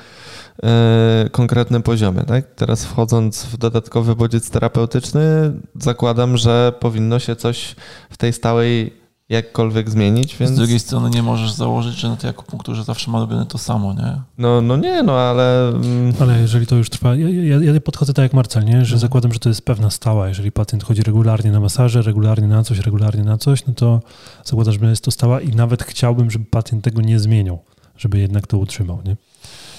e, 0.63 1.29
konkretnym 1.31 1.83
poziomie. 1.83 2.23
Tak? 2.23 2.55
Teraz 2.55 2.85
wchodząc 2.85 3.45
w 3.45 3.57
dodatkowy 3.57 4.15
bodziec 4.15 4.49
terapeutyczny, 4.49 5.53
zakładam, 5.75 6.37
że 6.37 6.73
powinno 6.79 7.19
się 7.19 7.35
coś 7.35 7.75
w 8.09 8.17
tej 8.17 8.33
stałej 8.33 8.96
jakkolwiek 9.29 9.89
zmienić, 9.89 10.35
więc 10.37 10.51
Z 10.51 10.55
drugiej 10.55 10.79
strony 10.79 11.09
nie 11.09 11.23
możesz 11.23 11.51
założyć, 11.51 11.95
że 11.95 12.09
na 12.09 12.15
tej 12.15 12.29
akupunkturze 12.29 12.83
zawsze 12.83 13.11
ma 13.11 13.19
robione 13.19 13.45
to 13.45 13.57
samo, 13.57 13.93
nie? 13.93 14.21
no, 14.37 14.61
no 14.61 14.77
nie, 14.77 15.03
no 15.03 15.13
ale 15.19 15.69
mm, 15.69 16.13
Ale 16.19 16.39
jeżeli 16.41 16.67
to 16.67 16.75
już 16.75 16.89
trwa, 16.89 17.15
ja, 17.15 17.29
ja, 17.59 17.73
ja 17.73 17.81
podchodzę 17.81 18.13
tak 18.13 18.23
jak 18.23 18.33
Marcel, 18.33 18.65
nie? 18.65 18.71
że 18.71 18.77
Mhm. 18.77 18.99
zakładam, 18.99 19.33
że 19.33 19.39
to 19.39 19.49
jest 19.49 19.61
pewna 19.61 19.89
stała. 19.89 20.27
Jeżeli 20.27 20.51
pacjent 20.51 20.83
chodzi 20.83 21.01
regularnie 21.03 21.51
na 21.51 21.59
masaże, 21.59 22.01
regularnie 22.01 22.47
na 22.47 22.63
coś, 22.63 22.79
regularnie 22.79 23.23
na 23.23 23.37
coś, 23.37 23.65
no 23.65 23.73
to 23.73 24.01
zakładam, 24.45 24.73
że 24.73 24.89
jest 24.89 25.03
to 25.03 25.11
stała 25.11 25.41
i 25.41 25.49
nawet 25.49 25.83
chciałbym, 25.83 26.31
żeby 26.31 26.45
pacjent 26.45 26.83
tego 26.83 27.01
nie 27.01 27.19
zmieniał. 27.19 27.59
żeby 27.97 28.19
jednak 28.19 28.47
to 28.47 28.57
utrzymał, 28.57 28.99
nie? 29.05 29.15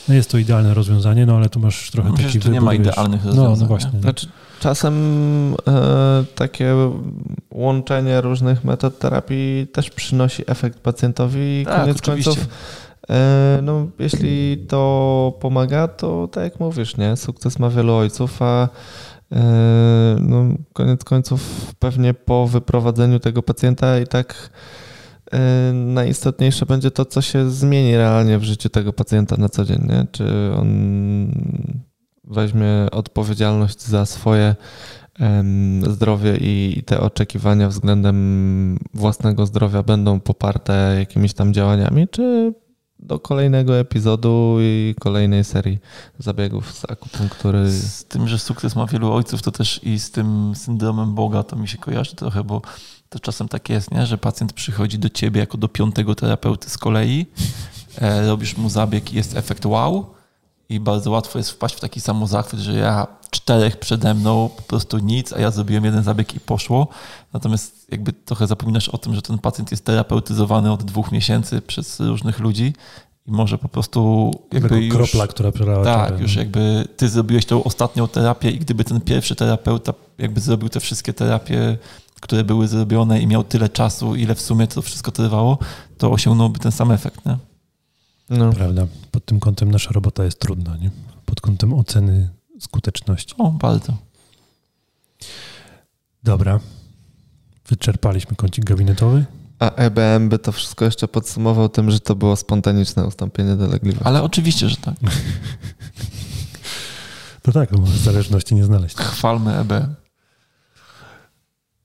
No 0.09 0.15
jest 0.15 0.31
to 0.31 0.39
idealne 0.39 0.75
rozwiązanie, 0.75 1.27
no 1.27 1.37
ale 1.37 1.49
tu 1.49 1.61
masz 1.61 1.91
trochę 1.91 2.11
Myślę, 2.11 2.25
taki 2.25 2.39
że 2.39 2.45
tu 2.45 2.49
nie 2.53 2.61
wybór, 2.61 2.65
ma 2.65 2.71
wiesz. 2.71 2.81
idealnych 2.93 3.25
No, 3.25 3.31
rozwiązań. 3.31 3.61
no 3.61 3.67
właśnie. 3.67 3.91
nie? 3.95 4.01
Znaczy, 4.01 4.29
czasem 4.61 4.95
e, 5.69 6.25
takie 6.35 6.75
łączenie 7.51 8.21
różnych 8.21 8.65
metod 8.65 8.99
terapii 8.99 9.67
też 9.73 9.91
przynosi 9.91 10.43
efekt 10.47 10.79
pacjentowi 10.79 11.61
i 11.61 11.65
Tak, 11.65 11.81
koniec 11.81 11.97
oczywiście. 11.97 12.31
końców, 12.31 12.49
e, 13.11 13.59
no, 13.63 13.87
jeśli 13.99 14.65
to 14.69 15.39
pomaga, 15.41 15.89
to 15.89 16.29
tak 16.29 16.45
jak 16.45 16.61
mówisz, 16.61 16.97
nie? 16.97 17.17
Sukces 17.17 17.59
ma 17.59 17.71
wielu 17.71 17.95
ojców, 17.95 18.43
a 18.43 18.69
e, 19.33 19.39
no, 20.21 20.45
koniec 20.73 21.05
końców 21.05 21.75
pewnie 21.79 22.15
po 22.15 22.47
wyprowadzeniu 22.47 23.21
tego 23.21 23.43
pacjenta 23.43 23.99
i 23.99 24.07
tak 24.07 24.51
e, 25.33 25.73
najistotniejsze 25.73 26.67
będzie 26.67 26.91
to, 26.91 27.05
co 27.05 27.23
się 27.23 27.51
zmieni 27.51 27.97
realnie 27.97 28.39
w 28.39 28.45
życiu 28.45 28.69
tego 28.69 28.93
pacjenta 28.93 29.37
na 29.37 29.49
co 29.49 29.65
dzień, 29.65 29.87
nie? 29.89 30.07
Czy 30.13 30.25
on 30.57 30.69
weźmie 32.31 32.69
odpowiedzialność 32.93 33.83
za 33.83 34.07
swoje 34.07 34.55
zdrowie 35.91 36.37
i 36.37 36.83
te 36.87 37.01
oczekiwania 37.01 37.69
względem 37.69 38.79
własnego 38.95 39.47
zdrowia 39.47 39.83
będą 39.83 40.21
poparte 40.21 40.97
jakimiś 40.99 41.35
tam 41.35 41.55
działaniami, 41.55 42.09
czy 42.09 42.55
do 42.99 43.19
kolejnego 43.19 43.79
epizodu 43.79 44.57
i 44.61 44.95
kolejnej 45.01 45.45
serii 45.45 45.79
zabiegów 46.19 46.73
z 46.73 46.91
akupunktury. 46.91 47.71
Z 47.71 48.05
tym, 48.05 48.29
że 48.29 48.39
sukces 48.39 48.77
ma 48.77 48.87
wielu 48.87 49.13
ojców, 49.13 49.43
to 49.43 49.53
też 49.53 49.81
i 49.83 49.99
z 49.99 50.11
tym 50.11 50.53
syndromem 50.55 51.15
Boga 51.15 51.43
to 51.43 51.57
mi 51.57 51.69
się 51.69 51.79
kojarzy 51.79 52.17
trochę, 52.17 52.45
bo 52.45 52.63
to 53.09 53.21
czasem 53.21 53.49
tak 53.49 53.69
jest, 53.69 53.91
nie? 53.91 54.07
że 54.07 54.19
pacjent 54.19 54.53
przychodzi 54.53 54.99
do 54.99 55.09
ciebie 55.09 55.41
jako 55.41 55.59
do 55.59 55.69
piątego 55.69 56.15
terapeuty 56.15 56.71
z 56.71 56.79
kolei, 56.79 57.27
e, 57.99 58.27
robisz 58.27 58.57
mu 58.57 58.69
zabieg 58.69 59.13
i 59.13 59.17
jest 59.17 59.37
efekt 59.37 59.67
wow 59.67 60.18
i 60.69 60.81
bardzo 60.81 61.11
łatwo 61.11 61.39
jest 61.39 61.51
wpaść 61.51 61.75
w 61.75 61.81
taki 61.81 62.01
samozachwyt, 62.01 62.61
że 62.61 62.75
ja 62.75 63.07
czterech 63.31 63.77
przede 63.77 64.15
mną 64.15 64.51
po 64.57 64.63
prostu 64.63 64.99
nic, 64.99 65.33
a 65.33 65.39
ja 65.39 65.51
zrobiłem 65.51 65.85
jeden 65.85 66.03
zabieg 66.03 66.35
i 66.35 66.41
poszło. 66.41 66.89
Natomiast 67.33 67.87
jakby 67.93 68.13
trochę 68.13 68.47
zapominasz 68.47 68.89
o 68.89 68.99
tym, 68.99 69.15
że 69.15 69.23
ten 69.23 69.39
pacjent 69.39 69.71
jest 69.71 69.85
terapeutyzowany 69.85 70.73
od 70.73 70.83
dwóch 70.83 71.13
miesięcy 71.13 71.63
przez 71.63 72.01
różnych 72.01 72.39
ludzi 72.39 72.73
i 73.27 73.33
może 73.33 73.59
po 73.59 73.69
prostu 73.69 74.31
jakby 74.53 74.83
Jako 74.83 74.99
już... 74.99 75.11
kropla, 75.11 75.27
która 75.27 75.53
przelała 75.53 75.85
Tak, 75.85 76.21
już 76.21 76.37
jakby 76.37 76.89
ty 76.97 77.09
zrobiłeś 77.09 77.47
tą 77.47 77.65
ostatnią 77.65 78.09
terapię 78.09 78.51
i 78.51 78.59
gdyby 78.59 78.85
ten 78.85 79.01
pierwszy 79.01 79.37
terapeuta 79.37 79.95
jakby 80.19 80.41
zrobił 80.41 80.69
te 80.69 80.81
wszystkie 80.81 81.13
terapie, 81.13 81.79
które 82.21 82.45
były 82.45 82.69
zrobione 82.69 83.21
i 83.21 83.27
miał 83.27 83.45
tyle 83.45 83.69
czasu, 83.69 84.15
ile 84.15 84.35
w 84.35 84.41
sumie 84.41 84.67
to 84.67 84.83
wszystko 84.83 85.13
trwało, 85.13 85.59
to 85.99 86.11
osiągnąłby 86.11 86.59
ten 86.59 86.73
sam 86.73 86.93
efekt, 86.93 87.27
nie? 87.27 87.37
No. 88.31 88.53
Prawda. 88.53 88.87
Pod 89.11 89.25
tym 89.25 89.41
kątem 89.41 89.71
nasza 89.71 89.93
robota 89.93 90.25
jest 90.25 90.41
trudna, 90.41 90.77
nie? 90.77 90.91
Pod 91.25 91.41
kątem 91.41 91.75
oceny 91.75 92.29
skuteczności. 92.61 93.35
O, 93.39 93.51
bardzo. 93.51 93.97
Dobra. 96.23 96.61
Wyczerpaliśmy 97.69 98.37
kącik 98.37 98.65
gabinetowy. 98.65 99.25
A 99.59 99.71
EBM 99.71 100.29
by 100.29 100.39
to 100.39 100.53
wszystko 100.53 100.85
jeszcze 100.85 101.09
podsumował 101.09 101.69
tym, 101.69 101.91
że 101.91 102.01
to 102.01 102.15
było 102.15 102.37
spontaniczne 102.37 103.07
ustąpienie 103.07 103.57
dolegliwości. 103.57 104.07
Ale 104.09 104.23
oczywiście, 104.23 104.69
że 104.69 104.77
tak. 104.77 104.95
No 107.47 107.53
tak, 107.53 107.71
no, 107.73 107.87
zależności 107.87 108.55
nie 108.55 108.65
znaleźć. 108.65 108.97
Chwalmy 108.97 109.53
E 109.53 109.61
EB. 109.61 109.73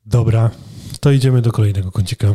Dobra, 0.05 0.51
to 0.99 1.11
idziemy 1.11 1.41
do 1.41 1.51
kolejnego 1.51 1.91
kącika. 1.91 2.27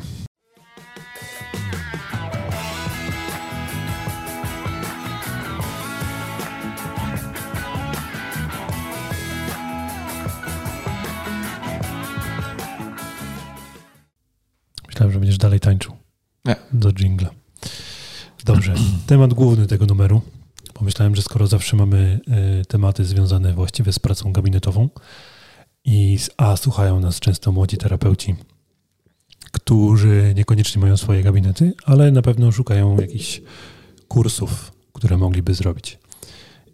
Myślałem, 14.99 15.12
że 15.12 15.19
będziesz 15.20 15.39
dalej 15.39 15.61
tańczył. 15.61 15.93
Nie. 16.45 16.57
Do 16.73 16.93
jingla. 16.93 17.31
Dobrze. 18.45 18.75
Temat 19.07 19.35
główny 19.35 19.66
tego 19.66 19.87
numeru. 19.87 20.23
Pomyślałem, 20.75 21.16
że 21.16 21.23
skoro 21.23 21.47
zawsze 21.47 21.77
mamy 21.77 22.20
e, 22.29 22.65
tematy 22.65 23.05
związane 23.05 23.55
właściwie 23.55 23.93
z 23.93 23.99
pracą 23.99 24.33
gabinetową 24.33 24.89
i 25.85 26.19
a 26.37 26.57
słuchają 26.57 27.01
nas 27.01 27.20
często 27.20 27.53
młodzi 27.53 27.77
terapeuci, 27.77 28.35
którzy 29.53 30.33
niekoniecznie 30.37 30.83
mają 30.83 30.97
swoje 30.97 31.23
gabinety, 31.23 31.73
ale 31.85 32.11
na 32.11 32.23
pewno 32.23 32.53
szukają 32.53 33.01
jakichś 33.01 33.41
kursów, 34.09 34.73
które 34.93 35.16
mogliby 35.16 35.55
zrobić. 35.55 35.99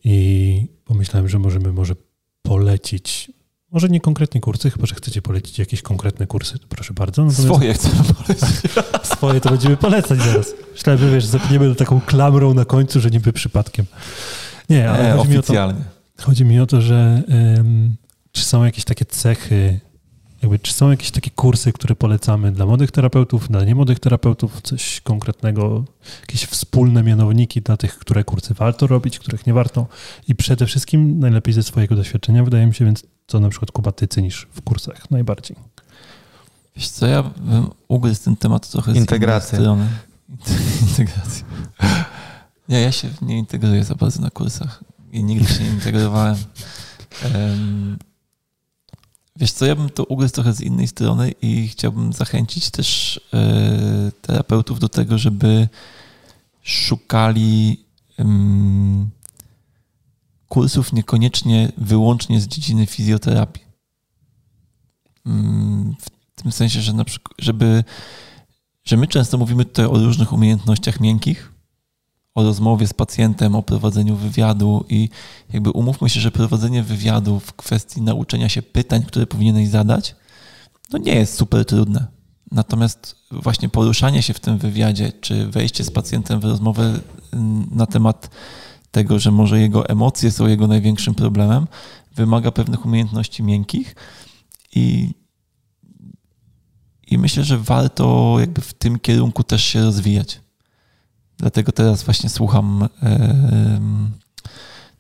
I 0.05 0.69
pomyślałem, 0.85 1.29
że 1.29 1.39
możemy 1.39 1.73
może 1.73 1.95
polecić, 2.43 3.33
może 3.75 3.89
nie 3.89 4.01
konkretnie 4.01 4.41
kursy, 4.41 4.71
chyba 4.71 4.87
że 4.87 4.95
chcecie 4.95 5.23
polecić 5.23 5.59
jakieś 5.59 5.83
konkretne 5.83 6.27
kursy, 6.27 6.59
to 6.59 6.67
proszę 6.69 6.95
bardzo. 6.95 7.25
Natomiast 7.25 7.55
Swoje 7.55 7.75
chcę 7.75 7.89
polecić. 8.15 8.49
swoje 9.17 9.41
to 9.41 9.51
będziemy 9.51 9.77
polecać 9.77 10.19
zaraz. 10.19 10.55
Myślałem, 10.73 11.01
że 11.01 11.11
wiesz, 11.11 11.25
zapniemy 11.25 11.75
taką 11.75 12.01
klamrą 12.01 12.55
na 12.55 12.65
końcu, 12.65 13.01
że 13.01 13.11
niby 13.11 13.33
przypadkiem. 13.33 13.87
Nie, 14.71 14.91
ale 14.91 15.05
Nie, 15.05 15.13
chodzi, 15.13 15.31
mi 15.31 15.39
o 15.39 15.43
to, 15.43 15.55
chodzi 16.21 16.45
mi 16.45 16.61
o 16.61 16.67
to, 16.67 16.81
że 16.81 17.23
em, 17.29 17.97
czy 18.33 18.45
są 18.45 18.65
jakieś 18.65 18.85
takie 18.85 19.05
cechy, 19.05 19.81
jakby, 20.45 20.59
czy 20.59 20.73
są 20.73 20.91
jakieś 20.91 21.11
takie 21.11 21.31
kursy, 21.31 21.73
które 21.73 21.95
polecamy 21.97 22.53
dla 22.53 22.67
młodych 22.67 22.91
terapeutów, 22.91 23.49
dla 23.49 23.65
niemłodych 23.65 24.01
terapeutów, 24.01 24.63
coś 24.63 25.01
konkretnego, 25.01 25.85
jakieś 26.21 26.45
wspólne 26.45 27.03
mianowniki 27.03 27.61
dla 27.63 27.77
tych, 27.77 27.99
które 27.99 28.25
kursy 28.25 28.55
warto 28.55 28.87
robić, 28.87 29.19
których 29.19 29.47
nie 29.47 29.55
warto 29.55 29.87
i 30.29 30.35
przede 30.35 30.67
wszystkim 30.67 31.19
najlepiej 31.19 31.55
ze 31.55 31.63
swojego 31.63 31.97
doświadczenia, 31.97 32.45
wydaje 32.45 32.67
mi 32.67 32.75
się, 32.75 32.85
więc 32.85 33.05
co 33.27 33.41
na 33.41 33.49
przykład 33.49 33.73
Kuba, 33.73 33.93
ty 33.93 34.09
cynisz 34.09 34.49
w 34.53 34.63
kursach 34.63 35.11
najbardziej. 35.11 35.57
Wiesz 36.77 36.89
co, 36.89 37.07
ja 37.07 37.23
bym 37.23 37.71
ugryzł 37.89 38.25
ten 38.25 38.37
temat 38.37 38.71
trochę 38.71 38.93
z 38.93 38.97
Integracja. 38.97 39.59
strony. 39.59 39.87
Integracja. 40.89 41.47
Nie, 42.69 42.81
ja 42.81 42.93
się 42.93 43.09
nie 43.23 43.39
integruję 43.39 43.85
za 43.85 43.95
bardzo 43.95 44.23
na 44.23 44.31
kursach 44.31 44.85
i 45.13 45.25
nigdy 45.25 45.53
się 45.53 45.65
nie 45.65 45.71
integrowałem. 45.71 46.37
Em, 47.25 47.99
Wiesz 49.37 49.53
co, 49.53 49.67
ja 49.67 49.77
bym 49.77 49.91
to 49.91 50.05
ugryzł 50.05 50.35
trochę 50.35 50.53
z 50.53 50.61
innej 50.61 50.89
strony 50.89 51.31
i 51.43 51.69
chciałbym 51.69 52.13
zachęcić 52.13 52.71
też 52.71 53.21
e, 53.35 54.13
terapeutów 54.23 54.81
do 54.81 54.89
tego, 54.89 55.19
żeby 55.19 55.69
szukali 56.63 57.85
kursów 60.49 60.93
niekoniecznie 60.93 61.73
wyłącznie 61.77 62.41
z 62.41 62.49
dziedziny 62.49 62.87
fizjoterapii. 62.87 63.63
Mm, 65.27 65.95
W 66.37 66.43
tym 66.43 66.53
sensie, 66.53 66.81
że 66.81 66.93
na 66.93 67.05
przykład, 67.05 67.35
żeby, 67.39 67.85
że 68.85 68.97
my 68.97 69.07
często 69.07 69.39
mówimy 69.39 69.65
tutaj 69.65 69.87
o 69.87 69.99
różnych 69.99 70.33
umiejętnościach 70.33 71.01
miękkich, 71.01 71.54
o 72.35 72.43
rozmowie 72.43 72.87
z 72.87 72.95
pacjentem, 72.95 73.55
o 73.55 73.63
prowadzeniu 73.63 74.17
wywiadu 74.17 74.85
i 74.89 75.09
jakby 75.53 75.71
umówmy 75.71 76.11
się, 76.11 76.21
że 76.21 76.31
prowadzenie 76.31 76.83
wywiadu 76.83 77.41
w 77.41 77.53
kwestii 77.53 78.03
nauczenia 78.03 78.49
się 78.49 78.63
pytań, 78.63 79.03
które 79.03 79.27
powinieneś 79.27 79.69
zadać, 79.69 80.17
no 80.93 80.99
nie 80.99 81.15
jest 81.15 81.35
super 81.35 81.65
trudne. 81.65 82.07
Natomiast 82.51 83.17
właśnie 83.31 83.69
poruszanie 83.69 84.23
się 84.23 84.35
w 84.35 84.41
tym 84.41 84.59
wywiadzie, 84.59 85.13
czy 85.21 85.47
wejście 85.47 85.85
z 85.85 85.91
pacjentem 85.91 86.41
w 86.41 86.45
rozmowę 86.45 87.01
mm, 87.33 87.69
na 87.71 87.87
temat 87.87 88.31
tego, 88.91 89.19
że 89.19 89.31
może 89.31 89.61
jego 89.61 89.89
emocje 89.89 90.31
są 90.31 90.47
jego 90.47 90.67
największym 90.67 91.15
problemem, 91.15 91.67
wymaga 92.15 92.51
pewnych 92.51 92.87
umiejętności 92.87 93.43
miękkich 93.43 93.95
i, 94.75 95.15
i 97.07 97.19
myślę, 97.19 97.45
że 97.45 97.59
warto 97.59 98.37
jakby 98.41 98.61
w 98.61 98.75
tym 98.75 98.99
kierunku 98.99 99.43
też 99.43 99.65
się 99.65 99.83
rozwijać. 99.83 100.44
Dlatego 101.39 101.73
teraz 101.73 102.03
właśnie 102.03 102.29
słucham 102.29 102.89
em, 103.03 104.11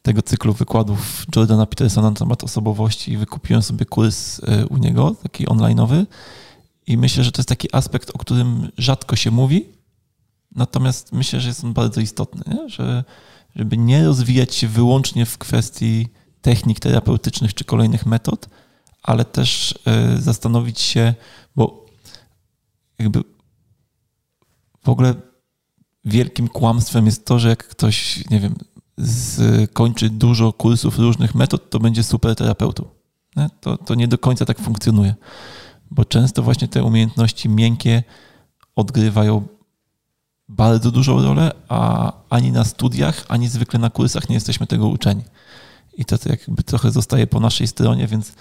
tego 0.02 0.22
cyklu 0.22 0.52
wykładów 0.52 1.26
Jordana 1.36 1.66
Petersona 1.66 2.10
na 2.10 2.16
temat 2.16 2.44
osobowości 2.44 3.12
i 3.12 3.16
wykupiłem 3.16 3.62
sobie 3.62 3.86
kurs 3.86 4.40
e, 4.44 4.66
u 4.66 4.76
niego, 4.76 5.16
taki 5.22 5.46
online'owy 5.46 6.06
i 6.86 6.98
myślę, 6.98 7.24
że 7.24 7.32
to 7.32 7.40
jest 7.40 7.48
taki 7.48 7.76
aspekt, 7.76 8.10
o 8.14 8.18
którym 8.18 8.68
rzadko 8.78 9.16
się 9.16 9.30
mówi, 9.30 9.66
natomiast 10.54 11.12
myślę, 11.12 11.40
że 11.40 11.48
jest 11.48 11.64
on 11.64 11.72
bardzo 11.72 12.00
istotny, 12.00 12.54
nie? 12.54 12.68
Że, 12.68 13.04
żeby 13.56 13.76
nie 13.76 14.04
rozwijać 14.04 14.54
się 14.54 14.68
wyłącznie 14.68 15.26
w 15.26 15.38
kwestii 15.38 16.08
technik 16.42 16.80
terapeutycznych 16.80 17.54
czy 17.54 17.64
kolejnych 17.64 18.06
metod, 18.06 18.48
ale 19.02 19.24
też 19.24 19.78
e, 19.86 20.16
zastanowić 20.20 20.80
się, 20.80 21.14
bo 21.56 21.86
jakby 22.98 23.22
w 24.84 24.88
ogóle 24.88 25.14
wielkim 26.04 26.48
kłamstwem 26.48 27.06
jest 27.06 27.26
to, 27.26 27.38
że 27.38 27.48
jak 27.48 27.68
ktoś, 27.68 28.24
nie 28.30 28.40
wiem, 28.40 28.54
z, 28.96 29.70
kończy 29.72 30.10
dużo 30.10 30.52
kursów 30.52 30.98
różnych 30.98 31.34
metod, 31.34 31.70
to 31.70 31.80
będzie 31.80 32.02
super 32.02 32.36
terapeutą. 32.36 32.84
To, 33.60 33.76
to 33.76 33.94
nie 33.94 34.08
do 34.08 34.18
końca 34.18 34.44
tak 34.44 34.58
funkcjonuje, 34.58 35.14
bo 35.90 36.04
często 36.04 36.42
właśnie 36.42 36.68
te 36.68 36.84
umiejętności 36.84 37.48
miękkie 37.48 38.02
odgrywają 38.76 39.46
bardzo 40.48 40.90
dużą 40.90 41.22
rolę, 41.22 41.52
a 41.68 42.12
ani 42.30 42.52
na 42.52 42.64
studiach, 42.64 43.24
ani 43.28 43.48
zwykle 43.48 43.78
na 43.78 43.90
kursach 43.90 44.28
nie 44.28 44.34
jesteśmy 44.34 44.66
tego 44.66 44.88
uczeni. 44.88 45.22
I 45.96 46.04
to 46.04 46.16
jakby 46.26 46.62
trochę 46.62 46.90
zostaje 46.90 47.26
po 47.26 47.40
naszej 47.40 47.66
stronie, 47.66 48.06
więc 48.06 48.32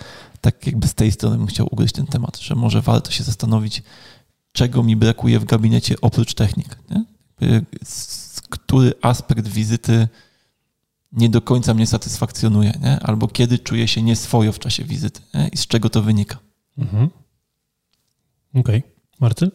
tak 0.42 0.68
jakby 0.68 0.88
z 0.88 0.94
tej 0.94 1.12
strony 1.12 1.38
bym 1.38 1.48
chciał 1.48 1.68
ugryźć 1.72 1.94
ten 1.94 2.06
temat, 2.06 2.40
że 2.40 2.56
może 2.56 2.82
warto 2.82 3.12
się 3.12 3.24
zastanowić, 3.24 3.84
czego 4.52 4.84
mi 4.84 4.96
brakuje 4.96 5.40
w 5.40 5.46
gabinecie 5.46 5.96
oprócz 6.02 6.34
technik. 6.34 6.78
Nie? 6.90 7.04
Który 8.50 8.94
aspekt 9.02 9.48
wizyty 9.48 10.08
nie 11.12 11.30
do 11.30 11.42
końca 11.42 11.74
mnie 11.74 11.88
satysfakcjonuje, 11.88 12.74
nie? 12.82 13.00
albo 13.00 13.28
kiedy 13.28 13.60
czuję 13.60 13.88
się 13.88 14.02
nieswojo 14.02 14.52
w 14.52 14.60
czasie 14.60 14.84
wizyty 14.84 15.22
nie? 15.34 15.48
i 15.48 15.58
z 15.58 15.68
czego 15.68 15.90
to 15.90 16.02
wynika. 16.02 16.38
Mhm. 16.78 17.10
Okej. 18.56 18.80
Okay. 18.80 18.92
Marcin? 19.20 19.52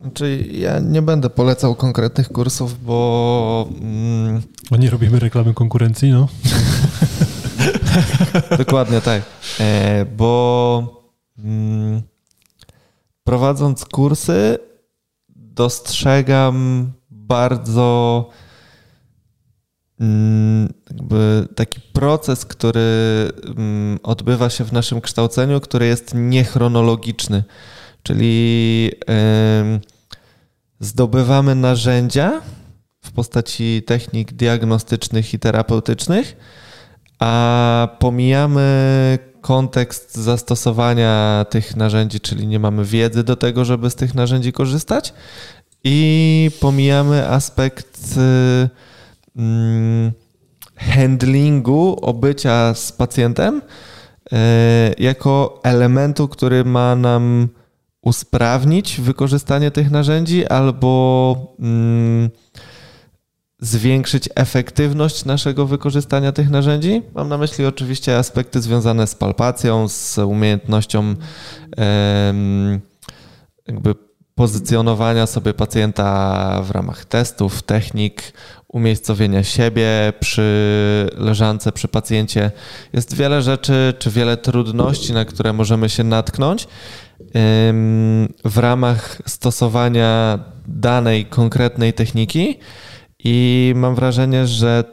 Znaczy, 0.00 0.48
ja 0.52 0.78
nie 0.78 1.02
będę 1.02 1.30
polecał 1.30 1.74
konkretnych 1.74 2.28
kursów, 2.28 2.84
bo. 2.84 3.68
Mm, 3.80 4.42
bo 4.70 4.76
nie 4.76 4.90
robimy 4.90 5.18
reklamy 5.18 5.54
konkurencji, 5.54 6.10
no. 6.10 6.28
Dokładnie 8.58 9.00
tak. 9.00 9.22
E, 9.60 10.04
bo 10.04 11.04
mm, 11.38 12.02
prowadząc 13.24 13.84
kursy, 13.84 14.58
dostrzegam 15.58 16.90
bardzo 17.10 18.30
mm, 20.00 20.72
jakby 20.90 21.48
taki 21.54 21.80
proces, 21.80 22.44
który 22.44 22.80
mm, 23.56 23.98
odbywa 24.02 24.50
się 24.50 24.64
w 24.64 24.72
naszym 24.72 25.00
kształceniu, 25.00 25.60
który 25.60 25.86
jest 25.86 26.14
niechronologiczny. 26.14 27.44
Czyli 28.02 28.90
zdobywamy 30.80 31.54
narzędzia 31.54 32.40
w 33.04 33.12
postaci 33.12 33.82
technik 33.86 34.32
diagnostycznych 34.32 35.34
i 35.34 35.38
terapeutycznych, 35.38 36.36
a 37.18 37.88
pomijamy 37.98 39.18
kontekst 39.40 40.16
zastosowania 40.16 41.46
tych 41.50 41.76
narzędzi, 41.76 42.20
czyli 42.20 42.46
nie 42.46 42.58
mamy 42.58 42.84
wiedzy 42.84 43.24
do 43.24 43.36
tego, 43.36 43.64
żeby 43.64 43.90
z 43.90 43.94
tych 43.94 44.14
narzędzi 44.14 44.52
korzystać. 44.52 45.14
I 45.84 46.50
pomijamy 46.60 47.28
aspekt 47.28 48.00
mm, 49.36 50.12
handlingu, 50.76 51.98
obycia 52.02 52.74
z 52.74 52.92
pacjentem 52.92 53.62
y, 53.62 54.36
jako 54.98 55.60
elementu, 55.64 56.28
który 56.28 56.64
ma 56.64 56.96
nam 56.96 57.48
usprawnić 58.02 59.00
wykorzystanie 59.00 59.70
tych 59.70 59.90
narzędzi 59.90 60.46
albo 60.46 61.36
mm, 61.58 62.30
zwiększyć 63.60 64.28
efektywność 64.34 65.24
naszego 65.24 65.66
wykorzystania 65.66 66.32
tych 66.32 66.50
narzędzi. 66.50 67.02
Mam 67.14 67.28
na 67.28 67.38
myśli 67.38 67.66
oczywiście 67.66 68.16
aspekty 68.16 68.60
związane 68.60 69.06
z 69.06 69.14
palpacją, 69.14 69.88
z 69.88 70.18
umiejętnością 70.18 71.14
jakby 73.66 73.94
pozycjonowania 74.34 75.26
sobie 75.26 75.54
pacjenta 75.54 76.62
w 76.62 76.70
ramach 76.70 77.04
testów, 77.04 77.62
technik, 77.62 78.32
umiejscowienia 78.68 79.44
siebie 79.44 80.12
przy 80.20 81.10
leżance, 81.16 81.72
przy 81.72 81.88
pacjencie. 81.88 82.50
Jest 82.92 83.14
wiele 83.14 83.42
rzeczy, 83.42 83.94
czy 83.98 84.10
wiele 84.10 84.36
trudności, 84.36 85.12
na 85.12 85.24
które 85.24 85.52
możemy 85.52 85.88
się 85.88 86.04
natknąć 86.04 86.68
w 88.44 88.56
ramach 88.56 89.22
stosowania 89.26 90.38
danej 90.66 91.26
konkretnej 91.26 91.92
techniki 91.92 92.58
i 93.24 93.72
mam 93.76 93.94
wrażenie, 93.94 94.46
że 94.46 94.84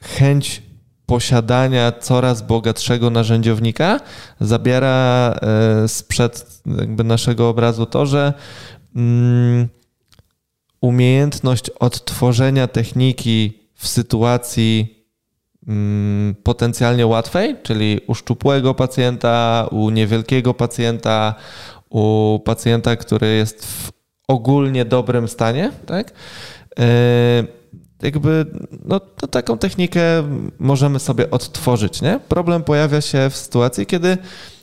chęć 0.00 0.62
posiadania 1.06 1.92
coraz 1.92 2.42
bogatszego 2.42 3.10
narzędziownika 3.10 4.00
zabiera 4.40 5.34
e, 5.42 5.88
sprzed 5.88 6.62
jakby 6.78 7.04
naszego 7.04 7.48
obrazu 7.48 7.86
to, 7.86 8.06
że 8.06 8.32
mm, 8.96 9.68
umiejętność 10.80 11.70
odtworzenia 11.70 12.66
techniki 12.66 13.58
w 13.74 13.88
sytuacji 13.88 15.04
mm, 15.68 16.34
potencjalnie 16.42 17.06
łatwej, 17.06 17.56
czyli 17.62 18.00
u 18.06 18.14
szczupłego 18.14 18.74
pacjenta, 18.74 19.66
u 19.70 19.90
niewielkiego 19.90 20.54
pacjenta, 20.54 21.34
u 21.90 22.38
pacjenta, 22.44 22.96
który 22.96 23.26
jest 23.26 23.66
w 23.66 23.90
ogólnie 24.28 24.84
dobrym 24.84 25.28
stanie, 25.28 25.72
tak? 25.86 26.12
E, 26.78 27.44
jakby 28.02 28.46
no, 28.84 29.00
taką 29.30 29.58
technikę 29.58 30.00
możemy 30.58 30.98
sobie 30.98 31.30
odtworzyć, 31.30 32.02
nie? 32.02 32.20
Problem 32.28 32.62
pojawia 32.62 33.00
się 33.00 33.30
w 33.30 33.36
sytuacji, 33.36 33.86
kiedy 33.86 34.18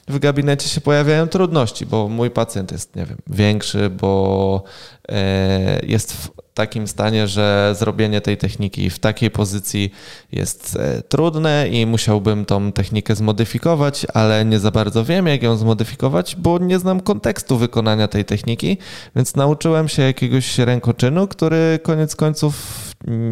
w 0.07 0.19
gabinecie 0.19 0.69
się 0.69 0.81
pojawiają 0.81 1.27
trudności, 1.27 1.85
bo 1.85 2.09
mój 2.09 2.29
pacjent 2.31 2.71
jest, 2.71 2.95
nie 2.95 3.05
wiem, 3.05 3.17
większy, 3.27 3.89
bo 3.89 4.63
e, 5.09 5.85
jest 5.85 6.13
w 6.13 6.31
takim 6.57 6.87
stanie, 6.87 7.27
że 7.27 7.75
zrobienie 7.79 8.21
tej 8.21 8.37
techniki 8.37 8.89
w 8.89 8.99
takiej 8.99 9.31
pozycji 9.31 9.91
jest 10.31 10.75
e, 10.75 11.01
trudne 11.01 11.67
i 11.69 11.85
musiałbym 11.85 12.45
tą 12.45 12.71
technikę 12.71 13.15
zmodyfikować, 13.15 14.05
ale 14.13 14.45
nie 14.45 14.59
za 14.59 14.71
bardzo 14.71 15.05
wiem, 15.05 15.27
jak 15.27 15.43
ją 15.43 15.57
zmodyfikować, 15.57 16.35
bo 16.35 16.59
nie 16.59 16.79
znam 16.79 16.99
kontekstu 16.99 17.57
wykonania 17.57 18.07
tej 18.07 18.25
techniki, 18.25 18.77
więc 19.15 19.35
nauczyłem 19.35 19.87
się 19.87 20.01
jakiegoś 20.01 20.57
rękoczynu, 20.57 21.27
który 21.27 21.79
koniec 21.83 22.15
końców 22.15 22.53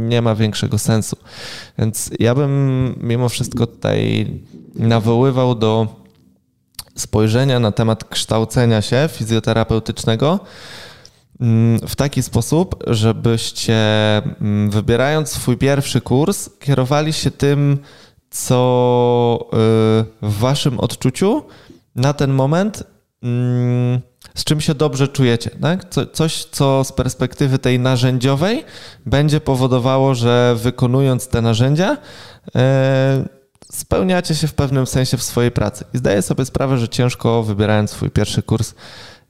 nie 0.10 0.22
ma 0.22 0.36
większego 0.36 0.78
sensu. 0.78 1.18
Więc 1.80 2.12
ja 2.20 2.36
bym 2.36 2.96
mimo 3.02 3.30
wszystko 3.30 3.68
tutaj 3.68 4.28
nawoływał 4.76 5.56
do 5.56 5.88
spojrzenia 6.96 7.60
na 7.60 7.72
temat 7.72 8.04
kształcenia 8.04 8.82
się 8.82 9.10
fizjoterapeutycznego 9.12 10.40
w 11.88 11.96
taki 11.96 12.24
sposób, 12.24 12.84
żebyście 12.88 13.78
mm, 14.18 14.70
wybierając 14.70 15.30
swój 15.30 15.58
pierwszy 15.58 16.02
kurs, 16.02 16.50
kierowali 16.60 17.14
się 17.14 17.32
tym, 17.32 17.78
co 18.30 19.40
y, 19.42 20.28
w 20.28 20.40
waszym 20.40 20.80
odczuciu 20.80 21.44
na 21.96 22.14
ten 22.14 22.34
moment 22.34 22.84
mm, 23.24 24.02
z 24.36 24.44
czym 24.44 24.62
się 24.62 24.76
dobrze 24.76 25.08
czujecie. 25.08 25.50
Tak? 25.62 25.90
Co, 25.90 26.06
coś, 26.06 26.46
co 26.46 26.84
z 26.84 26.92
perspektywy 26.92 27.60
tej 27.60 27.80
narzędziowej 27.80 28.66
będzie 29.06 29.40
powodowało, 29.40 30.16
że 30.16 30.56
wykonując 30.58 31.28
te 31.28 31.42
narzędzia, 31.42 31.98
e, 32.56 33.26
spełniacie 33.72 34.36
się 34.36 34.48
w 34.48 34.54
pewnym 34.54 34.86
sensie 34.86 35.18
w 35.18 35.24
swojej 35.24 35.52
pracy. 35.52 35.86
I 35.94 35.98
zdaję 35.98 36.22
sobie 36.22 36.46
sprawę, 36.46 36.78
że 36.78 36.90
ciężko 36.90 37.44
wybierając 37.44 37.92
swój 37.92 38.12
pierwszy 38.12 38.44
kurs 38.44 38.74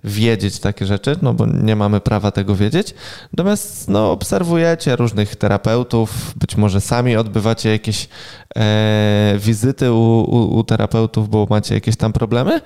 wiedzieć 0.05 0.59
takie 0.59 0.85
rzeczy, 0.85 1.15
no 1.21 1.33
bo 1.33 1.45
nie 1.45 1.75
mamy 1.75 1.99
prawa 1.99 2.31
tego 2.31 2.55
wiedzieć. 2.55 2.93
Natomiast 3.33 3.87
no, 3.89 4.11
obserwujecie 4.11 4.95
różnych 4.95 5.35
terapeutów, 5.35 6.33
być 6.35 6.55
może 6.57 6.81
sami 6.81 7.15
odbywacie 7.15 7.69
jakieś 7.69 8.07
e, 8.55 9.35
wizyty 9.39 9.91
u, 9.91 10.21
u, 10.21 10.57
u, 10.57 10.63
terapeutów, 10.63 11.29
bo 11.29 11.47
macie 11.49 11.75
jakieś 11.75 11.95
tam 11.95 12.13
problemy 12.13 12.61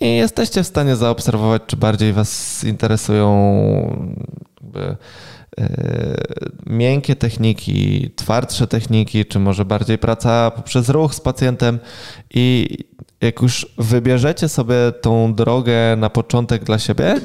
i 0.00 0.16
jesteście 0.16 0.62
w 0.62 0.66
stanie 0.66 0.96
zaobserwować, 0.96 1.62
czy 1.66 1.76
bardziej 1.76 2.12
Was 2.12 2.64
interesują 2.64 3.30
jakby, 4.62 4.96
yy, 5.58 5.66
miękkie 6.66 7.16
techniki, 7.16 8.10
twardsze 8.16 8.66
techniki, 8.66 9.26
czy 9.26 9.38
może 9.38 9.64
bardziej 9.64 9.98
praca 9.98 10.50
poprzez 10.50 10.88
ruch 10.88 11.14
z 11.14 11.20
pacjentem. 11.20 11.78
I 12.34 12.76
jak 13.20 13.42
już 13.42 13.66
wybierzecie 13.78 14.48
sobie 14.48 14.74
tą 15.00 15.34
drogę 15.34 15.96
na 15.96 16.10
początek 16.10 16.64
dla 16.64 16.78
siebie, 16.78 17.20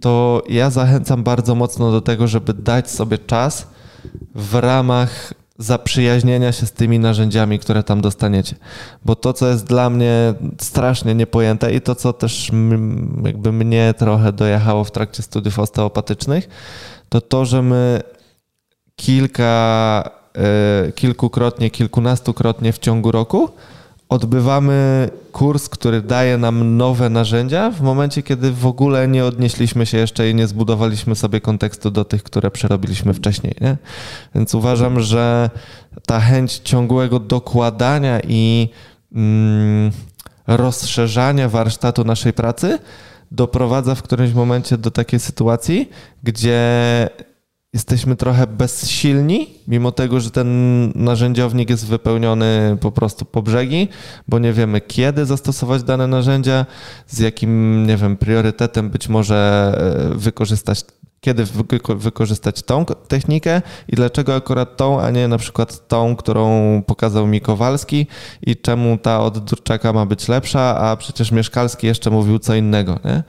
to 0.00 0.42
ja 0.48 0.70
zachęcam 0.70 1.22
bardzo 1.22 1.54
mocno 1.54 1.92
do 1.92 2.00
tego, 2.00 2.26
żeby 2.26 2.54
dać 2.54 2.90
sobie 2.90 3.18
czas 3.18 3.66
w 4.34 4.54
ramach 4.54 5.32
zaprzyjaźnienia 5.58 6.52
się 6.52 6.66
z 6.66 6.72
tymi 6.72 6.98
narzędziami, 6.98 7.58
które 7.58 7.82
tam 7.82 8.00
dostaniecie. 8.00 8.56
Bo 9.04 9.16
to, 9.16 9.32
co 9.32 9.48
jest 9.48 9.66
dla 9.66 9.90
mnie 9.90 10.34
strasznie 10.60 11.14
niepojęte 11.14 11.74
i 11.74 11.80
to, 11.80 11.94
co 11.94 12.12
też 12.12 12.50
jakby 13.24 13.52
mnie 13.52 13.94
trochę 13.98 14.32
dojechało 14.32 14.84
w 14.84 14.90
trakcie 14.90 15.22
studiów 15.22 15.58
osteopatycznych, 15.58 16.48
to 17.08 17.20
to, 17.20 17.44
że 17.44 17.62
my 17.62 18.00
kilka, 18.96 20.10
e, 20.36 20.92
kilkukrotnie, 20.92 21.70
kilkunastukrotnie 21.70 22.72
w 22.72 22.78
ciągu 22.78 23.12
roku 23.12 23.48
odbywamy 24.08 25.10
kurs, 25.32 25.68
który 25.68 26.02
daje 26.02 26.38
nam 26.38 26.76
nowe 26.76 27.08
narzędzia 27.08 27.70
w 27.70 27.80
momencie, 27.80 28.22
kiedy 28.22 28.52
w 28.52 28.66
ogóle 28.66 29.08
nie 29.08 29.24
odnieśliśmy 29.24 29.86
się 29.86 29.98
jeszcze 29.98 30.30
i 30.30 30.34
nie 30.34 30.46
zbudowaliśmy 30.46 31.14
sobie 31.14 31.40
kontekstu 31.40 31.90
do 31.90 32.04
tych, 32.04 32.22
które 32.22 32.50
przerobiliśmy 32.50 33.14
wcześniej. 33.14 33.54
Nie? 33.60 33.76
Więc 34.34 34.54
uważam, 34.54 35.00
że 35.00 35.50
ta 36.06 36.20
chęć 36.20 36.52
ciągłego 36.58 37.20
dokładania 37.20 38.20
i 38.28 38.68
mm, 39.14 39.92
rozszerzania 40.46 41.48
warsztatu 41.48 42.04
naszej 42.04 42.32
pracy 42.32 42.78
doprowadza 43.30 43.94
w 43.94 44.02
którymś 44.02 44.34
momencie 44.34 44.78
do 44.78 44.90
takiej 44.90 45.20
sytuacji, 45.20 45.90
gdzie 46.22 46.60
jesteśmy 47.78 48.16
trochę 48.16 48.46
bezsilni, 48.46 49.46
mimo 49.68 49.92
tego, 49.92 50.20
że 50.20 50.30
ten 50.30 50.48
narzędziownik 50.94 51.70
jest 51.70 51.86
wypełniony 51.86 52.76
po 52.80 52.92
prostu 52.92 53.24
po 53.24 53.42
brzegi, 53.42 53.88
bo 54.28 54.38
nie 54.38 54.52
wiemy 54.52 54.80
kiedy 54.80 55.26
zastosować 55.26 55.82
dane 55.82 56.06
narzędzia, 56.06 56.66
z 57.06 57.18
jakim, 57.18 57.84
nie 57.86 57.96
wiem, 57.96 58.16
priorytetem 58.16 58.90
być 58.90 59.08
może 59.08 59.38
e, 60.12 60.18
wykorzystać 60.18 60.84
kiedy 61.20 61.44
wykorzystać 61.96 62.62
tą 62.62 62.84
technikę 62.84 63.62
i 63.88 63.96
dlaczego 63.96 64.34
akurat 64.34 64.76
tą, 64.76 65.00
a 65.00 65.10
nie 65.10 65.28
na 65.28 65.38
przykład 65.38 65.88
tą, 65.88 66.16
którą 66.16 66.82
pokazał 66.86 67.26
mi 67.26 67.40
Kowalski 67.40 68.06
i 68.42 68.56
czemu 68.56 68.98
ta 68.98 69.20
od 69.20 69.38
Durczaka 69.38 69.92
ma 69.92 70.06
być 70.06 70.28
lepsza, 70.28 70.78
a 70.78 70.96
przecież 70.96 71.32
Mieszkalski 71.32 71.86
jeszcze 71.86 72.10
mówił 72.10 72.38
co 72.38 72.54
innego. 72.54 72.98
Nie? 73.04 73.22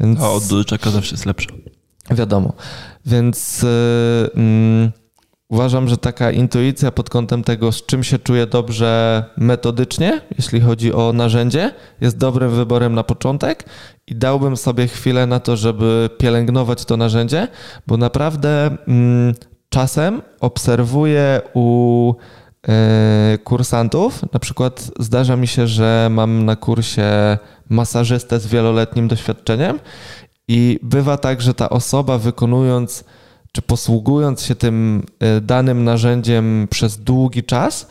Więc... 0.00 0.20
A 0.20 0.30
od 0.30 0.44
Durczaka 0.44 0.90
zawsze 0.90 1.14
jest 1.14 1.26
lepsza. 1.26 1.50
Wiadomo. 2.10 2.52
Więc 3.06 3.62
yy, 3.62 4.92
uważam, 5.48 5.88
że 5.88 5.96
taka 5.96 6.30
intuicja 6.30 6.90
pod 6.90 7.10
kątem 7.10 7.44
tego, 7.44 7.72
z 7.72 7.86
czym 7.86 8.04
się 8.04 8.18
czuję 8.18 8.46
dobrze 8.46 9.24
metodycznie, 9.36 10.20
jeśli 10.38 10.60
chodzi 10.60 10.92
o 10.92 11.12
narzędzie, 11.12 11.74
jest 12.00 12.18
dobrym 12.18 12.50
wyborem 12.50 12.94
na 12.94 13.04
początek 13.04 13.64
i 14.06 14.16
dałbym 14.16 14.56
sobie 14.56 14.88
chwilę 14.88 15.26
na 15.26 15.40
to, 15.40 15.56
żeby 15.56 16.10
pielęgnować 16.18 16.84
to 16.84 16.96
narzędzie, 16.96 17.48
bo 17.86 17.96
naprawdę 17.96 18.76
yy, 18.86 19.34
czasem 19.68 20.22
obserwuję 20.40 21.40
u 21.54 22.14
y, 23.34 23.38
kursantów. 23.38 24.32
Na 24.32 24.40
przykład 24.40 24.90
zdarza 24.98 25.36
mi 25.36 25.46
się, 25.46 25.66
że 25.66 26.08
mam 26.10 26.44
na 26.44 26.56
kursie 26.56 27.38
masażystę 27.68 28.40
z 28.40 28.46
wieloletnim 28.46 29.08
doświadczeniem 29.08 29.78
i 30.52 30.78
bywa 30.82 31.16
tak, 31.16 31.42
że 31.42 31.54
ta 31.54 31.70
osoba 31.70 32.18
wykonując 32.18 33.04
czy 33.52 33.62
posługując 33.62 34.42
się 34.42 34.54
tym 34.54 35.02
y, 35.38 35.40
danym 35.40 35.84
narzędziem 35.84 36.68
przez 36.70 36.98
długi 36.98 37.44
czas, 37.44 37.86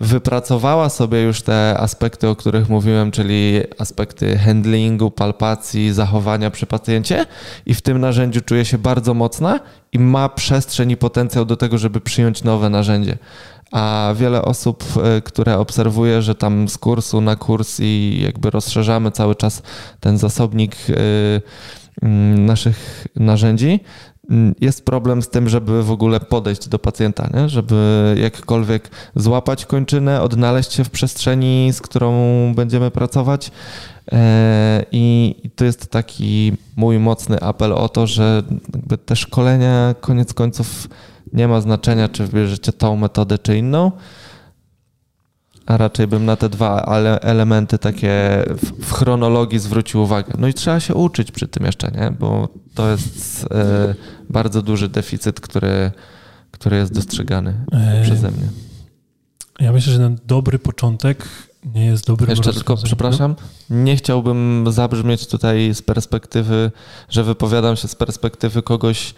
wypracowała 0.00 0.88
sobie 0.88 1.22
już 1.22 1.42
te 1.42 1.76
aspekty, 1.78 2.28
o 2.28 2.36
których 2.36 2.68
mówiłem, 2.68 3.10
czyli 3.10 3.60
aspekty 3.78 4.38
handlingu, 4.38 5.10
palpacji, 5.10 5.92
zachowania 5.92 6.50
przy 6.50 6.66
pacjencie 6.66 7.26
i 7.66 7.74
w 7.74 7.82
tym 7.82 7.98
narzędziu 7.98 8.40
czuje 8.40 8.64
się 8.64 8.78
bardzo 8.78 9.14
mocna 9.14 9.60
i 9.92 9.98
ma 9.98 10.28
przestrzeń 10.28 10.90
i 10.90 10.96
potencjał 10.96 11.44
do 11.44 11.56
tego, 11.56 11.78
żeby 11.78 12.00
przyjąć 12.00 12.44
nowe 12.44 12.70
narzędzie. 12.70 13.18
A 13.72 14.14
wiele 14.16 14.42
osób, 14.42 14.84
y, 15.18 15.22
które 15.22 15.58
obserwuję, 15.58 16.22
że 16.22 16.34
tam 16.34 16.68
z 16.68 16.78
kursu 16.78 17.20
na 17.20 17.36
kurs 17.36 17.80
i 17.80 18.20
jakby 18.24 18.50
rozszerzamy 18.50 19.10
cały 19.10 19.34
czas 19.34 19.62
ten 20.00 20.18
zasobnik 20.18 20.76
y, 20.88 21.42
naszych 22.36 23.06
narzędzi, 23.16 23.80
mm, 24.30 24.54
jest 24.60 24.84
problem 24.84 25.22
z 25.22 25.28
tym, 25.28 25.48
żeby 25.48 25.82
w 25.82 25.90
ogóle 25.90 26.20
podejść 26.20 26.68
do 26.68 26.78
pacjenta, 26.78 27.30
nie? 27.34 27.48
żeby 27.48 28.14
jakkolwiek 28.22 28.90
złapać 29.16 29.66
kończynę, 29.66 30.22
odnaleźć 30.22 30.72
się 30.72 30.84
w 30.84 30.90
przestrzeni, 30.90 31.70
z 31.72 31.80
którą 31.80 32.12
będziemy 32.54 32.90
pracować. 32.90 33.50
E, 34.12 34.84
I 34.92 35.34
to 35.56 35.64
jest 35.64 35.90
taki 35.90 36.52
mój 36.76 36.98
mocny 36.98 37.40
apel 37.40 37.72
o 37.72 37.88
to, 37.88 38.06
że 38.06 38.42
te 39.06 39.16
szkolenia 39.16 39.94
koniec 40.00 40.34
końców 40.34 40.88
nie 41.32 41.48
ma 41.48 41.60
znaczenia, 41.60 42.08
czy 42.08 42.26
wybierzecie 42.26 42.72
tą 42.72 42.96
metodę, 42.96 43.38
czy 43.38 43.58
inną 43.58 43.92
a 45.70 45.76
raczej 45.76 46.06
bym 46.06 46.24
na 46.24 46.36
te 46.36 46.48
dwa 46.48 46.82
elementy 47.22 47.78
takie 47.78 48.44
w, 48.80 48.92
chronologii 48.92 49.58
zwrócił 49.58 50.02
uwagę. 50.02 50.32
No 50.38 50.48
i 50.48 50.54
trzeba 50.54 50.80
się 50.80 50.94
uczyć 50.94 51.32
przy 51.32 51.48
tym 51.48 51.66
jeszcze, 51.66 51.90
nie? 51.90 52.10
Bo 52.20 52.48
to 52.74 52.90
jest 52.90 53.46
e, 53.50 53.94
bardzo 54.30 54.62
duży 54.62 54.88
deficyt, 54.88 55.40
który, 55.40 55.90
który 56.50 56.76
jest 56.76 56.94
dostrzegany 56.94 57.54
e, 57.72 58.02
przeze 58.02 58.30
mnie. 58.30 58.48
Ja 59.60 59.72
myślę, 59.72 59.92
że 59.92 59.98
ten 59.98 60.18
dobry 60.26 60.58
początek 60.58 61.28
nie 61.74 61.86
jest 61.86 62.06
dobry. 62.06 62.30
Jeszcze 62.30 62.52
tylko, 62.52 62.76
przepraszam, 62.76 63.34
nie 63.70 63.96
chciałbym 63.96 64.64
zabrzmieć 64.70 65.26
tutaj 65.26 65.74
z 65.74 65.82
perspektywy, 65.82 66.70
że 67.08 67.24
wypowiadam 67.24 67.76
się 67.76 67.88
z 67.88 67.94
perspektywy 67.94 68.62
kogoś, 68.62 69.14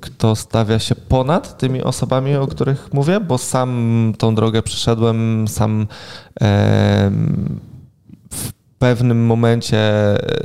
kto 0.00 0.36
stawia 0.36 0.78
się 0.78 0.94
ponad 0.94 1.58
tymi 1.58 1.82
osobami, 1.82 2.36
o 2.36 2.46
których 2.46 2.92
mówię, 2.92 3.20
bo 3.20 3.38
sam 3.38 4.12
tą 4.18 4.34
drogę 4.34 4.62
przeszedłem, 4.62 5.48
sam 5.48 5.86
w 8.30 8.52
pewnym 8.78 9.26
momencie 9.26 9.92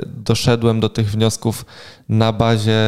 doszedłem 0.06 0.80
do 0.80 0.90
tych 0.90 1.12
wniosków 1.12 1.66
na 2.10 2.34
bazie 2.34 2.82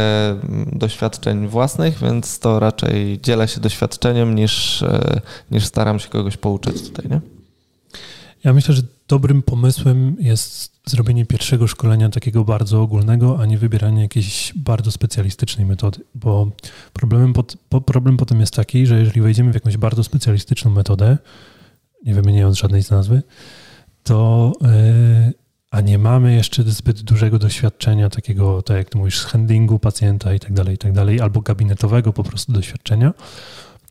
doświadczeń 0.71 1.47
własnych, 1.47 1.97
więc 1.97 2.39
to 2.39 2.59
raczej 2.59 3.19
dzielę 3.21 3.47
się 3.47 3.61
doświadczeniem 3.61 4.35
niż, 4.35 4.84
e, 4.84 5.21
niż 5.51 5.65
staram 5.65 5.99
się 5.99 6.09
kogoś 6.09 6.38
pouczać 6.38 6.81
tutaj, 6.81 7.05
nie? 7.09 7.21
Ja 8.43 8.53
myślę, 8.53 8.76
że 8.76 8.81
dobrym 9.10 9.44
pomysłem 9.44 10.15
jest 10.19 10.72
zrobienie 10.86 11.26
pierwszego 11.26 11.68
szkolenia 11.68 12.10
takiego 12.10 12.44
bardzo 12.44 12.81
ogólnego, 12.81 13.40
a 13.41 13.45
nie 13.45 13.57
wybieranie 13.57 14.02
jakiejś 14.02 14.53
bardzo 14.56 14.91
specjalistycznej 14.91 15.65
metody, 15.65 15.99
bo 16.15 16.52
problemem 16.94 17.34
pod, 17.34 17.56
problem 17.86 18.18
potem 18.18 18.40
jest 18.40 18.53
taki, 18.53 18.86
że 18.86 18.99
jeżeli 18.99 19.22
wejdziemy 19.22 19.52
w 19.52 19.53
jakąś 19.53 19.77
bardzo 19.77 20.03
specjalistyczną 20.03 20.72
metodę, 20.72 21.18
nie 22.06 22.14
wymieniając 22.14 22.57
żadnej 22.57 22.84
z 22.84 22.91
nazwy, 22.91 23.22
to 24.03 24.53
yy, 24.61 25.34
a 25.72 25.81
nie 25.81 25.98
mamy 25.98 26.34
jeszcze 26.34 26.64
zbyt 26.64 27.02
dużego 27.02 27.40
doświadczenia 27.40 28.10
takiego, 28.10 28.61
tak 28.61 28.77
jak 28.77 28.90
ty 28.90 28.98
mówisz, 28.98 29.19
z 29.19 29.26
handlingu 29.26 29.80
pacjenta 29.80 30.34
i 30.34 30.40
tak 30.40 30.53
dalej, 30.53 30.76
i 30.76 30.77
tak 30.77 30.94
dalej, 30.94 31.22
albo 31.22 31.41
gabinetowego 31.41 32.14
po 32.14 32.23
prostu 32.23 32.52
doświadczenia, 32.52 33.14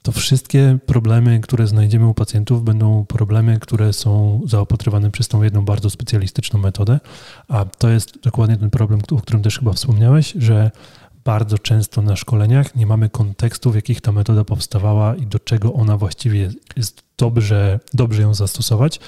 to 0.08 0.12
wszystkie 0.12 0.78
problemy, 0.86 1.40
które 1.40 1.66
znajdziemy 1.66 2.06
u 2.06 2.14
pacjentów, 2.14 2.64
będą 2.64 3.06
problemy, 3.06 3.58
które 3.60 3.92
są 3.92 4.40
zaopatrywane 4.46 5.10
przez 5.10 5.28
tą 5.28 5.42
jedną 5.42 5.64
bardzo 5.64 5.90
specjalistyczną 5.90 6.60
metodę. 6.60 7.00
A 7.48 7.64
to 7.64 7.88
jest 7.88 8.20
dokładnie 8.20 8.56
ten 8.56 8.70
problem, 8.70 9.00
o 9.12 9.16
którym 9.16 9.42
też 9.42 9.58
chyba 9.58 9.72
wspomniałeś, 9.72 10.34
że 10.38 10.70
bardzo 11.24 11.58
często 11.58 12.02
na 12.02 12.16
szkoleniach 12.16 12.76
nie 12.76 12.86
mamy 12.86 13.08
kontekstu, 13.08 13.70
w 13.70 13.74
jakich 13.74 14.00
ta 14.00 14.12
metoda 14.12 14.44
powstawała 14.44 15.14
i 15.14 15.26
do 15.26 15.38
czego 15.38 15.72
ona 15.72 15.96
właściwie 15.96 16.50
jest 16.76 17.02
dobrze, 17.18 17.80
dobrze 17.94 18.22
ją 18.22 18.34
zastosować. 18.34 19.00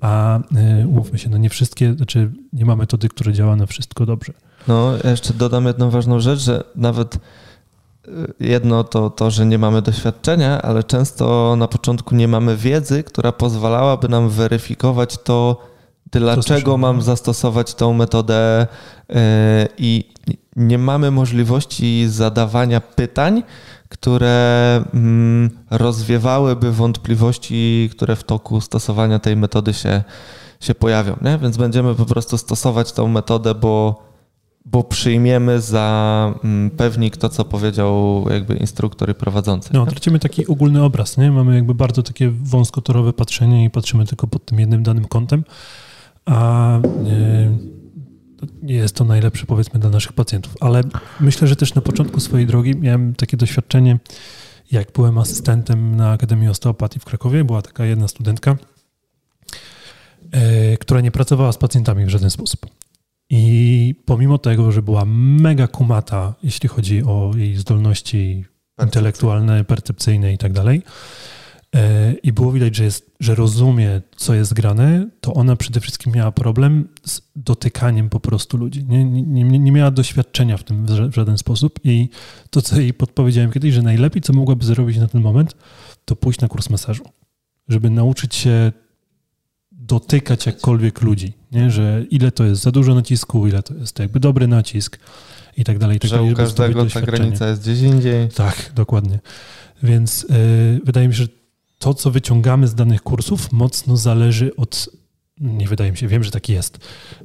A 0.00 0.38
y, 0.82 0.88
umówmy 0.88 1.18
się, 1.18 1.30
no 1.30 1.38
nie 1.38 1.50
wszystkie, 1.50 1.94
znaczy 1.94 2.32
nie 2.52 2.64
ma 2.64 2.76
metody, 2.76 3.08
która 3.08 3.32
działa 3.32 3.56
na 3.56 3.66
wszystko 3.66 4.06
dobrze. 4.06 4.32
No, 4.68 4.92
jeszcze 5.04 5.34
dodam 5.34 5.66
jedną 5.66 5.90
ważną 5.90 6.20
rzecz, 6.20 6.40
że 6.40 6.64
nawet 6.76 7.18
jedno 8.40 8.84
to 8.84 9.10
to, 9.10 9.30
że 9.30 9.46
nie 9.46 9.58
mamy 9.58 9.82
doświadczenia, 9.82 10.62
ale 10.62 10.84
często 10.84 11.54
na 11.58 11.68
początku 11.68 12.14
nie 12.14 12.28
mamy 12.28 12.56
wiedzy, 12.56 13.02
która 13.02 13.32
pozwalałaby 13.32 14.08
nam 14.08 14.28
weryfikować 14.28 15.18
to, 15.18 15.60
dlaczego 16.12 16.76
mam 16.76 17.02
zastosować 17.02 17.74
tą 17.74 17.92
metodę 17.92 18.66
e, 19.10 19.68
i 19.78 20.04
nie 20.56 20.78
mamy 20.78 21.10
możliwości 21.10 22.08
zadawania 22.08 22.80
pytań, 22.80 23.42
które 23.88 24.84
mm, 24.94 25.50
rozwiewałyby 25.70 26.72
wątpliwości, 26.72 27.88
które 27.92 28.16
w 28.16 28.24
toku 28.24 28.60
stosowania 28.60 29.18
tej 29.18 29.36
metody 29.36 29.74
się, 29.74 30.02
się 30.60 30.74
pojawią. 30.74 31.16
Nie? 31.22 31.38
Więc 31.38 31.56
będziemy 31.56 31.94
po 31.94 32.06
prostu 32.06 32.38
stosować 32.38 32.92
tą 32.92 33.08
metodę, 33.08 33.54
bo 33.54 34.05
bo 34.66 34.84
przyjmiemy 34.84 35.60
za 35.60 36.34
mm, 36.44 36.70
pewnik 36.70 37.16
to, 37.16 37.28
co 37.28 37.44
powiedział 37.44 38.24
jakby 38.30 38.54
instruktor 38.56 39.10
i 39.10 39.14
prowadzący. 39.14 39.70
No, 39.72 39.86
tracimy 39.86 40.18
taki 40.18 40.46
ogólny 40.46 40.82
obraz, 40.82 41.16
nie? 41.16 41.32
Mamy 41.32 41.54
jakby 41.54 41.74
bardzo 41.74 42.02
takie 42.02 42.30
wąskotorowe 42.30 43.12
patrzenie 43.12 43.64
i 43.64 43.70
patrzymy 43.70 44.06
tylko 44.06 44.26
pod 44.26 44.44
tym 44.44 44.60
jednym 44.60 44.82
danym 44.82 45.04
kątem, 45.04 45.44
a 46.24 46.80
nie, 47.02 47.50
nie 48.62 48.74
jest 48.74 48.94
to 48.94 49.04
najlepsze 49.04 49.46
powiedzmy 49.46 49.80
dla 49.80 49.90
naszych 49.90 50.12
pacjentów. 50.12 50.54
Ale 50.60 50.82
myślę, 51.20 51.48
że 51.48 51.56
też 51.56 51.74
na 51.74 51.82
początku 51.82 52.20
swojej 52.20 52.46
drogi 52.46 52.76
miałem 52.76 53.14
takie 53.14 53.36
doświadczenie, 53.36 53.98
jak 54.72 54.92
byłem 54.92 55.18
asystentem 55.18 55.96
na 55.96 56.10
Akademii 56.10 56.48
Osteopatii 56.48 57.00
w 57.00 57.04
Krakowie, 57.04 57.44
była 57.44 57.62
taka 57.62 57.84
jedna 57.84 58.08
studentka, 58.08 58.56
e, 60.32 60.76
która 60.76 61.00
nie 61.00 61.10
pracowała 61.10 61.52
z 61.52 61.58
pacjentami 61.58 62.04
w 62.04 62.08
żaden 62.08 62.30
sposób. 62.30 62.66
I 63.30 63.94
pomimo 64.04 64.38
tego, 64.38 64.72
że 64.72 64.82
była 64.82 65.04
mega 65.06 65.66
kumata, 65.66 66.34
jeśli 66.42 66.68
chodzi 66.68 67.02
o 67.02 67.32
jej 67.36 67.56
zdolności 67.56 68.44
intelektualne, 68.82 69.64
percepcyjne 69.64 70.32
i 70.32 70.38
tak 70.38 70.52
dalej, 70.52 70.82
e, 71.74 72.12
i 72.12 72.32
było 72.32 72.52
widać, 72.52 72.76
że, 72.76 72.84
jest, 72.84 73.10
że 73.20 73.34
rozumie, 73.34 74.00
co 74.16 74.34
jest 74.34 74.54
grane, 74.54 75.10
to 75.20 75.34
ona 75.34 75.56
przede 75.56 75.80
wszystkim 75.80 76.12
miała 76.12 76.32
problem 76.32 76.88
z 77.06 77.22
dotykaniem 77.36 78.08
po 78.08 78.20
prostu 78.20 78.56
ludzi. 78.56 78.84
Nie, 78.84 79.04
nie, 79.04 79.58
nie 79.58 79.72
miała 79.72 79.90
doświadczenia 79.90 80.56
w 80.56 80.64
tym 80.64 80.86
w 80.86 81.14
żaden 81.14 81.38
sposób. 81.38 81.80
I 81.84 82.08
to, 82.50 82.62
co 82.62 82.80
jej 82.80 82.94
podpowiedziałem 82.94 83.52
kiedyś, 83.52 83.74
że 83.74 83.82
najlepiej, 83.82 84.22
co 84.22 84.32
mogłaby 84.32 84.64
zrobić 84.64 84.98
na 84.98 85.08
ten 85.08 85.20
moment, 85.20 85.56
to 86.04 86.16
pójść 86.16 86.40
na 86.40 86.48
kurs 86.48 86.70
masażu, 86.70 87.04
żeby 87.68 87.90
nauczyć 87.90 88.34
się 88.34 88.72
dotykać 89.72 90.46
jakkolwiek 90.46 91.02
ludzi. 91.02 91.32
Nie? 91.56 91.70
że 91.70 92.04
ile 92.10 92.32
to 92.32 92.44
jest 92.44 92.62
za 92.62 92.70
dużo 92.70 92.94
nacisku, 92.94 93.46
ile 93.46 93.62
to 93.62 93.74
jest 93.74 93.98
jakby 93.98 94.20
dobry 94.20 94.46
nacisk 94.46 94.98
i 95.56 95.64
tak 95.64 95.78
dalej. 95.78 95.96
I 95.96 96.00
tak 96.00 96.10
że 96.10 96.16
dalej, 96.16 96.32
u 96.32 96.36
każdego 96.36 96.86
ta 96.86 97.00
granica 97.00 97.48
jest 97.48 97.62
gdzieś 97.62 97.80
indziej. 97.80 98.28
Tak, 98.28 98.72
dokładnie. 98.74 99.18
Więc 99.82 100.22
yy, 100.22 100.80
wydaje 100.84 101.08
mi 101.08 101.14
się, 101.14 101.22
że 101.22 101.28
to, 101.78 101.94
co 101.94 102.10
wyciągamy 102.10 102.68
z 102.68 102.74
danych 102.74 103.02
kursów, 103.02 103.52
mocno 103.52 103.96
zależy 103.96 104.56
od 104.56 104.90
nie 105.40 105.68
wydaje 105.68 105.90
mi 105.90 105.96
się, 105.96 106.08
wiem, 106.08 106.24
że 106.24 106.30
tak 106.30 106.48
jest, 106.48 106.78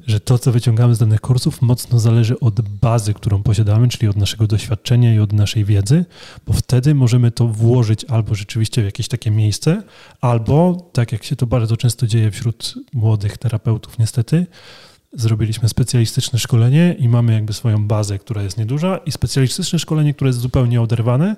że 0.06 0.20
to, 0.20 0.38
co 0.38 0.52
wyciągamy 0.52 0.94
z 0.94 0.98
danych 0.98 1.20
kursów, 1.20 1.62
mocno 1.62 1.98
zależy 1.98 2.40
od 2.40 2.60
bazy, 2.60 3.14
którą 3.14 3.42
posiadamy, 3.42 3.88
czyli 3.88 4.08
od 4.08 4.16
naszego 4.16 4.46
doświadczenia 4.46 5.14
i 5.14 5.18
od 5.18 5.32
naszej 5.32 5.64
wiedzy, 5.64 6.04
bo 6.46 6.52
wtedy 6.52 6.94
możemy 6.94 7.30
to 7.30 7.48
włożyć 7.48 8.04
albo 8.04 8.34
rzeczywiście 8.34 8.82
w 8.82 8.84
jakieś 8.84 9.08
takie 9.08 9.30
miejsce, 9.30 9.82
albo, 10.20 10.90
tak 10.92 11.12
jak 11.12 11.24
się 11.24 11.36
to 11.36 11.46
bardzo 11.46 11.76
często 11.76 12.06
dzieje 12.06 12.30
wśród 12.30 12.74
młodych 12.92 13.38
terapeutów, 13.38 13.98
niestety, 13.98 14.46
zrobiliśmy 15.12 15.68
specjalistyczne 15.68 16.38
szkolenie 16.38 16.96
i 16.98 17.08
mamy 17.08 17.32
jakby 17.32 17.52
swoją 17.52 17.86
bazę, 17.86 18.18
która 18.18 18.42
jest 18.42 18.58
nieduża, 18.58 18.96
i 18.96 19.12
specjalistyczne 19.12 19.78
szkolenie, 19.78 20.14
które 20.14 20.28
jest 20.28 20.40
zupełnie 20.40 20.82
oderwane, 20.82 21.36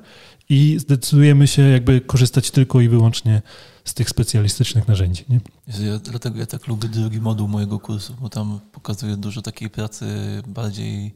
i 0.48 0.76
zdecydujemy 0.78 1.46
się 1.46 1.62
jakby 1.62 2.00
korzystać 2.00 2.50
tylko 2.50 2.80
i 2.80 2.88
wyłącznie 2.88 3.42
z 3.84 3.94
tych 3.94 4.08
specjalistycznych 4.08 4.88
narzędzi. 4.88 5.24
Nie? 5.28 5.40
Ja, 5.86 5.98
dlatego 5.98 6.38
ja 6.38 6.46
tak 6.46 6.66
lubię 6.66 6.88
drugi 6.88 7.20
moduł 7.20 7.48
mojego 7.48 7.78
kursu, 7.78 8.14
bo 8.20 8.28
tam 8.28 8.60
pokazuje 8.72 9.16
dużo 9.16 9.42
takiej 9.42 9.70
pracy 9.70 10.06
bardziej 10.46 11.14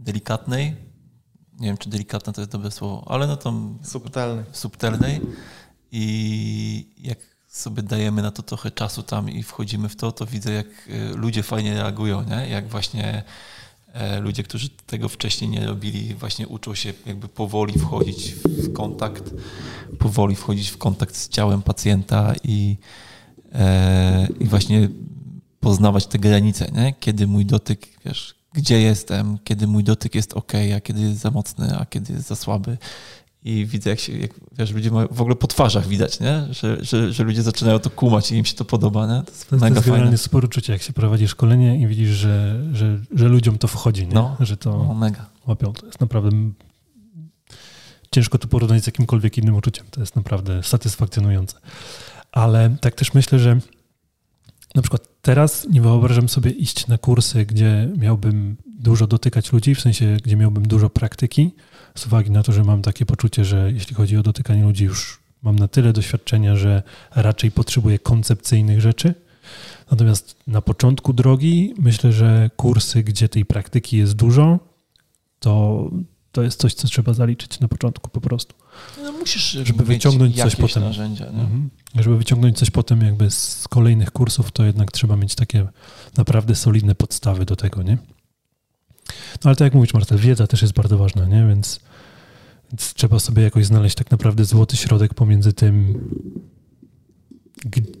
delikatnej. 0.00 0.76
Nie 1.60 1.68
wiem, 1.68 1.76
czy 1.76 1.90
delikatna 1.90 2.32
to 2.32 2.40
jest 2.40 2.52
dobre 2.52 2.70
słowo, 2.70 3.04
ale 3.08 3.26
no 3.26 3.36
tam... 3.36 3.78
Subtelnej. 3.82 4.44
Subtelnej. 4.52 5.20
I 5.92 6.94
jak 6.98 7.31
sobie 7.52 7.82
dajemy 7.82 8.22
na 8.22 8.30
to 8.30 8.42
trochę 8.42 8.70
czasu 8.70 9.02
tam 9.02 9.30
i 9.30 9.42
wchodzimy 9.42 9.88
w 9.88 9.96
to, 9.96 10.12
to 10.12 10.26
widzę, 10.26 10.52
jak 10.52 10.66
e, 10.66 11.16
ludzie 11.16 11.42
fajnie 11.42 11.74
reagują, 11.74 12.22
nie? 12.22 12.48
Jak 12.48 12.68
właśnie 12.68 13.22
e, 13.92 14.20
ludzie, 14.20 14.42
którzy 14.42 14.68
tego 14.68 15.08
wcześniej 15.08 15.50
nie 15.50 15.66
robili, 15.66 16.14
właśnie 16.14 16.48
uczą 16.48 16.74
się 16.74 16.92
jakby 17.06 17.28
powoli 17.28 17.78
wchodzić 17.78 18.32
w 18.44 18.72
kontakt, 18.72 19.30
powoli 19.98 20.36
wchodzić 20.36 20.68
w 20.68 20.78
kontakt 20.78 21.16
z 21.16 21.28
ciałem 21.28 21.62
pacjenta 21.62 22.34
i, 22.44 22.76
e, 23.52 24.28
i 24.40 24.44
właśnie 24.44 24.88
poznawać 25.60 26.06
te 26.06 26.18
granice, 26.18 26.70
nie? 26.72 26.94
Kiedy 27.00 27.26
mój 27.26 27.46
dotyk, 27.46 27.88
wiesz, 28.04 28.34
gdzie 28.52 28.80
jestem, 28.80 29.38
kiedy 29.44 29.66
mój 29.66 29.84
dotyk 29.84 30.14
jest 30.14 30.34
ok, 30.34 30.52
a 30.76 30.80
kiedy 30.80 31.00
jest 31.00 31.20
za 31.20 31.30
mocny, 31.30 31.78
a 31.78 31.86
kiedy 31.86 32.12
jest 32.12 32.26
za 32.26 32.36
słaby 32.36 32.78
i 33.44 33.66
widzę, 33.66 33.90
jak 33.90 34.00
się, 34.00 34.18
jak, 34.18 34.30
wiesz, 34.58 34.70
ludzie 34.72 34.90
mają, 34.90 35.08
w 35.08 35.20
ogóle 35.20 35.36
po 35.36 35.46
twarzach 35.46 35.86
widać, 35.86 36.20
nie? 36.20 36.46
Że, 36.50 36.84
że, 36.84 37.12
że 37.12 37.24
ludzie 37.24 37.42
zaczynają 37.42 37.78
to 37.78 37.90
kumać 37.90 38.32
i 38.32 38.36
im 38.36 38.44
się 38.44 38.54
to 38.54 38.64
podoba, 38.64 39.06
nie? 39.06 39.22
To 39.22 39.30
jest, 39.30 39.50
to 39.50 39.56
mega 39.56 39.76
jest 39.76 39.86
generalnie 39.86 40.16
uczucie, 40.32 40.72
jak 40.72 40.82
się 40.82 40.92
prowadzi 40.92 41.28
szkolenie 41.28 41.80
i 41.80 41.86
widzisz, 41.86 42.08
że, 42.08 42.64
że, 42.72 42.98
że 43.14 43.28
ludziom 43.28 43.58
to 43.58 43.68
wchodzi, 43.68 44.06
nie? 44.06 44.14
No, 44.14 44.36
że 44.40 44.56
to 44.56 44.84
no, 44.88 44.94
mega. 44.94 45.26
łapią. 45.46 45.72
To 45.72 45.86
jest 45.86 46.00
naprawdę 46.00 46.30
ciężko 48.10 48.38
to 48.38 48.48
porównać 48.48 48.82
z 48.82 48.86
jakimkolwiek 48.86 49.38
innym 49.38 49.54
uczuciem. 49.54 49.86
To 49.90 50.00
jest 50.00 50.16
naprawdę 50.16 50.62
satysfakcjonujące. 50.62 51.56
Ale 52.32 52.76
tak 52.80 52.94
też 52.94 53.14
myślę, 53.14 53.38
że 53.38 53.58
na 54.74 54.82
przykład 54.82 55.08
teraz 55.22 55.66
nie 55.70 55.82
wyobrażam 55.82 56.28
sobie 56.28 56.50
iść 56.50 56.86
na 56.86 56.98
kursy, 56.98 57.46
gdzie 57.46 57.88
miałbym 57.96 58.56
dużo 58.82 59.06
dotykać 59.06 59.52
ludzi, 59.52 59.74
w 59.74 59.80
sensie, 59.80 60.16
gdzie 60.24 60.36
miałbym 60.36 60.68
dużo 60.68 60.90
praktyki, 60.90 61.50
z 61.94 62.06
uwagi 62.06 62.30
na 62.30 62.42
to, 62.42 62.52
że 62.52 62.64
mam 62.64 62.82
takie 62.82 63.06
poczucie, 63.06 63.44
że 63.44 63.72
jeśli 63.72 63.94
chodzi 63.94 64.16
o 64.16 64.22
dotykanie 64.22 64.62
ludzi, 64.62 64.84
już 64.84 65.20
mam 65.42 65.56
na 65.56 65.68
tyle 65.68 65.92
doświadczenia, 65.92 66.56
że 66.56 66.82
raczej 67.14 67.50
potrzebuję 67.50 67.98
koncepcyjnych 67.98 68.80
rzeczy. 68.80 69.14
Natomiast 69.90 70.36
na 70.46 70.60
początku 70.60 71.12
drogi 71.12 71.74
myślę, 71.78 72.12
że 72.12 72.50
kursy, 72.56 73.02
gdzie 73.02 73.28
tej 73.28 73.44
praktyki 73.44 73.96
jest 73.96 74.12
dużo, 74.12 74.58
to, 75.40 75.90
to 76.32 76.42
jest 76.42 76.60
coś, 76.60 76.74
co 76.74 76.88
trzeba 76.88 77.14
zaliczyć 77.14 77.60
na 77.60 77.68
początku 77.68 78.10
po 78.10 78.20
prostu. 78.20 78.54
No 79.02 79.12
musisz 79.12 79.50
żeby 79.50 79.84
wyciągnąć 79.84 80.36
coś 80.36 80.56
potem. 80.56 80.82
Narzędzia, 80.82 81.26
mhm. 81.26 81.70
Żeby 81.94 82.18
wyciągnąć 82.18 82.58
coś 82.58 82.70
potem 82.70 83.00
jakby 83.00 83.30
z 83.30 83.68
kolejnych 83.68 84.10
kursów, 84.10 84.52
to 84.52 84.64
jednak 84.64 84.92
trzeba 84.92 85.16
mieć 85.16 85.34
takie 85.34 85.66
naprawdę 86.16 86.54
solidne 86.54 86.94
podstawy 86.94 87.44
do 87.44 87.56
tego, 87.56 87.82
nie? 87.82 87.98
No 89.08 89.48
ale 89.48 89.56
tak 89.56 89.66
jak 89.66 89.74
mówisz, 89.74 89.94
Marta, 89.94 90.16
wiedza 90.16 90.46
też 90.46 90.62
jest 90.62 90.74
bardzo 90.74 90.98
ważna, 90.98 91.24
nie? 91.24 91.46
Więc, 91.48 91.80
więc 92.72 92.94
trzeba 92.94 93.18
sobie 93.18 93.42
jakoś 93.42 93.66
znaleźć 93.66 93.96
tak 93.96 94.10
naprawdę 94.10 94.44
złoty 94.44 94.76
środek 94.76 95.14
pomiędzy 95.14 95.52
tym, 95.52 95.94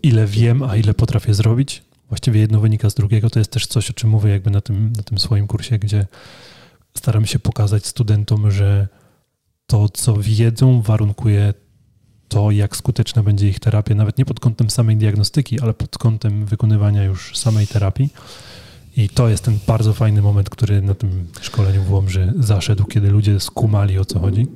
ile 0.02 0.26
wiem, 0.26 0.62
a 0.62 0.76
ile 0.76 0.94
potrafię 0.94 1.34
zrobić. 1.34 1.82
Właściwie 2.08 2.40
jedno 2.40 2.60
wynika 2.60 2.90
z 2.90 2.94
drugiego. 2.94 3.30
To 3.30 3.38
jest 3.38 3.50
też 3.50 3.66
coś, 3.66 3.90
o 3.90 3.92
czym 3.92 4.10
mówię 4.10 4.30
jakby 4.30 4.50
na 4.50 4.60
tym, 4.60 4.92
na 4.96 5.02
tym 5.02 5.18
swoim 5.18 5.46
kursie, 5.46 5.78
gdzie 5.78 6.06
staram 6.96 7.26
się 7.26 7.38
pokazać 7.38 7.86
studentom, 7.86 8.50
że 8.50 8.88
to, 9.66 9.88
co 9.88 10.16
wiedzą, 10.16 10.82
warunkuje 10.82 11.54
to, 12.28 12.50
jak 12.50 12.76
skuteczna 12.76 13.22
będzie 13.22 13.48
ich 13.48 13.60
terapia, 13.60 13.94
nawet 13.94 14.18
nie 14.18 14.24
pod 14.24 14.40
kątem 14.40 14.70
samej 14.70 14.96
diagnostyki, 14.96 15.60
ale 15.60 15.74
pod 15.74 15.98
kątem 15.98 16.46
wykonywania 16.46 17.04
już 17.04 17.38
samej 17.38 17.66
terapii. 17.66 18.10
I 18.96 19.08
to 19.08 19.28
jest 19.28 19.44
ten 19.44 19.58
bardzo 19.66 19.92
fajny 19.92 20.22
moment, 20.22 20.50
który 20.50 20.82
na 20.82 20.94
tym 20.94 21.26
szkoleniu 21.40 21.82
w 21.82 21.92
Łomży 21.92 22.32
zaszedł, 22.38 22.84
kiedy 22.84 23.10
ludzie 23.10 23.40
skumali 23.40 23.98
o 23.98 24.04
co 24.04 24.18
chodzi. 24.18 24.46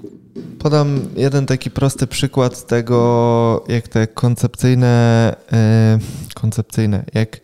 Podam 0.58 1.00
jeden 1.16 1.46
taki 1.46 1.70
prosty 1.70 2.06
przykład 2.06 2.66
tego, 2.66 3.64
jak 3.68 3.88
te 3.88 4.06
koncepcyjne, 4.06 5.36
yy, 5.52 6.32
koncepcyjne, 6.34 7.04
jak 7.14 7.40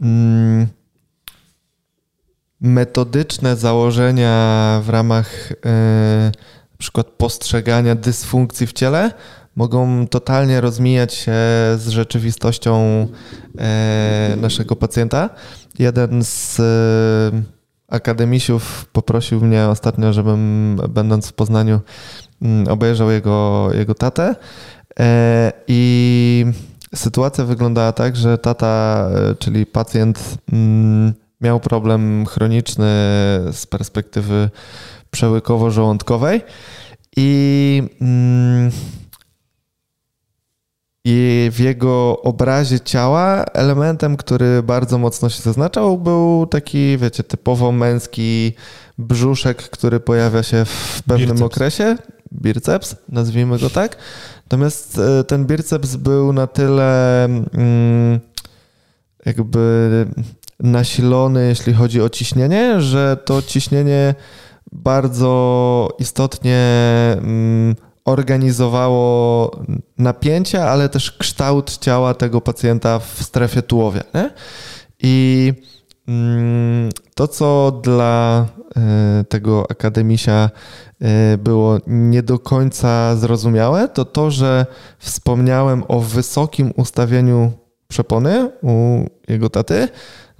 yy, 0.00 0.06
metodyczne 2.60 3.56
założenia 3.56 4.80
w 4.84 4.88
ramach 4.88 5.50
yy, 5.50 5.56
na 6.70 6.78
przykład 6.78 7.06
postrzegania 7.06 7.94
dysfunkcji 7.94 8.66
w 8.66 8.72
ciele 8.72 9.12
mogą 9.56 10.06
totalnie 10.06 10.60
rozmijać 10.60 11.14
się 11.14 11.32
z 11.76 11.88
rzeczywistością 11.88 13.06
e, 13.58 14.36
naszego 14.36 14.76
pacjenta. 14.76 15.30
Jeden 15.78 16.24
z 16.24 16.60
e, 16.60 17.42
akademisiów 17.88 18.86
poprosił 18.92 19.40
mnie 19.40 19.68
ostatnio, 19.68 20.12
żebym 20.12 20.76
będąc 20.88 21.28
w 21.28 21.32
Poznaniu 21.32 21.80
mm, 22.42 22.68
obejrzał 22.68 23.10
jego, 23.10 23.68
jego 23.72 23.94
tatę 23.94 24.34
e, 25.00 25.52
i 25.68 26.46
sytuacja 26.94 27.44
wyglądała 27.44 27.92
tak, 27.92 28.16
że 28.16 28.38
tata, 28.38 29.08
czyli 29.38 29.66
pacjent 29.66 30.38
mm, 30.52 31.12
miał 31.40 31.60
problem 31.60 32.26
chroniczny 32.26 32.86
z 33.52 33.66
perspektywy 33.66 34.50
przełykowo-żołądkowej 35.10 36.40
i 37.16 37.82
mm, 38.00 38.70
i 41.12 41.50
w 41.50 41.58
jego 41.58 42.22
obrazie 42.22 42.80
ciała 42.80 43.44
elementem, 43.44 44.16
który 44.16 44.62
bardzo 44.62 44.98
mocno 44.98 45.28
się 45.28 45.42
zaznaczał, 45.42 45.98
był 45.98 46.46
taki, 46.46 46.98
wiecie, 46.98 47.22
typowo 47.22 47.72
męski 47.72 48.52
brzuszek, 48.98 49.56
który 49.56 50.00
pojawia 50.00 50.42
się 50.42 50.64
w 50.64 51.02
pewnym 51.02 51.28
birceps. 51.28 51.42
okresie. 51.42 51.96
Birceps, 52.32 52.96
nazwijmy 53.08 53.58
go 53.58 53.70
tak. 53.70 53.96
Natomiast 54.44 54.98
e, 54.98 55.24
ten 55.24 55.46
birceps 55.46 55.96
był 55.96 56.32
na 56.32 56.46
tyle 56.46 57.24
mm, 57.24 58.20
jakby 59.26 60.06
nasilony, 60.60 61.48
jeśli 61.48 61.72
chodzi 61.72 62.00
o 62.00 62.08
ciśnienie, 62.08 62.80
że 62.80 63.16
to 63.24 63.42
ciśnienie 63.42 64.14
bardzo 64.72 65.88
istotnie 65.98 66.58
mm, 67.12 67.76
organizowało 68.10 69.50
napięcia, 69.98 70.70
ale 70.70 70.88
też 70.88 71.12
kształt 71.12 71.78
ciała 71.78 72.14
tego 72.14 72.40
pacjenta 72.40 72.98
w 72.98 73.22
strefie 73.22 73.62
tułowia. 73.62 74.02
Nie? 74.14 74.30
I 75.02 75.52
mm, 76.08 76.88
to, 77.14 77.28
co 77.28 77.80
dla 77.82 78.46
e, 78.76 79.24
tego 79.28 79.66
akademisia 79.70 80.50
e, 81.00 81.38
było 81.38 81.78
nie 81.86 82.22
do 82.22 82.38
końca 82.38 83.16
zrozumiałe, 83.16 83.88
to 83.88 84.04
to, 84.04 84.30
że 84.30 84.66
wspomniałem 84.98 85.84
o 85.88 86.00
wysokim 86.00 86.72
ustawieniu 86.76 87.52
przepony 87.88 88.50
u 88.62 89.06
jego 89.28 89.50
taty, 89.50 89.88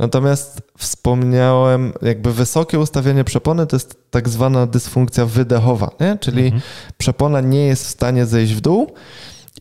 Natomiast 0.01 0.63
wspomniałem, 0.79 1.93
jakby 2.03 2.33
wysokie 2.33 2.79
ustawienie 2.79 3.25
przepony 3.25 3.67
to 3.67 3.77
jest 3.77 3.97
tak 4.11 4.29
zwana 4.29 4.67
dysfunkcja 4.67 5.27
wydechowa, 5.27 5.91
nie? 6.01 6.19
czyli 6.21 6.45
mhm. 6.45 6.63
przepona 6.99 7.41
nie 7.41 7.67
jest 7.67 7.85
w 7.85 7.89
stanie 7.89 8.27
zejść 8.27 8.55
w 8.55 8.61
dół 8.61 8.93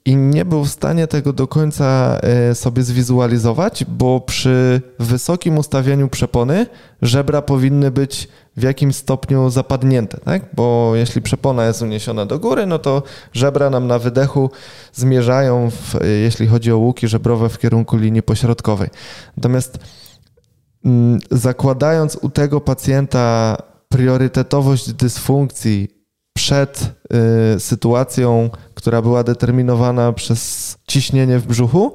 i 0.05 0.15
nie 0.15 0.45
był 0.45 0.65
w 0.65 0.69
stanie 0.69 1.07
tego 1.07 1.33
do 1.33 1.47
końca 1.47 2.19
e, 2.21 2.55
sobie 2.55 2.83
zwizualizować, 2.83 3.85
bo 3.85 4.21
przy 4.21 4.81
wysokim 4.99 5.57
ustawieniu 5.57 6.09
przepony 6.09 6.65
żebra 7.01 7.41
powinny 7.41 7.91
być 7.91 8.27
w 8.57 8.63
jakimś 8.63 8.95
stopniu 8.95 9.49
zapadnięte, 9.49 10.17
tak? 10.25 10.41
bo 10.53 10.91
jeśli 10.95 11.21
przepona 11.21 11.65
jest 11.65 11.81
uniesiona 11.81 12.25
do 12.25 12.39
góry, 12.39 12.65
no 12.65 12.79
to 12.79 13.03
żebra 13.33 13.69
nam 13.69 13.87
na 13.87 13.99
wydechu 13.99 14.51
zmierzają, 14.93 15.69
w, 15.71 15.95
jeśli 16.23 16.47
chodzi 16.47 16.71
o 16.71 16.77
łuki 16.77 17.07
żebrowe, 17.07 17.49
w 17.49 17.57
kierunku 17.57 17.97
linii 17.97 18.23
pośrodkowej. 18.23 18.89
Natomiast 19.37 19.79
zakładając 21.31 22.15
u 22.15 22.29
tego 22.29 22.61
pacjenta 22.61 23.57
priorytetowość 23.89 24.93
dysfunkcji 24.93 25.99
przed 26.33 26.91
y, 27.55 27.59
sytuacją, 27.59 28.49
która 28.73 29.01
była 29.01 29.23
determinowana 29.23 30.13
przez 30.13 30.77
ciśnienie 30.87 31.39
w 31.39 31.47
brzuchu, 31.47 31.93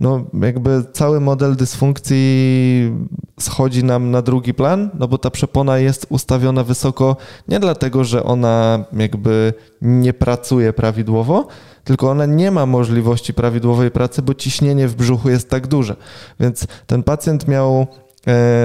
no 0.00 0.24
jakby 0.42 0.84
cały 0.92 1.20
model 1.20 1.56
dysfunkcji 1.56 2.92
schodzi 3.40 3.84
nam 3.84 4.10
na 4.10 4.22
drugi 4.22 4.54
plan, 4.54 4.90
no 4.98 5.08
bo 5.08 5.18
ta 5.18 5.30
przepona 5.30 5.78
jest 5.78 6.06
ustawiona 6.08 6.64
wysoko 6.64 7.16
nie 7.48 7.60
dlatego, 7.60 8.04
że 8.04 8.24
ona 8.24 8.84
jakby 8.92 9.54
nie 9.82 10.12
pracuje 10.12 10.72
prawidłowo, 10.72 11.46
tylko 11.84 12.10
ona 12.10 12.26
nie 12.26 12.50
ma 12.50 12.66
możliwości 12.66 13.34
prawidłowej 13.34 13.90
pracy, 13.90 14.22
bo 14.22 14.34
ciśnienie 14.34 14.88
w 14.88 14.94
brzuchu 14.94 15.30
jest 15.30 15.50
tak 15.50 15.66
duże. 15.66 15.96
Więc 16.40 16.66
ten 16.86 17.02
pacjent 17.02 17.48
miał 17.48 17.86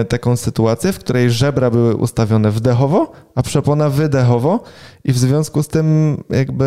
taką 0.10 0.36
sytuację, 0.36 0.94
w 0.94 1.00
której 1.00 1.32
żebra 1.32 1.70
były 1.70 1.96
ustawione 1.96 2.52
wdechowo, 2.52 3.12
a 3.36 3.42
przepona 3.42 3.90
wydechowo 3.90 4.64
i 5.04 5.14
w 5.14 5.18
związku 5.18 5.64
z 5.64 5.68
tym 5.68 6.18
jakby 6.30 6.66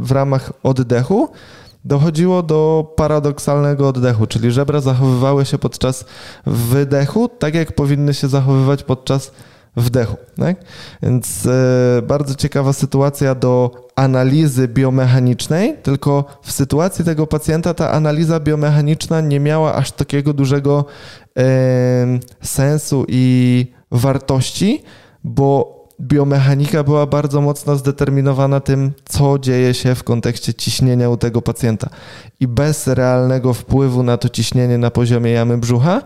w 0.00 0.12
ramach 0.12 0.52
oddechu 0.62 1.28
dochodziło 1.84 2.42
do 2.42 2.92
paradoksalnego 2.96 3.88
oddechu, 3.88 4.26
czyli 4.26 4.50
żebra 4.50 4.80
zachowywały 4.80 5.44
się 5.44 5.58
podczas 5.58 6.04
wydechu 6.46 7.28
tak, 7.28 7.54
jak 7.54 7.72
powinny 7.72 8.14
się 8.14 8.28
zachowywać 8.28 8.82
podczas 8.82 9.32
wdechu. 9.76 10.16
Tak? 10.36 10.56
Więc 11.02 11.46
e, 11.46 12.02
bardzo 12.02 12.34
ciekawa 12.34 12.72
sytuacja 12.72 13.34
do 13.34 13.70
analizy 13.96 14.68
biomechanicznej, 14.68 15.76
tylko 15.82 16.24
w 16.42 16.52
sytuacji 16.52 17.04
tego 17.04 17.26
pacjenta 17.26 17.74
ta 17.74 17.90
analiza 17.90 18.40
biomechaniczna 18.40 19.20
nie 19.20 19.40
miała 19.40 19.74
aż 19.74 19.92
takiego 19.92 20.32
dużego 20.32 20.84
e, 20.84 21.19
sensu 22.42 23.04
i 23.08 23.66
wartości, 23.90 24.82
bo 25.24 25.80
biomechanika 26.00 26.84
była 26.84 27.06
bardzo 27.06 27.40
mocno 27.40 27.76
zdeterminowana 27.76 28.60
tym, 28.60 28.92
co 29.04 29.38
dzieje 29.38 29.74
się 29.74 29.94
w 29.94 30.04
kontekście 30.04 30.54
ciśnienia 30.54 31.10
u 31.10 31.16
tego 31.16 31.42
pacjenta. 31.42 31.90
I 32.40 32.48
bez 32.48 32.86
realnego 32.86 33.54
wpływu 33.54 34.02
na 34.02 34.16
to 34.16 34.28
ciśnienie 34.28 34.78
na 34.78 34.90
poziomie 34.90 35.30
jamy 35.30 35.58
brzucha, 35.58 36.02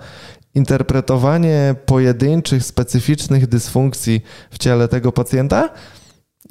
interpretowanie 0.55 1.75
pojedynczych, 1.87 2.65
specyficznych 2.65 3.47
dysfunkcji 3.47 4.23
w 4.51 4.59
ciele 4.59 4.89
tego 4.89 5.13
pacjenta 5.13 5.71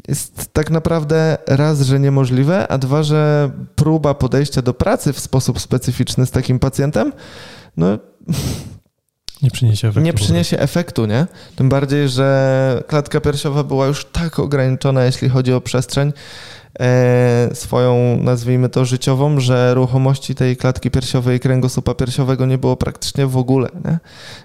jest 0.07 0.53
tak 0.53 0.71
naprawdę 0.71 1.37
raz, 1.47 1.81
że 1.81 1.99
niemożliwe, 1.99 2.67
a 2.67 2.77
dwa, 2.77 3.03
że 3.03 3.51
próba 3.75 4.13
podejścia 4.13 4.61
do 4.61 4.73
pracy 4.73 5.13
w 5.13 5.19
sposób 5.19 5.59
specyficzny 5.59 6.25
z 6.25 6.31
takim 6.31 6.59
pacjentem, 6.59 7.13
no 7.77 7.99
nie 9.43 9.51
przyniesie 9.51 9.87
efektu. 9.87 10.05
Nie 10.05 10.13
przyniesie 10.13 10.59
efektu, 10.59 11.05
nie? 11.05 11.27
Tym 11.55 11.69
bardziej, 11.69 12.09
że 12.09 12.83
klatka 12.87 13.21
piersiowa 13.21 13.63
była 13.63 13.87
już 13.87 14.05
tak 14.05 14.39
ograniczona, 14.39 15.05
jeśli 15.05 15.29
chodzi 15.29 15.53
o 15.53 15.61
przestrzeń 15.61 16.13
e, 16.79 17.49
swoją, 17.53 18.17
nazwijmy 18.21 18.69
to, 18.69 18.85
życiową, 18.85 19.39
że 19.39 19.73
ruchomości 19.73 20.35
tej 20.35 20.57
klatki 20.57 20.91
piersiowej 20.91 21.37
i 21.37 21.39
kręgosłupa 21.39 21.93
piersiowego 21.93 22.45
nie 22.45 22.57
było 22.57 22.75
praktycznie 22.75 23.27
w 23.27 23.37
ogóle, 23.37 23.69
nie? 23.85 23.99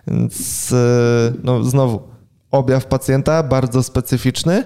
Więc 0.06 0.72
e, 0.72 1.32
no, 1.44 1.64
znowu, 1.64 2.02
objaw 2.50 2.86
pacjenta 2.86 3.42
bardzo 3.42 3.82
specyficzny, 3.82 4.64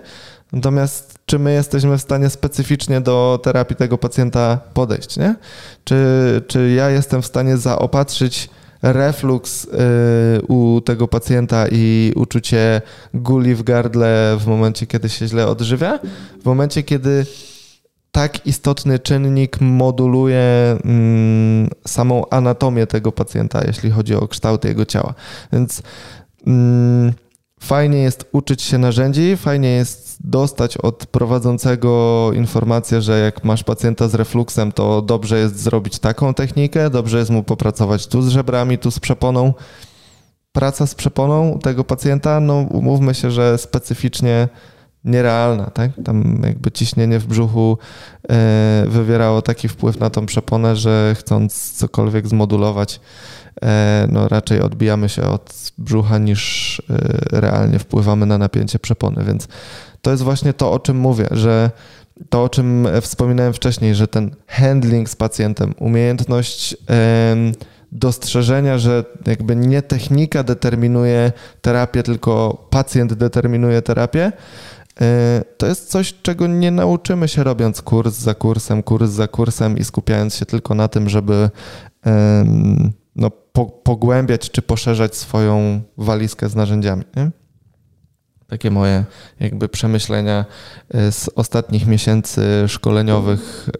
natomiast 0.52 1.18
czy 1.26 1.38
my 1.38 1.52
jesteśmy 1.52 1.98
w 1.98 2.02
stanie 2.02 2.30
specyficznie 2.30 3.00
do 3.00 3.40
terapii 3.42 3.76
tego 3.76 3.98
pacjenta 3.98 4.60
podejść, 4.74 5.16
nie? 5.16 5.36
Czy, 5.84 5.96
czy 6.46 6.70
ja 6.70 6.90
jestem 6.90 7.22
w 7.22 7.26
stanie 7.26 7.56
zaopatrzyć 7.56 8.50
refluks 8.82 9.64
y, 9.64 9.68
u 10.48 10.80
tego 10.80 11.08
pacjenta 11.08 11.66
i 11.70 12.12
uczucie 12.16 12.80
guli 13.14 13.54
w 13.54 13.62
gardle 13.62 14.36
w 14.40 14.46
momencie, 14.46 14.86
kiedy 14.86 15.08
się 15.08 15.26
źle 15.26 15.46
odżywia, 15.46 15.98
w 16.42 16.44
momencie, 16.44 16.82
kiedy 16.82 17.26
tak 18.12 18.46
istotny 18.46 18.98
czynnik 18.98 19.60
moduluje 19.60 20.76
mm, 20.84 21.70
samą 21.86 22.28
anatomię 22.30 22.86
tego 22.86 23.12
pacjenta, 23.12 23.64
jeśli 23.66 23.90
chodzi 23.90 24.14
o 24.14 24.28
kształt 24.28 24.64
jego 24.64 24.84
ciała. 24.84 25.14
Więc 25.52 25.82
mm, 26.46 27.12
fajnie 27.62 27.98
jest 27.98 28.24
uczyć 28.32 28.62
się 28.62 28.78
narzędzi, 28.78 29.36
fajnie 29.36 29.68
jest 29.68 30.16
dostać 30.20 30.76
od 30.76 31.06
prowadzącego 31.06 32.30
informację, 32.34 33.02
że 33.02 33.18
jak 33.18 33.44
masz 33.44 33.64
pacjenta 33.64 34.08
z 34.08 34.14
refluksem, 34.14 34.72
to 34.72 35.02
dobrze 35.02 35.38
jest 35.38 35.60
zrobić 35.60 35.98
taką 35.98 36.34
technikę, 36.34 36.90
dobrze 36.90 37.18
jest 37.18 37.30
mu 37.30 37.42
popracować 37.42 38.06
tu 38.06 38.22
z 38.22 38.28
żebrami, 38.28 38.78
tu 38.78 38.90
z 38.90 38.98
przeponą. 38.98 39.54
Praca 40.52 40.86
z 40.86 40.94
przeponą 40.94 41.58
tego 41.58 41.84
pacjenta, 41.84 42.40
no 42.40 42.54
umówmy 42.54 43.14
się, 43.14 43.30
że 43.30 43.58
specyficznie 43.58 44.48
nierealna, 45.04 45.64
tak? 45.64 45.90
Tam 46.04 46.42
jakby 46.44 46.70
ciśnienie 46.70 47.18
w 47.18 47.26
brzuchu 47.26 47.78
e, 48.28 48.84
wywierało 48.88 49.42
taki 49.42 49.68
wpływ 49.68 50.00
na 50.00 50.10
tą 50.10 50.26
przeponę, 50.26 50.76
że 50.76 51.14
chcąc 51.18 51.72
cokolwiek 51.72 52.28
zmodulować, 52.28 53.00
e, 53.62 54.06
no 54.10 54.28
raczej 54.28 54.60
odbijamy 54.60 55.08
się 55.08 55.22
od 55.22 55.72
brzucha 55.78 56.18
niż 56.18 56.82
e, 56.90 57.40
realnie 57.40 57.78
wpływamy 57.78 58.26
na 58.26 58.38
napięcie 58.38 58.78
przepony, 58.78 59.24
więc 59.24 59.48
to 60.02 60.10
jest 60.10 60.22
właśnie 60.22 60.52
to, 60.52 60.72
o 60.72 60.78
czym 60.78 60.96
mówię, 60.96 61.26
że 61.30 61.70
to, 62.28 62.42
o 62.42 62.48
czym 62.48 62.88
wspominałem 63.00 63.52
wcześniej, 63.52 63.94
że 63.94 64.08
ten 64.08 64.34
handling 64.46 65.08
z 65.08 65.16
pacjentem, 65.16 65.74
umiejętność 65.78 66.76
dostrzeżenia, 67.92 68.78
że 68.78 69.04
jakby 69.26 69.56
nie 69.56 69.82
technika 69.82 70.42
determinuje 70.42 71.32
terapię, 71.60 72.02
tylko 72.02 72.66
pacjent 72.70 73.14
determinuje 73.14 73.82
terapię, 73.82 74.32
to 75.56 75.66
jest 75.66 75.90
coś, 75.90 76.14
czego 76.22 76.46
nie 76.46 76.70
nauczymy 76.70 77.28
się 77.28 77.44
robiąc 77.44 77.82
kurs 77.82 78.18
za 78.18 78.34
kursem, 78.34 78.82
kurs 78.82 79.10
za 79.10 79.28
kursem 79.28 79.78
i 79.78 79.84
skupiając 79.84 80.34
się 80.34 80.46
tylko 80.46 80.74
na 80.74 80.88
tym, 80.88 81.08
żeby 81.08 81.50
no, 83.16 83.30
pogłębiać 83.84 84.50
czy 84.50 84.62
poszerzać 84.62 85.16
swoją 85.16 85.80
walizkę 85.96 86.48
z 86.48 86.54
narzędziami. 86.54 87.04
Nie? 87.16 87.30
takie 88.52 88.70
moje 88.70 89.04
jakby 89.40 89.68
przemyślenia 89.68 90.44
e, 90.88 91.12
z 91.12 91.30
ostatnich 91.34 91.86
miesięcy 91.86 92.64
szkoleniowych 92.68 93.70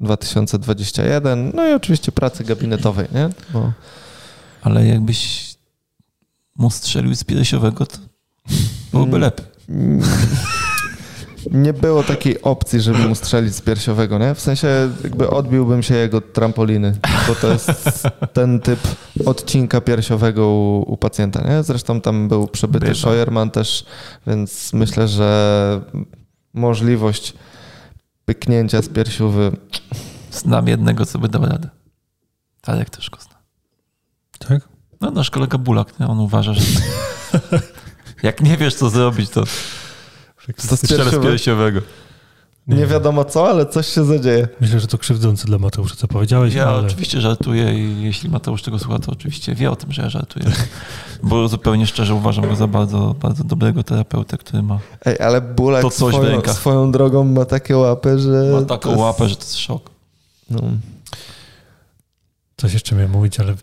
2021, 0.00 1.38
e, 1.38 1.52
no 1.54 1.68
i 1.68 1.72
oczywiście 1.72 2.12
pracy 2.12 2.44
gabinetowej, 2.44 3.08
nie? 3.14 3.28
Bo... 3.52 3.72
Ale 4.62 4.86
jakbyś 4.86 5.54
mu 6.56 6.70
strzelił 6.70 7.14
z 7.14 7.24
piersiowego, 7.24 7.86
to 7.86 7.98
byłoby 8.92 9.16
mm. 9.16 9.20
lepiej. 9.20 9.57
nie 11.50 11.72
było 11.72 12.02
takiej 12.02 12.42
opcji, 12.42 12.80
żeby 12.80 12.98
mu 12.98 13.14
strzelić 13.14 13.54
z 13.54 13.60
piersiowego, 13.60 14.18
nie? 14.18 14.34
W 14.34 14.40
sensie 14.40 14.68
jakby 15.04 15.30
odbiłbym 15.30 15.82
się 15.82 15.94
jego 15.94 16.20
trampoliny, 16.20 16.98
bo 17.28 17.34
to 17.34 17.52
jest 17.52 18.02
ten 18.32 18.60
typ 18.60 18.80
odcinka 19.26 19.80
piersiowego 19.80 20.48
u, 20.48 20.84
u 20.86 20.96
pacjenta, 20.96 21.48
nie? 21.48 21.62
Zresztą 21.62 22.00
tam 22.00 22.28
był 22.28 22.48
przebyty 22.48 22.94
Scheuermann 22.94 23.50
też, 23.50 23.84
więc 24.26 24.72
myślę, 24.72 25.08
że 25.08 25.80
możliwość 26.54 27.34
pyknięcia 28.24 28.82
z 28.82 28.88
piersiowy... 28.88 29.56
Znam 30.30 30.68
jednego, 30.68 31.06
co 31.06 31.18
by 31.18 31.28
dał 31.28 31.46
radę. 31.46 31.68
Tarek 32.60 32.90
też 32.90 33.10
go 33.10 33.18
zna. 33.20 33.34
Tak? 34.38 34.68
No 35.00 35.10
nasz 35.10 35.30
kolega 35.30 35.58
Bulak, 35.58 36.00
nie? 36.00 36.06
on 36.06 36.20
uważa, 36.20 36.54
że 36.54 36.60
jak 38.22 38.40
nie 38.40 38.56
wiesz, 38.56 38.74
co 38.74 38.90
zrobić, 38.90 39.30
to 39.30 39.44
Strzelę 40.56 41.10
z 41.10 41.22
piersiowego. 41.22 41.80
Nie 42.68 42.86
wiadomo 42.86 43.24
co, 43.24 43.50
ale 43.50 43.66
coś 43.66 43.86
się 43.86 44.04
zadzieje. 44.04 44.48
Myślę, 44.60 44.80
że 44.80 44.86
to 44.86 44.98
krzywdzące 44.98 45.46
dla 45.46 45.58
Mateusza, 45.58 45.96
co 45.96 46.08
powiedziałeś. 46.08 46.54
Ja 46.54 46.66
ale... 46.66 46.86
oczywiście 46.86 47.20
żartuję 47.20 47.74
i 47.74 48.02
jeśli 48.02 48.28
Mateusz 48.30 48.62
tego 48.62 48.78
słucha, 48.78 48.98
to 48.98 49.12
oczywiście 49.12 49.54
wie 49.54 49.70
o 49.70 49.76
tym, 49.76 49.92
że 49.92 50.02
ja 50.02 50.10
żartuję. 50.10 50.46
Bo 51.22 51.48
zupełnie 51.48 51.86
szczerze 51.86 52.14
uważam 52.14 52.48
go 52.48 52.56
za 52.56 52.66
bardzo, 52.66 53.14
bardzo 53.20 53.44
dobrego 53.44 53.82
terapeutę, 53.82 54.38
który 54.38 54.62
ma 54.62 54.78
Ej, 55.04 55.18
ale 55.20 55.40
Bulak 55.40 55.82
to 55.82 55.90
coś 55.90 56.14
swoją, 56.14 56.42
swoją 56.42 56.92
drogą 56.92 57.24
ma 57.24 57.44
takie 57.44 57.76
łapy, 57.76 58.18
że... 58.18 58.50
Ma 58.52 58.62
taką 58.62 58.88
jest... 58.88 59.00
łapę, 59.00 59.28
że 59.28 59.36
to 59.36 59.42
jest 59.42 59.56
szok. 59.56 59.90
No. 60.50 60.60
Coś 62.56 62.72
jeszcze 62.72 62.96
miałem 62.96 63.10
mówić, 63.10 63.40
ale 63.40 63.54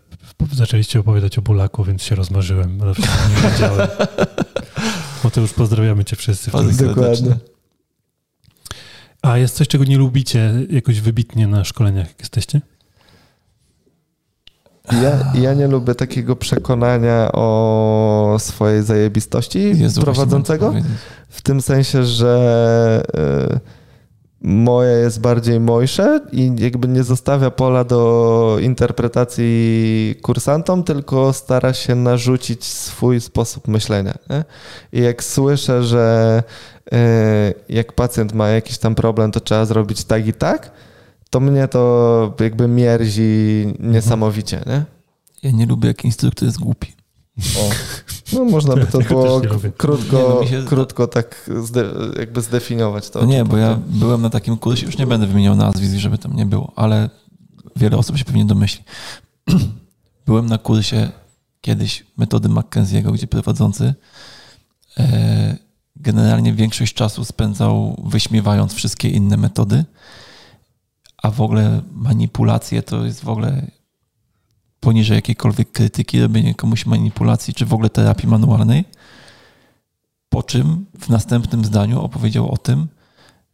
zaczęliście 0.52 1.00
opowiadać 1.00 1.38
o 1.38 1.42
Bulaku, 1.42 1.84
więc 1.84 2.02
się 2.02 2.14
rozmarzyłem. 2.14 2.78
Nie 2.78 3.50
wiedziałem. 3.50 3.88
Mateusz, 5.24 5.52
pozdrawiamy 5.52 6.04
cię 6.04 6.16
wszyscy. 6.16 6.50
Dokładnie. 6.84 7.36
A 9.22 9.38
jest 9.38 9.56
coś, 9.56 9.68
czego 9.68 9.84
nie 9.84 9.98
lubicie 9.98 10.52
jakoś 10.70 11.00
wybitnie 11.00 11.46
na 11.46 11.64
szkoleniach, 11.64 12.08
jak 12.08 12.20
jesteście? 12.20 12.60
Ja, 14.92 15.32
ja 15.34 15.54
nie 15.54 15.66
lubię 15.66 15.94
takiego 15.94 16.36
przekonania 16.36 17.32
o 17.32 18.36
swojej 18.38 18.82
zajebistości 18.82 19.78
Jezu, 19.78 20.02
prowadzącego. 20.02 20.74
W 21.28 21.42
tym 21.42 21.62
sensie, 21.62 22.04
że 22.04 23.02
moje 24.40 24.90
jest 24.90 25.20
bardziej 25.20 25.60
mojsze 25.60 26.20
i 26.32 26.52
jakby 26.58 26.88
nie 26.88 27.02
zostawia 27.02 27.50
pola 27.50 27.84
do 27.84 28.58
interpretacji 28.60 30.14
kursantom, 30.22 30.84
tylko 30.84 31.32
stara 31.32 31.74
się 31.74 31.94
narzucić 31.94 32.64
swój 32.64 33.20
sposób 33.20 33.68
myślenia. 33.68 34.14
Nie? 34.30 34.44
I 34.92 35.02
jak 35.02 35.24
słyszę, 35.24 35.84
że 35.84 36.42
e, 36.92 37.54
jak 37.68 37.92
pacjent 37.92 38.32
ma 38.32 38.48
jakiś 38.48 38.78
tam 38.78 38.94
problem, 38.94 39.32
to 39.32 39.40
trzeba 39.40 39.64
zrobić 39.64 40.04
tak 40.04 40.26
i 40.26 40.32
tak, 40.32 40.72
to 41.30 41.40
mnie 41.40 41.68
to 41.68 42.34
jakby 42.40 42.68
mierzi 42.68 43.66
niesamowicie. 43.80 44.60
Nie? 44.66 44.84
Ja 45.42 45.50
nie 45.50 45.66
lubię, 45.66 45.88
jak 45.88 46.04
instruktor 46.04 46.46
jest 46.46 46.58
głupi. 46.58 46.92
O. 47.38 47.70
No 48.32 48.44
można 48.44 48.76
by 48.76 48.86
to 48.86 48.98
było 48.98 49.40
krótko, 49.76 50.16
Nie, 50.16 50.56
no 50.56 50.62
się- 50.62 50.68
krótko 50.68 51.06
tak 51.06 51.50
zde, 51.62 51.84
jakby 52.18 52.42
zdefiniować 52.42 53.10
to. 53.10 53.20
No 53.20 53.26
nie, 53.26 53.44
bo 53.44 53.56
ja 53.56 53.78
byłem 53.86 54.22
na 54.22 54.30
takim 54.30 54.56
kursie, 54.56 54.86
już 54.86 54.98
nie 54.98 55.06
będę 55.06 55.26
wymieniał 55.26 55.56
nazwisk, 55.56 55.94
żeby 55.94 56.18
tam 56.18 56.36
nie 56.36 56.46
było, 56.46 56.72
ale 56.76 57.10
wiele 57.76 57.96
osób 57.96 58.18
się 58.18 58.24
pewnie 58.24 58.44
domyśli. 58.44 58.84
Byłem 60.26 60.46
na 60.46 60.58
kursie 60.58 61.08
kiedyś 61.60 62.06
metody 62.16 62.48
Mackenzie'ego, 62.48 63.12
gdzie 63.12 63.26
prowadzący 63.26 63.94
e, 64.98 65.56
generalnie 65.96 66.52
większość 66.52 66.94
czasu 66.94 67.24
spędzał 67.24 68.02
wyśmiewając 68.06 68.74
wszystkie 68.74 69.08
inne 69.08 69.36
metody, 69.36 69.84
a 71.22 71.30
w 71.30 71.40
ogóle 71.40 71.82
manipulacje 71.92 72.82
to 72.82 73.04
jest 73.04 73.24
w 73.24 73.28
ogóle 73.28 73.66
poniżej 74.86 75.14
jakiejkolwiek 75.14 75.72
krytyki, 75.72 76.20
robienie 76.20 76.54
komuś 76.54 76.86
manipulacji, 76.86 77.54
czy 77.54 77.66
w 77.66 77.74
ogóle 77.74 77.90
terapii 77.90 78.28
manualnej. 78.28 78.84
Po 80.28 80.42
czym 80.42 80.86
w 81.00 81.08
następnym 81.08 81.64
zdaniu 81.64 82.00
opowiedział 82.00 82.52
o 82.52 82.56
tym, 82.56 82.88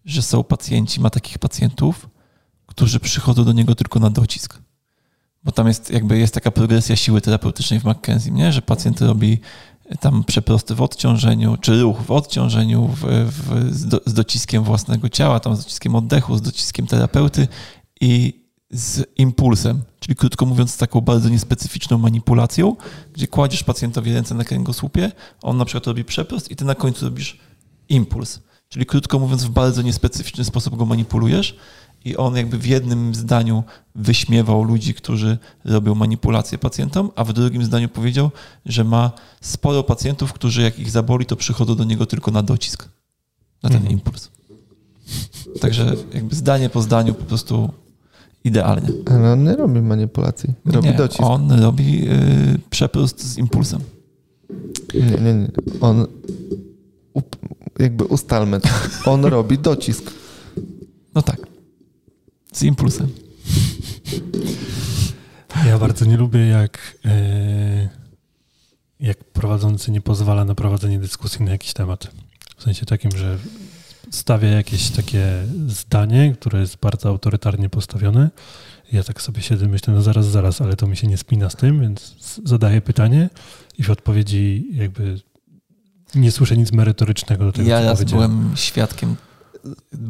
że 0.04 0.22
są 0.22 0.44
pacjenci, 0.44 1.00
ma 1.00 1.10
takich 1.10 1.38
pacjentów, 1.38 2.08
którzy 2.66 3.00
przychodzą 3.00 3.44
do 3.44 3.52
niego 3.52 3.74
tylko 3.74 4.00
na 4.00 4.10
docisk. 4.10 4.58
Bo 5.44 5.52
tam 5.52 5.66
jest 5.68 5.90
jakby 5.90 6.18
jest 6.18 6.34
taka 6.34 6.50
progresja 6.50 6.96
siły 6.96 7.20
terapeutycznej 7.20 7.80
w 7.80 7.84
McKenzie, 7.84 8.30
nie? 8.30 8.52
że 8.52 8.62
pacjent 8.62 9.00
robi 9.00 9.40
tam 10.00 10.24
przeprosty 10.24 10.74
w 10.74 10.82
odciążeniu, 10.82 11.56
czy 11.56 11.82
ruch 11.82 12.02
w 12.02 12.10
odciążeniu 12.10 12.88
w, 12.88 13.00
w, 13.04 13.74
z, 13.74 13.86
do, 13.86 14.00
z 14.06 14.14
dociskiem 14.14 14.64
własnego 14.64 15.08
ciała, 15.08 15.40
tam 15.40 15.56
z 15.56 15.58
dociskiem 15.58 15.94
oddechu, 15.94 16.36
z 16.36 16.42
dociskiem 16.42 16.86
terapeuty 16.86 17.48
i 18.00 18.41
z 18.72 19.04
impulsem, 19.16 19.82
czyli 20.00 20.16
krótko 20.16 20.46
mówiąc 20.46 20.70
z 20.70 20.76
taką 20.76 21.00
bardzo 21.00 21.28
niespecyficzną 21.28 21.98
manipulacją, 21.98 22.76
gdzie 23.12 23.26
kładziesz 23.26 23.62
pacjentowi 23.64 24.12
ręce 24.12 24.34
na 24.34 24.44
kręgosłupie, 24.44 25.12
on 25.42 25.56
na 25.56 25.64
przykład 25.64 25.86
robi 25.86 26.04
przeprost 26.04 26.50
i 26.50 26.56
ty 26.56 26.64
na 26.64 26.74
końcu 26.74 27.04
robisz 27.04 27.38
impuls. 27.88 28.40
Czyli 28.68 28.86
krótko 28.86 29.18
mówiąc 29.18 29.44
w 29.44 29.50
bardzo 29.50 29.82
niespecyficzny 29.82 30.44
sposób 30.44 30.76
go 30.76 30.86
manipulujesz 30.86 31.56
i 32.04 32.16
on 32.16 32.36
jakby 32.36 32.58
w 32.58 32.66
jednym 32.66 33.14
zdaniu 33.14 33.64
wyśmiewał 33.94 34.64
ludzi, 34.64 34.94
którzy 34.94 35.38
robią 35.64 35.94
manipulację 35.94 36.58
pacjentom, 36.58 37.10
a 37.16 37.24
w 37.24 37.32
drugim 37.32 37.64
zdaniu 37.64 37.88
powiedział, 37.88 38.30
że 38.66 38.84
ma 38.84 39.10
sporo 39.40 39.82
pacjentów, 39.82 40.32
którzy 40.32 40.62
jak 40.62 40.78
ich 40.78 40.90
zaboli, 40.90 41.26
to 41.26 41.36
przychodzą 41.36 41.74
do 41.74 41.84
niego 41.84 42.06
tylko 42.06 42.30
na 42.30 42.42
docisk, 42.42 42.88
na 43.62 43.68
ten 43.68 43.78
Mhm. 43.78 43.92
impuls. 43.92 44.30
Także 45.60 45.96
jakby 46.14 46.34
zdanie 46.34 46.70
po 46.70 46.82
zdaniu 46.82 47.14
po 47.14 47.24
prostu 47.24 47.72
idealnie. 48.44 48.88
Ale 49.10 49.32
on 49.32 49.44
nie 49.44 49.56
robi 49.56 49.82
manipulacji. 49.82 50.54
Robi 50.64 50.88
nie, 50.88 50.94
docisk. 50.94 51.22
on 51.22 51.52
robi 51.52 52.08
y, 52.08 52.58
przeprost 52.70 53.22
z 53.22 53.38
impulsem. 53.38 53.80
Nie, 54.94 55.00
nie, 55.00 55.34
nie. 55.34 55.48
On 55.80 56.06
up, 57.12 57.36
jakby 57.78 58.04
ustalmy 58.04 58.60
to. 58.60 58.68
On 59.04 59.24
robi 59.36 59.58
docisk. 59.58 60.10
No 61.14 61.22
tak. 61.22 61.46
Z 62.52 62.62
impulsem. 62.62 63.08
Ja 65.66 65.78
bardzo 65.78 66.04
nie 66.04 66.16
lubię, 66.16 66.46
jak, 66.46 66.98
e, 67.04 67.88
jak 69.00 69.24
prowadzący 69.24 69.90
nie 69.90 70.00
pozwala 70.00 70.44
na 70.44 70.54
prowadzenie 70.54 70.98
dyskusji 70.98 71.44
na 71.44 71.50
jakiś 71.50 71.72
temat. 71.72 72.10
W 72.56 72.62
sensie 72.62 72.86
takim, 72.86 73.10
że 73.16 73.38
stawia 74.12 74.48
jakieś 74.48 74.90
takie 74.90 75.26
zdanie, 75.66 76.34
które 76.40 76.60
jest 76.60 76.76
bardzo 76.76 77.08
autorytarnie 77.08 77.68
postawione. 77.68 78.30
Ja 78.92 79.02
tak 79.02 79.22
sobie 79.22 79.42
siedzę, 79.42 79.68
myślę, 79.68 79.94
no 79.94 80.02
zaraz, 80.02 80.26
zaraz, 80.26 80.60
ale 80.60 80.76
to 80.76 80.86
mi 80.86 80.96
się 80.96 81.06
nie 81.06 81.16
spina 81.16 81.50
z 81.50 81.56
tym, 81.56 81.80
więc 81.80 82.14
zadaję 82.44 82.80
pytanie 82.80 83.30
i 83.78 83.82
w 83.82 83.90
odpowiedzi 83.90 84.66
jakby 84.72 85.20
nie 86.14 86.32
słyszę 86.32 86.56
nic 86.56 86.72
merytorycznego 86.72 87.44
do 87.44 87.52
tego, 87.52 87.68
Ja 87.68 87.80
co 87.80 87.84
raz 87.86 88.04
byłem 88.04 88.52
świadkiem. 88.54 89.16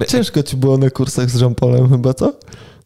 Ciężko 0.09 0.43
ci 0.43 0.57
było 0.57 0.79
na 0.79 0.91
kursach 0.91 1.31
z 1.31 1.41
Jean-Paulem 1.41 1.89
chyba, 1.89 2.15
co? 2.15 2.33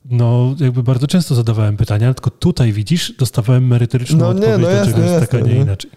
No, 0.05 0.55
jakby 0.61 0.83
bardzo 0.83 1.07
często 1.07 1.35
zadawałem 1.35 1.77
pytania, 1.77 2.15
tylko 2.15 2.31
tutaj 2.31 2.73
widzisz, 2.73 3.13
dostawałem 3.19 3.67
merytoryczną 3.67 4.19
No 4.19 4.33
nie, 4.33 4.39
odpowiedź, 4.39 4.59
no 4.61 4.69
dlaczego 4.69 4.99
jasne, 4.99 5.13
jest 5.13 5.21
taka, 5.21 5.37
jasne, 5.37 5.53
nie 5.53 5.59
no. 5.59 5.65
inaczej. 5.65 5.91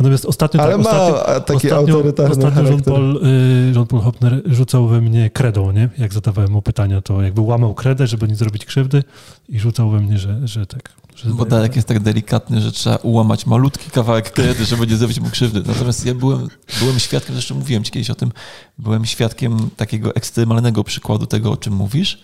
Natomiast 0.00 0.24
ostatnio 0.24 0.62
Ale 0.62 0.72
tak, 0.72 0.84
ma 0.84 0.90
ostatnio, 0.90 1.40
taki 1.40 1.66
ostatnio, 1.66 1.94
autorytarny 1.94 2.30
ostatnio 2.30 2.62
charakter. 2.62 2.92
Jean-Paul, 2.92 3.26
y, 3.70 3.72
Jean-Paul 3.74 4.00
Hopner 4.00 4.42
rzucał 4.46 4.88
we 4.88 5.00
mnie 5.00 5.30
kredą, 5.30 5.72
nie? 5.72 5.88
Jak 5.98 6.12
zadawałem 6.12 6.50
mu 6.50 6.62
pytania, 6.62 7.00
to 7.00 7.22
jakby 7.22 7.40
łamał 7.40 7.74
kredę, 7.74 8.06
żeby 8.06 8.28
nie 8.28 8.36
zrobić 8.36 8.64
krzywdy 8.64 9.04
i 9.48 9.58
rzucał 9.58 9.90
we 9.90 10.00
mnie, 10.00 10.18
że, 10.18 10.48
że 10.48 10.66
tak. 10.66 10.92
Że 11.16 11.30
Bo 11.30 11.44
Darek 11.44 11.76
jest 11.76 11.88
tak 11.88 12.00
delikatny, 12.00 12.60
że 12.60 12.72
trzeba 12.72 12.96
ułamać 12.96 13.46
malutki 13.46 13.90
kawałek 13.90 14.30
kredy, 14.30 14.64
żeby 14.64 14.86
nie 14.86 14.96
zrobić 14.96 15.20
mu 15.20 15.30
krzywdy. 15.30 15.62
Natomiast 15.66 16.06
ja 16.06 16.14
byłem, 16.14 16.48
byłem 16.80 16.98
świadkiem, 16.98 17.34
zresztą 17.34 17.54
mówiłem 17.54 17.84
ci 17.84 17.90
kiedyś 17.90 18.10
o 18.10 18.14
tym, 18.14 18.32
byłem 18.78 19.04
świadkiem 19.06 19.70
takiego 19.76 20.14
ekstremalnego 20.14 20.84
przykładu 20.84 21.26
tego, 21.26 21.52
o 21.52 21.56
czym 21.56 21.74
mówisz, 21.74 22.22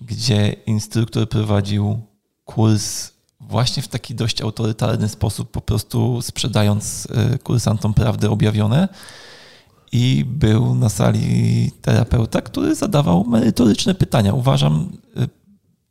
gdzie 0.00 0.56
instruktor 0.66 1.28
prowadził 1.28 2.00
kurs 2.44 3.15
właśnie 3.48 3.82
w 3.82 3.88
taki 3.88 4.14
dość 4.14 4.40
autorytarny 4.40 5.08
sposób, 5.08 5.50
po 5.50 5.60
prostu 5.60 6.22
sprzedając 6.22 7.08
y, 7.34 7.38
kursantom 7.38 7.94
prawdy 7.94 8.30
objawione. 8.30 8.88
I 9.92 10.24
był 10.28 10.74
na 10.74 10.88
sali 10.88 11.70
terapeuta, 11.82 12.40
który 12.40 12.74
zadawał 12.74 13.24
merytoryczne 13.24 13.94
pytania. 13.94 14.34
Uważam, 14.34 14.92
y, 15.16 15.28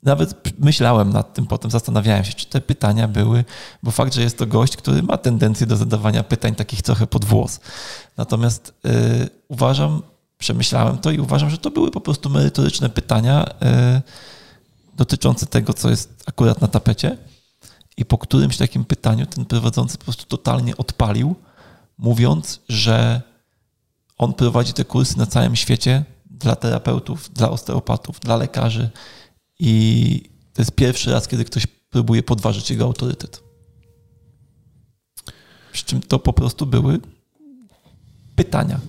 nawet 0.04 0.54
myślałem 0.60 1.10
nad 1.10 1.34
tym 1.34 1.48
potem, 1.48 1.72
zastanawiałem 1.72 2.24
się, 2.24 2.34
czy 2.34 2.46
te 2.46 2.62
pytania 2.62 3.08
były, 3.08 3.46
bo 3.84 3.92
fakt, 3.92 4.14
że 4.14 4.22
jest 4.22 4.38
to 4.38 4.48
gość, 4.48 4.78
który 4.78 5.04
ma 5.04 5.18
tendencję 5.18 5.68
do 5.68 5.78
zadawania 5.78 6.24
pytań 6.24 6.56
takich 6.56 6.82
trochę 6.82 7.08
pod 7.08 7.26
włos. 7.26 7.60
Natomiast 8.18 8.74
y, 8.86 9.30
uważam, 9.48 10.02
przemyślałem 10.38 10.98
to 10.98 11.12
i 11.12 11.20
uważam, 11.20 11.50
że 11.50 11.58
to 11.58 11.72
były 11.72 11.92
po 11.92 12.02
prostu 12.02 12.30
merytoryczne 12.30 12.90
pytania 12.90 13.46
dotyczące 14.96 15.46
tego, 15.46 15.74
co 15.74 15.90
jest 15.90 16.24
akurat 16.26 16.62
na 16.62 16.68
tapecie. 16.68 17.18
I 17.98 18.06
po 18.06 18.18
którymś 18.18 18.58
takim 18.58 18.86
pytaniu 18.86 19.26
ten 19.26 19.46
prowadzący 19.46 19.98
po 19.98 20.04
prostu 20.04 20.26
totalnie 20.26 20.78
odpalił, 20.78 21.36
mówiąc, 21.98 22.62
że 22.70 23.22
on 24.18 24.34
prowadzi 24.34 24.74
te 24.74 24.86
kursy 24.86 25.18
na 25.18 25.26
całym 25.26 25.56
świecie 25.56 26.06
dla 26.26 26.56
terapeutów, 26.56 27.34
dla 27.34 27.50
osteopatów, 27.50 28.20
dla 28.20 28.36
lekarzy 28.36 28.90
i 29.60 30.30
to 30.54 30.62
jest 30.62 30.72
pierwszy 30.72 31.12
raz, 31.12 31.28
kiedy 31.28 31.46
ktoś 31.46 31.68
próbuje 31.68 32.24
podważyć 32.24 32.70
jego 32.70 32.86
autorytet. 32.86 33.44
Przy 35.72 35.86
czym 35.86 36.02
to 36.02 36.20
po 36.20 36.34
prostu 36.34 36.66
były 36.66 37.00
pytania. 38.36 38.80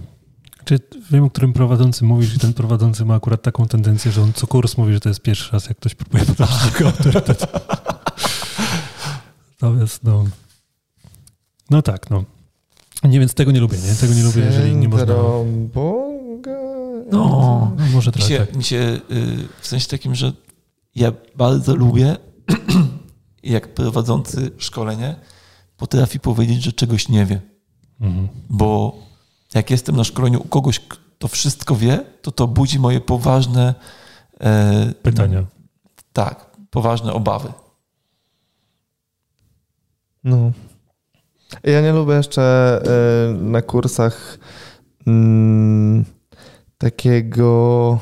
Czy 0.65 0.81
wiem, 1.11 1.24
o 1.24 1.31
którym 1.31 1.53
prowadzący 1.53 2.05
mówisz 2.05 2.37
i 2.37 2.39
ten 2.39 2.55
prowadzący 2.55 3.05
ma 3.05 3.15
akurat 3.15 3.43
taką 3.43 3.69
tendencję, 3.69 4.12
że 4.12 4.23
on 4.23 4.33
co 4.33 4.47
kurs 4.47 4.77
mówi, 4.77 4.93
że 4.93 5.01
to 5.01 5.09
jest 5.09 5.20
pierwszy 5.20 5.53
raz, 5.53 5.66
jak 5.69 5.78
ktoś 5.78 5.95
próbuje 5.95 6.24
podważyć 6.24 6.65
jego 6.73 6.87
autorytet. 6.87 7.47
Natomiast 9.62 10.05
no... 10.05 10.24
No 11.70 11.83
tak, 11.83 12.11
no. 12.11 12.24
Nie, 13.05 13.20
więc 13.20 13.35
tego 13.35 13.51
nie 13.53 13.61
lubię, 13.61 13.78
nie? 13.78 13.95
Tego 13.95 14.15
nie 14.15 14.23
lubię, 14.23 14.43
jeżeli 14.43 14.77
nie 14.77 14.89
można... 14.89 15.15
Boga. 15.74 16.57
No, 17.12 17.73
No, 17.78 17.87
może 17.93 18.11
mi 18.11 18.12
trochę 18.12 18.28
się, 18.28 18.39
tak. 18.39 18.57
mi 18.57 18.65
się 18.65 19.01
y, 19.11 19.49
w 19.61 19.66
sensie 19.66 19.89
takim, 19.89 20.15
że 20.15 20.33
ja 20.95 21.12
bardzo 21.37 21.74
lubię, 21.77 22.16
jak 23.43 23.74
prowadzący 23.74 24.51
szkolenie 24.59 25.16
potrafi 25.77 26.20
powiedzieć, 26.20 26.62
że 26.62 26.73
czegoś 26.73 27.09
nie 27.09 27.27
wie. 27.27 27.41
Mhm. 28.01 28.28
bo 28.51 28.97
jak 29.55 29.70
jestem 29.70 29.97
na 29.97 30.05
szkoleniu 30.05 30.41
u 30.41 30.45
kogoś, 30.49 30.81
kto 30.81 31.28
wszystko 31.28 31.77
wie, 31.77 32.05
to 32.23 32.33
to 32.33 32.47
budzi 32.47 32.78
moje 32.78 33.01
poważne 33.01 33.74
e, 34.41 34.93
Pytania. 35.03 35.45
Tak, 36.12 36.57
poważne 36.70 37.12
obawy. 37.12 37.53
No. 40.27 40.53
Ja 41.65 41.81
nie 41.81 41.93
lubię 41.93 42.15
jeszcze 42.15 42.81
y, 43.31 43.35
na 43.35 43.62
kursach 43.62 44.39
mm, 45.07 46.05
takiego 46.78 47.98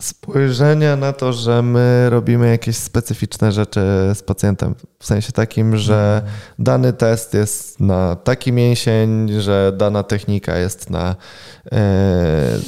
spojrzenia 0.00 0.96
na 0.96 1.12
to, 1.12 1.32
że 1.32 1.62
my 1.62 2.10
robimy 2.10 2.50
jakieś 2.50 2.76
specyficzne 2.76 3.52
rzeczy 3.52 3.80
z 4.14 4.22
pacjentem. 4.22 4.74
W 4.98 5.06
sensie 5.06 5.32
takim, 5.32 5.76
że 5.76 6.22
dany 6.58 6.92
test 6.92 7.34
jest 7.34 7.80
na 7.80 8.16
taki 8.16 8.52
mięsień, 8.52 9.40
że 9.40 9.72
dana 9.76 10.02
technika 10.02 10.58
jest 10.58 10.90
na 10.90 11.16
e, 11.72 12.58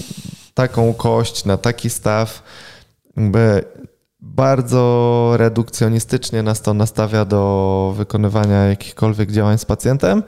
taką 0.55 0.95
kość, 0.95 1.45
na 1.45 1.57
taki 1.57 1.91
staw. 1.91 2.43
Bardzo 4.35 5.33
redukcjonistycznie 5.37 6.43
nas 6.43 6.63
to 6.63 6.75
nastawia 6.75 7.25
do 7.25 7.95
wykonywania 7.97 8.65
jakichkolwiek 8.65 9.33
działań 9.33 9.59
z 9.59 9.65
pacjentem 9.65 10.23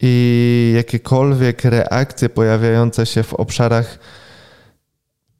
i 0.00 0.72
jakiekolwiek 0.76 1.64
reakcje 1.64 2.28
pojawiające 2.28 3.06
się 3.06 3.22
w 3.22 3.34
obszarach 3.34 3.98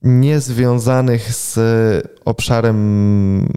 niezwiązanych 0.03 1.35
z 1.35 1.59
obszarem 2.25 3.49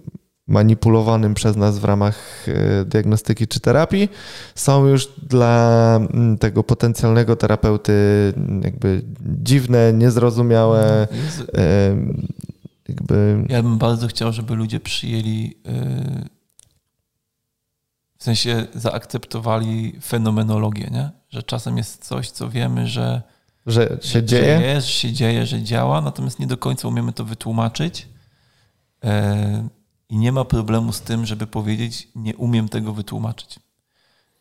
manipulowanym 0.48 1.34
przez 1.34 1.56
nas 1.56 1.80
w 1.80 1.84
ramach 1.84 2.46
e, 2.48 2.86
diagnostyki 2.86 3.48
czy 3.48 3.60
terapii, 3.60 4.10
są 4.56 4.88
już 4.88 5.08
dla 5.08 6.00
mm, 6.14 6.38
tego 6.38 6.64
potencjalnego 6.64 7.36
terapeuty 7.36 7.94
jakby 8.64 9.02
dziwne, 9.22 9.94
niezrozumiałe. 9.94 11.08
Jakby... 12.90 13.46
Ja 13.50 13.64
bym 13.64 13.78
bardzo 13.78 14.08
chciał, 14.08 14.34
żeby 14.34 14.56
ludzie 14.56 14.80
przyjęli, 14.80 15.58
e, 15.68 16.30
w 18.18 18.24
sensie 18.24 18.68
zaakceptowali 18.74 20.00
fenomenologię, 20.02 20.90
nie? 20.92 21.10
że 21.30 21.44
czasem 21.44 21.78
jest 21.78 22.06
coś, 22.06 22.30
co 22.30 22.50
wiemy, 22.50 22.88
że 22.88 23.22
że 23.66 23.98
się 24.02 24.10
że, 24.10 24.24
dzieje? 24.24 24.60
Że 24.60 24.66
jest, 24.66 24.88
że 24.88 24.94
się 24.94 25.14
dzieje, 25.14 25.46
że 25.46 25.64
działa, 25.64 26.02
natomiast 26.02 26.40
nie 26.40 26.48
do 26.48 26.58
końca 26.58 26.88
umiemy 26.88 27.14
to 27.14 27.26
wytłumaczyć. 27.26 28.08
E, 29.04 29.68
I 30.10 30.18
nie 30.18 30.32
ma 30.32 30.46
problemu 30.46 30.94
z 30.94 31.02
tym, 31.02 31.26
żeby 31.26 31.48
powiedzieć, 31.48 32.08
nie 32.16 32.36
umiem 32.36 32.70
tego 32.70 32.94
wytłumaczyć. 32.94 33.60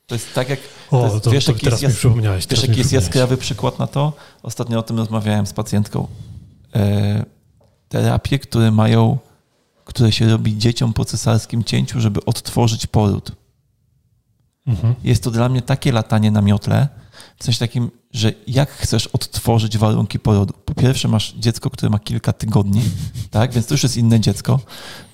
To 0.07 0.15
jest 0.15 0.35
tak 0.35 0.49
jak. 0.49 0.61
O, 0.91 1.05
jest, 1.05 1.25
to, 1.25 1.31
wiesz, 1.31 1.45
to 1.45 1.53
jaki 1.53 1.67
jest, 1.67 1.83
jas, 1.83 2.03
wiesz, 2.51 2.63
jaki 2.63 2.79
jest 2.79 2.93
jaskrawy 2.93 3.37
przykład 3.37 3.79
na 3.79 3.87
to? 3.87 4.13
Ostatnio 4.43 4.79
o 4.79 4.83
tym 4.83 4.97
rozmawiałem 4.97 5.47
z 5.47 5.53
pacjentką. 5.53 6.07
E, 6.75 7.25
terapie, 7.95 8.39
które 8.39 8.71
mają, 8.71 9.19
które 9.85 10.13
się 10.13 10.29
robi 10.31 10.59
dzieciom 10.59 10.93
po 10.93 11.05
cesarskim 11.05 11.65
cięciu, 11.65 12.01
żeby 12.01 12.25
odtworzyć 12.25 12.87
poród. 12.87 13.33
Mhm. 14.67 14.95
Jest 15.05 15.23
to 15.23 15.31
dla 15.31 15.49
mnie 15.49 15.63
takie 15.63 15.93
latanie 15.93 16.31
na 16.31 16.43
miotle, 16.43 16.89
w 17.39 17.45
sensie 17.45 17.59
takim, 17.59 17.91
że 18.13 18.33
jak 18.47 18.71
chcesz 18.71 19.07
odtworzyć 19.07 19.79
warunki 19.79 20.19
porodu? 20.19 20.55
Po 20.65 20.75
pierwsze, 20.75 21.09
masz 21.09 21.33
dziecko, 21.33 21.71
które 21.71 21.91
ma 21.91 21.99
kilka 21.99 22.33
tygodni, 22.33 22.83
tak? 23.31 23.53
Więc 23.53 23.67
to 23.67 23.75
już 23.75 23.83
jest 23.83 23.97
inne 23.97 24.21
dziecko. 24.21 24.61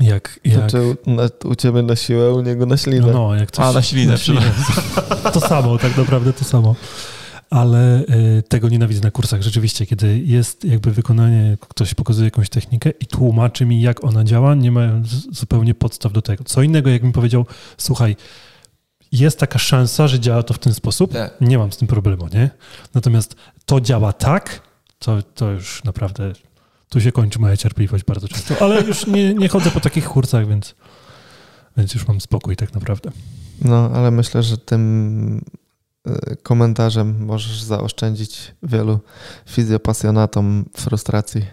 Jak, 0.00 0.40
jak... 0.44 0.54
Znaczy, 0.54 0.96
u, 1.44 1.48
u 1.48 1.54
ciebie 1.54 1.82
na 1.82 1.96
siłę, 1.96 2.34
u 2.34 2.40
niego 2.40 2.66
na 2.66 2.76
ślinę. 2.76 3.06
No, 3.06 3.12
no 3.12 3.34
jak 3.34 3.50
coś... 3.50 3.64
A, 3.64 3.72
na 3.72 3.82
ślinę. 3.82 4.12
Na 4.12 4.18
ślinę. 4.18 4.52
To 5.32 5.40
samo, 5.40 5.78
tak 5.78 5.96
naprawdę 5.96 6.32
to 6.32 6.44
samo 6.44 6.74
ale 7.54 8.00
y, 8.38 8.42
tego 8.48 8.68
nienawidzę 8.68 9.00
na 9.00 9.10
kursach. 9.10 9.42
Rzeczywiście, 9.42 9.86
kiedy 9.86 10.18
jest 10.18 10.64
jakby 10.64 10.92
wykonanie, 10.92 11.56
ktoś 11.60 11.94
pokazuje 11.94 12.24
jakąś 12.24 12.48
technikę 12.48 12.90
i 12.90 13.06
tłumaczy 13.06 13.66
mi, 13.66 13.80
jak 13.80 14.04
ona 14.04 14.24
działa, 14.24 14.54
nie 14.54 14.70
mają 14.70 15.02
zupełnie 15.32 15.74
podstaw 15.74 16.12
do 16.12 16.22
tego. 16.22 16.44
Co 16.44 16.62
innego, 16.62 16.90
jakbym 16.90 17.12
powiedział, 17.12 17.46
słuchaj, 17.78 18.16
jest 19.12 19.38
taka 19.38 19.58
szansa, 19.58 20.08
że 20.08 20.20
działa 20.20 20.42
to 20.42 20.54
w 20.54 20.58
ten 20.58 20.74
sposób, 20.74 21.12
tak. 21.12 21.40
nie 21.40 21.58
mam 21.58 21.72
z 21.72 21.76
tym 21.76 21.88
problemu, 21.88 22.28
nie? 22.34 22.50
Natomiast 22.94 23.36
to 23.66 23.80
działa 23.80 24.12
tak, 24.12 24.60
to, 24.98 25.22
to 25.22 25.50
już 25.50 25.84
naprawdę, 25.84 26.32
tu 26.88 27.00
się 27.00 27.12
kończy 27.12 27.38
moja 27.38 27.56
cierpliwość 27.56 28.04
bardzo 28.04 28.28
często, 28.28 28.54
ale 28.60 28.82
już 28.82 29.06
nie, 29.06 29.34
nie 29.34 29.48
chodzę 29.48 29.70
po 29.70 29.80
takich 29.80 30.08
kursach, 30.08 30.48
więc, 30.48 30.74
więc 31.76 31.94
już 31.94 32.08
mam 32.08 32.20
spokój 32.20 32.56
tak 32.56 32.74
naprawdę. 32.74 33.10
No, 33.62 33.90
ale 33.94 34.10
myślę, 34.10 34.42
że 34.42 34.58
tym 34.58 35.40
komentarzem 36.42 37.24
możesz 37.24 37.62
zaoszczędzić 37.62 38.54
wielu 38.62 39.00
fizjopasjonatom 39.48 40.64
frustracji, 40.76 41.46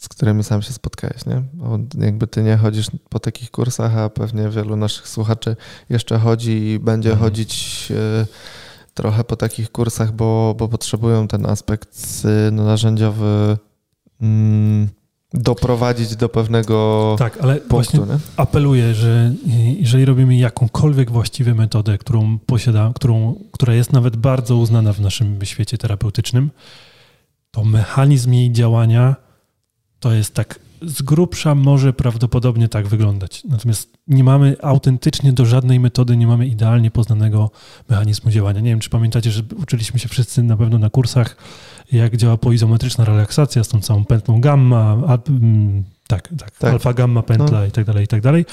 z 0.00 0.08
którymi 0.08 0.44
sam 0.44 0.62
się 0.62 0.72
spotkałeś, 0.72 1.26
nie? 1.26 1.42
Bo 1.52 1.78
jakby 1.98 2.26
ty 2.26 2.42
nie 2.42 2.56
chodzisz 2.56 2.86
po 3.08 3.18
takich 3.18 3.50
kursach, 3.50 3.96
a 3.96 4.08
pewnie 4.08 4.48
wielu 4.48 4.76
naszych 4.76 5.08
słuchaczy 5.08 5.56
jeszcze 5.88 6.18
chodzi 6.18 6.50
i 6.50 6.78
będzie 6.78 7.10
mhm. 7.10 7.30
chodzić 7.30 7.88
e, 7.90 8.26
trochę 8.94 9.24
po 9.24 9.36
takich 9.36 9.72
kursach, 9.72 10.12
bo, 10.12 10.54
bo 10.58 10.68
potrzebują 10.68 11.28
ten 11.28 11.46
aspekt 11.46 11.98
e, 12.24 12.50
narzędziowy 12.50 13.58
mm, 14.22 14.88
doprowadzić 15.34 16.16
do 16.16 16.28
pewnego 16.28 17.16
tak, 17.18 17.38
ale 17.42 17.56
punktu. 17.56 18.06
Nie? 18.06 18.18
Apeluję, 18.36 18.94
że 18.94 19.32
jeżeli 19.78 20.04
robimy 20.04 20.36
jakąkolwiek 20.36 21.10
właściwą 21.10 21.54
metodę, 21.54 21.98
którą 21.98 22.38
posiada, 22.38 22.92
którą, 22.94 23.34
która 23.52 23.74
jest 23.74 23.92
nawet 23.92 24.16
bardzo 24.16 24.56
uznana 24.56 24.92
w 24.92 25.00
naszym 25.00 25.38
świecie 25.44 25.78
terapeutycznym, 25.78 26.50
to 27.50 27.64
mechanizm 27.64 28.32
jej 28.32 28.52
działania 28.52 29.16
to 30.00 30.12
jest 30.12 30.34
tak 30.34 30.58
z 30.82 31.02
grubsza 31.02 31.54
może 31.54 31.92
prawdopodobnie 31.92 32.68
tak 32.68 32.88
wyglądać. 32.88 33.42
Natomiast 33.44 33.92
nie 34.08 34.24
mamy 34.24 34.56
autentycznie 34.62 35.32
do 35.32 35.46
żadnej 35.46 35.80
metody, 35.80 36.16
nie 36.16 36.26
mamy 36.26 36.46
idealnie 36.46 36.90
poznanego 36.90 37.50
mechanizmu 37.88 38.30
działania. 38.30 38.60
Nie 38.60 38.70
wiem, 38.70 38.80
czy 38.80 38.90
pamiętacie, 38.90 39.30
że 39.30 39.42
uczyliśmy 39.62 40.00
się 40.00 40.08
wszyscy 40.08 40.42
na 40.42 40.56
pewno 40.56 40.78
na 40.78 40.90
kursach 40.90 41.36
jak 41.92 42.16
działa 42.16 42.36
poizometryczna 42.36 43.04
relaksacja 43.04 43.64
z 43.64 43.68
tą 43.68 43.80
całą 43.80 44.04
pętlą 44.04 44.40
gamma, 44.40 44.96
a, 45.06 45.18
mm, 45.28 45.84
tak, 46.06 46.28
tak, 46.28 46.50
tak, 46.50 46.72
alfa, 46.72 46.92
gamma, 46.92 47.22
pętla 47.22 47.60
no. 47.60 47.66
i 47.66 47.70
tak 47.70 47.84
dalej, 47.84 48.04
i 48.04 48.08
tak 48.08 48.20
dalej, 48.20 48.46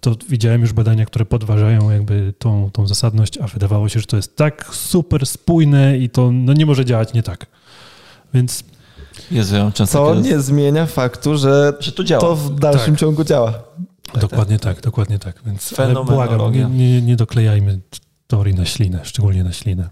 to 0.00 0.16
widziałem 0.28 0.60
już 0.60 0.72
badania, 0.72 1.06
które 1.06 1.24
podważają 1.24 1.90
jakby 1.90 2.34
tą, 2.38 2.70
tą 2.72 2.86
zasadność, 2.86 3.38
a 3.38 3.46
wydawało 3.46 3.88
się, 3.88 4.00
że 4.00 4.06
to 4.06 4.16
jest 4.16 4.36
tak 4.36 4.68
super 4.72 5.26
spójne 5.26 5.98
i 5.98 6.10
to 6.10 6.32
no, 6.32 6.52
nie 6.52 6.66
może 6.66 6.84
działać 6.84 7.12
nie 7.12 7.22
tak. 7.22 7.46
Więc 8.34 8.64
Jezu, 9.30 9.56
ja 9.56 9.70
Co 9.86 10.14
nie 10.14 10.40
zmienia 10.40 10.86
faktu, 10.86 11.38
że, 11.38 11.72
że 11.80 11.92
to, 11.92 12.04
działa. 12.04 12.20
to 12.20 12.36
w 12.36 12.54
dalszym 12.54 12.94
tak. 12.94 13.00
ciągu 13.00 13.24
działa. 13.24 13.62
Dokładnie 14.20 14.58
tak, 14.58 14.80
dokładnie 14.80 15.18
tak. 15.18 15.42
Więc 15.46 15.80
ale 15.80 16.04
błagam, 16.04 16.52
nie, 16.52 16.64
nie, 16.64 17.02
nie 17.02 17.16
doklejajmy 17.16 17.80
teorii 18.26 18.54
na 18.54 18.64
ślinę, 18.64 19.00
szczególnie 19.04 19.44
na 19.44 19.52
ślinę. 19.52 19.90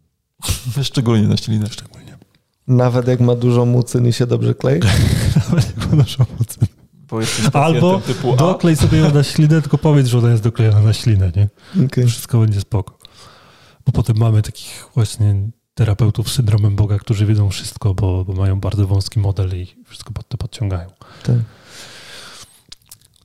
Szczególnie 0.82 1.28
na 1.28 1.36
ślinę. 1.36 1.66
Szczególnie. 1.70 2.18
Nawet 2.66 3.08
jak 3.08 3.20
ma 3.20 3.34
dużo 3.34 3.64
mucyn 3.64 4.06
i 4.06 4.12
się 4.12 4.26
dobrze 4.26 4.54
klei? 4.54 4.80
Nawet 5.50 5.76
jak 5.76 5.90
ma 5.90 6.02
dużo 6.02 6.26
mucyn. 6.38 6.68
Albo 7.52 8.02
doklej 8.38 8.76
sobie 8.76 8.98
ją 8.98 9.14
na 9.14 9.22
ślinę, 9.22 9.62
tylko 9.62 9.78
powiedz, 9.78 10.06
że 10.06 10.18
ona 10.18 10.30
jest 10.30 10.42
doklejona 10.42 10.80
na 10.80 10.92
ślinę, 10.92 11.32
nie? 11.36 11.48
Okay. 11.86 12.06
Wszystko 12.06 12.40
będzie 12.40 12.60
spoko. 12.60 12.98
Bo 13.86 13.92
potem 13.92 14.16
mamy 14.18 14.42
takich 14.42 14.88
właśnie 14.94 15.50
terapeutów 15.80 16.30
z 16.30 16.34
syndromem 16.34 16.76
Boga, 16.76 16.98
którzy 16.98 17.26
wiedzą 17.26 17.50
wszystko, 17.50 17.94
bo, 17.94 18.24
bo 18.24 18.32
mają 18.32 18.60
bardzo 18.60 18.86
wąski 18.86 19.20
model 19.20 19.56
i 19.56 19.76
wszystko 19.86 20.12
pod 20.12 20.28
to 20.28 20.38
podciągają. 20.38 20.88
Tak. 21.22 21.36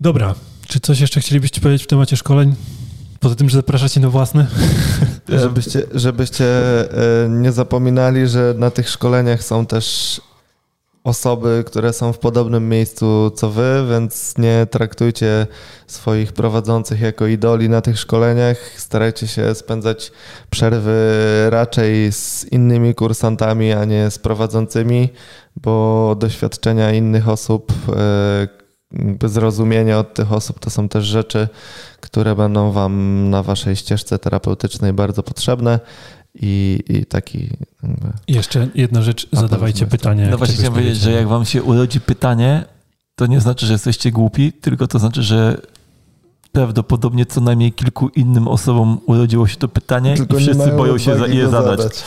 Dobra. 0.01 0.35
Czy 0.67 0.79
coś 0.79 0.99
jeszcze 0.99 1.19
chcielibyście 1.19 1.61
powiedzieć 1.61 1.83
w 1.83 1.87
temacie 1.87 2.17
szkoleń? 2.17 2.55
Poza 3.19 3.35
tym, 3.35 3.49
że 3.49 3.57
zapraszacie 3.57 3.99
na 3.99 4.09
własne? 4.09 4.47
Żebyście, 5.29 5.83
żebyście 5.93 6.45
e, 6.45 7.29
nie 7.29 7.51
zapominali, 7.51 8.27
że 8.27 8.53
na 8.57 8.71
tych 8.71 8.89
szkoleniach 8.89 9.43
są 9.43 9.65
też 9.65 10.21
osoby, 11.05 11.63
które 11.67 11.93
są 11.93 12.13
w 12.13 12.19
podobnym 12.19 12.69
miejscu 12.69 13.31
co 13.35 13.49
wy, 13.49 13.85
więc 13.89 14.37
nie 14.37 14.67
traktujcie 14.71 15.47
swoich 15.87 16.33
prowadzących 16.33 17.01
jako 17.01 17.27
idoli 17.27 17.69
na 17.69 17.81
tych 17.81 17.99
szkoleniach. 17.99 18.57
Starajcie 18.77 19.27
się 19.27 19.55
spędzać 19.55 20.11
przerwy 20.49 20.97
raczej 21.49 22.11
z 22.11 22.45
innymi 22.51 22.95
kursantami, 22.95 23.73
a 23.73 23.85
nie 23.85 24.11
z 24.11 24.19
prowadzącymi, 24.19 25.09
bo 25.55 26.15
doświadczenia 26.19 26.91
innych 26.91 27.29
osób, 27.29 27.71
e, 27.89 29.27
zrozumienie 29.29 29.97
od 29.97 30.13
tych 30.13 30.33
osób 30.33 30.59
to 30.59 30.69
są 30.69 30.89
też 30.89 31.05
rzeczy, 31.05 31.47
które 31.99 32.35
będą 32.35 32.71
Wam 32.71 33.29
na 33.29 33.43
Waszej 33.43 33.75
ścieżce 33.75 34.19
terapeutycznej 34.19 34.93
bardzo 34.93 35.23
potrzebne 35.23 35.79
i, 36.41 36.83
i 36.89 37.05
taki. 37.05 37.49
Jakby... 37.83 38.07
Jeszcze 38.27 38.67
jedna 38.75 39.01
rzecz, 39.01 39.27
zadawajcie 39.31 39.87
pytanie. 39.87 40.27
No 40.31 40.37
właśnie 40.37 40.55
chciałem 40.55 40.73
powiedzieć, 40.73 40.97
że 40.97 41.11
jak 41.11 41.27
wam 41.27 41.45
się 41.45 41.63
urodzi 41.63 42.01
pytanie, 42.01 42.65
to 43.15 43.25
nie 43.25 43.41
znaczy, 43.41 43.65
że 43.65 43.73
jesteście 43.73 44.11
głupi, 44.11 44.53
tylko 44.53 44.87
to 44.87 44.99
znaczy, 44.99 45.23
że 45.23 45.61
prawdopodobnie 46.55 47.25
co 47.25 47.41
najmniej 47.41 47.71
kilku 47.73 48.07
innym 48.09 48.47
osobom 48.47 48.97
urodziło 49.05 49.47
się 49.47 49.55
to 49.55 49.67
pytanie 49.67 50.15
Tylko 50.17 50.37
i 50.37 50.41
wszyscy 50.41 50.71
boją 50.71 50.97
się 50.97 51.17
za, 51.17 51.27
je 51.27 51.49
zadać. 51.49 51.79
zadać. 51.79 52.03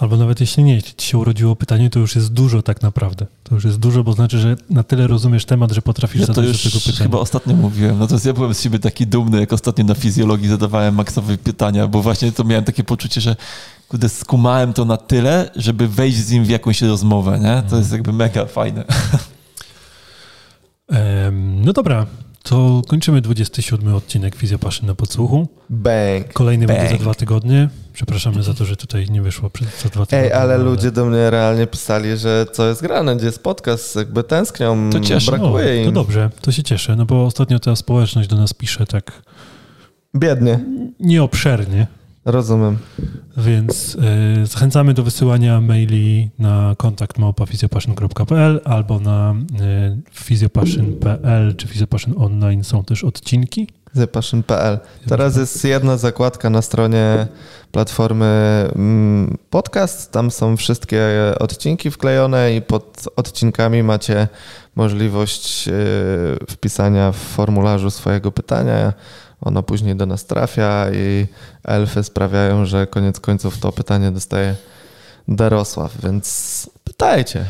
Albo 0.00 0.16
nawet 0.16 0.40
jeśli 0.40 0.64
nie, 0.64 0.74
jeśli 0.74 0.94
ci 0.96 1.06
się 1.08 1.18
urodziło 1.18 1.56
pytanie, 1.56 1.90
to 1.90 1.98
już 1.98 2.16
jest 2.16 2.32
dużo 2.32 2.62
tak 2.62 2.82
naprawdę. 2.82 3.26
To 3.44 3.54
już 3.54 3.64
jest 3.64 3.78
dużo, 3.78 4.04
bo 4.04 4.12
znaczy, 4.12 4.38
że 4.38 4.56
na 4.70 4.82
tyle 4.82 5.06
rozumiesz 5.06 5.44
temat, 5.44 5.72
że 5.72 5.82
potrafisz 5.82 6.20
ja 6.20 6.26
zadać 6.26 6.44
to 6.44 6.48
już 6.48 6.64
do 6.64 6.70
tego 6.70 6.80
pytania. 6.80 6.98
chyba 6.98 7.18
ostatnio 7.18 7.56
mówiłem. 7.56 7.98
No 7.98 8.06
to 8.06 8.16
ja 8.24 8.32
byłem 8.32 8.54
z 8.54 8.60
siebie 8.62 8.78
taki 8.78 9.06
dumny, 9.06 9.40
jak 9.40 9.52
ostatnio 9.52 9.84
na 9.84 9.94
fizjologii 9.94 10.48
zadawałem 10.48 10.94
maksowe 10.94 11.38
pytania, 11.38 11.86
bo 11.88 12.02
właśnie 12.02 12.32
to 12.32 12.44
miałem 12.44 12.64
takie 12.64 12.84
poczucie, 12.84 13.20
że 13.20 13.36
kurde, 13.88 14.08
skumałem 14.08 14.72
to 14.72 14.84
na 14.84 14.96
tyle, 14.96 15.50
żeby 15.56 15.88
wejść 15.88 16.18
z 16.18 16.30
nim 16.30 16.44
w 16.44 16.48
jakąś 16.50 16.82
rozmowę, 16.82 17.38
nie? 17.38 17.62
To 17.70 17.76
jest 17.76 17.92
jakby 17.92 18.12
mega 18.12 18.46
fajne. 18.46 18.84
no 21.64 21.72
dobra, 21.72 22.06
to 22.42 22.82
kończymy 22.88 23.20
27 23.20 23.94
odcinek 23.94 24.34
Fizjopaszyn 24.34 24.86
na 24.86 24.94
podsłuchu. 24.94 25.48
Bang. 25.70 26.32
Kolejny 26.32 26.66
bang. 26.66 26.78
będzie 26.78 26.96
za 26.96 27.02
dwa 27.02 27.14
tygodnie. 27.14 27.68
Przepraszamy 27.92 28.42
za 28.42 28.54
to, 28.54 28.64
że 28.64 28.76
tutaj 28.76 29.10
nie 29.10 29.22
wyszło 29.22 29.50
przed, 29.50 29.68
za 29.82 29.88
dwa 29.88 30.06
tygodnie. 30.06 30.18
Ej, 30.18 30.32
ale, 30.32 30.54
ale, 30.54 30.64
ludzie 30.64 30.90
do 30.90 31.04
mnie 31.04 31.30
realnie 31.30 31.66
pisali, 31.66 32.16
że 32.16 32.46
co 32.52 32.68
jest 32.68 32.82
grane, 32.82 33.16
gdzie 33.16 33.26
jest 33.26 33.42
podcast, 33.42 33.96
jakby 33.96 34.24
tęsknią, 34.24 34.90
to 34.90 35.00
cieszę. 35.00 35.30
brakuje 35.30 35.66
o, 35.66 35.72
im. 35.74 35.84
To 35.84 35.92
dobrze, 35.92 36.30
to 36.40 36.52
się 36.52 36.62
cieszę, 36.62 36.96
no 36.96 37.06
bo 37.06 37.24
ostatnio 37.24 37.58
ta 37.58 37.76
społeczność 37.76 38.28
do 38.28 38.36
nas 38.36 38.54
pisze 38.54 38.86
tak... 38.86 39.22
Biednie. 40.14 40.60
Nieobszernie. 41.00 41.86
Rozumiem. 42.24 42.78
Więc 43.36 43.94
y, 44.42 44.46
zachęcamy 44.46 44.94
do 44.94 45.02
wysyłania 45.02 45.60
maili 45.60 46.30
na 46.38 46.74
kontakt 46.78 47.18
małpafizjopaszyn.pl 47.18 48.60
albo 48.64 49.00
na 49.00 49.34
y, 49.34 50.12
fizjopaszyn.pl 50.12 51.56
czy 51.56 51.66
fizjopaszyn 51.66 52.14
online 52.18 52.64
są 52.64 52.84
też 52.84 53.04
odcinki. 53.04 53.68
Fizjopaszyn.pl. 53.92 54.78
Teraz 55.08 55.36
jest 55.36 55.64
jedna 55.64 55.96
zakładka 55.96 56.50
na 56.50 56.62
stronie 56.62 57.26
platformy 57.72 58.26
mm, 58.74 59.38
podcast. 59.50 60.12
Tam 60.12 60.30
są 60.30 60.56
wszystkie 60.56 61.08
odcinki 61.38 61.90
wklejone 61.90 62.54
i 62.54 62.62
pod 62.62 63.08
odcinkami 63.16 63.82
macie 63.82 64.28
możliwość 64.76 65.68
y, 65.68 65.72
wpisania 66.50 67.12
w 67.12 67.16
formularzu 67.16 67.90
swojego 67.90 68.32
pytania 68.32 68.92
ono 69.40 69.62
później 69.62 69.96
do 69.96 70.06
nas 70.06 70.24
trafia 70.24 70.86
i 70.92 71.26
elfy 71.64 72.04
sprawiają, 72.04 72.66
że 72.66 72.86
koniec 72.86 73.20
końców 73.20 73.58
to 73.58 73.72
pytanie 73.72 74.10
dostaje 74.10 74.54
Darosław, 75.28 76.00
więc 76.02 76.70
pytajcie. 76.84 77.44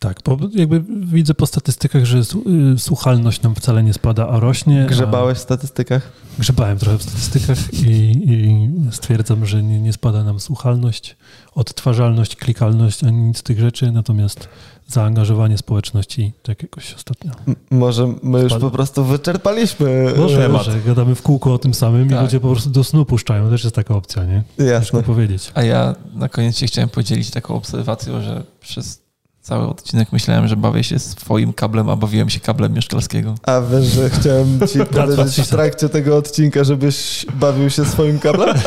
Tak, 0.00 0.20
bo 0.24 0.38
jakby 0.54 0.84
widzę 0.88 1.34
po 1.34 1.46
statystykach, 1.46 2.04
że 2.04 2.18
y, 2.18 2.78
słuchalność 2.78 3.42
nam 3.42 3.54
wcale 3.54 3.82
nie 3.82 3.92
spada, 3.92 4.28
a 4.28 4.40
rośnie. 4.40 4.86
Grzebałeś 4.88 5.38
w 5.38 5.40
statystykach? 5.40 6.12
Grzebałem 6.38 6.78
trochę 6.78 6.98
w 6.98 7.02
statystykach 7.02 7.74
i, 7.74 7.88
i 8.32 8.68
stwierdzam, 8.90 9.46
że 9.46 9.62
nie, 9.62 9.80
nie, 9.80 9.92
spada 9.92 10.24
nam 10.24 10.40
słuchalność, 10.40 11.16
odtwarzalność, 11.54 12.36
klikalność, 12.36 13.04
ani 13.04 13.16
nic 13.22 13.38
z 13.38 13.42
tych 13.42 13.60
rzeczy, 13.60 13.92
natomiast 13.92 14.48
zaangażowanie 14.86 15.58
społeczności 15.58 16.32
tak 16.42 16.62
jakoś 16.62 16.94
ostatnio. 16.94 17.32
M 17.48 17.56
może 17.70 18.14
my 18.22 18.40
już 18.40 18.54
po 18.54 18.70
prostu 18.70 19.04
wyczerpaliśmy 19.04 20.12
Może, 20.16 20.38
temat. 20.38 20.66
może 20.66 20.80
gadamy 20.80 21.14
w 21.14 21.22
kółko 21.22 21.54
o 21.54 21.58
tym 21.58 21.74
samym 21.74 22.08
tak. 22.08 22.18
i 22.18 22.22
ludzie 22.22 22.40
po 22.40 22.50
prostu 22.50 22.70
do 22.70 22.84
snu 22.84 23.04
puszczają. 23.04 23.50
Też 23.50 23.64
jest 23.64 23.76
taka 23.76 23.94
opcja, 23.94 24.24
nie? 24.24 24.42
Jasne. 24.58 25.02
powiedzieć. 25.02 25.52
A 25.54 25.62
ja 25.62 25.94
na 26.14 26.28
koniec 26.28 26.58
się 26.58 26.66
chciałem 26.66 26.88
podzielić 26.88 27.30
taką 27.30 27.54
obserwacją, 27.54 28.22
że 28.22 28.44
przez 28.60 29.07
cały 29.48 29.68
odcinek 29.68 30.12
myślałem, 30.12 30.48
że 30.48 30.56
bawię 30.56 30.84
się 30.84 30.98
swoim 30.98 31.52
kablem, 31.52 31.88
a 31.90 31.96
bawiłem 31.96 32.30
się 32.30 32.40
kablem 32.40 32.72
mieszkalskiego. 32.72 33.34
A 33.42 33.60
wiesz, 33.60 33.84
że 33.84 34.10
chciałem 34.10 34.60
ci 34.72 34.78
powiedzieć 34.94 35.46
w 35.46 35.48
trakcie 35.48 35.88
tego 35.88 36.16
odcinka, 36.16 36.64
żebyś 36.64 37.26
bawił 37.34 37.70
się 37.70 37.84
swoim 37.84 38.18
kablem? 38.18 38.56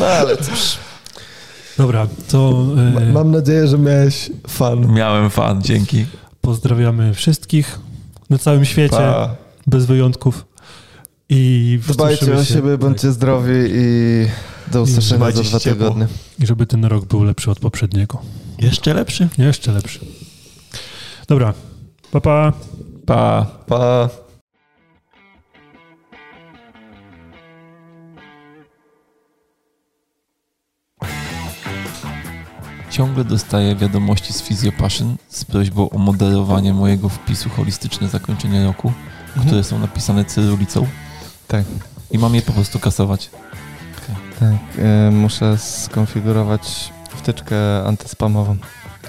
No 0.00 0.06
ale 0.06 0.36
cóż. 0.36 0.76
Dobra, 1.78 2.06
to... 2.28 2.66
E, 2.98 3.12
mam 3.12 3.30
nadzieję, 3.30 3.66
że 3.66 3.78
miałeś 3.78 4.30
fan. 4.48 4.92
Miałem 4.92 5.30
fan, 5.30 5.62
dzięki. 5.62 6.06
Pozdrawiamy 6.40 7.14
wszystkich 7.14 7.78
na 8.30 8.38
całym 8.38 8.64
świecie, 8.64 8.96
pa. 8.96 9.36
bez 9.66 9.86
wyjątków. 9.86 10.46
I 11.28 11.78
Dbajcie 11.88 12.34
o 12.34 12.44
siebie, 12.44 12.78
bądźcie 12.78 13.08
tak. 13.08 13.14
zdrowi 13.14 13.54
i 13.70 14.26
do 14.72 14.82
usłyszenia 14.82 15.30
za 15.30 15.42
dwa 15.42 15.60
tygodnie. 15.60 16.06
I 16.38 16.46
żeby 16.46 16.66
ten 16.66 16.84
rok 16.84 17.04
był 17.04 17.22
lepszy 17.22 17.50
od 17.50 17.58
poprzedniego. 17.58 18.22
Jeszcze 18.58 18.94
lepszy? 18.94 19.28
Jeszcze 19.38 19.72
lepszy. 19.72 20.00
Dobra. 21.28 21.54
Pa, 22.10 22.20
pa. 22.20 22.52
Pa. 23.06 23.46
Pa. 23.66 24.08
Ciągle 32.90 33.24
dostaję 33.24 33.76
wiadomości 33.76 34.32
z 34.32 34.42
Physiopassion 34.42 35.16
z 35.28 35.44
prośbą 35.44 35.90
o 35.90 35.98
moderowanie 35.98 36.74
mojego 36.74 37.08
wpisu 37.08 37.50
holistyczne 37.50 38.08
zakończenie 38.08 38.64
roku, 38.64 38.92
mhm. 39.26 39.46
które 39.46 39.64
są 39.64 39.78
napisane 39.78 40.24
cyrylicą. 40.24 40.86
Tak. 41.48 41.64
I 42.10 42.18
mam 42.18 42.34
je 42.34 42.42
po 42.42 42.52
prostu 42.52 42.78
kasować. 42.78 43.30
Okay. 44.04 44.16
Tak, 44.40 44.78
y, 45.08 45.10
muszę 45.10 45.58
skonfigurować 45.58 46.92
wtyczkę 47.16 47.84
antyspamową, 47.86 48.56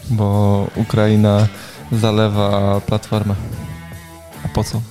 bo 0.09 0.67
Ukraina 0.75 1.47
zalewa 1.91 2.81
platformę. 2.81 3.35
A 4.45 4.47
po 4.47 4.63
co? 4.63 4.81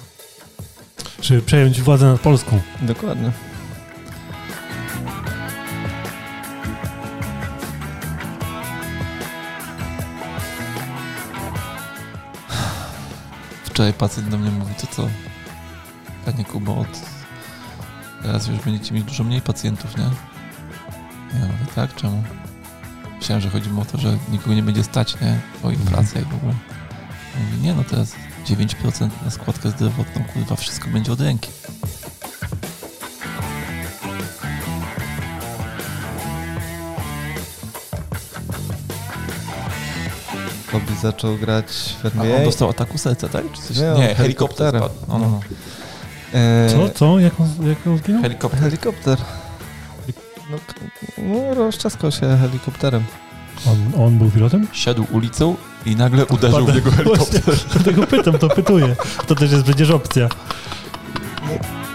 Żeby 1.22 1.43
przejąć 1.43 1.82
władzę 1.82 2.06
nad 2.06 2.20
Polską. 2.20 2.60
Dokładnie. 2.82 3.30
Wczoraj 13.64 13.93
pacjent 13.93 14.28
do 14.28 14.38
mnie 14.38 14.51
mówi, 14.51 14.74
to 14.74 14.86
co? 14.86 15.09
Panie 16.24 16.44
Kubo, 16.44 16.76
od 16.78 16.88
teraz 18.22 18.47
już 18.47 18.59
będziecie 18.59 18.94
mieć 18.94 19.05
dużo 19.05 19.24
mniej 19.24 19.40
pacjentów, 19.43 19.97
nie? 19.97 20.05
Ja 21.40 21.47
mówię, 21.47 21.66
tak? 21.74 21.94
Czemu? 21.94 22.22
Myślałem, 23.18 23.43
że 23.43 23.51
chodzi 23.51 23.70
mi 23.70 23.80
o 23.80 23.84
to, 23.84 23.98
że 23.98 24.18
nikogo 24.32 24.55
nie 24.55 24.62
będzie 24.62 24.84
stać, 24.84 25.20
nie? 25.20 25.38
O 25.62 25.70
ich 25.70 25.78
pracę 25.78 26.18
jak 26.18 26.28
w 26.28 26.34
ogóle. 26.34 26.55
Mówi, 27.40 27.62
nie 27.62 27.74
no 27.74 27.84
teraz 27.84 28.12
9% 28.47 29.09
na 29.24 29.30
składkę 29.30 29.70
zdrowotną, 29.70 30.24
kurwa, 30.24 30.56
wszystko 30.56 30.88
będzie 30.88 31.12
od 31.12 31.20
ręki. 31.20 31.51
Kobi 40.72 40.97
zaczął 41.02 41.36
grać 41.36 41.66
w 42.02 42.06
NBA. 42.06 42.36
A 42.36 42.38
on 42.38 42.44
dostał 42.44 42.68
ataku 42.70 42.98
serca, 42.98 43.28
tak? 43.28 43.52
Czy 43.52 43.62
coś? 43.62 43.76
Nie, 43.76 43.94
nie 43.98 44.14
helikopterem. 44.14 44.82
No, 45.09 45.18
no, 45.18 45.28
no. 45.30 45.40
E... 46.34 46.68
Co? 46.70 46.88
Co? 46.88 47.18
Jak 47.18 47.40
on, 47.40 47.68
jak 47.68 47.86
on 47.86 47.98
zginął? 47.98 48.22
Helikopter. 48.22 48.60
Helikopter. 48.60 49.18
No, 50.51 50.59
no 51.18 51.55
rozczaskał 51.55 52.12
się 52.12 52.36
helikopterem. 52.40 53.05
On, 53.66 54.05
on 54.05 54.18
był 54.18 54.31
pilotem? 54.31 54.66
Szedł 54.73 55.06
ulicą 55.10 55.56
i 55.86 55.97
nagle 55.97 56.27
uderzył 56.27 56.66
w 56.66 56.74
jego 56.74 56.90
helikopter. 56.90 57.43
Właśnie, 57.43 57.68
dlatego 57.73 58.06
pytam, 58.06 58.39
to 58.39 58.48
pytuję. 58.48 58.97
To 59.27 59.35
też 59.35 59.52
jest 59.52 59.64
przecież 59.64 59.90
opcja. 59.90 60.28
No. 61.43 61.85